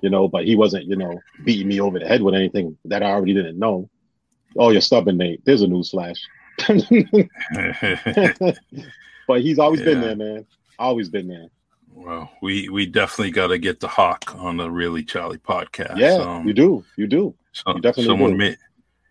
you 0.00 0.10
know, 0.10 0.28
but 0.28 0.44
he 0.44 0.54
wasn't, 0.54 0.84
you 0.86 0.96
know, 0.96 1.20
beating 1.44 1.68
me 1.68 1.80
over 1.80 1.98
the 1.98 2.06
head 2.06 2.22
with 2.22 2.34
anything 2.34 2.76
that 2.84 3.02
I 3.02 3.10
already 3.10 3.34
didn't 3.34 3.58
know. 3.58 3.88
Oh, 4.56 4.70
you're 4.70 4.80
stubborn, 4.80 5.16
Nate. 5.18 5.44
There's 5.44 5.62
a 5.62 5.66
news 5.66 5.90
flash. 5.90 6.16
but 9.26 9.40
he's 9.40 9.58
always 9.58 9.80
been 9.82 10.00
there, 10.00 10.16
man. 10.16 10.46
Always 10.78 11.08
been 11.08 11.28
there. 11.28 11.46
well, 11.94 12.30
we 12.42 12.68
we 12.68 12.86
definitely 12.86 13.30
got 13.30 13.48
to 13.48 13.58
get 13.58 13.80
the 13.80 13.88
hawk 13.88 14.34
on 14.36 14.56
the 14.56 14.70
Really 14.70 15.02
Charlie 15.04 15.38
podcast. 15.38 15.96
Yeah, 15.98 16.14
Um, 16.16 16.46
you 16.46 16.54
do. 16.54 16.84
You 16.96 17.06
do. 17.06 17.34
So, 17.52 17.74
You 17.74 17.80
definitely 17.80 18.04
someone 18.06 18.32
do. 18.32 18.36
made 18.38 18.56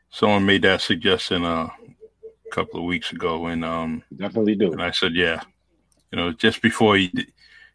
someone 0.09 0.45
made 0.45 0.63
that 0.63 0.81
suggestion 0.81 1.43
uh, 1.45 1.69
a 1.69 2.49
couple 2.51 2.79
of 2.79 2.85
weeks 2.85 3.11
ago, 3.11 3.45
and 3.47 3.63
um, 3.63 4.03
definitely 4.15 4.55
do. 4.55 4.71
and 4.71 4.81
I 4.81 4.91
said, 4.91 5.13
yeah, 5.15 5.41
you 6.11 6.17
know, 6.17 6.31
just 6.33 6.61
before 6.61 6.97
he, 6.97 7.11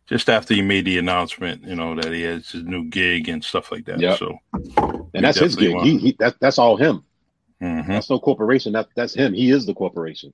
just 0.06 0.28
after 0.28 0.54
he 0.54 0.62
made 0.62 0.84
the 0.84 0.98
announcement, 0.98 1.64
you 1.64 1.74
know, 1.76 1.94
that 1.94 2.12
he 2.12 2.22
has 2.22 2.50
his 2.50 2.64
new 2.64 2.84
gig 2.84 3.28
and 3.28 3.42
stuff 3.42 3.72
like 3.72 3.84
that. 3.86 4.00
Yep. 4.00 4.18
So, 4.18 4.38
And 5.14 5.24
that's 5.24 5.38
his 5.38 5.56
gig. 5.56 5.74
want- 5.74 5.86
He, 5.86 5.98
he 5.98 6.16
that, 6.18 6.36
that's 6.40 6.58
all 6.58 6.76
him. 6.76 7.04
Mhm, 7.60 7.86
That's 7.86 8.10
no 8.10 8.18
corporation. 8.18 8.72
That 8.72 8.88
that's 8.94 9.14
him. 9.14 9.32
He 9.34 9.50
is 9.50 9.66
the 9.66 9.74
corporation. 9.74 10.32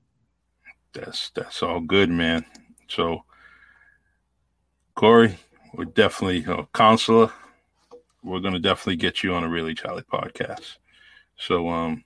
that's 0.93 1.29
that's 1.31 1.63
all 1.63 1.79
good, 1.79 2.09
man. 2.09 2.45
So, 2.87 3.23
Corey, 4.95 5.37
we're 5.73 5.85
definitely 5.85 6.45
uh, 6.45 6.63
counselor. 6.73 7.31
We're 8.23 8.39
gonna 8.39 8.59
definitely 8.59 8.97
get 8.97 9.23
you 9.23 9.33
on 9.33 9.43
a 9.43 9.49
really 9.49 9.73
Charlie 9.73 10.03
podcast. 10.03 10.77
So, 11.37 11.67
um, 11.69 12.03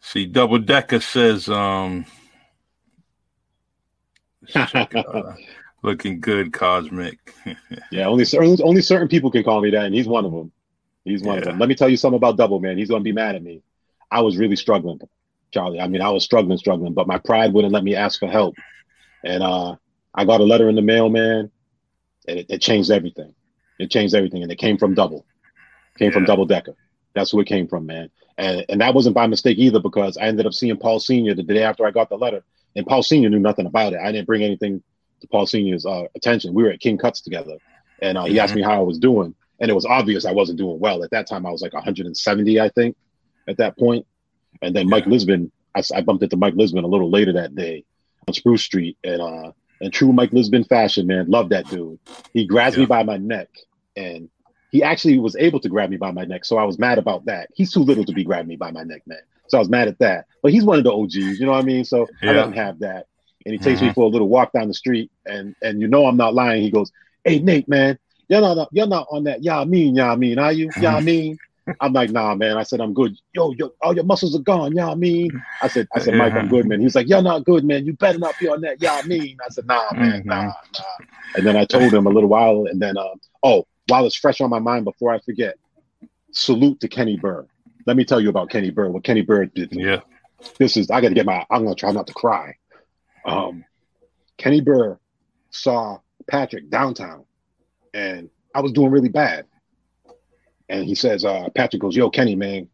see, 0.00 0.26
Double 0.26 0.58
Decker 0.58 1.00
says, 1.00 1.48
um, 1.48 2.04
uh, 4.54 5.34
looking 5.82 6.20
good, 6.20 6.52
Cosmic. 6.52 7.18
Yeah, 7.90 8.06
only 8.06 8.24
certain 8.24 8.56
only 8.62 8.80
certain 8.80 9.08
people 9.08 9.30
can 9.30 9.44
call 9.44 9.60
me 9.60 9.70
that, 9.70 9.84
and 9.84 9.94
he's 9.94 10.08
one 10.08 10.24
of 10.24 10.32
them. 10.32 10.50
He's 11.04 11.22
one 11.22 11.38
of 11.38 11.44
them. 11.44 11.58
Let 11.58 11.68
me 11.68 11.74
tell 11.74 11.88
you 11.88 11.96
something 11.96 12.16
about 12.16 12.36
Double 12.36 12.60
Man. 12.60 12.78
He's 12.78 12.88
gonna 12.88 13.02
be 13.02 13.12
mad 13.12 13.34
at 13.34 13.42
me. 13.42 13.62
I 14.10 14.20
was 14.20 14.36
really 14.36 14.56
struggling, 14.56 15.00
Charlie. 15.50 15.80
I 15.80 15.88
mean, 15.88 16.02
I 16.02 16.10
was 16.10 16.24
struggling, 16.24 16.58
struggling, 16.58 16.92
but 16.92 17.06
my 17.06 17.18
pride 17.18 17.52
wouldn't 17.52 17.72
let 17.72 17.82
me 17.82 17.94
ask 17.96 18.20
for 18.20 18.28
help. 18.28 18.54
And 19.24 19.42
uh, 19.42 19.76
I 20.14 20.24
got 20.24 20.40
a 20.40 20.44
letter 20.44 20.68
in 20.68 20.76
the 20.76 20.82
mail, 20.82 21.08
man, 21.08 21.50
and 22.28 22.38
it, 22.38 22.46
it 22.48 22.58
changed 22.60 22.90
everything. 22.90 23.34
It 23.78 23.90
changed 23.90 24.14
everything, 24.14 24.42
and 24.42 24.52
it 24.52 24.58
came 24.58 24.78
from 24.78 24.94
Double. 24.94 25.24
Came 25.98 26.12
from 26.12 26.24
Double 26.24 26.46
Decker. 26.46 26.74
That's 27.14 27.30
who 27.30 27.40
it 27.40 27.46
came 27.46 27.68
from, 27.68 27.86
man. 27.86 28.10
And 28.38 28.64
and 28.68 28.80
that 28.80 28.94
wasn't 28.94 29.14
by 29.14 29.26
mistake 29.26 29.58
either, 29.58 29.80
because 29.80 30.16
I 30.16 30.22
ended 30.22 30.46
up 30.46 30.54
seeing 30.54 30.76
Paul 30.76 31.00
Senior 31.00 31.34
the 31.34 31.42
day 31.42 31.62
after 31.62 31.84
I 31.86 31.90
got 31.90 32.08
the 32.08 32.16
letter, 32.16 32.42
and 32.76 32.86
Paul 32.86 33.02
Senior 33.02 33.28
knew 33.28 33.38
nothing 33.38 33.66
about 33.66 33.92
it. 33.92 34.00
I 34.02 34.12
didn't 34.12 34.26
bring 34.26 34.42
anything 34.42 34.82
to 35.20 35.28
Paul 35.28 35.46
Senior's 35.46 35.84
uh, 35.84 36.04
attention. 36.14 36.54
We 36.54 36.62
were 36.62 36.70
at 36.70 36.80
King 36.80 36.98
Cuts 36.98 37.20
together, 37.20 37.56
and 38.00 38.16
uh, 38.16 38.24
he 38.24 38.40
asked 38.40 38.54
me 38.54 38.62
how 38.62 38.74
I 38.74 38.84
was 38.84 38.98
doing, 38.98 39.34
and 39.62 39.70
it 39.70 39.74
was 39.74 39.86
obvious 39.86 40.26
I 40.26 40.32
wasn't 40.32 40.58
doing 40.58 40.78
well. 40.78 41.02
At 41.02 41.12
that 41.12 41.26
time, 41.26 41.46
I 41.46 41.50
was 41.50 41.62
like 41.62 41.72
170, 41.72 42.60
I 42.60 42.68
think, 42.68 42.96
at 43.48 43.56
that 43.56 43.78
point. 43.78 44.06
And 44.60 44.76
then 44.76 44.90
Mike 44.90 45.06
Lisbon 45.06 45.50
I, 45.74 45.82
I 45.94 46.00
bumped 46.02 46.22
into 46.22 46.36
Mike 46.36 46.54
Lisbon 46.54 46.84
a 46.84 46.88
little 46.88 47.10
later 47.10 47.32
that 47.34 47.54
day 47.54 47.84
on 48.26 48.34
Spruce 48.34 48.62
Street, 48.62 48.96
and 49.04 49.20
uh, 49.20 49.52
in 49.80 49.90
true 49.90 50.12
Mike 50.12 50.32
Lisbon 50.32 50.64
fashion, 50.64 51.06
man, 51.06 51.28
love 51.28 51.48
that 51.50 51.66
dude. 51.68 51.98
He 52.32 52.46
grabs 52.46 52.76
yeah. 52.76 52.80
me 52.80 52.86
by 52.86 53.02
my 53.02 53.16
neck, 53.16 53.48
and 53.96 54.28
he 54.70 54.82
actually 54.82 55.18
was 55.18 55.36
able 55.36 55.60
to 55.60 55.68
grab 55.68 55.90
me 55.90 55.96
by 55.96 56.12
my 56.12 56.24
neck. 56.24 56.44
So 56.44 56.56
I 56.56 56.64
was 56.64 56.78
mad 56.78 56.98
about 56.98 57.24
that. 57.26 57.50
He's 57.54 57.72
too 57.72 57.80
little 57.80 58.04
to 58.04 58.12
be 58.12 58.24
grabbing 58.24 58.48
me 58.48 58.56
by 58.56 58.70
my 58.70 58.84
neck, 58.84 59.02
man. 59.06 59.20
So 59.48 59.58
I 59.58 59.60
was 59.60 59.68
mad 59.68 59.88
at 59.88 59.98
that. 59.98 60.26
But 60.42 60.52
he's 60.52 60.64
one 60.64 60.78
of 60.78 60.84
the 60.84 60.92
OGs, 60.92 61.14
you 61.14 61.44
know 61.44 61.52
what 61.52 61.62
I 61.62 61.66
mean? 61.66 61.84
So 61.84 62.06
yeah. 62.22 62.30
I 62.30 62.34
let 62.34 62.46
him 62.46 62.52
have 62.54 62.78
that. 62.80 63.06
And 63.44 63.52
he 63.52 63.58
takes 63.58 63.80
mm-hmm. 63.80 63.88
me 63.88 63.92
for 63.92 64.04
a 64.04 64.08
little 64.08 64.28
walk 64.28 64.52
down 64.52 64.68
the 64.68 64.74
street, 64.74 65.10
and 65.26 65.56
and 65.62 65.80
you 65.80 65.88
know 65.88 66.06
I'm 66.06 66.16
not 66.16 66.32
lying. 66.32 66.62
He 66.62 66.70
goes, 66.70 66.92
"Hey 67.24 67.40
Nate, 67.40 67.68
man, 67.68 67.98
you're 68.28 68.40
not 68.40 68.68
you're 68.72 68.86
not 68.86 69.06
on 69.10 69.24
that. 69.24 69.42
Yeah, 69.42 69.58
I 69.58 69.64
mean, 69.64 69.94
yeah, 69.96 70.10
I 70.10 70.16
mean, 70.16 70.38
are 70.38 70.52
you? 70.52 70.70
Yeah, 70.80 70.96
I 70.96 71.00
mean." 71.00 71.38
I'm 71.80 71.92
like, 71.92 72.10
nah, 72.10 72.34
man. 72.34 72.56
I 72.56 72.64
said, 72.64 72.80
I'm 72.80 72.92
good. 72.92 73.16
Yo, 73.34 73.52
yo, 73.52 73.72
all 73.80 73.94
your 73.94 74.02
muscles 74.02 74.34
are 74.34 74.40
gone. 74.40 74.74
Yeah, 74.74 74.90
I 74.90 74.96
mean, 74.96 75.30
I 75.62 75.68
said, 75.68 75.86
I 75.94 76.00
said, 76.00 76.14
Mike, 76.14 76.32
I'm 76.32 76.48
good, 76.48 76.66
man. 76.66 76.80
He's 76.80 76.96
like, 76.96 77.08
you're 77.08 77.22
not 77.22 77.44
good, 77.44 77.64
man. 77.64 77.86
You 77.86 77.92
better 77.92 78.18
not 78.18 78.36
be 78.40 78.48
on 78.48 78.62
that. 78.62 78.82
Yeah, 78.82 78.94
I 78.94 79.06
mean, 79.06 79.36
I 79.46 79.48
said, 79.48 79.66
nah, 79.66 79.92
man, 79.92 80.22
mm-hmm. 80.22 80.28
nah, 80.28 80.46
nah. 80.46 81.06
And 81.36 81.46
then 81.46 81.56
I 81.56 81.64
told 81.64 81.94
him 81.94 82.06
a 82.06 82.10
little 82.10 82.28
while, 82.28 82.66
and 82.68 82.82
then, 82.82 82.98
uh, 82.98 83.14
oh, 83.44 83.64
while 83.86 84.04
it's 84.06 84.16
fresh 84.16 84.40
on 84.40 84.50
my 84.50 84.58
mind, 84.58 84.84
before 84.84 85.12
I 85.12 85.20
forget, 85.20 85.56
salute 86.32 86.80
to 86.80 86.88
Kenny 86.88 87.16
Burr. 87.16 87.46
Let 87.86 87.96
me 87.96 88.04
tell 88.04 88.20
you 88.20 88.28
about 88.28 88.50
Kenny 88.50 88.70
Burr. 88.70 88.88
What 88.88 89.04
Kenny 89.04 89.22
Burr 89.22 89.46
did. 89.46 89.72
Yeah. 89.72 90.00
This 90.58 90.76
is. 90.76 90.90
I 90.90 91.00
got 91.00 91.08
to 91.08 91.14
get 91.14 91.26
my. 91.26 91.44
I'm 91.50 91.62
gonna 91.64 91.74
try 91.74 91.92
not 91.92 92.06
to 92.08 92.12
cry. 92.12 92.56
Um, 93.24 93.64
Kenny 94.36 94.60
Burr 94.60 94.98
saw 95.50 95.98
Patrick 96.28 96.70
downtown, 96.70 97.24
and 97.94 98.30
I 98.54 98.60
was 98.60 98.72
doing 98.72 98.90
really 98.90 99.08
bad 99.08 99.46
and 100.72 100.86
he 100.86 100.94
says, 100.94 101.24
uh, 101.24 101.48
Patrick 101.54 101.82
goes, 101.82 101.94
Yo, 101.94 102.08
Kenny, 102.08 102.34
man, 102.34 102.66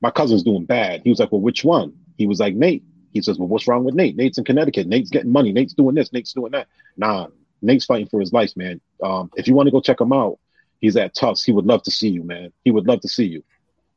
my 0.00 0.10
cousin's 0.10 0.44
doing 0.44 0.64
bad. 0.64 1.02
He 1.02 1.10
was 1.10 1.18
like, 1.18 1.32
Well, 1.32 1.40
which 1.40 1.64
one? 1.64 1.92
He 2.16 2.26
was 2.26 2.38
like, 2.38 2.54
Nate. 2.54 2.84
He 3.12 3.20
says, 3.22 3.38
Well, 3.38 3.48
what's 3.48 3.66
wrong 3.66 3.84
with 3.84 3.96
Nate? 3.96 4.16
Nate's 4.16 4.38
in 4.38 4.44
Connecticut. 4.44 4.86
Nate's 4.86 5.10
getting 5.10 5.32
money. 5.32 5.52
Nate's 5.52 5.74
doing 5.74 5.96
this. 5.96 6.12
Nate's 6.12 6.32
doing 6.32 6.52
that. 6.52 6.68
Nah, 6.96 7.26
Nate's 7.60 7.86
fighting 7.86 8.06
for 8.06 8.20
his 8.20 8.32
life, 8.32 8.56
man. 8.56 8.80
Um, 9.02 9.30
if 9.34 9.48
you 9.48 9.54
want 9.54 9.66
to 9.66 9.72
go 9.72 9.80
check 9.80 10.00
him 10.00 10.12
out, 10.12 10.38
he's 10.80 10.96
at 10.96 11.14
Tufts. 11.14 11.42
He 11.42 11.50
would 11.50 11.66
love 11.66 11.82
to 11.84 11.90
see 11.90 12.08
you, 12.08 12.22
man. 12.22 12.52
He 12.64 12.70
would 12.70 12.86
love 12.86 13.00
to 13.00 13.08
see 13.08 13.26
you. 13.26 13.42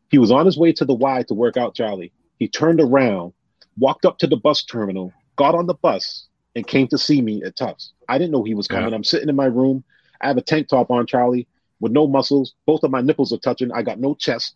He 0.09 0.17
was 0.17 0.31
on 0.31 0.47
his 0.47 0.57
way 0.57 0.73
to 0.73 0.85
the 0.85 0.95
Y 0.95 1.23
to 1.27 1.33
work 1.35 1.57
out, 1.57 1.75
Charlie. 1.75 2.13
He 2.39 2.47
turned 2.47 2.81
around, 2.81 3.33
walked 3.77 4.05
up 4.05 4.17
to 4.19 4.27
the 4.27 4.37
bus 4.37 4.63
terminal, 4.63 5.13
got 5.35 5.53
on 5.53 5.67
the 5.67 5.73
bus, 5.75 6.27
and 6.55 6.65
came 6.65 6.87
to 6.87 6.97
see 6.97 7.21
me 7.21 7.43
at 7.43 7.55
Tufts. 7.55 7.93
I 8.09 8.17
didn't 8.17 8.31
know 8.31 8.43
he 8.43 8.55
was 8.55 8.67
coming. 8.67 8.89
Yeah. 8.89 8.95
I'm 8.95 9.03
sitting 9.03 9.29
in 9.29 9.35
my 9.35 9.45
room. 9.45 9.83
I 10.21 10.27
have 10.27 10.37
a 10.37 10.41
tank 10.41 10.67
top 10.67 10.91
on, 10.91 11.05
Charlie 11.07 11.47
with 11.79 11.91
no 11.91 12.07
muscles. 12.07 12.53
Both 12.65 12.83
of 12.83 12.91
my 12.91 13.01
nipples 13.01 13.31
are 13.33 13.37
touching. 13.37 13.71
I 13.71 13.81
got 13.81 13.99
no 13.99 14.15
chest. 14.15 14.55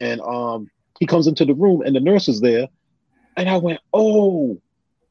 And 0.00 0.20
um, 0.20 0.70
he 0.98 1.06
comes 1.06 1.26
into 1.26 1.44
the 1.44 1.54
room 1.54 1.82
and 1.82 1.94
the 1.94 2.00
nurse 2.00 2.28
is 2.28 2.40
there. 2.40 2.68
And 3.36 3.48
I 3.48 3.56
went, 3.58 3.80
oh, 3.92 4.60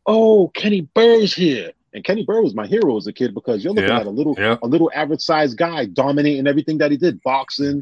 oh, 0.05 0.49
Kenny 0.49 0.81
Burr's 0.81 1.33
here. 1.33 1.71
And 1.93 2.03
Kenny 2.03 2.25
Burr 2.25 2.41
was 2.41 2.53
my 2.53 2.67
hero 2.67 2.97
as 2.97 3.07
a 3.07 3.13
kid 3.13 3.33
because 3.33 3.63
you're 3.63 3.73
looking 3.73 3.89
yeah, 3.89 4.01
at 4.01 4.05
a 4.05 4.11
little, 4.11 4.35
yeah. 4.37 4.57
a 4.61 4.67
little 4.67 4.91
average 4.93 5.21
sized 5.21 5.57
guy 5.57 5.85
dominating 5.85 6.45
everything 6.45 6.77
that 6.79 6.91
he 6.91 6.97
did, 6.97 7.21
boxing, 7.23 7.81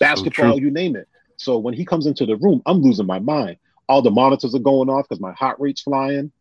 basketball, 0.00 0.54
so 0.54 0.58
you 0.58 0.70
name 0.70 0.96
it. 0.96 1.06
So 1.36 1.58
when 1.58 1.74
he 1.74 1.84
comes 1.84 2.06
into 2.06 2.24
the 2.24 2.36
room, 2.36 2.62
I'm 2.66 2.80
losing 2.80 3.06
my 3.06 3.18
mind. 3.18 3.58
All 3.88 4.00
the 4.00 4.10
monitors 4.10 4.54
are 4.54 4.60
going 4.60 4.88
off 4.88 5.08
because 5.08 5.20
my 5.20 5.32
heart 5.32 5.60
rate's 5.60 5.82
flying. 5.82 6.32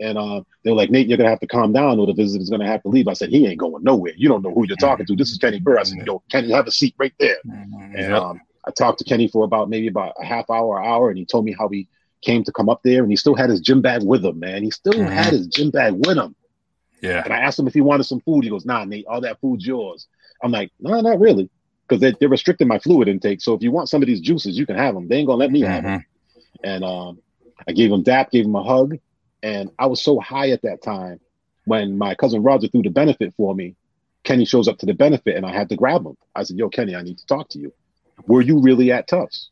And 0.00 0.16
uh, 0.16 0.42
they're 0.62 0.74
like, 0.74 0.90
Nate, 0.90 1.08
you're 1.08 1.18
gonna 1.18 1.30
have 1.30 1.40
to 1.40 1.46
calm 1.46 1.72
down, 1.72 1.98
or 1.98 2.06
the 2.06 2.12
visitor's 2.12 2.50
gonna 2.50 2.66
have 2.66 2.82
to 2.82 2.88
leave. 2.88 3.08
I 3.08 3.14
said, 3.14 3.30
he 3.30 3.46
ain't 3.46 3.58
going 3.58 3.82
nowhere. 3.82 4.12
You 4.16 4.28
don't 4.28 4.42
know 4.42 4.52
who 4.52 4.66
you're 4.66 4.76
talking 4.76 5.06
to. 5.06 5.16
This 5.16 5.30
is 5.30 5.38
Kenny 5.38 5.58
Burr. 5.58 5.78
I 5.78 5.82
said, 5.82 6.06
yo, 6.06 6.22
Kenny, 6.30 6.52
have 6.52 6.66
a 6.66 6.70
seat 6.70 6.94
right 6.98 7.14
there. 7.18 7.38
Mm-hmm. 7.46 7.96
And 7.96 8.14
um, 8.14 8.40
I 8.66 8.70
talked 8.70 8.98
to 8.98 9.04
Kenny 9.04 9.28
for 9.28 9.44
about 9.44 9.68
maybe 9.68 9.88
about 9.88 10.14
a 10.20 10.24
half 10.24 10.50
hour, 10.50 10.82
hour, 10.82 11.08
and 11.08 11.18
he 11.18 11.24
told 11.24 11.44
me 11.44 11.54
how 11.58 11.68
he 11.68 11.88
came 12.22 12.44
to 12.44 12.52
come 12.52 12.68
up 12.68 12.80
there, 12.84 13.02
and 13.02 13.10
he 13.10 13.16
still 13.16 13.34
had 13.34 13.50
his 13.50 13.60
gym 13.60 13.80
bag 13.82 14.02
with 14.04 14.24
him, 14.24 14.38
man. 14.38 14.62
He 14.62 14.70
still 14.70 14.92
mm-hmm. 14.92 15.10
had 15.10 15.32
his 15.32 15.46
gym 15.48 15.70
bag 15.70 15.94
with 15.94 16.16
him. 16.16 16.34
Yeah. 17.00 17.22
And 17.24 17.32
I 17.32 17.38
asked 17.38 17.58
him 17.58 17.66
if 17.66 17.74
he 17.74 17.80
wanted 17.80 18.04
some 18.04 18.20
food. 18.20 18.44
He 18.44 18.50
goes, 18.50 18.66
Nah, 18.66 18.84
Nate, 18.84 19.06
all 19.06 19.20
that 19.20 19.40
food's 19.40 19.66
yours. 19.66 20.08
I'm 20.42 20.52
like, 20.52 20.70
No, 20.78 21.00
not 21.00 21.20
really, 21.20 21.50
because 21.86 22.00
they, 22.00 22.14
they're 22.18 22.28
restricting 22.28 22.68
my 22.68 22.78
fluid 22.78 23.08
intake. 23.08 23.40
So 23.40 23.54
if 23.54 23.62
you 23.62 23.70
want 23.70 23.88
some 23.88 24.02
of 24.02 24.06
these 24.06 24.20
juices, 24.20 24.58
you 24.58 24.66
can 24.66 24.76
have 24.76 24.94
them. 24.94 25.08
They 25.08 25.16
ain't 25.16 25.26
gonna 25.26 25.38
let 25.38 25.50
me 25.50 25.62
mm-hmm. 25.62 25.72
have 25.72 25.82
them. 25.84 26.04
And 26.62 26.84
um, 26.84 27.18
I 27.66 27.72
gave 27.72 27.92
him 27.92 28.02
dap, 28.02 28.30
gave 28.30 28.44
him 28.44 28.54
a 28.54 28.62
hug. 28.62 28.98
And 29.42 29.70
I 29.78 29.86
was 29.86 30.02
so 30.02 30.18
high 30.18 30.50
at 30.50 30.62
that 30.62 30.82
time 30.82 31.20
when 31.64 31.98
my 31.98 32.14
cousin 32.14 32.42
Roger 32.42 32.68
threw 32.68 32.82
the 32.82 32.90
benefit 32.90 33.34
for 33.36 33.54
me. 33.54 33.76
Kenny 34.24 34.44
shows 34.44 34.68
up 34.68 34.78
to 34.78 34.86
the 34.86 34.94
benefit 34.94 35.36
and 35.36 35.46
I 35.46 35.52
had 35.52 35.68
to 35.68 35.76
grab 35.76 36.04
him. 36.04 36.16
I 36.34 36.42
said, 36.42 36.56
Yo, 36.56 36.68
Kenny, 36.68 36.94
I 36.94 37.02
need 37.02 37.18
to 37.18 37.26
talk 37.26 37.48
to 37.50 37.58
you. 37.58 37.72
Were 38.26 38.42
you 38.42 38.60
really 38.60 38.90
at 38.90 39.08
Tufts? 39.08 39.50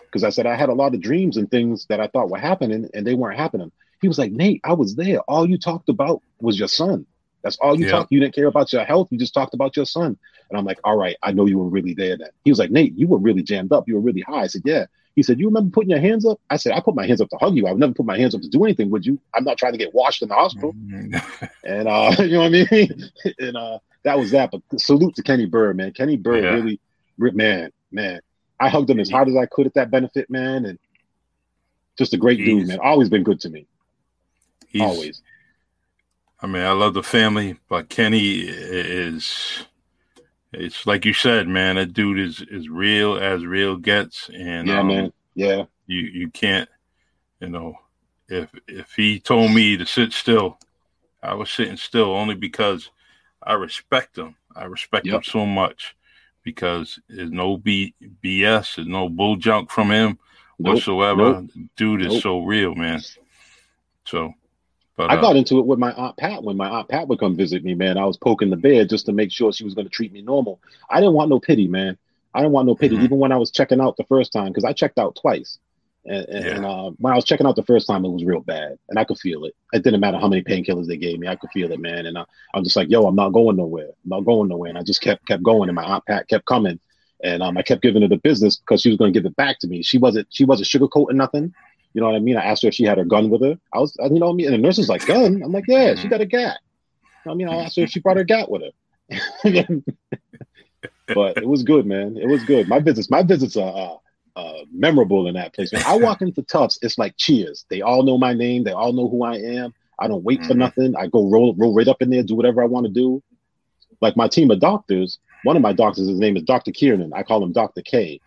Because 0.00 0.24
I 0.24 0.30
said 0.30 0.46
I 0.46 0.56
had 0.56 0.70
a 0.70 0.74
lot 0.74 0.94
of 0.94 1.00
dreams 1.00 1.36
and 1.36 1.50
things 1.50 1.86
that 1.88 2.00
I 2.00 2.08
thought 2.08 2.30
were 2.30 2.38
happening 2.38 2.88
and 2.94 3.06
they 3.06 3.14
weren't 3.14 3.38
happening. 3.38 3.70
He 4.00 4.08
was 4.08 4.18
like, 4.18 4.32
Nate, 4.32 4.60
I 4.64 4.72
was 4.72 4.96
there. 4.96 5.20
All 5.20 5.48
you 5.48 5.58
talked 5.58 5.88
about 5.88 6.22
was 6.40 6.58
your 6.58 6.68
son. 6.68 7.06
That's 7.42 7.56
all 7.58 7.78
you 7.78 7.86
yeah. 7.86 7.92
talked. 7.92 8.12
You 8.12 8.20
didn't 8.20 8.34
care 8.34 8.46
about 8.46 8.72
your 8.72 8.84
health. 8.84 9.08
You 9.10 9.18
just 9.18 9.34
talked 9.34 9.54
about 9.54 9.76
your 9.76 9.86
son. 9.86 10.18
And 10.50 10.58
I'm 10.58 10.64
like, 10.64 10.80
all 10.84 10.96
right, 10.96 11.16
I 11.22 11.32
know 11.32 11.46
you 11.46 11.58
were 11.58 11.68
really 11.68 11.94
there 11.94 12.16
then. 12.16 12.28
He 12.44 12.50
was 12.50 12.58
like, 12.58 12.70
Nate, 12.70 12.94
you 12.96 13.06
were 13.06 13.18
really 13.18 13.42
jammed 13.42 13.72
up. 13.72 13.86
You 13.86 13.94
were 13.94 14.00
really 14.00 14.22
high. 14.22 14.42
I 14.42 14.46
said, 14.46 14.62
yeah. 14.64 14.86
He 15.18 15.24
said, 15.24 15.40
You 15.40 15.46
remember 15.46 15.72
putting 15.72 15.90
your 15.90 15.98
hands 15.98 16.24
up? 16.24 16.40
I 16.48 16.58
said, 16.58 16.74
I 16.74 16.80
put 16.80 16.94
my 16.94 17.04
hands 17.04 17.20
up 17.20 17.28
to 17.30 17.36
hug 17.38 17.56
you. 17.56 17.66
I 17.66 17.72
would 17.72 17.80
never 17.80 17.92
put 17.92 18.06
my 18.06 18.16
hands 18.16 18.36
up 18.36 18.40
to 18.40 18.48
do 18.48 18.62
anything 18.62 18.88
with 18.88 19.04
you. 19.04 19.18
I'm 19.34 19.42
not 19.42 19.58
trying 19.58 19.72
to 19.72 19.78
get 19.78 19.92
washed 19.92 20.22
in 20.22 20.28
the 20.28 20.36
hospital. 20.36 20.74
Mm-hmm. 20.74 21.44
and 21.64 21.88
uh, 21.88 22.14
you 22.22 22.34
know 22.34 22.42
what 22.42 22.54
I 22.54 22.66
mean? 22.70 23.10
and 23.40 23.56
uh 23.56 23.80
that 24.04 24.16
was 24.16 24.30
that. 24.30 24.52
But 24.52 24.62
salute 24.80 25.16
to 25.16 25.24
Kenny 25.24 25.46
Burr, 25.46 25.74
man. 25.74 25.90
Kenny 25.90 26.16
Burr 26.16 26.38
yeah. 26.38 26.50
really 26.50 26.80
man, 27.18 27.72
man. 27.90 28.20
I 28.60 28.68
hugged 28.68 28.90
him 28.90 29.00
as 29.00 29.10
hard 29.10 29.28
as 29.28 29.34
I 29.34 29.46
could 29.46 29.66
at 29.66 29.74
that 29.74 29.90
benefit, 29.90 30.30
man. 30.30 30.66
And 30.66 30.78
just 31.98 32.14
a 32.14 32.16
great 32.16 32.38
he's, 32.38 32.46
dude, 32.46 32.68
man. 32.68 32.78
Always 32.78 33.08
been 33.08 33.24
good 33.24 33.40
to 33.40 33.50
me. 33.50 33.66
Always. 34.80 35.20
I 36.40 36.46
mean, 36.46 36.62
I 36.62 36.70
love 36.70 36.94
the 36.94 37.02
family, 37.02 37.56
but 37.68 37.88
Kenny 37.88 38.34
is 38.38 39.66
it's 40.52 40.86
like 40.86 41.04
you 41.04 41.12
said, 41.12 41.48
man. 41.48 41.76
That 41.76 41.92
dude 41.92 42.18
is 42.18 42.40
is 42.40 42.68
real 42.68 43.16
as 43.16 43.44
real 43.44 43.76
gets, 43.76 44.28
and 44.30 44.68
yeah, 44.68 44.80
um, 44.80 44.88
man, 44.88 45.12
yeah. 45.34 45.64
You 45.86 46.00
you 46.00 46.30
can't, 46.30 46.68
you 47.40 47.48
know, 47.48 47.74
if 48.28 48.50
if 48.66 48.92
he 48.92 49.20
told 49.20 49.52
me 49.52 49.76
to 49.76 49.86
sit 49.86 50.12
still, 50.12 50.58
I 51.22 51.34
was 51.34 51.50
sitting 51.50 51.76
still 51.76 52.14
only 52.14 52.34
because 52.34 52.90
I 53.42 53.54
respect 53.54 54.18
him. 54.18 54.36
I 54.54 54.64
respect 54.64 55.06
yep. 55.06 55.16
him 55.16 55.22
so 55.22 55.46
much 55.46 55.96
because 56.42 56.98
there's 57.08 57.30
no 57.30 57.58
B, 57.58 57.94
BS, 58.24 58.76
there's 58.76 58.88
no 58.88 59.08
bull 59.08 59.36
junk 59.36 59.70
from 59.70 59.90
him 59.90 60.18
nope. 60.58 60.74
whatsoever. 60.74 61.42
Nope. 61.42 61.50
Dude 61.76 62.02
is 62.02 62.22
so 62.22 62.40
real, 62.40 62.74
man. 62.74 63.00
So 64.04 64.32
but, 64.98 65.10
uh, 65.10 65.14
I 65.14 65.20
got 65.20 65.36
into 65.36 65.60
it 65.60 65.66
with 65.66 65.78
my 65.78 65.92
aunt 65.92 66.16
Pat 66.16 66.42
when 66.42 66.56
my 66.56 66.68
aunt 66.68 66.88
Pat 66.88 67.06
would 67.06 67.20
come 67.20 67.36
visit 67.36 67.62
me, 67.62 67.74
man. 67.74 67.96
I 67.96 68.04
was 68.04 68.16
poking 68.16 68.50
the 68.50 68.56
bear 68.56 68.84
just 68.84 69.06
to 69.06 69.12
make 69.12 69.30
sure 69.30 69.52
she 69.52 69.64
was 69.64 69.74
going 69.74 69.86
to 69.86 69.92
treat 69.92 70.12
me 70.12 70.22
normal. 70.22 70.60
I 70.90 70.98
didn't 70.98 71.14
want 71.14 71.30
no 71.30 71.38
pity, 71.38 71.68
man. 71.68 71.96
I 72.34 72.40
didn't 72.40 72.52
want 72.52 72.66
no 72.66 72.74
pity, 72.74 72.96
mm-hmm. 72.96 73.04
even 73.04 73.18
when 73.18 73.30
I 73.30 73.36
was 73.36 73.52
checking 73.52 73.80
out 73.80 73.96
the 73.96 74.04
first 74.04 74.32
time, 74.32 74.48
because 74.48 74.64
I 74.64 74.72
checked 74.72 74.98
out 74.98 75.16
twice. 75.20 75.58
And, 76.04 76.26
and, 76.26 76.44
yeah. 76.44 76.56
and 76.56 76.66
uh, 76.66 76.90
when 76.98 77.12
I 77.12 77.16
was 77.16 77.24
checking 77.24 77.46
out 77.46 77.54
the 77.54 77.62
first 77.62 77.86
time, 77.86 78.04
it 78.04 78.08
was 78.10 78.24
real 78.24 78.40
bad, 78.40 78.76
and 78.88 78.98
I 78.98 79.04
could 79.04 79.18
feel 79.18 79.44
it. 79.44 79.54
It 79.72 79.84
didn't 79.84 80.00
matter 80.00 80.18
how 80.18 80.26
many 80.26 80.42
painkillers 80.42 80.88
they 80.88 80.96
gave 80.96 81.20
me, 81.20 81.28
I 81.28 81.36
could 81.36 81.50
feel 81.50 81.70
it, 81.70 81.80
man. 81.80 82.06
And 82.06 82.18
I, 82.18 82.24
I'm 82.54 82.64
just 82.64 82.76
like, 82.76 82.90
yo, 82.90 83.04
I'm 83.04 83.14
not 83.14 83.32
going 83.32 83.56
nowhere. 83.56 83.90
I'm 84.04 84.10
not 84.10 84.24
going 84.24 84.48
nowhere. 84.48 84.70
And 84.70 84.78
I 84.78 84.82
just 84.82 85.00
kept 85.00 85.26
kept 85.26 85.44
going, 85.44 85.68
and 85.68 85.76
my 85.76 85.84
aunt 85.84 86.06
Pat 86.06 86.26
kept 86.26 86.46
coming, 86.46 86.80
and 87.22 87.40
um, 87.40 87.56
I 87.56 87.62
kept 87.62 87.82
giving 87.82 88.02
her 88.02 88.08
the 88.08 88.16
business 88.16 88.56
because 88.56 88.80
she 88.80 88.88
was 88.88 88.98
going 88.98 89.12
to 89.12 89.18
give 89.18 89.26
it 89.26 89.36
back 89.36 89.60
to 89.60 89.68
me. 89.68 89.82
She 89.82 89.98
wasn't 89.98 90.26
she 90.30 90.44
wasn't 90.44 90.68
sugarcoating 90.68 91.14
nothing. 91.14 91.54
You 91.98 92.02
know 92.02 92.10
what 92.10 92.16
I 92.16 92.20
mean? 92.20 92.36
I 92.36 92.44
asked 92.44 92.62
her 92.62 92.68
if 92.68 92.74
she 92.74 92.84
had 92.84 92.98
her 92.98 93.04
gun 93.04 93.28
with 93.28 93.42
her. 93.42 93.58
I 93.74 93.80
was, 93.80 93.96
you 94.00 94.20
know 94.20 94.26
what 94.26 94.34
I 94.34 94.36
mean? 94.36 94.46
And 94.46 94.54
the 94.54 94.58
nurse 94.58 94.78
was 94.78 94.88
like, 94.88 95.04
gun? 95.04 95.42
I'm 95.42 95.50
like, 95.50 95.64
yeah, 95.66 95.96
she 95.96 96.06
got 96.06 96.20
a 96.20 96.26
gat. 96.26 96.58
I 97.26 97.34
mean, 97.34 97.48
I 97.48 97.64
asked 97.64 97.74
her 97.74 97.82
if 97.82 97.90
she 97.90 97.98
brought 97.98 98.18
her 98.18 98.22
gat 98.22 98.48
with 98.48 98.62
her. 98.62 98.70
but 101.12 101.38
it 101.38 101.48
was 101.48 101.64
good, 101.64 101.86
man. 101.86 102.16
It 102.16 102.28
was 102.28 102.44
good. 102.44 102.68
My 102.68 102.78
visits, 102.78 103.10
my 103.10 103.24
visits 103.24 103.56
are 103.56 104.00
uh, 104.36 104.40
uh, 104.40 104.64
memorable 104.72 105.26
in 105.26 105.34
that 105.34 105.52
place. 105.54 105.72
When 105.72 105.82
I 105.82 105.96
walk 105.96 106.22
into 106.22 106.40
Tufts, 106.42 106.78
it's 106.82 106.98
like 106.98 107.16
cheers. 107.16 107.66
They 107.68 107.80
all 107.80 108.04
know 108.04 108.16
my 108.16 108.32
name. 108.32 108.62
They 108.62 108.70
all 108.70 108.92
know 108.92 109.08
who 109.08 109.24
I 109.24 109.34
am. 109.34 109.74
I 109.98 110.06
don't 110.06 110.22
wait 110.22 110.38
mm-hmm. 110.38 110.50
for 110.50 110.54
nothing. 110.54 110.94
I 110.94 111.08
go 111.08 111.28
roll 111.28 111.56
roll 111.56 111.74
right 111.74 111.88
up 111.88 112.00
in 112.00 112.10
there, 112.10 112.22
do 112.22 112.36
whatever 112.36 112.62
I 112.62 112.66
want 112.66 112.86
to 112.86 112.92
do. 112.92 113.24
Like 114.00 114.16
my 114.16 114.28
team 114.28 114.52
of 114.52 114.60
doctors, 114.60 115.18
one 115.42 115.56
of 115.56 115.62
my 115.62 115.72
doctors, 115.72 116.06
his 116.06 116.20
name 116.20 116.36
is 116.36 116.44
Dr. 116.44 116.70
Kiernan. 116.70 117.12
I 117.12 117.24
call 117.24 117.42
him 117.42 117.50
Dr. 117.50 117.82
K. 117.82 118.20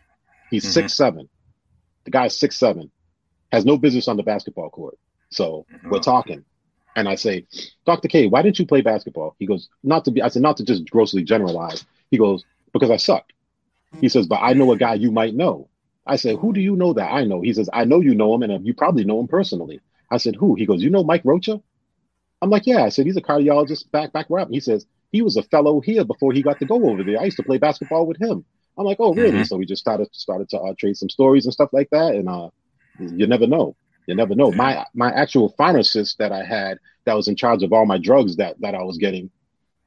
He's 0.50 0.64
mm-hmm. 0.64 0.72
six 0.74 0.94
seven. 0.94 1.30
The 2.04 2.12
guy's 2.12 2.38
six 2.38 2.58
seven 2.58 2.92
has 3.52 3.66
no 3.66 3.78
business 3.78 4.08
on 4.08 4.18
the 4.18 4.24
basketball 4.24 4.70
court. 4.70 4.98
So 5.30 5.66
we're 5.84 5.98
uh-huh. 5.98 6.00
talking. 6.00 6.46
And 6.96 7.08
I 7.08 7.16
say, 7.16 7.48
Dr. 7.86 8.08
K, 8.08 8.28
why 8.28 8.42
didn't 8.42 8.60
you 8.60 8.66
play 8.66 8.82
basketball? 8.82 9.36
He 9.40 9.46
goes, 9.46 9.70
not 9.84 10.06
to 10.06 10.12
be, 10.12 10.22
I 10.22 10.28
said, 10.28 10.42
not 10.42 10.58
to 10.58 10.66
just 10.66 10.90
grossly 10.90 11.24
generalize. 11.24 11.86
He 12.10 12.18
goes, 12.18 12.44
because 12.74 12.92
I 12.92 12.98
suck. 12.98 13.26
He 14.00 14.10
says, 14.10 14.28
but 14.28 14.40
I 14.42 14.54
know 14.54 14.72
a 14.72 14.78
guy 14.78 14.96
you 14.96 15.12
might 15.12 15.36
know. 15.36 15.70
I 16.06 16.16
said, 16.16 16.38
who 16.38 16.54
do 16.54 16.60
you 16.60 16.76
know 16.76 16.94
that 16.94 17.12
I 17.12 17.24
know? 17.24 17.42
He 17.42 17.54
says, 17.54 17.70
I 17.72 17.86
know 17.86 18.02
you 18.02 18.16
know 18.16 18.34
him 18.34 18.44
and 18.44 18.66
you 18.66 18.74
probably 18.74 19.06
know 19.06 19.20
him 19.20 19.28
personally. 19.28 19.82
I 20.10 20.18
said, 20.18 20.36
who? 20.36 20.56
He 20.56 20.66
goes, 20.66 20.82
you 20.82 20.90
know 20.90 21.04
Mike 21.04 21.22
Rocha? 21.24 21.62
I'm 22.42 22.50
like, 22.50 22.66
yeah. 22.66 22.84
I 22.84 22.90
said, 22.90 23.06
he's 23.06 23.18
a 23.18 23.22
cardiologist 23.22 23.92
back, 23.92 24.12
back 24.12 24.30
where 24.30 24.42
I'm. 24.42 24.52
He 24.52 24.60
says, 24.60 24.86
he 25.12 25.22
was 25.22 25.38
a 25.38 25.44
fellow 25.44 25.80
here 25.80 26.04
before 26.04 26.34
he 26.34 26.42
got 26.42 26.60
to 26.60 26.66
go 26.66 26.90
over 26.90 27.04
there. 27.04 27.20
I 27.20 27.26
used 27.26 27.38
to 27.38 27.44
play 27.44 27.58
basketball 27.58 28.08
with 28.08 28.18
him. 28.18 28.44
I'm 28.78 28.86
like, 28.86 28.98
oh, 29.00 29.14
really? 29.14 29.32
Mm-hmm. 29.32 29.44
So 29.44 29.58
we 29.58 29.66
just 29.66 29.82
started 29.82 30.08
started 30.14 30.50
to 30.50 30.60
uh, 30.60 30.74
trade 30.78 30.98
some 30.98 31.10
stories 31.10 31.46
and 31.46 31.54
stuff 31.54 31.70
like 31.74 31.90
that. 31.92 32.16
And 32.16 32.30
uh, 32.30 32.50
you 33.02 33.28
never 33.28 33.48
know. 33.48 33.76
You 34.08 34.16
never 34.16 34.36
know. 34.36 34.52
My 34.52 34.86
my 34.94 35.12
actual 35.12 35.50
pharmacist 35.58 36.18
that 36.18 36.32
I 36.32 36.44
had 36.44 36.80
that 37.06 37.16
was 37.16 37.28
in 37.28 37.36
charge 37.36 37.64
of 37.64 37.74
all 37.74 37.86
my 37.86 37.98
drugs 37.98 38.38
that 38.38 38.60
that 38.62 38.76
I 38.76 38.84
was 38.84 38.98
getting, 38.98 39.30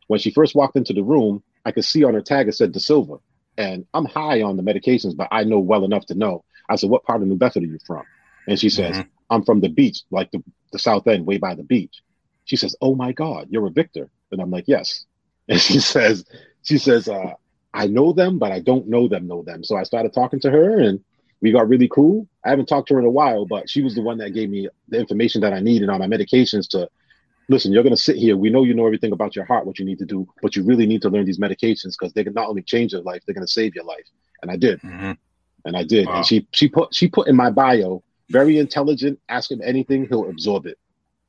when 0.06 0.20
she 0.20 0.30
first 0.30 0.54
walked 0.54 0.76
into 0.76 0.92
the 0.92 1.02
room, 1.02 1.42
I 1.64 1.72
could 1.72 1.84
see 1.84 2.04
on 2.04 2.14
her 2.14 2.22
tag 2.22 2.48
it 2.48 2.54
said 2.54 2.72
De 2.72 2.80
Silva. 2.80 3.16
And 3.56 3.86
I'm 3.94 4.04
high 4.04 4.42
on 4.42 4.56
the 4.56 4.62
medications, 4.62 5.16
but 5.16 5.28
I 5.30 5.44
know 5.44 5.60
well 5.60 5.84
enough 5.84 6.06
to 6.06 6.14
know. 6.14 6.44
I 6.68 6.76
said, 6.76 6.90
What 6.90 7.04
part 7.04 7.22
of 7.22 7.28
New 7.28 7.36
Bedford 7.36 7.62
are 7.62 7.66
you 7.66 7.78
from? 7.86 8.04
And 8.48 8.58
she 8.58 8.68
says, 8.68 8.96
mm-hmm. 8.96 9.08
I'm 9.30 9.44
from 9.44 9.60
the 9.60 9.68
beach, 9.68 10.02
like 10.10 10.30
the, 10.30 10.42
the 10.72 10.78
south 10.78 11.06
end, 11.06 11.26
way 11.26 11.38
by 11.38 11.54
the 11.54 11.62
beach. 11.62 12.02
She 12.44 12.56
says, 12.56 12.76
Oh 12.80 12.94
my 12.94 13.12
God, 13.12 13.48
you're 13.50 13.66
a 13.66 13.70
Victor. 13.70 14.10
And 14.32 14.40
I'm 14.40 14.50
like, 14.50 14.64
Yes. 14.66 15.04
And 15.46 15.60
she 15.60 15.78
says, 15.78 16.24
she 16.62 16.78
says, 16.78 17.06
uh, 17.06 17.34
I 17.74 17.86
know 17.86 18.14
them, 18.14 18.38
but 18.38 18.50
I 18.50 18.60
don't 18.60 18.88
know 18.88 19.08
them, 19.08 19.26
know 19.26 19.42
them. 19.42 19.62
So 19.62 19.76
I 19.76 19.82
started 19.82 20.14
talking 20.14 20.40
to 20.40 20.50
her 20.50 20.78
and 20.80 21.04
we 21.44 21.52
got 21.52 21.68
really 21.68 21.88
cool. 21.88 22.26
I 22.42 22.48
haven't 22.48 22.70
talked 22.70 22.88
to 22.88 22.94
her 22.94 23.00
in 23.00 23.06
a 23.06 23.10
while, 23.10 23.44
but 23.44 23.68
she 23.68 23.82
was 23.82 23.94
the 23.94 24.00
one 24.00 24.16
that 24.16 24.30
gave 24.30 24.48
me 24.48 24.66
the 24.88 24.98
information 24.98 25.42
that 25.42 25.52
I 25.52 25.60
needed 25.60 25.90
on 25.90 26.00
my 26.00 26.06
medications 26.06 26.66
to 26.70 26.88
listen, 27.50 27.70
you're 27.70 27.82
going 27.82 27.94
to 27.94 28.00
sit 28.00 28.16
here. 28.16 28.34
We 28.34 28.48
know 28.48 28.64
you 28.64 28.72
know 28.72 28.86
everything 28.86 29.12
about 29.12 29.36
your 29.36 29.44
heart, 29.44 29.66
what 29.66 29.78
you 29.78 29.84
need 29.84 29.98
to 29.98 30.06
do, 30.06 30.26
but 30.40 30.56
you 30.56 30.64
really 30.64 30.86
need 30.86 31.02
to 31.02 31.10
learn 31.10 31.26
these 31.26 31.38
medications 31.38 31.98
because 31.98 32.14
they 32.14 32.24
can 32.24 32.32
not 32.32 32.48
only 32.48 32.62
change 32.62 32.92
your 32.94 33.02
life, 33.02 33.20
they're 33.26 33.34
going 33.34 33.46
to 33.46 33.52
save 33.52 33.74
your 33.74 33.84
life. 33.84 34.06
And 34.40 34.50
I 34.50 34.56
did. 34.56 34.80
Mm-hmm. 34.80 35.12
And 35.66 35.76
I 35.76 35.84
did. 35.84 36.06
Wow. 36.06 36.16
And 36.16 36.26
she 36.26 36.48
she 36.52 36.66
put 36.66 36.94
she 36.94 37.08
put 37.08 37.28
in 37.28 37.36
my 37.36 37.50
bio, 37.50 38.02
very 38.30 38.56
intelligent, 38.58 39.20
ask 39.28 39.50
him 39.50 39.60
anything, 39.62 40.06
he'll 40.08 40.30
absorb 40.30 40.64
it. 40.64 40.78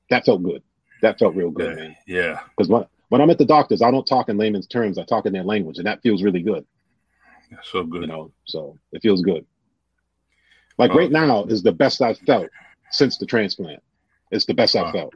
That 0.09 0.23
felt 0.23 0.43
good. 0.43 0.63
That 1.01 1.19
felt 1.19 1.35
real 1.35 1.51
good, 1.51 1.71
yeah. 1.71 1.83
man. 1.83 1.95
Yeah. 2.07 2.39
Because 2.55 2.69
when, 2.69 2.85
when 3.09 3.19
I'm 3.19 3.29
at 3.29 3.37
the 3.37 3.45
doctors, 3.45 3.81
I 3.81 3.91
don't 3.91 4.07
talk 4.07 4.29
in 4.29 4.37
layman's 4.37 4.67
terms. 4.67 4.97
I 4.97 5.03
talk 5.03 5.25
in 5.25 5.33
their 5.33 5.43
language, 5.43 5.77
and 5.77 5.87
that 5.87 6.01
feels 6.01 6.23
really 6.23 6.41
good. 6.41 6.65
So 7.63 7.83
good. 7.83 8.01
You 8.01 8.07
know, 8.07 8.31
so 8.45 8.77
it 8.93 9.01
feels 9.01 9.21
good. 9.21 9.45
Like 10.77 10.93
right 10.93 11.11
now 11.11 11.43
is 11.45 11.63
the 11.63 11.71
best 11.71 12.01
I've 12.01 12.19
felt 12.19 12.49
since 12.91 13.17
the 13.17 13.25
transplant. 13.25 13.81
It's 14.31 14.45
the 14.45 14.53
best. 14.53 14.75
I've 14.75 14.91
felt. 14.91 15.13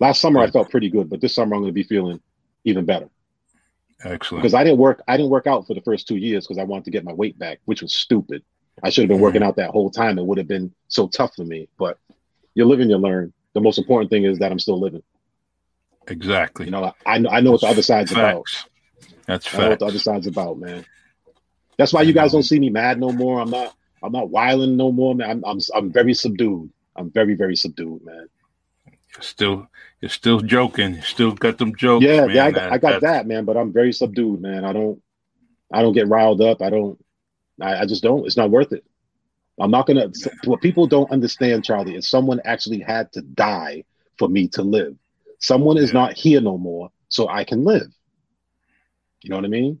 Last 0.00 0.20
summer 0.20 0.40
I 0.40 0.50
felt 0.50 0.70
pretty 0.70 0.90
good, 0.90 1.08
but 1.08 1.20
this 1.20 1.34
summer 1.34 1.54
I'm 1.54 1.62
going 1.62 1.70
to 1.70 1.74
be 1.74 1.82
feeling 1.82 2.20
even 2.64 2.84
better. 2.84 3.08
Excellent. 4.04 4.42
Because 4.42 4.54
I 4.54 4.62
didn't 4.62 4.78
work, 4.78 5.02
I 5.08 5.16
didn't 5.16 5.30
work 5.30 5.46
out 5.46 5.66
for 5.66 5.74
the 5.74 5.80
first 5.80 6.06
two 6.06 6.16
years 6.16 6.46
because 6.46 6.58
I 6.58 6.64
wanted 6.64 6.84
to 6.84 6.90
get 6.90 7.04
my 7.04 7.12
weight 7.12 7.38
back, 7.38 7.60
which 7.64 7.82
was 7.82 7.92
stupid. 7.92 8.42
I 8.82 8.90
should 8.90 9.02
have 9.02 9.08
been 9.08 9.16
mm-hmm. 9.16 9.24
working 9.24 9.42
out 9.42 9.56
that 9.56 9.70
whole 9.70 9.90
time. 9.90 10.18
It 10.18 10.24
would 10.24 10.38
have 10.38 10.46
been 10.46 10.72
so 10.86 11.08
tough 11.08 11.34
for 11.34 11.44
me. 11.44 11.68
But 11.78 11.98
you 12.54 12.64
live 12.64 12.80
and 12.80 12.90
you 12.90 12.96
learn. 12.96 13.32
The 13.54 13.60
most 13.60 13.78
important 13.78 14.10
thing 14.10 14.24
is 14.24 14.38
that 14.38 14.52
I'm 14.52 14.58
still 14.58 14.78
living. 14.78 15.02
Exactly. 16.06 16.66
You 16.66 16.70
know, 16.70 16.92
I 17.04 17.18
know 17.18 17.30
I 17.30 17.40
know 17.40 17.52
what 17.52 17.62
the 17.62 17.66
other 17.66 17.82
side's 17.82 18.12
facts. 18.12 18.64
about. 18.64 19.26
That's 19.26 19.54
I 19.54 19.58
know 19.58 19.68
what 19.70 19.78
the 19.80 19.86
other 19.86 19.98
side's 19.98 20.26
about, 20.26 20.58
man. 20.58 20.84
That's 21.76 21.92
why 21.92 22.02
you 22.02 22.12
guys 22.12 22.32
don't 22.32 22.42
see 22.42 22.58
me 22.58 22.70
mad 22.70 23.00
no 23.00 23.10
more. 23.10 23.40
I'm 23.40 23.50
not. 23.50 23.74
I'm 24.02 24.12
not 24.12 24.30
wiling 24.30 24.76
no 24.76 24.92
more, 24.92 25.14
man. 25.14 25.30
I'm. 25.30 25.44
I'm. 25.44 25.60
I'm 25.74 25.92
very 25.92 26.14
subdued. 26.14 26.70
I'm 26.96 27.10
very, 27.10 27.34
very 27.34 27.56
subdued, 27.56 28.04
man. 28.04 28.28
You're 28.86 29.22
still. 29.22 29.68
You're 30.00 30.10
still 30.10 30.40
joking. 30.40 30.94
You 30.94 31.02
still 31.02 31.32
got 31.32 31.58
them 31.58 31.74
jokes. 31.74 32.04
Yeah, 32.04 32.26
man. 32.26 32.36
yeah. 32.36 32.44
I 32.44 32.50
got, 32.52 32.72
I 32.72 32.78
got 32.78 33.00
that, 33.02 33.26
man. 33.26 33.44
But 33.44 33.56
I'm 33.56 33.72
very 33.72 33.92
subdued, 33.92 34.40
man. 34.40 34.64
I 34.64 34.72
don't. 34.72 35.02
I 35.72 35.82
don't 35.82 35.92
get 35.92 36.08
riled 36.08 36.40
up. 36.40 36.62
I 36.62 36.70
don't. 36.70 37.02
I, 37.60 37.80
I 37.80 37.86
just 37.86 38.02
don't. 38.02 38.26
It's 38.26 38.36
not 38.36 38.50
worth 38.50 38.72
it. 38.72 38.84
I'm 39.60 39.70
not 39.70 39.86
gonna. 39.86 40.10
What 40.44 40.60
people 40.60 40.86
don't 40.86 41.10
understand, 41.10 41.64
Charlie, 41.64 41.96
is 41.96 42.08
someone 42.08 42.40
actually 42.44 42.80
had 42.80 43.12
to 43.12 43.22
die 43.22 43.84
for 44.18 44.28
me 44.28 44.48
to 44.48 44.62
live. 44.62 44.96
Someone 45.40 45.78
is 45.78 45.92
not 45.92 46.12
here 46.14 46.40
no 46.40 46.58
more, 46.58 46.90
so 47.08 47.28
I 47.28 47.44
can 47.44 47.64
live. 47.64 47.88
You 49.22 49.30
know 49.30 49.36
what 49.36 49.44
I 49.44 49.48
mean? 49.48 49.80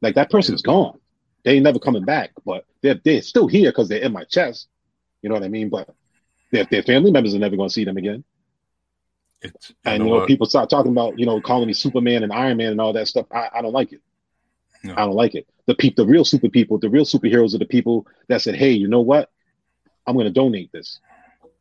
Like 0.00 0.14
that 0.14 0.30
person's 0.30 0.62
gone. 0.62 0.99
They 1.44 1.52
ain't 1.52 1.64
never 1.64 1.78
coming 1.78 2.04
back, 2.04 2.30
but 2.44 2.64
they're 2.82 3.00
they're 3.04 3.22
still 3.22 3.46
here 3.46 3.70
because 3.70 3.88
they're 3.88 4.02
in 4.02 4.12
my 4.12 4.24
chest. 4.24 4.68
You 5.22 5.28
know 5.28 5.34
what 5.34 5.44
I 5.44 5.48
mean? 5.48 5.68
But 5.68 5.88
their 6.52 6.64
their 6.64 6.82
family 6.82 7.10
members 7.10 7.34
are 7.34 7.38
never 7.38 7.56
gonna 7.56 7.70
see 7.70 7.84
them 7.84 7.96
again. 7.96 8.24
It's, 9.42 9.72
and 9.84 10.04
you 10.04 10.10
know, 10.10 10.26
people 10.26 10.46
start 10.46 10.68
talking 10.68 10.92
about 10.92 11.18
you 11.18 11.26
know 11.26 11.40
calling 11.40 11.66
me 11.66 11.72
Superman 11.72 12.22
and 12.22 12.32
Iron 12.32 12.58
Man 12.58 12.72
and 12.72 12.80
all 12.80 12.92
that 12.92 13.08
stuff. 13.08 13.26
I, 13.32 13.48
I 13.54 13.62
don't 13.62 13.72
like 13.72 13.92
it. 13.92 14.02
No. 14.82 14.94
I 14.94 15.00
don't 15.00 15.14
like 15.14 15.34
it. 15.34 15.46
The 15.66 15.74
people, 15.74 16.04
the 16.04 16.10
real 16.10 16.24
super 16.24 16.48
people, 16.48 16.78
the 16.78 16.88
real 16.88 17.04
superheroes 17.04 17.54
are 17.54 17.58
the 17.58 17.66
people 17.66 18.06
that 18.28 18.42
said, 18.42 18.54
"Hey, 18.54 18.72
you 18.72 18.88
know 18.88 19.00
what? 19.00 19.30
I'm 20.06 20.14
going 20.14 20.26
to 20.26 20.32
donate 20.32 20.72
this." 20.72 21.00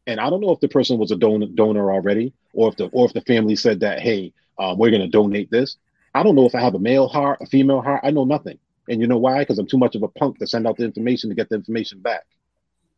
And 0.08 0.20
I 0.20 0.30
don't 0.30 0.42
know 0.42 0.52
if 0.52 0.60
the 0.60 0.68
person 0.68 0.98
was 0.98 1.12
a 1.12 1.16
don- 1.16 1.54
donor 1.56 1.92
already, 1.92 2.34
or 2.54 2.70
if 2.70 2.76
the 2.76 2.88
or 2.88 3.06
if 3.06 3.14
the 3.14 3.22
family 3.22 3.56
said 3.56 3.82
that, 3.82 4.00
"Hey, 4.00 4.34
um, 4.58 4.78
we're 4.78 4.92
going 4.92 5.02
to 5.02 5.08
donate 5.08 5.52
this." 5.52 5.78
I 6.14 6.24
don't 6.24 6.36
know 6.36 6.46
if 6.46 6.56
I 6.56 6.62
have 6.62 6.76
a 6.76 6.80
male 6.80 7.08
heart, 7.08 7.40
a 7.42 7.46
female 7.46 7.82
heart. 7.82 8.02
I 8.04 8.12
know 8.12 8.26
nothing. 8.26 8.58
And 8.90 9.00
you 9.00 9.08
know 9.08 9.18
why? 9.18 9.40
Because 9.40 9.60
I'm 9.60 9.68
too 9.68 9.78
much 9.78 9.96
of 9.96 10.04
a 10.04 10.08
punk 10.08 10.40
to 10.40 10.48
send 10.48 10.68
out 10.68 10.78
the 10.78 10.84
information 10.84 11.30
to 11.30 11.36
get 11.36 11.50
the 11.50 11.56
information 11.56 12.00
back. 12.00 12.26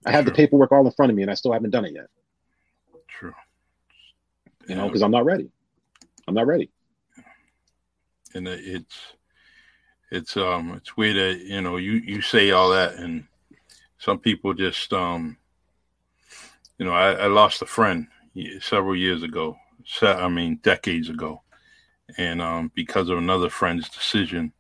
I 0.05 0.11
have 0.11 0.25
True. 0.25 0.31
the 0.31 0.35
paperwork 0.35 0.71
all 0.71 0.85
in 0.85 0.91
front 0.93 1.11
of 1.11 1.15
me, 1.15 1.21
and 1.21 1.29
I 1.29 1.35
still 1.35 1.53
haven't 1.53 1.71
done 1.71 1.85
it 1.85 1.93
yet. 1.93 2.07
True. 3.07 3.33
You 4.67 4.75
know, 4.75 4.87
because 4.87 5.01
I'm 5.03 5.11
not 5.11 5.25
ready. 5.25 5.51
I'm 6.27 6.33
not 6.33 6.47
ready. 6.47 6.71
And 8.33 8.47
it's 8.47 8.95
it's 10.09 10.37
um 10.37 10.73
it's 10.75 10.95
weird 10.95 11.17
that 11.17 11.45
you 11.45 11.61
know 11.61 11.77
you 11.77 11.93
you 11.93 12.21
say 12.21 12.51
all 12.51 12.69
that, 12.71 12.95
and 12.95 13.25
some 13.97 14.17
people 14.17 14.53
just 14.53 14.93
um 14.93 15.37
you 16.79 16.85
know 16.85 16.93
I, 16.93 17.11
I 17.11 17.27
lost 17.27 17.61
a 17.61 17.65
friend 17.65 18.07
several 18.61 18.95
years 18.95 19.23
ago. 19.23 19.57
I 20.01 20.29
mean 20.29 20.57
decades 20.63 21.09
ago 21.09 21.41
and 22.17 22.41
um, 22.41 22.71
because 22.75 23.09
of 23.09 23.17
another 23.17 23.49
friend's 23.49 23.89
decision, 23.89 24.53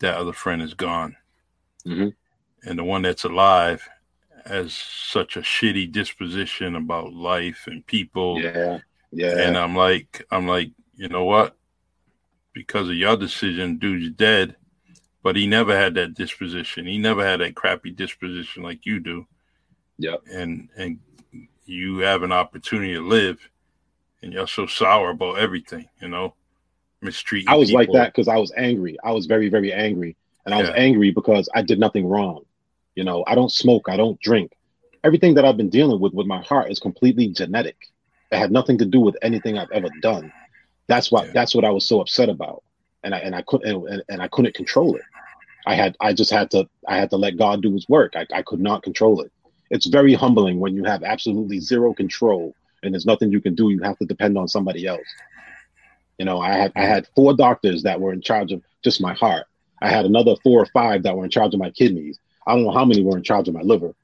that 0.00 0.16
other 0.16 0.32
friend 0.32 0.62
is 0.62 0.74
gone, 0.74 1.16
mm-hmm. 1.86 2.08
and 2.68 2.78
the 2.78 2.84
one 2.84 3.02
that's 3.02 3.24
alive 3.24 3.88
has 4.44 4.72
such 4.72 5.36
a 5.36 5.40
shitty 5.40 5.90
disposition 5.90 6.76
about 6.76 7.12
life 7.12 7.64
and 7.66 7.86
people. 7.86 8.40
Yeah, 8.40 8.78
yeah. 9.10 9.38
And 9.38 9.56
I'm 9.56 9.74
like, 9.74 10.24
I'm 10.30 10.46
like, 10.46 10.70
you 10.94 11.08
know 11.08 11.24
what? 11.24 11.56
Because 12.52 12.88
of 12.88 12.96
your 12.96 13.16
decision, 13.16 13.78
dude's 13.78 14.10
dead, 14.10 14.56
but 15.22 15.36
he 15.36 15.46
never 15.46 15.76
had 15.76 15.94
that 15.94 16.14
disposition. 16.14 16.86
He 16.86 16.98
never 16.98 17.24
had 17.24 17.40
that 17.40 17.56
crappy 17.56 17.90
disposition 17.90 18.62
like 18.62 18.86
you 18.86 19.00
do. 19.00 19.26
Yeah. 19.98 20.16
And 20.32 20.68
and 20.76 20.98
you 21.64 21.98
have 21.98 22.22
an 22.22 22.32
opportunity 22.32 22.94
to 22.94 23.00
live 23.00 23.48
and 24.22 24.32
you're 24.32 24.46
so 24.46 24.66
sour 24.66 25.10
about 25.10 25.38
everything, 25.38 25.88
you 26.00 26.08
know, 26.08 26.34
I 27.46 27.56
was 27.56 27.68
people. 27.68 27.80
like 27.80 27.92
that 27.92 28.12
because 28.12 28.28
I 28.28 28.36
was 28.36 28.52
angry. 28.56 28.96
I 29.04 29.12
was 29.12 29.26
very, 29.26 29.48
very 29.48 29.72
angry, 29.72 30.16
and 30.44 30.54
I 30.54 30.60
was 30.60 30.70
angry 30.74 31.10
because 31.10 31.48
I 31.54 31.62
did 31.62 31.78
nothing 31.78 32.06
wrong. 32.06 32.44
You 32.94 33.04
know, 33.04 33.24
I 33.26 33.34
don't 33.34 33.52
smoke, 33.52 33.88
I 33.88 33.96
don't 33.96 34.20
drink. 34.20 34.52
Everything 35.04 35.34
that 35.34 35.44
I've 35.44 35.56
been 35.56 35.68
dealing 35.68 36.00
with 36.00 36.14
with 36.14 36.26
my 36.26 36.40
heart 36.42 36.70
is 36.70 36.78
completely 36.78 37.28
genetic. 37.28 37.76
It 38.32 38.38
had 38.38 38.50
nothing 38.50 38.78
to 38.78 38.84
do 38.84 39.00
with 39.00 39.16
anything 39.22 39.58
I've 39.58 39.70
ever 39.70 39.88
done. 40.00 40.32
That's 40.88 41.12
what 41.12 41.26
yeah. 41.26 41.32
that's 41.32 41.54
what 41.54 41.64
I 41.64 41.70
was 41.70 41.86
so 41.86 42.00
upset 42.00 42.28
about, 42.28 42.62
and 43.04 43.14
I 43.14 43.18
and 43.18 43.34
I 43.34 43.42
couldn't 43.42 43.88
and, 43.88 44.02
and 44.08 44.22
I 44.22 44.28
couldn't 44.28 44.54
control 44.54 44.96
it. 44.96 45.02
I 45.66 45.74
had 45.74 45.96
I 46.00 46.12
just 46.12 46.30
had 46.30 46.50
to 46.52 46.68
I 46.88 46.96
had 46.96 47.10
to 47.10 47.16
let 47.16 47.36
God 47.36 47.62
do 47.62 47.72
His 47.72 47.88
work. 47.88 48.14
I, 48.16 48.26
I 48.32 48.42
could 48.42 48.60
not 48.60 48.82
control 48.82 49.20
it. 49.20 49.30
It's 49.70 49.86
very 49.86 50.14
humbling 50.14 50.60
when 50.60 50.74
you 50.74 50.84
have 50.84 51.02
absolutely 51.02 51.58
zero 51.58 51.92
control 51.92 52.54
and 52.82 52.94
there's 52.94 53.06
nothing 53.06 53.30
you 53.30 53.40
can 53.40 53.54
do. 53.54 53.70
You 53.70 53.82
have 53.82 53.98
to 53.98 54.06
depend 54.06 54.38
on 54.38 54.48
somebody 54.48 54.86
else. 54.86 55.06
You 56.18 56.24
know, 56.24 56.40
I 56.40 56.52
had 56.52 56.72
I 56.76 56.82
had 56.82 57.08
four 57.14 57.34
doctors 57.36 57.82
that 57.82 58.00
were 58.00 58.12
in 58.12 58.22
charge 58.22 58.52
of 58.52 58.62
just 58.82 59.00
my 59.00 59.14
heart. 59.14 59.46
I 59.82 59.90
had 59.90 60.06
another 60.06 60.34
four 60.42 60.62
or 60.62 60.66
five 60.66 61.02
that 61.02 61.16
were 61.16 61.24
in 61.24 61.30
charge 61.30 61.52
of 61.52 61.60
my 61.60 61.70
kidneys. 61.70 62.18
I 62.46 62.54
don't 62.54 62.64
know 62.64 62.72
how 62.72 62.84
many 62.84 63.02
were 63.02 63.16
in 63.16 63.22
charge 63.22 63.48
of 63.48 63.54
my 63.54 63.62
liver. 63.62 63.94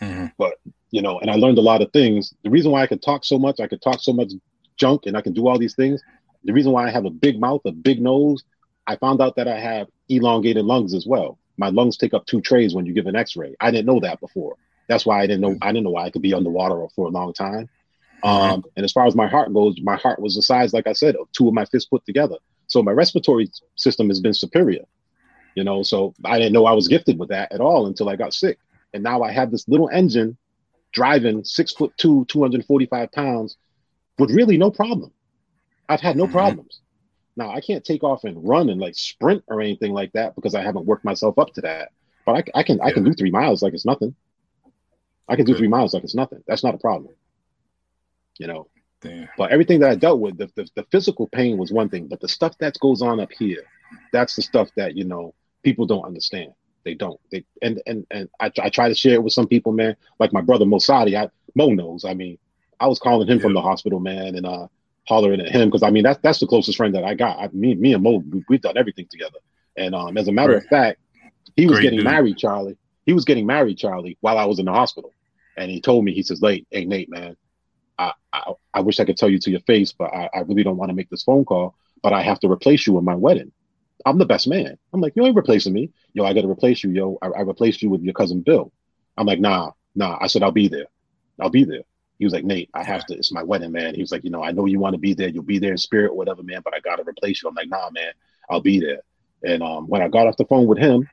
Mm-hmm. 0.00 0.26
But 0.38 0.54
you 0.90 1.02
know, 1.02 1.18
and 1.20 1.30
I 1.30 1.34
learned 1.34 1.58
a 1.58 1.62
lot 1.62 1.82
of 1.82 1.92
things. 1.92 2.34
The 2.42 2.50
reason 2.50 2.70
why 2.72 2.82
I 2.82 2.86
could 2.86 3.02
talk 3.02 3.24
so 3.24 3.38
much, 3.38 3.60
I 3.60 3.66
could 3.66 3.82
talk 3.82 4.00
so 4.00 4.12
much 4.12 4.32
junk, 4.76 5.06
and 5.06 5.16
I 5.16 5.20
can 5.20 5.32
do 5.32 5.46
all 5.46 5.58
these 5.58 5.74
things. 5.74 6.02
The 6.44 6.52
reason 6.52 6.72
why 6.72 6.86
I 6.86 6.90
have 6.90 7.04
a 7.04 7.10
big 7.10 7.40
mouth, 7.40 7.62
a 7.64 7.72
big 7.72 8.00
nose, 8.00 8.44
I 8.86 8.96
found 8.96 9.20
out 9.20 9.36
that 9.36 9.48
I 9.48 9.58
have 9.58 9.88
elongated 10.08 10.64
lungs 10.64 10.94
as 10.94 11.06
well. 11.06 11.38
My 11.56 11.68
lungs 11.70 11.96
take 11.96 12.14
up 12.14 12.26
two 12.26 12.40
trays 12.40 12.74
when 12.74 12.84
you 12.84 12.92
give 12.92 13.06
an 13.06 13.16
X-ray. 13.16 13.54
I 13.60 13.70
didn't 13.70 13.86
know 13.86 14.00
that 14.00 14.20
before. 14.20 14.56
That's 14.88 15.06
why 15.06 15.22
I 15.22 15.26
didn't 15.26 15.40
know. 15.40 15.56
I 15.62 15.72
didn't 15.72 15.84
know 15.84 15.90
why 15.90 16.04
I 16.04 16.10
could 16.10 16.22
be 16.22 16.34
underwater 16.34 16.86
for 16.94 17.06
a 17.06 17.10
long 17.10 17.32
time. 17.32 17.68
Mm-hmm. 18.24 18.52
Um, 18.52 18.64
and 18.76 18.84
as 18.84 18.92
far 18.92 19.06
as 19.06 19.14
my 19.14 19.26
heart 19.26 19.52
goes, 19.52 19.76
my 19.82 19.96
heart 19.96 20.18
was 20.18 20.34
the 20.34 20.42
size, 20.42 20.72
like 20.72 20.86
I 20.86 20.94
said, 20.94 21.14
of 21.16 21.30
two 21.32 21.46
of 21.46 21.54
my 21.54 21.66
fists 21.66 21.88
put 21.88 22.04
together. 22.06 22.36
So 22.66 22.82
my 22.82 22.92
respiratory 22.92 23.50
system 23.76 24.08
has 24.08 24.20
been 24.20 24.32
superior, 24.32 24.84
you 25.54 25.62
know. 25.62 25.82
So 25.82 26.14
I 26.24 26.38
didn't 26.38 26.54
know 26.54 26.64
I 26.64 26.72
was 26.72 26.88
gifted 26.88 27.18
with 27.18 27.28
that 27.28 27.52
at 27.52 27.60
all 27.60 27.86
until 27.86 28.08
I 28.08 28.16
got 28.16 28.32
sick. 28.32 28.58
And 28.94 29.02
now 29.02 29.22
I 29.22 29.32
have 29.32 29.50
this 29.50 29.68
little 29.68 29.90
engine 29.90 30.38
driving 30.92 31.44
six 31.44 31.72
foot 31.72 31.92
two, 31.98 32.24
245 32.28 33.12
pounds 33.12 33.58
with 34.18 34.30
really 34.30 34.56
no 34.56 34.70
problem. 34.70 35.12
I've 35.88 36.00
had 36.00 36.16
no 36.16 36.24
mm-hmm. 36.24 36.32
problems. 36.32 36.80
Now 37.36 37.50
I 37.50 37.60
can't 37.60 37.84
take 37.84 38.04
off 38.04 38.24
and 38.24 38.48
run 38.48 38.70
and 38.70 38.80
like 38.80 38.94
sprint 38.94 39.44
or 39.48 39.60
anything 39.60 39.92
like 39.92 40.12
that 40.12 40.34
because 40.34 40.54
I 40.54 40.62
haven't 40.62 40.86
worked 40.86 41.04
myself 41.04 41.38
up 41.38 41.52
to 41.54 41.60
that. 41.62 41.90
But 42.24 42.36
I, 42.54 42.60
I 42.60 42.62
can. 42.62 42.80
I 42.80 42.90
can 42.90 43.04
do 43.04 43.12
three 43.12 43.30
miles 43.30 43.62
like 43.62 43.74
it's 43.74 43.84
nothing. 43.84 44.14
I 45.28 45.36
can 45.36 45.44
do 45.44 45.54
three 45.54 45.68
miles 45.68 45.92
like 45.92 46.04
it's 46.04 46.14
nothing. 46.14 46.42
That's 46.46 46.64
not 46.64 46.74
a 46.74 46.78
problem 46.78 47.14
you 48.38 48.46
know. 48.46 48.68
Damn. 49.00 49.28
But 49.36 49.50
everything 49.50 49.80
that 49.80 49.90
I 49.90 49.94
dealt 49.96 50.20
with, 50.20 50.38
the, 50.38 50.50
the, 50.54 50.66
the 50.76 50.84
physical 50.84 51.28
pain 51.28 51.58
was 51.58 51.70
one 51.70 51.90
thing, 51.90 52.06
but 52.06 52.20
the 52.20 52.28
stuff 52.28 52.56
that 52.58 52.78
goes 52.80 53.02
on 53.02 53.20
up 53.20 53.30
here, 53.32 53.64
that's 54.12 54.34
the 54.34 54.42
stuff 54.42 54.70
that 54.76 54.96
you 54.96 55.04
know 55.04 55.34
people 55.62 55.86
don't 55.86 56.04
understand. 56.04 56.52
They 56.84 56.94
don't. 56.94 57.20
They 57.30 57.44
and 57.62 57.82
and 57.86 58.06
and 58.10 58.28
I, 58.40 58.50
I 58.62 58.68
try 58.68 58.88
to 58.88 58.94
share 58.94 59.14
it 59.14 59.22
with 59.22 59.32
some 59.32 59.48
people, 59.48 59.72
man. 59.72 59.96
Like 60.18 60.32
my 60.32 60.40
brother 60.40 60.64
Mosadi, 60.64 61.16
I 61.16 61.30
Mo 61.54 61.68
knows. 61.68 62.04
I 62.04 62.14
mean, 62.14 62.38
I 62.80 62.86
was 62.86 62.98
calling 62.98 63.28
him 63.28 63.38
yeah. 63.38 63.42
from 63.42 63.54
the 63.54 63.62
hospital, 63.62 64.00
man, 64.00 64.36
and 64.36 64.46
uh 64.46 64.68
hollering 65.06 65.40
at 65.40 65.50
him 65.50 65.68
because 65.68 65.82
I 65.82 65.90
mean 65.90 66.04
that's 66.04 66.20
that's 66.22 66.40
the 66.40 66.46
closest 66.46 66.76
friend 66.76 66.94
that 66.94 67.04
I 67.04 67.14
got. 67.14 67.38
I, 67.38 67.48
me 67.52 67.74
me 67.74 67.94
and 67.94 68.02
Mo 68.02 68.22
we, 68.48 68.56
have 68.56 68.62
done 68.62 68.76
everything 68.76 69.06
together. 69.10 69.38
And 69.76 69.94
um 69.94 70.16
as 70.16 70.28
a 70.28 70.32
matter 70.32 70.52
right. 70.52 70.62
of 70.62 70.68
fact, 70.68 71.00
he 71.56 71.66
was 71.66 71.76
Great 71.76 71.84
getting 71.84 71.98
dude. 72.00 72.04
married, 72.04 72.38
Charlie. 72.38 72.76
He 73.06 73.12
was 73.12 73.24
getting 73.24 73.46
married, 73.46 73.78
Charlie, 73.78 74.16
while 74.20 74.38
I 74.38 74.44
was 74.44 74.58
in 74.58 74.66
the 74.66 74.72
hospital. 74.72 75.12
And 75.56 75.70
he 75.70 75.80
told 75.80 76.04
me, 76.04 76.12
he 76.12 76.22
says, 76.22 76.42
"Late, 76.42 76.66
hey 76.70 76.84
Nate, 76.84 77.10
man, 77.10 77.36
I, 77.98 78.12
I, 78.74 78.80
wish 78.80 78.98
I 78.98 79.04
could 79.04 79.16
tell 79.16 79.28
you 79.28 79.38
to 79.38 79.50
your 79.50 79.60
face, 79.60 79.92
but 79.92 80.12
I, 80.12 80.28
I 80.34 80.40
really 80.40 80.64
don't 80.64 80.76
want 80.76 80.90
to 80.90 80.94
make 80.94 81.10
this 81.10 81.22
phone 81.22 81.44
call. 81.44 81.74
But 82.02 82.12
I 82.12 82.22
have 82.22 82.40
to 82.40 82.50
replace 82.50 82.86
you 82.86 82.98
in 82.98 83.04
my 83.04 83.14
wedding." 83.14 83.52
I'm 84.06 84.18
the 84.18 84.26
best 84.26 84.46
man. 84.46 84.76
I'm 84.92 85.00
like, 85.00 85.14
you 85.16 85.24
ain't 85.24 85.36
replacing 85.36 85.72
me. 85.72 85.90
Yo, 86.12 86.24
I 86.24 86.34
got 86.34 86.42
to 86.42 86.50
replace 86.50 86.84
you. 86.84 86.90
Yo, 86.90 87.18
I, 87.22 87.28
I 87.28 87.40
replaced 87.40 87.82
you 87.82 87.90
with 87.90 88.02
your 88.02 88.14
cousin 88.14 88.42
Bill. 88.42 88.72
I'm 89.16 89.26
like, 89.26 89.40
nah, 89.40 89.72
nah. 89.94 90.18
I 90.20 90.26
said, 90.26 90.42
I'll 90.42 90.52
be 90.52 90.68
there. 90.68 90.86
I'll 91.40 91.50
be 91.50 91.64
there. 91.64 91.82
He 92.18 92.24
was 92.24 92.34
like, 92.34 92.44
Nate, 92.44 92.70
I 92.74 92.84
have 92.84 93.04
to. 93.06 93.14
It's 93.14 93.32
my 93.32 93.42
wedding, 93.42 93.72
man. 93.72 93.94
He 93.94 94.00
was 94.00 94.12
like, 94.12 94.24
you 94.24 94.30
know, 94.30 94.42
I 94.42 94.52
know 94.52 94.66
you 94.66 94.78
want 94.78 94.94
to 94.94 94.98
be 94.98 95.14
there. 95.14 95.28
You'll 95.28 95.42
be 95.42 95.58
there 95.58 95.72
in 95.72 95.78
spirit, 95.78 96.14
whatever, 96.14 96.42
man. 96.42 96.60
But 96.62 96.74
I 96.74 96.80
got 96.80 96.96
to 96.96 97.04
replace 97.08 97.42
you. 97.42 97.48
I'm 97.48 97.54
like, 97.54 97.68
nah, 97.68 97.90
man. 97.90 98.12
I'll 98.50 98.60
be 98.60 98.78
there. 98.78 99.00
And 99.42 99.62
um, 99.62 99.88
when 99.88 100.02
I 100.02 100.08
got 100.08 100.26
off 100.26 100.36
the 100.36 100.44
phone 100.44 100.66
with 100.66 100.78
him, 100.78 101.08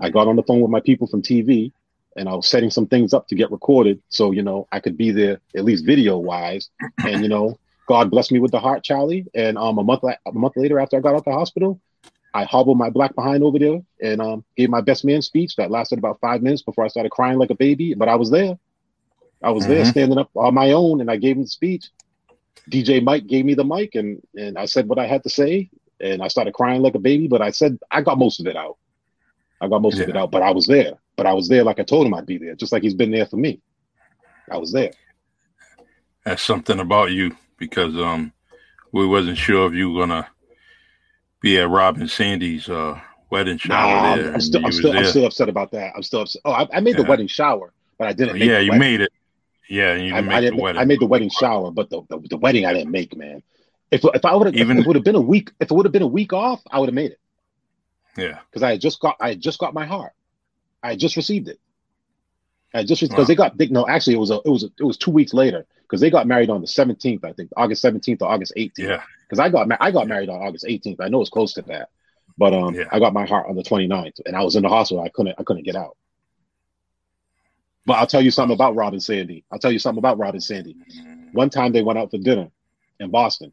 I 0.00 0.10
got 0.10 0.28
on 0.28 0.36
the 0.36 0.42
phone 0.42 0.60
with 0.60 0.70
my 0.70 0.80
people 0.80 1.06
from 1.06 1.22
TV, 1.22 1.72
and 2.16 2.28
I 2.28 2.34
was 2.34 2.48
setting 2.48 2.70
some 2.70 2.86
things 2.86 3.12
up 3.12 3.28
to 3.28 3.34
get 3.34 3.50
recorded, 3.50 4.02
so 4.08 4.30
you 4.32 4.42
know 4.42 4.66
I 4.72 4.80
could 4.80 4.96
be 4.96 5.10
there 5.10 5.40
at 5.56 5.64
least 5.64 5.84
video 5.84 6.18
wise. 6.18 6.70
And 7.04 7.22
you 7.22 7.28
know, 7.28 7.58
God 7.86 8.10
blessed 8.10 8.32
me 8.32 8.40
with 8.40 8.52
the 8.52 8.60
heart, 8.60 8.84
Charlie. 8.84 9.26
And 9.34 9.58
um, 9.58 9.78
a 9.78 9.84
month 9.84 10.02
a 10.04 10.32
month 10.32 10.56
later, 10.56 10.78
after 10.78 10.96
I 10.96 11.00
got 11.00 11.14
out 11.14 11.24
the 11.24 11.32
hospital, 11.32 11.80
I 12.32 12.44
hobbled 12.44 12.78
my 12.78 12.90
black 12.90 13.14
behind 13.14 13.44
over 13.44 13.58
there 13.58 13.80
and 14.02 14.20
um, 14.20 14.44
gave 14.56 14.68
my 14.68 14.80
best 14.80 15.04
man 15.04 15.22
speech 15.22 15.54
that 15.56 15.70
lasted 15.70 15.98
about 15.98 16.18
five 16.20 16.42
minutes 16.42 16.62
before 16.62 16.84
I 16.84 16.88
started 16.88 17.12
crying 17.12 17.38
like 17.38 17.50
a 17.50 17.54
baby. 17.54 17.94
But 17.94 18.08
I 18.08 18.16
was 18.16 18.30
there. 18.30 18.58
I 19.42 19.50
was 19.50 19.64
mm-hmm. 19.64 19.74
there 19.74 19.84
standing 19.84 20.18
up 20.18 20.30
on 20.34 20.54
my 20.54 20.72
own 20.72 21.00
and 21.00 21.10
I 21.10 21.16
gave 21.16 21.36
him 21.36 21.42
the 21.42 21.48
speech. 21.48 21.90
DJ 22.70 23.02
Mike 23.02 23.26
gave 23.26 23.44
me 23.44 23.54
the 23.54 23.64
mic 23.64 23.94
and, 23.94 24.20
and 24.34 24.58
I 24.58 24.64
said 24.64 24.88
what 24.88 24.98
I 24.98 25.06
had 25.06 25.22
to 25.24 25.30
say. 25.30 25.70
And 26.00 26.22
I 26.22 26.28
started 26.28 26.54
crying 26.54 26.82
like 26.82 26.96
a 26.96 26.98
baby, 26.98 27.28
but 27.28 27.40
I 27.40 27.50
said 27.50 27.78
I 27.90 28.02
got 28.02 28.18
most 28.18 28.40
of 28.40 28.46
it 28.46 28.56
out. 28.56 28.78
I 29.60 29.68
got 29.68 29.80
most 29.82 29.98
yeah. 29.98 30.04
of 30.04 30.08
it 30.08 30.16
out, 30.16 30.32
but 30.32 30.42
I 30.42 30.50
was 30.50 30.66
there. 30.66 30.94
But 31.16 31.26
I 31.26 31.32
was 31.32 31.48
there 31.48 31.64
like 31.64 31.78
I 31.78 31.84
told 31.84 32.06
him 32.06 32.14
I'd 32.14 32.26
be 32.26 32.38
there, 32.38 32.54
just 32.54 32.72
like 32.72 32.82
he's 32.82 32.94
been 32.94 33.10
there 33.10 33.26
for 33.26 33.36
me. 33.36 33.60
I 34.50 34.58
was 34.58 34.72
there. 34.72 34.92
That's 36.24 36.42
something 36.42 36.80
about 36.80 37.12
you 37.12 37.36
because 37.58 37.96
um 37.96 38.32
we 38.92 39.06
wasn't 39.06 39.38
sure 39.38 39.66
if 39.66 39.74
you 39.74 39.92
were 39.92 40.06
gonna 40.06 40.28
be 41.44 41.58
at 41.58 41.68
Rob 41.68 41.98
and 41.98 42.10
Sandy's 42.10 42.68
uh, 42.68 42.98
wedding 43.28 43.58
shower 43.58 44.16
nah, 44.16 44.16
there. 44.16 44.32
I'm 44.32 44.40
still, 44.40 44.64
I'm 44.64 44.72
still, 44.72 44.96
I'm 44.96 45.04
still, 45.04 45.26
upset 45.26 45.48
about 45.48 45.72
that. 45.72 45.92
I'm 45.94 46.02
still 46.02 46.22
upset. 46.22 46.40
Oh, 46.44 46.52
I, 46.52 46.66
I 46.72 46.80
made 46.80 46.96
yeah. 46.96 47.02
the 47.02 47.08
wedding 47.08 47.26
shower, 47.26 47.72
but 47.98 48.08
I 48.08 48.12
didn't. 48.14 48.38
yeah, 48.38 48.60
you 48.60 48.70
wedding. 48.70 48.78
made 48.78 49.00
it. 49.02 49.12
Yeah, 49.68 49.94
you 49.94 50.14
I, 50.14 50.18
I, 50.18 50.40
didn't, 50.40 50.78
I 50.78 50.84
made 50.84 51.00
the 51.00 51.06
wedding 51.06 51.30
shower, 51.30 51.70
but 51.70 51.90
the, 51.90 52.02
the, 52.08 52.18
the 52.30 52.36
wedding 52.36 52.66
I 52.66 52.72
didn't 52.72 52.90
make, 52.90 53.16
man. 53.16 53.42
If 53.90 54.04
if 54.04 54.24
I 54.24 54.34
would 54.34 54.46
have 54.46 54.56
even 54.56 54.78
if 54.78 54.84
it 54.84 54.86
would 54.86 54.96
have 54.96 55.04
been 55.04 55.14
a 55.14 55.20
week, 55.20 55.52
if 55.60 55.70
it 55.70 55.74
would 55.74 55.86
have 55.86 55.92
been 55.92 56.02
a 56.02 56.06
week 56.06 56.32
off, 56.32 56.62
I 56.70 56.80
would 56.80 56.88
have 56.88 56.94
made 56.94 57.12
it. 57.12 57.20
Yeah, 58.16 58.38
because 58.48 58.62
I 58.62 58.70
had 58.70 58.80
just 58.80 59.00
got 59.00 59.16
I 59.20 59.30
had 59.30 59.40
just 59.40 59.58
got 59.58 59.74
my 59.74 59.84
heart. 59.84 60.12
I 60.84 60.96
just 60.96 61.16
received 61.16 61.48
it. 61.48 61.58
I 62.74 62.84
just 62.84 63.00
because 63.00 63.18
wow. 63.18 63.24
they 63.24 63.34
got 63.34 63.56
big. 63.56 63.70
No, 63.70 63.86
actually, 63.86 64.14
it 64.14 64.18
was 64.18 64.30
a, 64.30 64.40
it 64.44 64.50
was 64.50 64.64
a, 64.64 64.68
it 64.78 64.84
was 64.84 64.98
two 64.98 65.12
weeks 65.12 65.32
later 65.32 65.64
because 65.82 66.00
they 66.00 66.10
got 66.10 66.26
married 66.26 66.50
on 66.50 66.60
the 66.60 66.66
seventeenth, 66.66 67.24
I 67.24 67.32
think, 67.32 67.50
August 67.56 67.80
seventeenth 67.80 68.20
or 68.20 68.28
August 68.28 68.52
eighteenth. 68.56 68.88
Yeah, 68.88 69.02
because 69.22 69.38
I 69.38 69.48
got 69.48 69.68
I 69.80 69.90
got 69.92 70.08
married 70.08 70.28
on 70.28 70.42
August 70.42 70.66
eighteenth. 70.68 71.00
I 71.00 71.08
know 71.08 71.20
it's 71.20 71.30
close 71.30 71.54
to 71.54 71.62
that, 71.62 71.90
but 72.36 72.52
um, 72.52 72.74
yeah. 72.74 72.84
I 72.90 72.98
got 72.98 73.12
my 73.12 73.26
heart 73.26 73.46
on 73.48 73.54
the 73.54 73.62
29th, 73.62 74.20
and 74.26 74.34
I 74.34 74.42
was 74.42 74.56
in 74.56 74.62
the 74.62 74.68
hospital. 74.68 75.02
I 75.04 75.08
couldn't 75.08 75.36
I 75.38 75.44
couldn't 75.44 75.62
get 75.62 75.76
out. 75.76 75.96
But 77.86 77.94
I'll 77.94 78.06
tell 78.06 78.22
you 78.22 78.30
something 78.30 78.54
about 78.54 78.74
Rob 78.74 78.92
and 78.92 79.02
Sandy. 79.02 79.44
I'll 79.52 79.58
tell 79.58 79.72
you 79.72 79.78
something 79.78 79.98
about 79.98 80.18
Rob 80.18 80.34
and 80.34 80.42
Sandy. 80.42 80.76
One 81.32 81.50
time 81.50 81.72
they 81.72 81.82
went 81.82 81.98
out 81.98 82.10
for 82.10 82.18
dinner 82.18 82.50
in 82.98 83.10
Boston. 83.10 83.52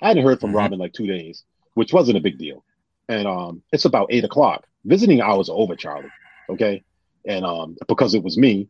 I 0.00 0.08
hadn't 0.08 0.24
heard 0.24 0.40
from 0.40 0.50
mm-hmm. 0.50 0.58
Rob 0.58 0.72
in 0.72 0.78
like 0.78 0.92
two 0.92 1.06
days, 1.06 1.44
which 1.74 1.92
wasn't 1.92 2.16
a 2.18 2.22
big 2.22 2.38
deal. 2.38 2.64
And 3.08 3.28
um, 3.28 3.62
it's 3.72 3.84
about 3.84 4.08
eight 4.10 4.24
o'clock. 4.24 4.66
Visiting 4.84 5.20
hours 5.20 5.48
are 5.48 5.56
over, 5.56 5.76
Charlie. 5.76 6.10
Okay. 6.48 6.84
And 7.24 7.44
um, 7.44 7.76
because 7.88 8.14
it 8.14 8.22
was 8.22 8.38
me, 8.38 8.68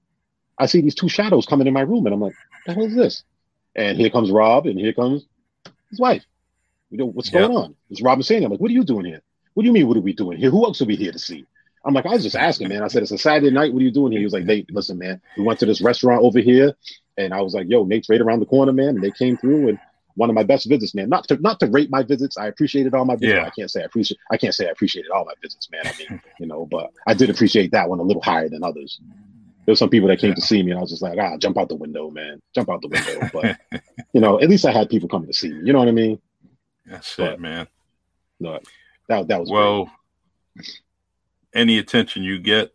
I 0.58 0.66
see 0.66 0.80
these 0.80 0.94
two 0.94 1.08
shadows 1.08 1.46
coming 1.46 1.66
in 1.66 1.74
my 1.74 1.82
room, 1.82 2.06
and 2.06 2.14
I'm 2.14 2.20
like, 2.20 2.34
"The 2.64 2.72
hell 2.72 2.84
is 2.84 2.94
this?" 2.94 3.22
And 3.74 3.98
here 3.98 4.10
comes 4.10 4.30
Rob, 4.30 4.66
and 4.66 4.78
here 4.78 4.94
comes 4.94 5.26
his 5.90 6.00
wife. 6.00 6.24
You 6.90 6.98
know 6.98 7.06
what's 7.06 7.30
going 7.30 7.50
on? 7.50 7.74
It's 7.90 8.00
Rob 8.00 8.18
and 8.18 8.24
Sandy. 8.24 8.46
I'm 8.46 8.50
like, 8.50 8.60
"What 8.60 8.70
are 8.70 8.74
you 8.74 8.84
doing 8.84 9.04
here? 9.04 9.20
What 9.54 9.62
do 9.62 9.66
you 9.66 9.72
mean? 9.72 9.86
What 9.86 9.96
are 9.96 10.00
we 10.00 10.14
doing 10.14 10.38
here? 10.38 10.50
Who 10.50 10.64
else 10.64 10.80
are 10.80 10.86
we 10.86 10.96
here 10.96 11.12
to 11.12 11.18
see?" 11.18 11.44
I'm 11.86 11.94
like, 11.94 12.04
I 12.04 12.10
was 12.10 12.24
just 12.24 12.34
asking, 12.34 12.68
man. 12.68 12.82
I 12.82 12.88
said, 12.88 13.02
it's 13.02 13.12
a 13.12 13.18
Saturday 13.18 13.52
night. 13.52 13.72
What 13.72 13.80
are 13.80 13.84
you 13.84 13.92
doing 13.92 14.10
here? 14.10 14.18
He 14.18 14.24
was 14.24 14.32
like, 14.32 14.44
Nate, 14.44 14.68
listen, 14.72 14.98
man. 14.98 15.20
We 15.36 15.44
went 15.44 15.60
to 15.60 15.66
this 15.66 15.80
restaurant 15.80 16.20
over 16.20 16.40
here, 16.40 16.74
and 17.16 17.32
I 17.32 17.42
was 17.42 17.54
like, 17.54 17.68
yo, 17.68 17.84
Nate's 17.84 18.08
right 18.08 18.20
around 18.20 18.40
the 18.40 18.46
corner, 18.46 18.72
man. 18.72 18.88
And 18.88 19.02
they 19.02 19.12
came 19.12 19.36
through, 19.36 19.68
and 19.68 19.78
one 20.16 20.28
of 20.28 20.34
my 20.34 20.42
best 20.42 20.68
visits, 20.68 20.94
man. 20.94 21.08
Not 21.08 21.28
to 21.28 21.36
not 21.36 21.60
to 21.60 21.66
rate 21.66 21.90
my 21.90 22.02
visits. 22.02 22.36
I 22.36 22.46
appreciated 22.46 22.94
all 22.94 23.04
my 23.04 23.16
visits. 23.16 23.38
Yeah. 23.38 23.46
I 23.46 23.50
can't 23.50 23.70
say 23.70 23.82
I 23.82 23.84
appreciate. 23.84 24.18
I 24.30 24.36
can't 24.36 24.54
say 24.54 24.66
I 24.66 24.70
appreciated 24.70 25.10
all 25.10 25.24
my 25.24 25.34
visits, 25.42 25.68
man. 25.70 25.82
I 25.86 25.92
mean, 25.98 26.20
you 26.40 26.46
know, 26.46 26.66
but 26.66 26.92
I 27.06 27.14
did 27.14 27.30
appreciate 27.30 27.70
that 27.72 27.88
one 27.88 28.00
a 28.00 28.02
little 28.02 28.22
higher 28.22 28.48
than 28.48 28.64
others. 28.64 29.00
There 29.64 29.72
were 29.72 29.76
some 29.76 29.90
people 29.90 30.08
that 30.08 30.20
came 30.20 30.30
yeah. 30.30 30.36
to 30.36 30.42
see 30.42 30.62
me, 30.62 30.70
and 30.70 30.78
I 30.78 30.80
was 30.80 30.90
just 30.90 31.02
like, 31.02 31.18
ah, 31.18 31.36
jump 31.38 31.58
out 31.58 31.68
the 31.68 31.74
window, 31.74 32.10
man. 32.10 32.40
Jump 32.54 32.70
out 32.70 32.82
the 32.82 32.88
window. 32.88 33.30
But 33.32 33.82
you 34.12 34.20
know, 34.20 34.40
at 34.40 34.48
least 34.48 34.64
I 34.64 34.72
had 34.72 34.88
people 34.88 35.08
coming 35.08 35.26
to 35.28 35.34
see 35.34 35.50
me. 35.50 35.60
You 35.64 35.72
know 35.72 35.80
what 35.80 35.88
I 35.88 35.92
mean? 35.92 36.20
That's 36.84 37.16
but, 37.16 37.34
it, 37.34 37.40
man. 37.40 37.66
No, 38.38 38.60
that 39.08 39.28
that 39.28 39.40
was 39.40 39.50
well. 39.50 39.84
Great 39.84 39.92
any 41.56 41.78
attention 41.78 42.22
you 42.22 42.38
get 42.38 42.72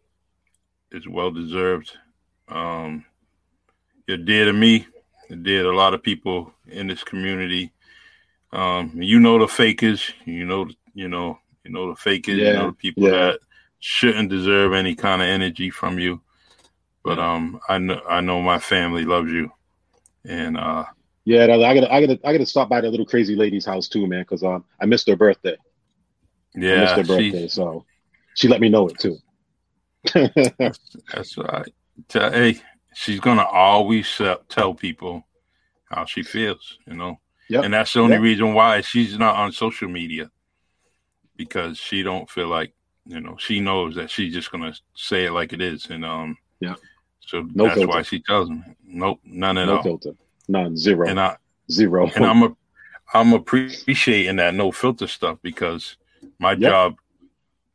is 0.91 1.07
well 1.07 1.31
deserved. 1.31 1.91
Um, 2.49 3.05
you're 4.07 4.17
dear 4.17 4.45
to 4.45 4.53
me. 4.53 4.87
Dear 5.31 5.63
to 5.63 5.69
a 5.69 5.71
lot 5.71 5.93
of 5.93 6.03
people 6.03 6.53
in 6.67 6.87
this 6.87 7.03
community. 7.03 7.71
Um, 8.51 8.91
you 8.95 9.19
know 9.19 9.39
the 9.39 9.47
fakers. 9.47 10.11
You 10.25 10.45
know, 10.45 10.67
you 10.93 11.07
know, 11.07 11.39
you 11.63 11.71
know 11.71 11.89
the 11.89 11.95
fakers. 11.95 12.37
Yeah, 12.37 12.47
you 12.47 12.53
know 12.53 12.67
the 12.67 12.73
people 12.73 13.03
yeah. 13.03 13.11
that 13.11 13.39
shouldn't 13.79 14.29
deserve 14.29 14.73
any 14.73 14.93
kind 14.93 15.21
of 15.21 15.29
energy 15.29 15.69
from 15.69 15.99
you. 15.99 16.21
But 17.03 17.17
um, 17.17 17.61
I 17.69 17.77
know 17.77 18.01
I 18.09 18.19
know 18.19 18.41
my 18.41 18.59
family 18.59 19.05
loves 19.05 19.31
you, 19.31 19.51
and 20.25 20.57
uh, 20.57 20.85
yeah, 21.23 21.43
I 21.43 21.47
gotta 21.47 21.93
I 21.93 22.05
gotta 22.05 22.19
I 22.25 22.31
gotta 22.33 22.45
stop 22.45 22.67
by 22.67 22.81
that 22.81 22.91
little 22.91 23.05
crazy 23.05 23.35
lady's 23.35 23.65
house 23.65 23.87
too, 23.87 24.07
man, 24.07 24.21
because 24.21 24.43
um, 24.43 24.65
I 24.81 24.85
missed 24.85 25.07
her 25.07 25.15
birthday. 25.15 25.55
Yeah, 26.53 26.73
I 26.73 26.79
missed 26.81 26.95
her 26.95 27.15
birthday, 27.15 27.47
so 27.47 27.85
she 28.35 28.49
let 28.49 28.59
me 28.59 28.69
know 28.69 28.89
it 28.89 28.99
too. 28.99 29.17
that's, 30.57 30.79
that's 31.13 31.37
right. 31.37 31.73
Hey, 32.11 32.59
she's 32.93 33.19
gonna 33.19 33.45
always 33.45 34.21
tell 34.49 34.73
people 34.73 35.25
how 35.85 36.05
she 36.05 36.23
feels, 36.23 36.77
you 36.87 36.93
know. 36.93 37.19
Yep. 37.49 37.65
And 37.65 37.73
that's 37.73 37.93
the 37.93 37.99
only 37.99 38.13
yep. 38.13 38.23
reason 38.23 38.53
why 38.53 38.81
she's 38.81 39.17
not 39.17 39.35
on 39.35 39.51
social 39.51 39.89
media 39.89 40.31
because 41.35 41.77
she 41.77 42.03
don't 42.03 42.29
feel 42.29 42.47
like 42.47 42.73
you 43.05 43.19
know 43.19 43.35
she 43.37 43.59
knows 43.59 43.95
that 43.95 44.09
she's 44.09 44.33
just 44.33 44.51
gonna 44.51 44.73
say 44.95 45.25
it 45.25 45.31
like 45.31 45.53
it 45.53 45.61
is, 45.61 45.87
and 45.89 46.05
um, 46.05 46.37
yeah. 46.59 46.75
So 47.19 47.41
no 47.53 47.65
that's 47.65 47.75
filter. 47.75 47.87
why 47.87 48.01
she 48.01 48.21
tells 48.21 48.49
me, 48.49 48.61
nope, 48.85 49.19
none 49.23 49.57
at 49.57 49.65
no 49.65 49.77
all. 49.77 49.83
filter, 49.83 50.11
none, 50.47 50.77
zero, 50.77 51.07
and 51.07 51.19
I 51.19 51.37
zero. 51.69 52.09
And 52.15 52.25
I'm 52.25 52.43
a, 52.43 52.55
I'm 53.13 53.33
appreciating 53.33 54.37
that 54.37 54.53
no 54.53 54.71
filter 54.71 55.07
stuff 55.07 55.39
because 55.41 55.97
my 56.39 56.51
yep. 56.51 56.59
job 56.59 56.95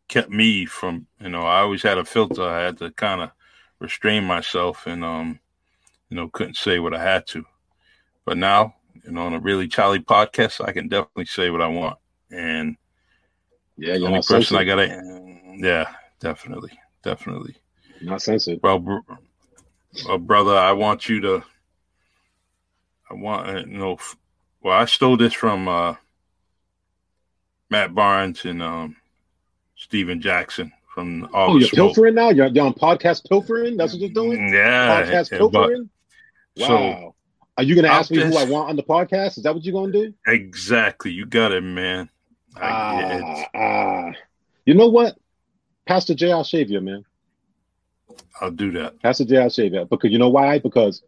kept 0.08 0.30
me 0.30 0.64
from 0.66 1.06
you 1.20 1.28
know 1.28 1.42
i 1.42 1.60
always 1.60 1.82
had 1.82 1.98
a 1.98 2.04
filter 2.04 2.44
i 2.44 2.62
had 2.62 2.78
to 2.78 2.90
kind 2.92 3.20
of 3.20 3.30
restrain 3.78 4.24
myself 4.24 4.86
and 4.86 5.04
um 5.04 5.38
you 6.08 6.16
know 6.16 6.28
couldn't 6.28 6.56
say 6.56 6.78
what 6.78 6.94
i 6.94 7.02
had 7.02 7.26
to. 7.28 7.44
But 8.24 8.38
now 8.38 8.74
you 9.04 9.12
know 9.12 9.22
on 9.22 9.34
a 9.34 9.40
really 9.40 9.68
charlie 9.68 10.00
podcast 10.00 10.66
i 10.66 10.72
can 10.72 10.88
definitely 10.88 11.26
say 11.26 11.50
what 11.50 11.62
i 11.62 11.68
want. 11.68 11.98
And 12.30 12.76
yeah 13.76 13.98
the 13.98 14.06
only 14.06 14.22
person 14.22 14.56
i 14.56 14.64
gotta 14.64 15.02
yeah 15.58 15.88
definitely 16.20 16.72
definitely. 17.02 17.56
Not 18.02 18.22
sensitive 18.22 18.62
well 18.62 18.78
br- 18.78 18.98
well 20.06 20.18
brother 20.18 20.56
i 20.56 20.72
want 20.72 21.08
you 21.08 21.20
to 21.20 21.42
i 23.10 23.14
want 23.14 23.48
uh, 23.48 23.60
you 23.60 23.78
know 23.78 23.98
well 24.60 24.78
i 24.78 24.84
stole 24.84 25.16
this 25.16 25.32
from 25.32 25.68
uh 25.68 25.94
matt 27.70 27.94
barnes 27.94 28.44
and 28.44 28.62
um 28.62 28.96
Stephen 29.76 30.20
Jackson 30.20 30.72
from 30.96 31.28
all. 31.34 31.50
Oh, 31.50 31.56
you're 31.58 31.68
smoke. 31.68 31.88
pilfering 31.88 32.14
now. 32.14 32.30
You're, 32.30 32.46
you're, 32.46 32.64
on 32.64 32.72
podcast 32.72 33.28
pilfering. 33.28 33.76
That's 33.76 33.92
what 33.92 34.00
you're 34.00 34.10
doing. 34.10 34.48
Yeah, 34.52 35.02
podcast 35.02 35.30
pilfering. 35.30 35.90
But, 36.56 36.62
wow. 36.62 36.66
So, 36.68 37.14
Are 37.58 37.62
you 37.62 37.74
going 37.74 37.84
to 37.84 37.92
ask 37.92 38.10
me 38.10 38.22
who 38.22 38.34
I 38.36 38.44
want 38.44 38.70
on 38.70 38.76
the 38.76 38.82
podcast? 38.82 39.36
Is 39.36 39.44
that 39.44 39.54
what 39.54 39.62
you're 39.62 39.74
going 39.74 39.92
to 39.92 40.06
do? 40.06 40.14
Exactly. 40.26 41.12
You 41.12 41.26
got 41.26 41.52
it, 41.52 41.60
man. 41.60 42.08
Ah, 42.56 43.44
ah. 43.54 44.12
You 44.64 44.72
know 44.72 44.88
what? 44.88 45.18
Pastor 45.86 46.14
J.R. 46.14 46.42
Shavier, 46.42 46.82
man. 46.82 47.04
I'll 48.40 48.50
do 48.50 48.72
that. 48.72 49.00
Pastor 49.02 49.26
J.R. 49.26 49.48
Shavier. 49.48 49.88
Because 49.88 50.10
you 50.10 50.18
know 50.18 50.30
why? 50.30 50.58
Because 50.58 51.02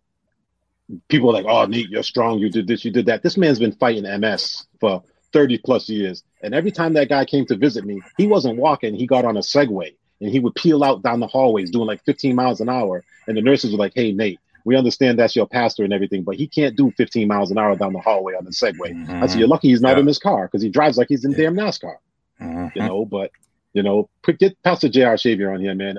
people 1.08 1.30
are 1.30 1.32
like, 1.32 1.46
oh, 1.48 1.64
Nate, 1.64 1.88
you're 1.88 2.02
strong. 2.02 2.38
You 2.38 2.50
did 2.50 2.66
this, 2.66 2.84
you 2.84 2.90
did 2.90 3.06
that. 3.06 3.22
This 3.22 3.38
man's 3.38 3.58
been 3.58 3.72
fighting 3.72 4.04
MS 4.20 4.66
for 4.80 5.02
30 5.32 5.58
plus 5.58 5.88
years. 5.88 6.22
And 6.42 6.54
every 6.54 6.70
time 6.70 6.94
that 6.94 7.08
guy 7.08 7.24
came 7.24 7.46
to 7.46 7.56
visit 7.56 7.84
me, 7.84 8.00
he 8.16 8.26
wasn't 8.26 8.58
walking, 8.58 8.94
he 8.94 9.06
got 9.06 9.24
on 9.24 9.36
a 9.36 9.40
Segway. 9.40 9.94
and 10.20 10.30
he 10.30 10.40
would 10.40 10.54
peel 10.56 10.82
out 10.82 11.02
down 11.02 11.20
the 11.20 11.28
hallways 11.28 11.70
doing 11.70 11.86
like 11.86 12.04
15 12.04 12.34
miles 12.34 12.60
an 12.60 12.68
hour. 12.68 13.04
And 13.28 13.36
the 13.36 13.42
nurses 13.42 13.70
were 13.70 13.78
like, 13.78 13.92
"Hey, 13.94 14.10
Nate, 14.10 14.40
we 14.64 14.74
understand 14.74 15.18
that's 15.18 15.36
your 15.36 15.46
pastor 15.46 15.84
and 15.84 15.92
everything, 15.92 16.24
but 16.24 16.34
he 16.34 16.48
can't 16.48 16.76
do 16.76 16.90
15 16.96 17.28
miles 17.28 17.52
an 17.52 17.58
hour 17.58 17.76
down 17.76 17.92
the 17.92 18.00
hallway 18.00 18.34
on 18.34 18.44
the 18.44 18.50
Segway." 18.50 18.92
Mm-hmm. 18.92 19.22
I 19.22 19.26
said, 19.26 19.38
"You're 19.38 19.48
lucky 19.48 19.68
he's 19.68 19.80
not 19.80 19.94
yeah. 19.94 20.00
in 20.00 20.06
his 20.06 20.18
car 20.18 20.46
because 20.46 20.62
he 20.62 20.70
drives 20.70 20.98
like 20.98 21.08
he's 21.08 21.24
in 21.24 21.32
yeah. 21.32 21.38
damn 21.38 21.54
NASCAR." 21.54 21.96
Mm-hmm. 22.40 22.78
You 22.78 22.82
know, 22.86 23.04
but 23.04 23.30
you 23.74 23.82
know, 23.82 24.08
get 24.38 24.60
Pastor 24.62 24.88
J.R. 24.88 25.14
Shavier 25.14 25.54
on 25.54 25.60
here, 25.60 25.74
man. 25.74 25.98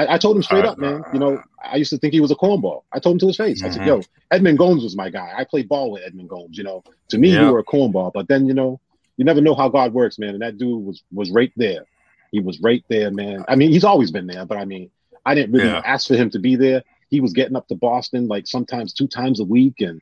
I, 0.00 0.14
I 0.14 0.18
told 0.18 0.36
him 0.36 0.42
straight 0.42 0.64
up, 0.64 0.78
man. 0.78 1.04
You 1.12 1.18
know, 1.18 1.42
I 1.62 1.76
used 1.76 1.90
to 1.90 1.98
think 1.98 2.14
he 2.14 2.20
was 2.20 2.30
a 2.30 2.34
cornball. 2.36 2.84
I 2.92 2.98
told 3.00 3.14
him 3.14 3.18
to 3.20 3.26
his 3.26 3.36
face. 3.36 3.62
Mm-hmm. 3.62 3.70
I 3.70 3.74
said, 3.74 3.86
"Yo, 3.86 4.00
Edmund 4.30 4.58
Gomes 4.58 4.82
was 4.82 4.96
my 4.96 5.10
guy. 5.10 5.32
I 5.36 5.44
played 5.44 5.68
ball 5.68 5.90
with 5.90 6.02
Edmund 6.04 6.30
Gomes. 6.30 6.56
You 6.56 6.64
know, 6.64 6.82
to 7.10 7.18
me, 7.18 7.30
you 7.30 7.52
were 7.52 7.58
a 7.58 7.64
cornball. 7.64 8.12
But 8.12 8.28
then, 8.28 8.46
you 8.46 8.54
know, 8.54 8.80
you 9.16 9.24
never 9.24 9.40
know 9.40 9.54
how 9.54 9.68
God 9.68 9.92
works, 9.92 10.18
man. 10.18 10.30
And 10.30 10.42
that 10.42 10.56
dude 10.56 10.84
was 10.84 11.02
was 11.12 11.30
right 11.30 11.52
there. 11.56 11.84
He 12.32 12.40
was 12.40 12.60
right 12.60 12.84
there, 12.88 13.10
man. 13.10 13.44
I 13.48 13.56
mean, 13.56 13.70
he's 13.72 13.84
always 13.84 14.10
been 14.10 14.26
there, 14.26 14.46
but 14.46 14.56
I 14.56 14.64
mean, 14.64 14.90
I 15.26 15.34
didn't 15.34 15.52
really 15.52 15.68
yeah. 15.68 15.82
ask 15.84 16.08
for 16.08 16.14
him 16.14 16.30
to 16.30 16.38
be 16.38 16.56
there. 16.56 16.82
He 17.08 17.20
was 17.20 17.32
getting 17.32 17.56
up 17.56 17.68
to 17.68 17.74
Boston 17.74 18.28
like 18.28 18.46
sometimes 18.46 18.94
two 18.94 19.08
times 19.08 19.40
a 19.40 19.44
week, 19.44 19.80
and 19.80 20.00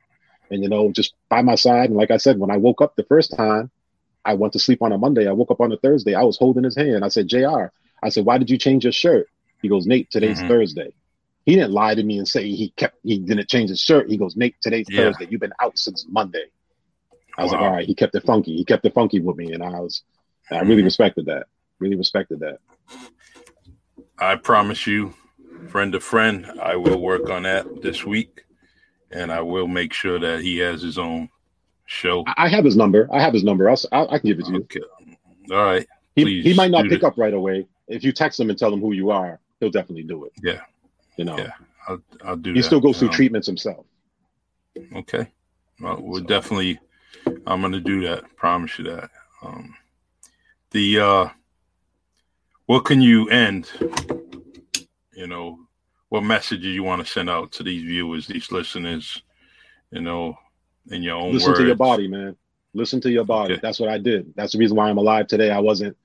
and 0.49 0.63
you 0.63 0.69
know, 0.69 0.91
just 0.91 1.13
by 1.27 1.41
my 1.41 1.55
side. 1.55 1.89
And 1.89 1.97
like 1.97 2.11
I 2.11 2.17
said, 2.17 2.39
when 2.39 2.51
I 2.51 2.57
woke 2.57 2.81
up 2.81 2.95
the 2.95 3.03
first 3.03 3.35
time, 3.35 3.69
I 4.23 4.35
went 4.35 4.53
to 4.53 4.59
sleep 4.59 4.81
on 4.81 4.91
a 4.91 4.97
Monday. 4.97 5.27
I 5.27 5.33
woke 5.33 5.51
up 5.51 5.61
on 5.61 5.71
a 5.71 5.77
Thursday. 5.77 6.15
I 6.15 6.23
was 6.23 6.37
holding 6.37 6.63
his 6.63 6.77
hand. 6.77 7.03
I 7.03 7.09
said, 7.09 7.27
J.R. 7.27 7.73
I 8.01 8.09
said, 8.09 8.25
why 8.25 8.37
did 8.37 8.49
you 8.49 8.57
change 8.57 8.85
your 8.85 8.93
shirt? 8.93 9.27
He 9.61 9.69
goes, 9.69 9.85
Nate, 9.85 10.09
today's 10.09 10.39
mm-hmm. 10.39 10.47
Thursday. 10.47 10.93
He 11.45 11.55
didn't 11.55 11.71
lie 11.71 11.95
to 11.95 12.03
me 12.03 12.17
and 12.17 12.27
say 12.27 12.47
he 12.47 12.69
kept 12.77 12.97
he 13.03 13.19
didn't 13.19 13.49
change 13.49 13.69
his 13.69 13.79
shirt. 13.79 14.09
He 14.09 14.17
goes, 14.17 14.35
Nate, 14.35 14.55
today's 14.61 14.85
yeah. 14.89 15.03
Thursday. 15.03 15.27
You've 15.29 15.41
been 15.41 15.53
out 15.61 15.77
since 15.77 16.05
Monday. 16.07 16.45
I 17.37 17.43
was 17.43 17.51
wow. 17.51 17.57
like, 17.57 17.67
all 17.67 17.75
right, 17.75 17.87
he 17.87 17.95
kept 17.95 18.15
it 18.15 18.23
funky. 18.23 18.55
He 18.55 18.65
kept 18.65 18.85
it 18.85 18.93
funky 18.93 19.19
with 19.19 19.37
me, 19.37 19.53
and 19.53 19.63
I 19.63 19.79
was, 19.79 20.03
I 20.51 20.59
really 20.59 20.77
mm-hmm. 20.77 20.85
respected 20.85 21.25
that. 21.27 21.47
Really 21.79 21.95
respected 21.95 22.39
that. 22.41 22.59
I 24.17 24.35
promise 24.35 24.85
you, 24.85 25.13
friend 25.69 25.93
to 25.93 25.99
friend, 26.01 26.45
I 26.61 26.75
will 26.75 26.99
work 26.99 27.29
on 27.29 27.43
that 27.43 27.81
this 27.81 28.05
week, 28.05 28.43
and 29.11 29.31
I 29.31 29.41
will 29.41 29.67
make 29.67 29.93
sure 29.93 30.19
that 30.19 30.41
he 30.41 30.57
has 30.57 30.81
his 30.81 30.97
own 30.97 31.29
show. 31.85 32.25
I 32.35 32.49
have 32.49 32.65
his 32.65 32.75
number. 32.75 33.07
I 33.11 33.21
have 33.21 33.33
his 33.33 33.43
number. 33.43 33.69
I'll, 33.69 33.79
I'll 33.91 34.11
I 34.11 34.19
can 34.19 34.27
give 34.27 34.39
it 34.39 34.45
to 34.45 34.51
you. 34.51 34.57
Okay. 34.59 34.81
All 35.51 35.63
right. 35.63 35.87
He, 36.15 36.41
he 36.41 36.53
might 36.53 36.71
not 36.71 36.85
pick 36.85 37.03
up 37.03 37.17
right 37.17 37.33
away. 37.33 37.65
If 37.87 38.03
you 38.03 38.11
text 38.11 38.39
him 38.39 38.49
and 38.49 38.59
tell 38.59 38.73
him 38.73 38.81
who 38.81 38.91
you 38.91 39.09
are, 39.09 39.39
he'll 39.59 39.69
definitely 39.71 40.03
do 40.03 40.25
it. 40.25 40.33
Yeah. 40.41 40.61
You 41.17 41.25
know. 41.25 41.37
Yeah. 41.37 41.51
I'll, 41.87 42.01
I'll 42.23 42.35
do. 42.35 42.53
He 42.53 42.59
that. 42.59 42.65
still 42.65 42.79
goes 42.79 42.99
through 42.99 43.09
um, 43.09 43.13
treatments 43.13 43.47
himself. 43.47 43.85
Okay. 44.95 45.27
Well, 45.79 45.97
we'll 46.01 46.21
so. 46.21 46.25
definitely. 46.25 46.79
I'm 47.45 47.61
going 47.61 47.73
to 47.73 47.79
do 47.79 48.01
that. 48.07 48.35
Promise 48.35 48.79
you 48.79 48.85
that. 48.85 49.09
Um, 49.41 49.75
the 50.71 50.99
uh, 50.99 51.29
what 52.65 52.85
can 52.85 53.01
you 53.01 53.29
end? 53.29 53.69
You 55.13 55.27
know, 55.27 55.59
what 56.09 56.21
message 56.23 56.61
do 56.61 56.69
you 56.69 56.83
want 56.83 57.05
to 57.05 57.11
send 57.11 57.29
out 57.29 57.51
to 57.53 57.63
these 57.63 57.83
viewers, 57.83 58.27
these 58.27 58.51
listeners? 58.51 59.21
You 59.91 60.01
know, 60.01 60.37
in 60.91 61.01
your 61.01 61.15
own 61.15 61.33
listen 61.33 61.49
words. 61.49 61.59
to 61.61 61.65
your 61.65 61.75
body, 61.75 62.07
man. 62.07 62.35
Listen 62.73 63.01
to 63.01 63.09
your 63.09 63.25
body. 63.25 63.53
Okay. 63.53 63.61
That's 63.61 63.79
what 63.79 63.89
I 63.89 63.97
did. 63.97 64.33
That's 64.35 64.53
the 64.53 64.59
reason 64.59 64.77
why 64.77 64.89
I'm 64.89 64.99
alive 64.99 65.27
today. 65.27 65.49
I 65.49 65.59
wasn't, 65.59 65.97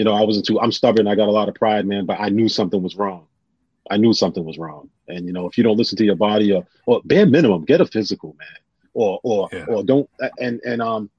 you 0.00 0.04
know, 0.04 0.14
I 0.14 0.22
wasn't 0.22 0.46
too. 0.46 0.58
I'm 0.58 0.72
stubborn. 0.72 1.06
I 1.06 1.14
got 1.14 1.28
a 1.28 1.30
lot 1.30 1.50
of 1.50 1.54
pride, 1.54 1.86
man. 1.86 2.06
But 2.06 2.18
I 2.18 2.30
knew 2.30 2.48
something 2.48 2.82
was 2.82 2.96
wrong. 2.96 3.26
I 3.90 3.98
knew 3.98 4.14
something 4.14 4.42
was 4.42 4.56
wrong. 4.56 4.88
And 5.08 5.26
you 5.26 5.32
know, 5.34 5.46
if 5.46 5.58
you 5.58 5.62
don't 5.62 5.76
listen 5.76 5.98
to 5.98 6.06
your 6.06 6.16
body, 6.16 6.52
or, 6.52 6.66
or 6.86 7.02
bare 7.04 7.26
minimum, 7.26 7.66
get 7.66 7.82
a 7.82 7.84
physical, 7.84 8.34
man. 8.38 8.48
Or 8.94 9.20
or 9.22 9.50
yeah. 9.52 9.66
or 9.68 9.84
don't. 9.84 10.08
And 10.38 10.58
and 10.64 10.80
um, 10.80 11.10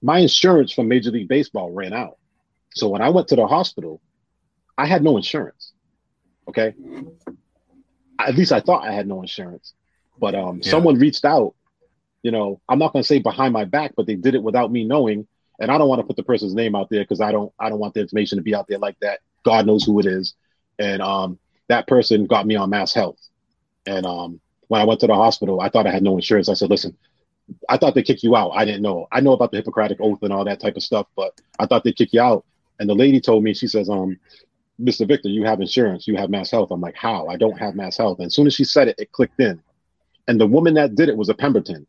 my 0.00 0.20
insurance 0.20 0.72
from 0.72 0.88
Major 0.88 1.10
League 1.10 1.28
Baseball 1.28 1.70
ran 1.70 1.92
out. 1.92 2.16
So 2.74 2.88
when 2.88 3.02
I 3.02 3.10
went 3.10 3.28
to 3.28 3.36
the 3.36 3.46
hospital, 3.46 4.00
I 4.78 4.86
had 4.86 5.04
no 5.04 5.18
insurance. 5.18 5.74
Okay. 6.48 6.72
At 8.18 8.36
least 8.36 8.52
I 8.52 8.60
thought 8.60 8.88
I 8.88 8.92
had 8.92 9.06
no 9.06 9.20
insurance. 9.20 9.74
But 10.18 10.34
um, 10.34 10.60
yeah. 10.62 10.70
someone 10.70 10.98
reached 10.98 11.26
out 11.26 11.54
you 12.22 12.32
know, 12.32 12.60
I'm 12.68 12.78
not 12.78 12.92
going 12.92 13.02
to 13.02 13.06
say 13.06 13.20
behind 13.20 13.52
my 13.52 13.64
back, 13.64 13.92
but 13.96 14.06
they 14.06 14.16
did 14.16 14.34
it 14.34 14.42
without 14.42 14.72
me 14.72 14.84
knowing. 14.84 15.26
And 15.58 15.70
I 15.70 15.78
don't 15.78 15.88
want 15.88 16.00
to 16.00 16.06
put 16.06 16.16
the 16.16 16.22
person's 16.22 16.54
name 16.54 16.74
out 16.74 16.88
there 16.90 17.02
because 17.02 17.20
I 17.20 17.32
don't, 17.32 17.52
I 17.58 17.68
don't 17.68 17.78
want 17.78 17.94
the 17.94 18.00
information 18.00 18.38
to 18.38 18.42
be 18.42 18.54
out 18.54 18.66
there 18.68 18.78
like 18.78 18.98
that. 19.00 19.20
God 19.44 19.66
knows 19.66 19.84
who 19.84 19.98
it 19.98 20.06
is. 20.06 20.34
And 20.78 21.02
um, 21.02 21.38
that 21.68 21.86
person 21.86 22.26
got 22.26 22.46
me 22.46 22.56
on 22.56 22.70
Mass 22.70 22.94
Health. 22.94 23.18
And 23.86 24.06
um, 24.06 24.40
when 24.68 24.80
I 24.80 24.84
went 24.84 25.00
to 25.00 25.06
the 25.06 25.14
hospital, 25.14 25.60
I 25.60 25.68
thought 25.68 25.86
I 25.86 25.92
had 25.92 26.02
no 26.02 26.16
insurance. 26.16 26.48
I 26.48 26.54
said, 26.54 26.70
listen, 26.70 26.96
I 27.68 27.76
thought 27.76 27.94
they 27.94 28.02
kick 28.02 28.22
you 28.22 28.36
out. 28.36 28.50
I 28.50 28.64
didn't 28.64 28.82
know. 28.82 29.08
I 29.10 29.20
know 29.20 29.32
about 29.32 29.50
the 29.50 29.56
Hippocratic 29.56 29.98
Oath 30.00 30.22
and 30.22 30.32
all 30.32 30.44
that 30.44 30.60
type 30.60 30.76
of 30.76 30.82
stuff, 30.82 31.06
but 31.16 31.40
I 31.58 31.66
thought 31.66 31.84
they'd 31.84 31.96
kick 31.96 32.12
you 32.12 32.20
out. 32.20 32.44
And 32.78 32.88
the 32.88 32.94
lady 32.94 33.20
told 33.20 33.42
me, 33.42 33.54
she 33.54 33.66
says, 33.66 33.88
um, 33.88 34.18
Mr. 34.80 35.08
Victor, 35.08 35.28
you 35.28 35.44
have 35.44 35.60
insurance, 35.60 36.06
you 36.06 36.16
have 36.16 36.30
Mass 36.30 36.50
Health. 36.50 36.70
I'm 36.70 36.80
like, 36.80 36.94
how? 36.94 37.26
I 37.26 37.36
don't 37.36 37.58
have 37.58 37.74
Mass 37.74 37.96
Health. 37.96 38.18
And 38.18 38.26
as 38.26 38.34
soon 38.34 38.46
as 38.46 38.54
she 38.54 38.64
said 38.64 38.88
it, 38.88 38.96
it 38.98 39.10
clicked 39.10 39.40
in. 39.40 39.60
And 40.28 40.40
the 40.40 40.46
woman 40.46 40.74
that 40.74 40.94
did 40.94 41.08
it 41.08 41.16
was 41.16 41.30
a 41.30 41.34
Pemberton 41.34 41.86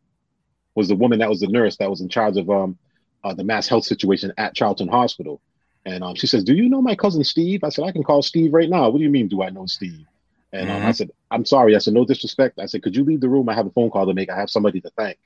was 0.74 0.88
the 0.88 0.96
woman 0.96 1.18
that 1.18 1.28
was 1.28 1.40
the 1.40 1.46
nurse 1.46 1.76
that 1.76 1.90
was 1.90 2.00
in 2.00 2.08
charge 2.08 2.36
of 2.36 2.48
um, 2.50 2.78
uh, 3.24 3.34
the 3.34 3.44
mass 3.44 3.68
health 3.68 3.84
situation 3.84 4.32
at 4.38 4.54
Charlton 4.54 4.88
Hospital. 4.88 5.40
And 5.84 6.04
um, 6.04 6.14
she 6.14 6.26
says, 6.26 6.44
"Do 6.44 6.54
you 6.54 6.68
know 6.68 6.82
my 6.82 6.94
cousin 6.94 7.24
Steve?" 7.24 7.64
I 7.64 7.70
said, 7.70 7.84
"I 7.84 7.92
can 7.92 8.02
call 8.02 8.22
Steve 8.22 8.52
right 8.52 8.68
now." 8.68 8.88
What 8.88 8.98
do 8.98 9.04
you 9.04 9.10
mean? 9.10 9.28
Do 9.28 9.42
I 9.42 9.50
know 9.50 9.66
Steve? 9.66 10.06
And 10.52 10.68
mm-hmm. 10.68 10.70
um, 10.70 10.76
I 10.76 10.84
mm-hmm. 10.86 10.92
said, 10.92 11.10
"I'm 11.30 11.44
sorry." 11.44 11.74
I 11.74 11.78
said, 11.78 11.94
"No 11.94 12.04
disrespect." 12.04 12.58
I 12.58 12.66
said, 12.66 12.82
"Could 12.82 12.94
you 12.94 13.04
leave 13.04 13.20
the 13.20 13.28
room? 13.28 13.48
I 13.48 13.54
have 13.54 13.66
a 13.66 13.70
phone 13.70 13.90
call 13.90 14.06
to 14.06 14.14
make. 14.14 14.30
I 14.30 14.36
have 14.36 14.50
somebody 14.50 14.80
to 14.82 14.90
thank." 14.90 15.18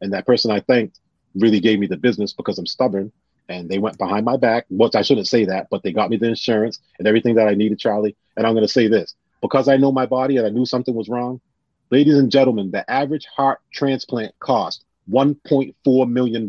And 0.00 0.12
that 0.12 0.26
person 0.26 0.50
I 0.50 0.60
thanked 0.60 0.98
really 1.34 1.60
gave 1.60 1.78
me 1.78 1.86
the 1.86 1.96
business 1.96 2.32
because 2.32 2.58
I'm 2.58 2.66
stubborn. 2.66 3.12
And 3.48 3.68
they 3.68 3.78
went 3.78 3.98
behind 3.98 4.24
my 4.24 4.36
back. 4.36 4.64
Which 4.70 4.94
I 4.94 5.02
shouldn't 5.02 5.28
say 5.28 5.44
that, 5.44 5.68
but 5.70 5.82
they 5.82 5.92
got 5.92 6.08
me 6.08 6.16
the 6.16 6.28
insurance 6.28 6.80
and 6.98 7.06
everything 7.06 7.34
that 7.34 7.48
I 7.48 7.54
needed, 7.54 7.78
Charlie. 7.78 8.16
And 8.36 8.46
I'm 8.46 8.54
going 8.54 8.66
to 8.66 8.72
say 8.72 8.88
this 8.88 9.14
because 9.42 9.68
I 9.68 9.76
know 9.76 9.92
my 9.92 10.06
body 10.06 10.36
and 10.38 10.46
I 10.46 10.50
knew 10.50 10.64
something 10.64 10.94
was 10.94 11.08
wrong. 11.08 11.40
Ladies 11.90 12.16
and 12.16 12.30
gentlemen, 12.30 12.70
the 12.70 12.88
average 12.90 13.26
heart 13.26 13.60
transplant 13.72 14.38
cost 14.38 14.84
$1.4 15.10 16.10
million, 16.10 16.48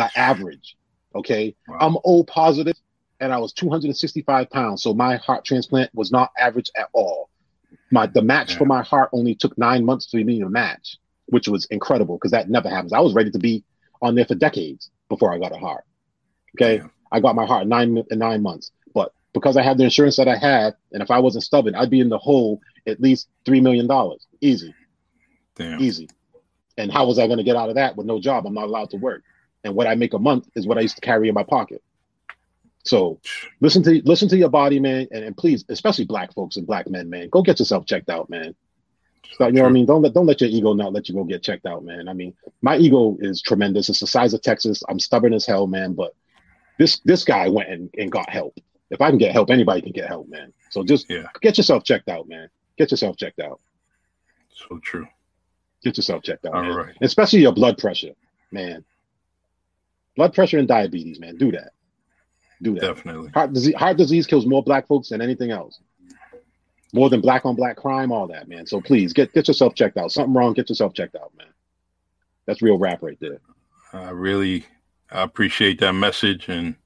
the 0.00 0.18
average. 0.18 0.76
Okay. 1.14 1.54
Wow. 1.68 1.78
I'm 1.80 1.96
O 2.04 2.24
positive 2.24 2.76
and 3.20 3.32
I 3.32 3.38
was 3.38 3.52
265 3.52 4.50
pounds. 4.50 4.82
So 4.82 4.94
my 4.94 5.16
heart 5.16 5.44
transplant 5.44 5.90
was 5.94 6.10
not 6.10 6.30
average 6.38 6.70
at 6.76 6.88
all. 6.92 7.28
My 7.90 8.06
the 8.06 8.22
match 8.22 8.52
yeah. 8.52 8.58
for 8.58 8.64
my 8.64 8.82
heart 8.82 9.10
only 9.12 9.34
took 9.34 9.56
nine 9.58 9.84
months 9.84 10.06
to 10.10 10.24
be 10.24 10.40
a 10.40 10.48
match, 10.48 10.96
which 11.26 11.48
was 11.48 11.66
incredible 11.66 12.16
because 12.16 12.30
that 12.30 12.48
never 12.48 12.68
happens. 12.68 12.92
I 12.92 13.00
was 13.00 13.14
ready 13.14 13.30
to 13.30 13.38
be 13.38 13.64
on 14.00 14.14
there 14.14 14.24
for 14.24 14.34
decades 14.34 14.90
before 15.08 15.34
I 15.34 15.38
got 15.38 15.52
a 15.52 15.58
heart. 15.58 15.84
Okay. 16.56 16.76
Yeah. 16.76 16.88
I 17.12 17.20
got 17.20 17.34
my 17.34 17.46
heart 17.46 17.66
nine 17.66 18.02
in 18.10 18.18
nine 18.18 18.42
months. 18.42 18.70
But 18.94 19.12
because 19.34 19.56
I 19.56 19.62
had 19.62 19.76
the 19.76 19.84
insurance 19.84 20.16
that 20.16 20.28
I 20.28 20.36
had, 20.36 20.76
and 20.92 21.02
if 21.02 21.10
I 21.10 21.18
wasn't 21.18 21.44
stubborn, 21.44 21.74
I'd 21.74 21.90
be 21.90 22.00
in 22.00 22.08
the 22.08 22.18
hole 22.18 22.60
at 22.86 23.00
least 23.00 23.28
three 23.44 23.60
million 23.60 23.86
dollars. 23.86 24.26
Easy. 24.40 24.74
Damn. 25.56 25.80
Easy. 25.80 26.08
And 26.78 26.90
how 26.90 27.06
was 27.06 27.18
I 27.18 27.26
going 27.26 27.38
to 27.38 27.44
get 27.44 27.56
out 27.56 27.68
of 27.68 27.74
that 27.74 27.96
with 27.96 28.06
no 28.06 28.20
job? 28.20 28.46
I'm 28.46 28.54
not 28.54 28.64
allowed 28.64 28.90
to 28.90 28.96
work. 28.96 29.22
And 29.64 29.74
what 29.74 29.86
I 29.86 29.94
make 29.94 30.14
a 30.14 30.18
month 30.18 30.48
is 30.54 30.66
what 30.66 30.78
I 30.78 30.80
used 30.80 30.96
to 30.96 31.00
carry 31.00 31.28
in 31.28 31.34
my 31.34 31.42
pocket. 31.42 31.82
So 32.84 33.20
listen 33.60 33.82
to 33.84 34.02
listen 34.04 34.28
to 34.28 34.36
your 34.36 34.48
body, 34.48 34.80
man, 34.80 35.06
and, 35.10 35.24
and 35.24 35.36
please, 35.36 35.64
especially 35.68 36.04
black 36.04 36.32
folks 36.34 36.56
and 36.56 36.66
black 36.66 36.88
men, 36.88 37.10
man, 37.10 37.28
go 37.28 37.42
get 37.42 37.58
yourself 37.58 37.86
checked 37.86 38.10
out, 38.10 38.30
man. 38.30 38.54
So, 39.32 39.46
you 39.46 39.52
know 39.52 39.62
what 39.62 39.68
I 39.68 39.72
mean? 39.72 39.86
Don't 39.86 40.02
let 40.02 40.12
don't 40.12 40.26
let 40.26 40.40
your 40.40 40.50
ego 40.50 40.72
not 40.72 40.92
let 40.92 41.08
you 41.08 41.14
go 41.14 41.24
get 41.24 41.42
checked 41.42 41.66
out, 41.66 41.84
man. 41.84 42.08
I 42.08 42.12
mean, 42.12 42.34
my 42.62 42.76
ego 42.76 43.16
is 43.20 43.40
tremendous. 43.40 43.88
It's 43.88 44.00
the 44.00 44.06
size 44.06 44.34
of 44.34 44.42
Texas. 44.42 44.82
I'm 44.88 44.98
stubborn 44.98 45.32
as 45.32 45.46
hell, 45.46 45.66
man. 45.66 45.92
But 45.94 46.14
this 46.78 47.00
this 47.04 47.24
guy 47.24 47.48
went 47.48 47.68
and, 47.68 47.90
and 47.96 48.10
got 48.10 48.28
help. 48.28 48.58
If 48.90 49.00
I 49.00 49.08
can 49.08 49.18
get 49.18 49.32
help, 49.32 49.50
anybody 49.50 49.82
can 49.82 49.92
get 49.92 50.08
help, 50.08 50.28
man. 50.28 50.52
So 50.70 50.82
just 50.82 51.08
yeah. 51.08 51.26
get 51.40 51.56
yourself 51.56 51.84
checked 51.84 52.08
out, 52.08 52.28
man. 52.28 52.48
Get 52.76 52.90
yourself 52.90 53.16
checked 53.16 53.40
out. 53.40 53.60
So 54.50 54.78
true. 54.78 55.06
Get 55.82 55.96
yourself 55.96 56.22
checked 56.22 56.44
out, 56.46 56.54
All. 56.54 56.76
Right. 56.76 56.94
Especially 57.00 57.40
your 57.40 57.52
blood 57.52 57.78
pressure, 57.78 58.14
man. 58.50 58.84
Blood 60.20 60.34
pressure 60.34 60.58
and 60.58 60.68
diabetes, 60.68 61.18
man. 61.18 61.38
Do 61.38 61.50
that. 61.52 61.72
Do 62.60 62.74
that. 62.74 62.82
Definitely. 62.82 63.30
Heart 63.30 63.54
disease, 63.54 63.74
heart 63.74 63.96
disease 63.96 64.26
kills 64.26 64.44
more 64.44 64.62
black 64.62 64.86
folks 64.86 65.08
than 65.08 65.22
anything 65.22 65.50
else. 65.50 65.80
More 66.92 67.08
than 67.08 67.22
black 67.22 67.46
on 67.46 67.56
black 67.56 67.78
crime, 67.78 68.12
all 68.12 68.26
that, 68.26 68.46
man. 68.46 68.66
So 68.66 68.82
please 68.82 69.14
get 69.14 69.32
get 69.32 69.48
yourself 69.48 69.74
checked 69.74 69.96
out. 69.96 70.12
Something 70.12 70.34
wrong, 70.34 70.52
get 70.52 70.68
yourself 70.68 70.92
checked 70.92 71.16
out, 71.16 71.32
man. 71.38 71.46
That's 72.44 72.60
real 72.60 72.76
rap 72.76 72.98
right 73.00 73.16
there. 73.18 73.40
I 73.94 74.10
really 74.10 74.66
I 75.10 75.22
appreciate 75.22 75.80
that 75.80 75.94
message 75.94 76.50
and 76.50 76.76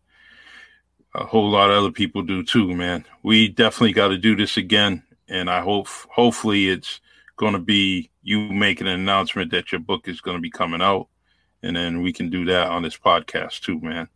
a 1.13 1.25
whole 1.25 1.51
lot 1.51 1.71
of 1.71 1.77
other 1.77 1.91
people 1.91 2.23
do 2.23 2.45
too, 2.45 2.73
man. 2.73 3.05
We 3.25 3.49
definitely 3.49 3.95
got 3.95 4.11
to 4.11 4.17
do 4.17 4.37
this 4.37 4.57
again 4.57 5.03
and 5.27 5.51
I 5.51 5.61
hope 5.61 5.89
hopefully 5.89 6.69
it's 6.69 7.01
going 7.35 7.55
to 7.55 7.59
be 7.59 8.13
you 8.23 8.53
making 8.53 8.87
an 8.87 9.01
announcement 9.01 9.51
that 9.51 9.73
your 9.73 9.81
book 9.81 10.07
is 10.07 10.21
going 10.21 10.37
to 10.37 10.41
be 10.41 10.51
coming 10.51 10.81
out, 10.81 11.09
and 11.65 11.77
then 11.77 12.03
we 12.03 12.13
can 12.13 12.31
do 12.31 12.45
that 12.47 12.69
on 12.69 12.83
this 12.83 12.97
podcast 12.97 13.61
too, 13.61 13.81
man. 13.81 14.09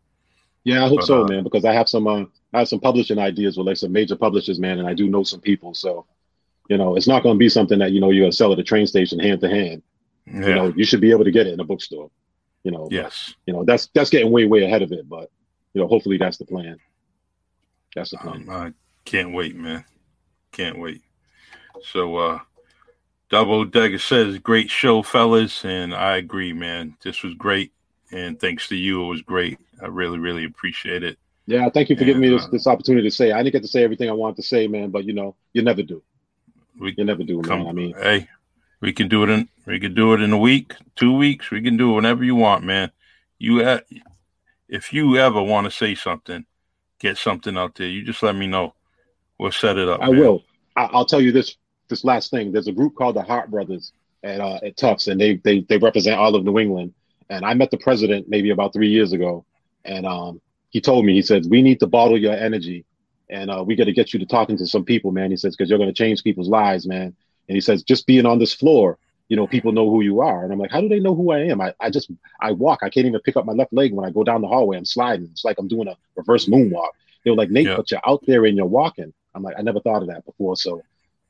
Yeah, 0.65 0.85
I 0.85 0.89
hope 0.89 0.99
but, 0.99 1.07
so, 1.07 1.25
uh, 1.25 1.29
man, 1.29 1.45
because 1.45 1.65
I 1.65 1.73
have 1.73 1.89
some 1.89 2.07
uh, 2.07 2.25
I 2.53 2.61
have 2.61 2.69
some 2.69 2.81
publishing 2.81 3.19
ideas 3.19 3.57
with 3.57 3.67
like 3.67 3.77
some 3.77 3.93
major 3.93 4.17
publishers, 4.17 4.59
man, 4.59 4.79
and 4.79 4.89
I 4.89 4.95
do 4.95 5.09
know 5.09 5.23
some 5.23 5.41
people, 5.41 5.75
so 5.75 6.07
you 6.69 6.77
know 6.77 6.97
it's 6.97 7.09
not 7.09 7.23
going 7.23 7.37
to 7.37 7.39
be 7.39 7.49
something 7.49 7.79
that 7.79 7.93
you 7.93 8.01
know 8.01 8.11
you're 8.11 8.23
going 8.23 8.33
to 8.33 8.37
sell 8.37 8.53
at 8.53 8.59
a 8.59 8.65
train 8.65 8.87
station 8.87 9.19
hand 9.19 9.41
to 9.41 9.49
hand. 9.49 9.83
You 10.27 10.55
know, 10.55 10.75
you 10.77 10.85
should 10.85 11.01
be 11.01 11.11
able 11.11 11.25
to 11.25 11.31
get 11.31 11.47
it 11.47 11.55
in 11.55 11.61
a 11.61 11.65
bookstore. 11.65 12.11
You 12.63 12.71
know, 12.71 12.87
yes, 12.91 13.35
you 13.47 13.55
know 13.55 13.65
that's 13.65 13.89
that's 13.95 14.11
getting 14.11 14.31
way 14.31 14.45
way 14.45 14.65
ahead 14.65 14.83
of 14.83 14.93
it, 14.93 15.09
but 15.09 15.31
you 15.73 15.81
know, 15.81 15.89
hopefully 15.89 16.19
that's 16.19 16.37
the 16.37 16.45
plan. 16.45 16.77
That's 17.95 18.11
the 18.11 18.19
plan. 18.19 18.49
Um, 18.49 18.51
I 18.51 18.73
Can't 19.05 19.33
wait, 19.33 19.57
man. 19.57 19.85
Can't 20.53 20.79
wait. 20.79 21.03
So, 21.93 22.17
uh, 22.17 22.41
Double 23.31 23.65
Dagger 23.65 23.99
says, 23.99 24.39
great 24.39 24.71
show, 24.71 25.03
fellas. 25.03 25.65
And 25.65 25.95
I 25.95 26.17
agree, 26.17 26.53
man. 26.53 26.97
This 27.03 27.23
was 27.23 27.35
great. 27.35 27.73
And 28.11 28.41
thanks 28.41 28.69
to 28.69 28.77
you, 28.77 29.05
it 29.05 29.09
was 29.09 29.23
great. 29.23 29.59
I 29.83 29.87
really, 29.87 30.19
really 30.19 30.45
appreciate 30.45 31.03
it. 31.03 31.19
Yeah, 31.47 31.69
thank 31.71 31.89
you 31.89 31.97
for 31.97 32.03
and, 32.03 32.09
giving 32.09 32.23
me 32.23 32.29
this, 32.31 32.45
uh, 32.45 32.49
this 32.49 32.67
opportunity 32.67 33.09
to 33.09 33.15
say. 33.15 33.33
I 33.33 33.43
didn't 33.43 33.53
get 33.53 33.63
to 33.63 33.69
say 33.69 33.83
everything 33.83 34.09
I 34.09 34.13
wanted 34.13 34.37
to 34.37 34.43
say, 34.43 34.67
man, 34.67 34.91
but 34.91 35.05
you 35.05 35.13
know, 35.13 35.35
you 35.53 35.63
never 35.63 35.83
do. 35.83 36.03
We, 36.79 36.95
you 36.97 37.05
never 37.05 37.25
do, 37.25 37.41
come, 37.43 37.61
man. 37.61 37.69
I 37.69 37.73
mean, 37.73 37.95
hey, 37.95 38.29
we 38.81 38.93
can 38.93 39.09
do 39.09 39.23
it 39.25 39.31
in 39.31 39.49
we 39.67 39.81
can 39.81 39.95
do 39.95 40.13
it 40.15 40.21
in 40.21 40.33
a 40.33 40.39
week, 40.39 40.75
two 40.95 41.15
weeks. 41.15 41.51
We 41.51 41.63
can 41.63 41.77
do 41.77 41.93
it 41.93 41.95
whenever 41.95 42.25
you 42.25 42.35
want, 42.35 42.65
man. 42.65 42.91
You 43.39 43.65
ha- 43.65 43.81
if 44.69 44.93
you 44.93 45.17
ever 45.17 45.43
want 45.43 45.65
to 45.65 45.71
say 45.71 45.95
something, 45.95 46.45
get 46.99 47.17
something 47.17 47.57
out 47.57 47.75
there. 47.75 47.89
You 47.89 48.03
just 48.03 48.23
let 48.23 48.37
me 48.37 48.47
know. 48.47 48.75
We'll 49.39 49.53
set 49.53 49.79
it 49.79 49.89
up. 49.89 50.01
I 50.03 50.11
man. 50.11 50.21
will. 50.21 50.45
I- 50.77 50.91
will 50.93 51.07
tell 51.07 51.21
you 51.21 51.33
this 51.33 51.57
this 51.89 52.05
last 52.05 52.31
thing. 52.31 52.53
There's 52.53 52.69
a 52.69 52.73
group 52.73 52.95
called 52.95 53.17
the 53.17 53.23
Hart 53.23 53.51
Brothers 53.51 53.93
at 54.23 54.41
uh, 54.41 54.59
at 54.63 54.77
Tufts, 54.77 55.09
and 55.09 55.21
they 55.21 55.37
they 55.37 55.61
they 55.61 55.79
represent 55.79 56.19
all 56.19 56.35
of 56.35 56.45
New 56.45 56.59
England. 56.59 56.95
And 57.31 57.45
I 57.45 57.55
met 57.55 57.71
the 57.71 57.79
president 57.79 58.29
maybe 58.29 58.51
about 58.51 58.73
three 58.73 58.89
years 58.89 59.13
ago, 59.13 59.45
and 59.85 60.07
um, 60.07 60.41
he 60.71 60.81
told 60.81 61.05
me 61.05 61.15
he 61.15 61.23
said 61.23 61.45
we 61.49 61.63
need 61.63 61.81
to 61.81 61.87
bottle 61.87 62.19
your 62.19 62.35
energy, 62.35 62.85
and 63.29 63.51
uh, 63.51 63.63
we 63.67 63.77
got 63.77 63.85
to 63.85 63.93
get 63.93 64.13
you 64.13 64.19
to 64.21 64.27
talking 64.27 64.57
to 64.59 64.67
some 64.67 64.85
people, 64.85 65.13
man. 65.13 65.31
He 65.31 65.37
says 65.37 65.57
because 65.57 65.69
you're 65.69 65.79
going 65.79 65.93
to 65.93 65.95
change 65.95 66.23
people's 66.23 66.49
lives, 66.49 66.87
man. 66.87 67.15
And 67.49 67.57
he 67.57 67.61
says 67.61 67.83
just 67.83 68.07
being 68.07 68.27
on 68.27 68.39
this 68.39 68.53
floor, 68.53 68.99
you 69.29 69.37
know, 69.37 69.47
people 69.47 69.73
know 69.73 69.91
who 69.91 70.03
you 70.03 70.21
are. 70.21 70.45
And 70.45 70.53
I'm 70.53 70.59
like, 70.59 70.71
how 70.71 70.81
do 70.81 70.89
they 70.89 71.01
know 71.01 71.15
who 71.15 71.33
I 71.33 71.41
am? 71.41 71.61
I, 71.61 71.75
I 71.81 71.91
just 71.91 72.11
I 72.41 72.53
walk. 72.53 72.81
I 72.83 72.91
can't 72.91 73.07
even 73.07 73.21
pick 73.21 73.37
up 73.37 73.45
my 73.45 73.53
left 73.53 73.73
leg 73.73 73.93
when 73.93 74.07
I 74.07 74.11
go 74.11 74.25
down 74.25 74.41
the 74.41 74.49
hallway. 74.49 74.77
I'm 74.77 74.85
sliding. 74.85 75.29
It's 75.33 75.45
like 75.45 75.59
I'm 75.59 75.69
doing 75.69 75.89
a 75.89 75.97
reverse 76.17 76.47
moonwalk. 76.47 76.91
They 77.25 77.31
were 77.31 77.37
like, 77.37 77.51
Nate, 77.51 77.67
yeah. 77.67 77.77
but 77.77 77.91
you're 77.91 78.01
out 78.07 78.25
there 78.27 78.45
and 78.47 78.57
you're 78.57 78.67
walking. 78.67 79.13
I'm 79.35 79.43
like, 79.43 79.57
I 79.59 79.63
never 79.63 79.81
thought 79.81 80.03
of 80.03 80.09
that 80.09 80.25
before. 80.25 80.57
So, 80.57 80.83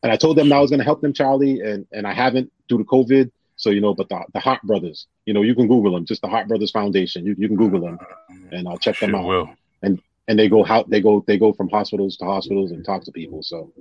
and 0.02 0.12
I 0.12 0.16
told 0.16 0.36
them 0.36 0.52
I 0.52 0.60
was 0.60 0.70
going 0.70 0.78
to 0.78 0.84
help 0.84 1.00
them, 1.00 1.12
Charlie, 1.12 1.60
and 1.60 1.86
and 1.92 2.06
I 2.06 2.12
haven't 2.12 2.52
due 2.68 2.78
to 2.78 2.84
COVID. 2.84 3.30
So 3.56 3.70
you 3.70 3.80
know, 3.80 3.94
but 3.94 4.08
the 4.08 4.24
the 4.32 4.40
Hart 4.40 4.62
Brothers, 4.62 5.06
you 5.26 5.34
know, 5.34 5.42
you 5.42 5.54
can 5.54 5.66
Google 5.66 5.92
them, 5.92 6.04
just 6.04 6.22
the 6.22 6.28
Hart 6.28 6.48
Brothers 6.48 6.70
Foundation. 6.70 7.26
You 7.26 7.34
you 7.38 7.48
can 7.48 7.56
Google 7.56 7.80
them, 7.80 7.98
mm-hmm. 7.98 8.54
and 8.54 8.68
I'll 8.68 8.78
check 8.78 8.96
sure 8.96 9.08
them 9.08 9.16
out. 9.16 9.26
Will. 9.26 9.50
And 9.82 10.00
and 10.28 10.38
they 10.38 10.48
go 10.48 10.62
how 10.62 10.84
they 10.84 11.00
go 11.00 11.24
they 11.26 11.38
go 11.38 11.52
from 11.52 11.68
hospitals 11.68 12.16
to 12.18 12.24
hospitals 12.24 12.70
and 12.70 12.84
talk 12.84 13.02
to 13.04 13.12
people. 13.12 13.42
So, 13.42 13.72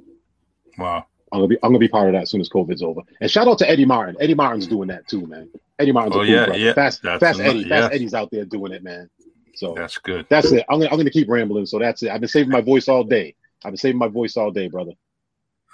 wow. 0.77 1.05
I'm 1.31 1.39
gonna 1.39 1.47
be 1.47 1.57
I'm 1.61 1.69
gonna 1.69 1.79
be 1.79 1.87
part 1.89 2.07
of 2.07 2.13
that 2.13 2.23
as 2.23 2.31
soon 2.31 2.41
as 2.41 2.49
COVID's 2.49 2.81
over. 2.81 3.01
And 3.19 3.29
shout 3.29 3.47
out 3.47 3.59
to 3.59 3.69
Eddie 3.69 3.85
Martin. 3.85 4.15
Eddie 4.19 4.33
Martin's 4.33 4.65
doing 4.65 4.87
that 4.87 5.07
too, 5.07 5.27
man. 5.27 5.49
Eddie 5.77 5.91
Martin's 5.91 6.15
oh, 6.15 6.21
a 6.21 6.25
cool 6.25 6.33
yeah, 6.33 6.45
brother. 6.45 6.59
Yeah. 6.59 6.73
Fast, 6.73 7.01
Fast 7.01 7.39
Eddie. 7.39 7.59
Yeah. 7.59 7.81
Fast 7.81 7.93
Eddie's 7.93 8.13
out 8.13 8.29
there 8.31 8.45
doing 8.45 8.71
it, 8.71 8.81
man. 8.81 9.09
So 9.55 9.73
that's 9.75 9.97
good. 9.97 10.25
That's 10.29 10.51
it. 10.51 10.65
I'm 10.69 10.79
gonna 10.79 10.91
I'm 10.91 10.97
gonna 10.97 11.09
keep 11.09 11.27
rambling. 11.27 11.65
So 11.65 11.79
that's 11.79 12.01
it. 12.03 12.11
I've 12.11 12.21
been 12.21 12.29
saving 12.29 12.51
my 12.51 12.61
voice 12.61 12.87
all 12.87 13.03
day. 13.03 13.35
I've 13.65 13.71
been 13.71 13.77
saving 13.77 13.97
my 13.97 14.07
voice 14.07 14.37
all 14.37 14.51
day, 14.51 14.67
brother. 14.69 14.93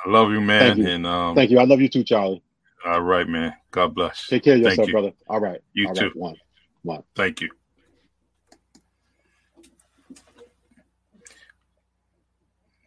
I 0.05 0.09
love 0.09 0.31
you, 0.31 0.41
man. 0.41 0.75
Thank 0.75 0.77
you. 0.77 0.87
And 0.87 1.07
um, 1.07 1.35
thank 1.35 1.51
you. 1.51 1.59
I 1.59 1.63
love 1.63 1.81
you 1.81 1.89
too, 1.89 2.03
Charlie. 2.03 2.43
All 2.85 3.01
right, 3.01 3.27
man. 3.27 3.53
God 3.71 3.95
bless. 3.95 4.27
Take 4.27 4.43
care 4.43 4.55
of 4.55 4.61
yourself, 4.61 4.87
you. 4.87 4.93
brother. 4.93 5.13
All 5.27 5.39
right. 5.39 5.61
You 5.73 5.87
all 5.87 5.95
too. 5.95 6.05
Right. 6.05 6.15
One. 6.15 6.35
One. 6.83 7.03
Thank 7.15 7.41
you. 7.41 7.49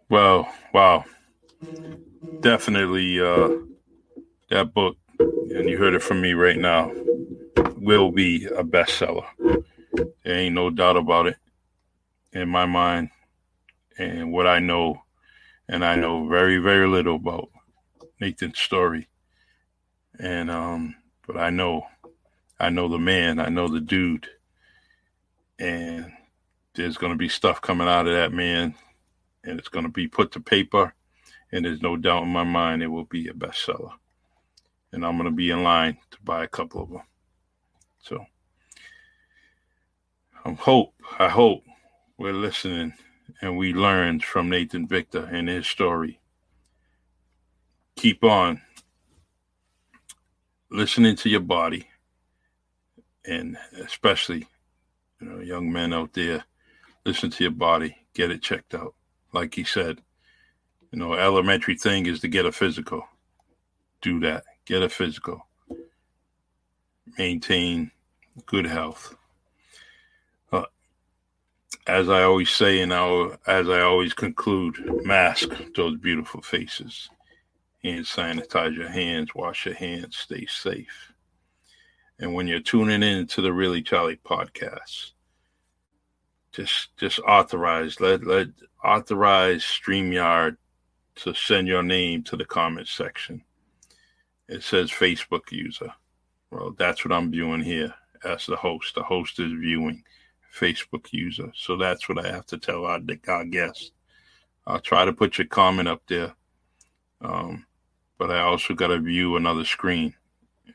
Well, 0.09 0.53
wow. 0.73 1.05
Definitely 2.41 3.21
uh 3.21 3.49
that 4.51 4.73
book, 4.73 4.97
and 5.19 5.69
you 5.69 5.77
heard 5.79 5.95
it 5.95 6.03
from 6.03 6.21
me 6.21 6.35
right 6.35 6.59
now, 6.59 6.93
will 7.77 8.13
be 8.13 8.47
a 8.47 8.63
bestseller. 8.63 9.27
There 10.25 10.37
ain't 10.39 10.55
no 10.55 10.71
doubt 10.71 10.97
about 10.97 11.27
it 11.27 11.37
in 12.33 12.49
my 12.49 12.67
mind 12.67 13.11
and 13.99 14.33
what 14.33 14.47
I 14.47 14.59
know, 14.59 15.03
and 15.69 15.85
I 15.85 15.97
know 15.97 16.29
very, 16.29 16.59
very 16.59 16.87
little 16.87 17.17
about 17.17 17.51
Nathan's 18.21 18.59
story. 18.59 19.09
And 20.19 20.51
um, 20.51 20.95
but 21.27 21.37
I 21.37 21.51
know, 21.51 21.87
I 22.59 22.71
know 22.71 22.89
the 22.89 22.99
man, 22.99 23.39
I 23.39 23.49
know 23.49 23.69
the 23.69 23.81
dude, 23.81 24.29
and 25.59 26.13
there's 26.75 26.97
gonna 26.97 27.17
be 27.17 27.29
stuff 27.29 27.61
coming 27.61 27.89
out 27.89 28.07
of 28.07 28.15
that 28.15 28.33
man, 28.33 28.75
and 29.45 29.59
it's 29.59 29.69
gonna 29.69 29.91
be 29.91 30.09
put 30.09 30.33
to 30.33 30.41
paper, 30.41 30.95
and 31.53 31.65
there's 31.65 31.83
no 31.83 31.97
doubt 31.97 32.23
in 32.23 32.29
my 32.31 32.45
mind 32.45 32.83
it 32.83 32.89
will 32.89 33.05
be 33.05 33.29
a 33.29 33.33
bestseller. 33.33 33.93
And 34.93 35.05
I'm 35.05 35.17
gonna 35.17 35.33
be 35.33 35.51
in 35.51 35.63
line 35.63 35.99
to 36.13 36.19
buy 36.23 36.45
a 36.45 36.49
couple 36.49 36.83
of 36.83 36.91
them. 36.91 37.03
So 38.01 38.25
I 40.45 40.53
hope, 40.53 40.95
I 41.19 41.29
hope 41.29 41.65
we're 42.17 42.33
listening 42.33 42.95
and 43.41 43.57
we 43.57 43.73
learned 43.73 44.25
from 44.25 44.49
Nathan 44.49 44.87
Victor 44.87 45.25
and 45.25 45.49
his 45.49 45.67
story. 45.67 46.21
Keep 47.97 48.25
on 48.25 48.61
listening 50.71 51.17
to 51.17 51.29
your 51.29 51.41
body, 51.41 51.89
and 53.25 53.57
especially, 53.83 54.47
you 55.21 55.29
know, 55.29 55.41
young 55.41 55.73
men 55.73 55.93
out 55.93 56.13
there, 56.13 56.45
listen 57.05 57.31
to 57.31 57.45
your 57.45 57.53
body, 57.53 57.97
get 58.15 58.31
it 58.31 58.43
checked 58.43 58.75
out. 58.75 58.95
Like 59.33 59.55
he 59.55 59.65
said, 59.65 60.03
you 60.93 60.99
know, 60.99 61.15
elementary 61.15 61.77
thing 61.77 62.07
is 62.07 62.21
to 62.21 62.29
get 62.29 62.47
a 62.47 62.53
physical. 62.53 63.07
Do 64.03 64.21
that. 64.21 64.45
Get 64.67 64.83
a 64.83 64.89
physical. 64.89 65.47
Maintain 67.19 67.91
good 68.47 68.67
health 68.67 69.15
as 71.87 72.09
I 72.09 72.23
always 72.23 72.51
say, 72.51 72.81
and 72.81 72.93
I'll, 72.93 73.37
as 73.47 73.69
I 73.69 73.81
always 73.81 74.13
conclude, 74.13 75.05
mask 75.05 75.49
those 75.75 75.97
beautiful 75.99 76.43
faces. 76.43 77.09
Hand 77.83 78.07
sanitize 78.07 78.77
your 78.77 78.89
hands, 78.89 79.35
wash 79.35 79.67
your 79.67 79.77
hands, 79.77 80.17
stay 80.17 80.47
safe. 80.47 81.13
And 82.19 82.35
when 82.35 82.47
you're 82.47 82.61
tuning 82.61 83.03
in 83.03 83.27
to 83.29 83.43
the 83.43 83.53
Really 83.53 83.83
Charlie 83.83 84.19
podcast, 84.25 85.13
just 86.53 86.97
just 86.97 87.19
authorize 87.21 88.01
let 88.01 88.27
let 88.27 88.49
authorize 88.83 89.63
StreamYard 89.63 90.57
to 91.17 91.35
send 91.35 91.69
your 91.69 91.83
name 91.83 92.23
to 92.25 92.37
the 92.37 92.47
comment 92.47 92.89
section. 92.89 93.43
It 94.49 94.63
says 94.63 94.91
Facebook 94.91 95.53
user. 95.53 95.93
Well, 96.51 96.75
that's 96.79 97.05
what 97.05 97.13
I'm 97.13 97.31
viewing 97.31 97.63
here 97.63 97.95
as 98.25 98.47
the 98.47 98.57
host. 98.57 98.95
The 98.95 99.03
host 99.03 99.39
is 99.39 99.53
viewing 99.53 100.03
Facebook 100.59 101.13
user. 101.13 101.53
So 101.55 101.77
that's 101.77 102.09
what 102.09 102.25
I 102.25 102.31
have 102.31 102.47
to 102.47 102.59
tell 102.59 102.85
our, 102.85 103.01
our 103.29 103.45
guests. 103.45 103.93
I'll 104.67 104.81
try 104.81 105.05
to 105.05 105.13
put 105.13 105.39
your 105.39 105.47
comment 105.47 105.89
up 105.89 106.03
there. 106.09 106.35
Um, 107.21 107.67
but 108.19 108.31
I 108.31 108.41
also 108.41 108.75
got 108.75 108.89
to 108.89 108.99
view 108.99 109.37
another 109.37 109.65
screen. 109.65 110.15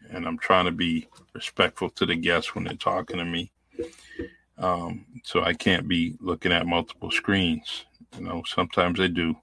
And 0.09 0.25
I'm 0.27 0.37
trying 0.37 0.65
to 0.65 0.71
be 0.71 1.07
respectful 1.33 1.89
to 1.91 2.05
the 2.05 2.15
guests 2.15 2.53
when 2.53 2.65
they're 2.65 2.75
talking 2.75 3.17
to 3.17 3.25
me. 3.25 3.51
Um, 4.57 5.05
so 5.23 5.41
I 5.41 5.53
can't 5.53 5.87
be 5.87 6.15
looking 6.19 6.51
at 6.51 6.67
multiple 6.67 7.11
screens. 7.11 7.85
You 8.17 8.23
know, 8.23 8.43
sometimes 8.45 8.99
I 8.99 9.07
do. 9.07 9.35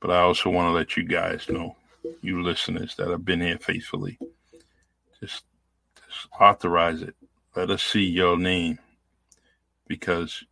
But 0.00 0.10
I 0.10 0.20
also 0.20 0.50
want 0.50 0.68
to 0.68 0.72
let 0.72 0.96
you 0.96 1.04
guys 1.04 1.48
know, 1.48 1.76
you 2.22 2.42
listeners 2.42 2.96
that 2.96 3.08
have 3.08 3.24
been 3.24 3.40
here 3.40 3.58
faithfully, 3.58 4.18
just, 5.20 5.44
just 6.08 6.28
authorize 6.40 7.02
it. 7.02 7.14
Let 7.54 7.70
us 7.70 7.82
see 7.82 8.04
your 8.04 8.38
name 8.38 8.78
because 9.90 10.44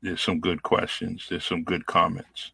there's 0.00 0.22
some 0.22 0.40
good 0.40 0.62
questions, 0.62 1.26
there's 1.28 1.44
some 1.44 1.62
good 1.62 1.84
comments. 1.84 2.52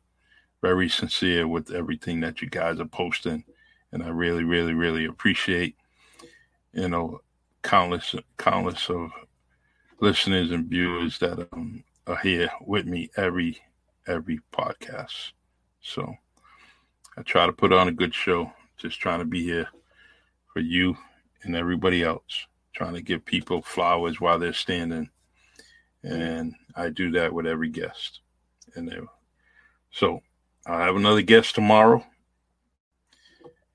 Very 0.62 0.89
sincere 0.89 1.47
with 1.47 1.70
everything 1.70 2.19
that 2.20 2.43
you 2.43 2.51
guys 2.51 2.81
are 2.81 2.86
posting, 2.86 3.44
and 3.93 4.02
I 4.02 4.09
really, 4.09 4.43
really, 4.43 4.74
really 4.74 5.05
appreciate. 5.05 5.77
You 6.73 6.89
know, 6.89 7.20
countless, 7.62 8.16
countless 8.36 8.90
of 8.90 9.12
listeners 10.01 10.51
and 10.51 10.66
viewers 10.66 11.20
that 11.20 11.47
um, 11.52 11.85
are 12.09 12.16
here 12.16 12.51
with 12.66 12.85
me 12.85 13.11
every 13.16 13.61
every 14.09 14.40
podcast. 14.52 15.31
So 15.82 16.15
I 17.16 17.23
try 17.23 17.47
to 17.47 17.52
put 17.52 17.73
on 17.73 17.86
a 17.86 17.93
good 17.93 18.12
show. 18.12 18.51
Just 18.77 18.98
trying 18.98 19.20
to 19.20 19.24
be 19.24 19.44
here 19.44 19.69
for 20.52 20.59
you 20.59 20.97
and 21.44 21.55
everybody 21.55 22.02
else. 22.02 22.48
Trying 22.73 22.94
to 22.94 23.02
give 23.02 23.24
people 23.24 23.62
flowers 23.62 24.20
while 24.20 24.40
they're 24.40 24.52
standing 24.52 25.11
and 26.05 26.55
I 26.76 26.90
do 26.90 27.10
that 27.12 27.32
with 27.32 27.47
every 27.47 27.70
guest. 27.70 28.20
And 28.76 28.89
they, 28.89 28.98
so 29.90 30.20
I 30.66 30.85
have 30.85 30.97
another 30.97 31.22
guest 31.22 31.55
tomorrow, 31.55 32.05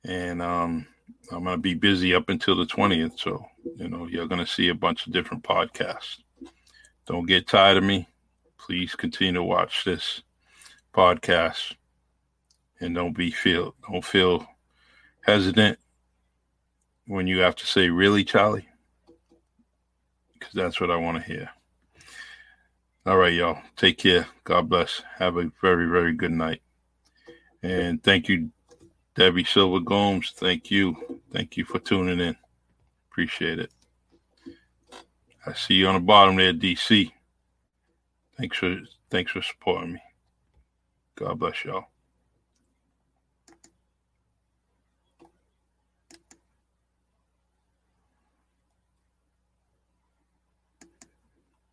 and 0.04 0.42
um, 0.42 0.88
I'm 1.32 1.44
going 1.44 1.56
to 1.56 1.62
be 1.62 1.74
busy 1.74 2.14
up 2.14 2.30
until 2.30 2.56
the 2.56 2.66
20th. 2.66 3.20
So 3.20 3.46
you 3.78 3.90
know 3.90 4.08
you're 4.08 4.28
going 4.28 4.44
to 4.46 4.52
see 4.52 4.70
a 4.70 4.76
bunch 4.76 5.08
of 5.08 5.14
different 5.14 5.44
podcasts. 5.44 6.18
Don't 7.08 7.26
get 7.26 7.48
tired 7.48 7.78
of 7.78 7.84
me. 7.84 8.08
Please 8.58 8.96
continue 8.96 9.34
to 9.34 9.44
watch 9.44 9.84
this 9.84 10.22
podcast, 10.94 11.76
and 12.80 12.94
don't 12.94 13.16
be 13.16 13.32
feel 13.32 13.76
don't 13.90 14.06
feel 14.06 14.46
hesitant 15.22 15.80
when 17.08 17.26
you 17.26 17.40
have 17.40 17.56
to 17.56 17.66
say 17.66 17.90
really, 17.90 18.24
Charlie, 18.24 18.68
because 20.34 20.54
that's 20.54 20.80
what 20.80 20.92
I 20.92 20.96
want 20.96 21.18
to 21.18 21.24
hear. 21.24 21.50
All 23.06 23.18
right, 23.18 23.34
y'all. 23.34 23.62
Take 23.78 23.98
care. 23.98 24.28
God 24.44 24.70
bless. 24.70 25.02
Have 25.18 25.38
a 25.38 25.52
very, 25.62 25.88
very 25.90 26.14
good 26.14 26.32
night. 26.32 26.62
And 27.64 28.04
thank 28.04 28.28
you, 28.28 28.52
Debbie 29.16 29.46
Silver 29.46 29.80
Gomes. 29.80 30.32
Thank 30.36 30.70
you. 30.70 31.22
Thank 31.32 31.58
you 31.58 31.66
for 31.66 31.80
tuning 31.80 32.20
in. 32.20 32.36
Appreciate 33.10 33.60
it. 33.60 33.72
I 35.46 35.54
see 35.54 35.76
you 35.76 35.88
on 35.88 35.96
the 35.96 36.00
bottom 36.02 36.36
there, 36.36 36.54
DC. 36.54 37.12
Thanks 38.38 38.58
for 38.58 38.78
thanks 39.10 39.32
for 39.32 39.42
supporting 39.42 39.94
me. 39.94 40.02
God 41.16 41.40
bless 41.40 41.66
y'all. 41.66 41.86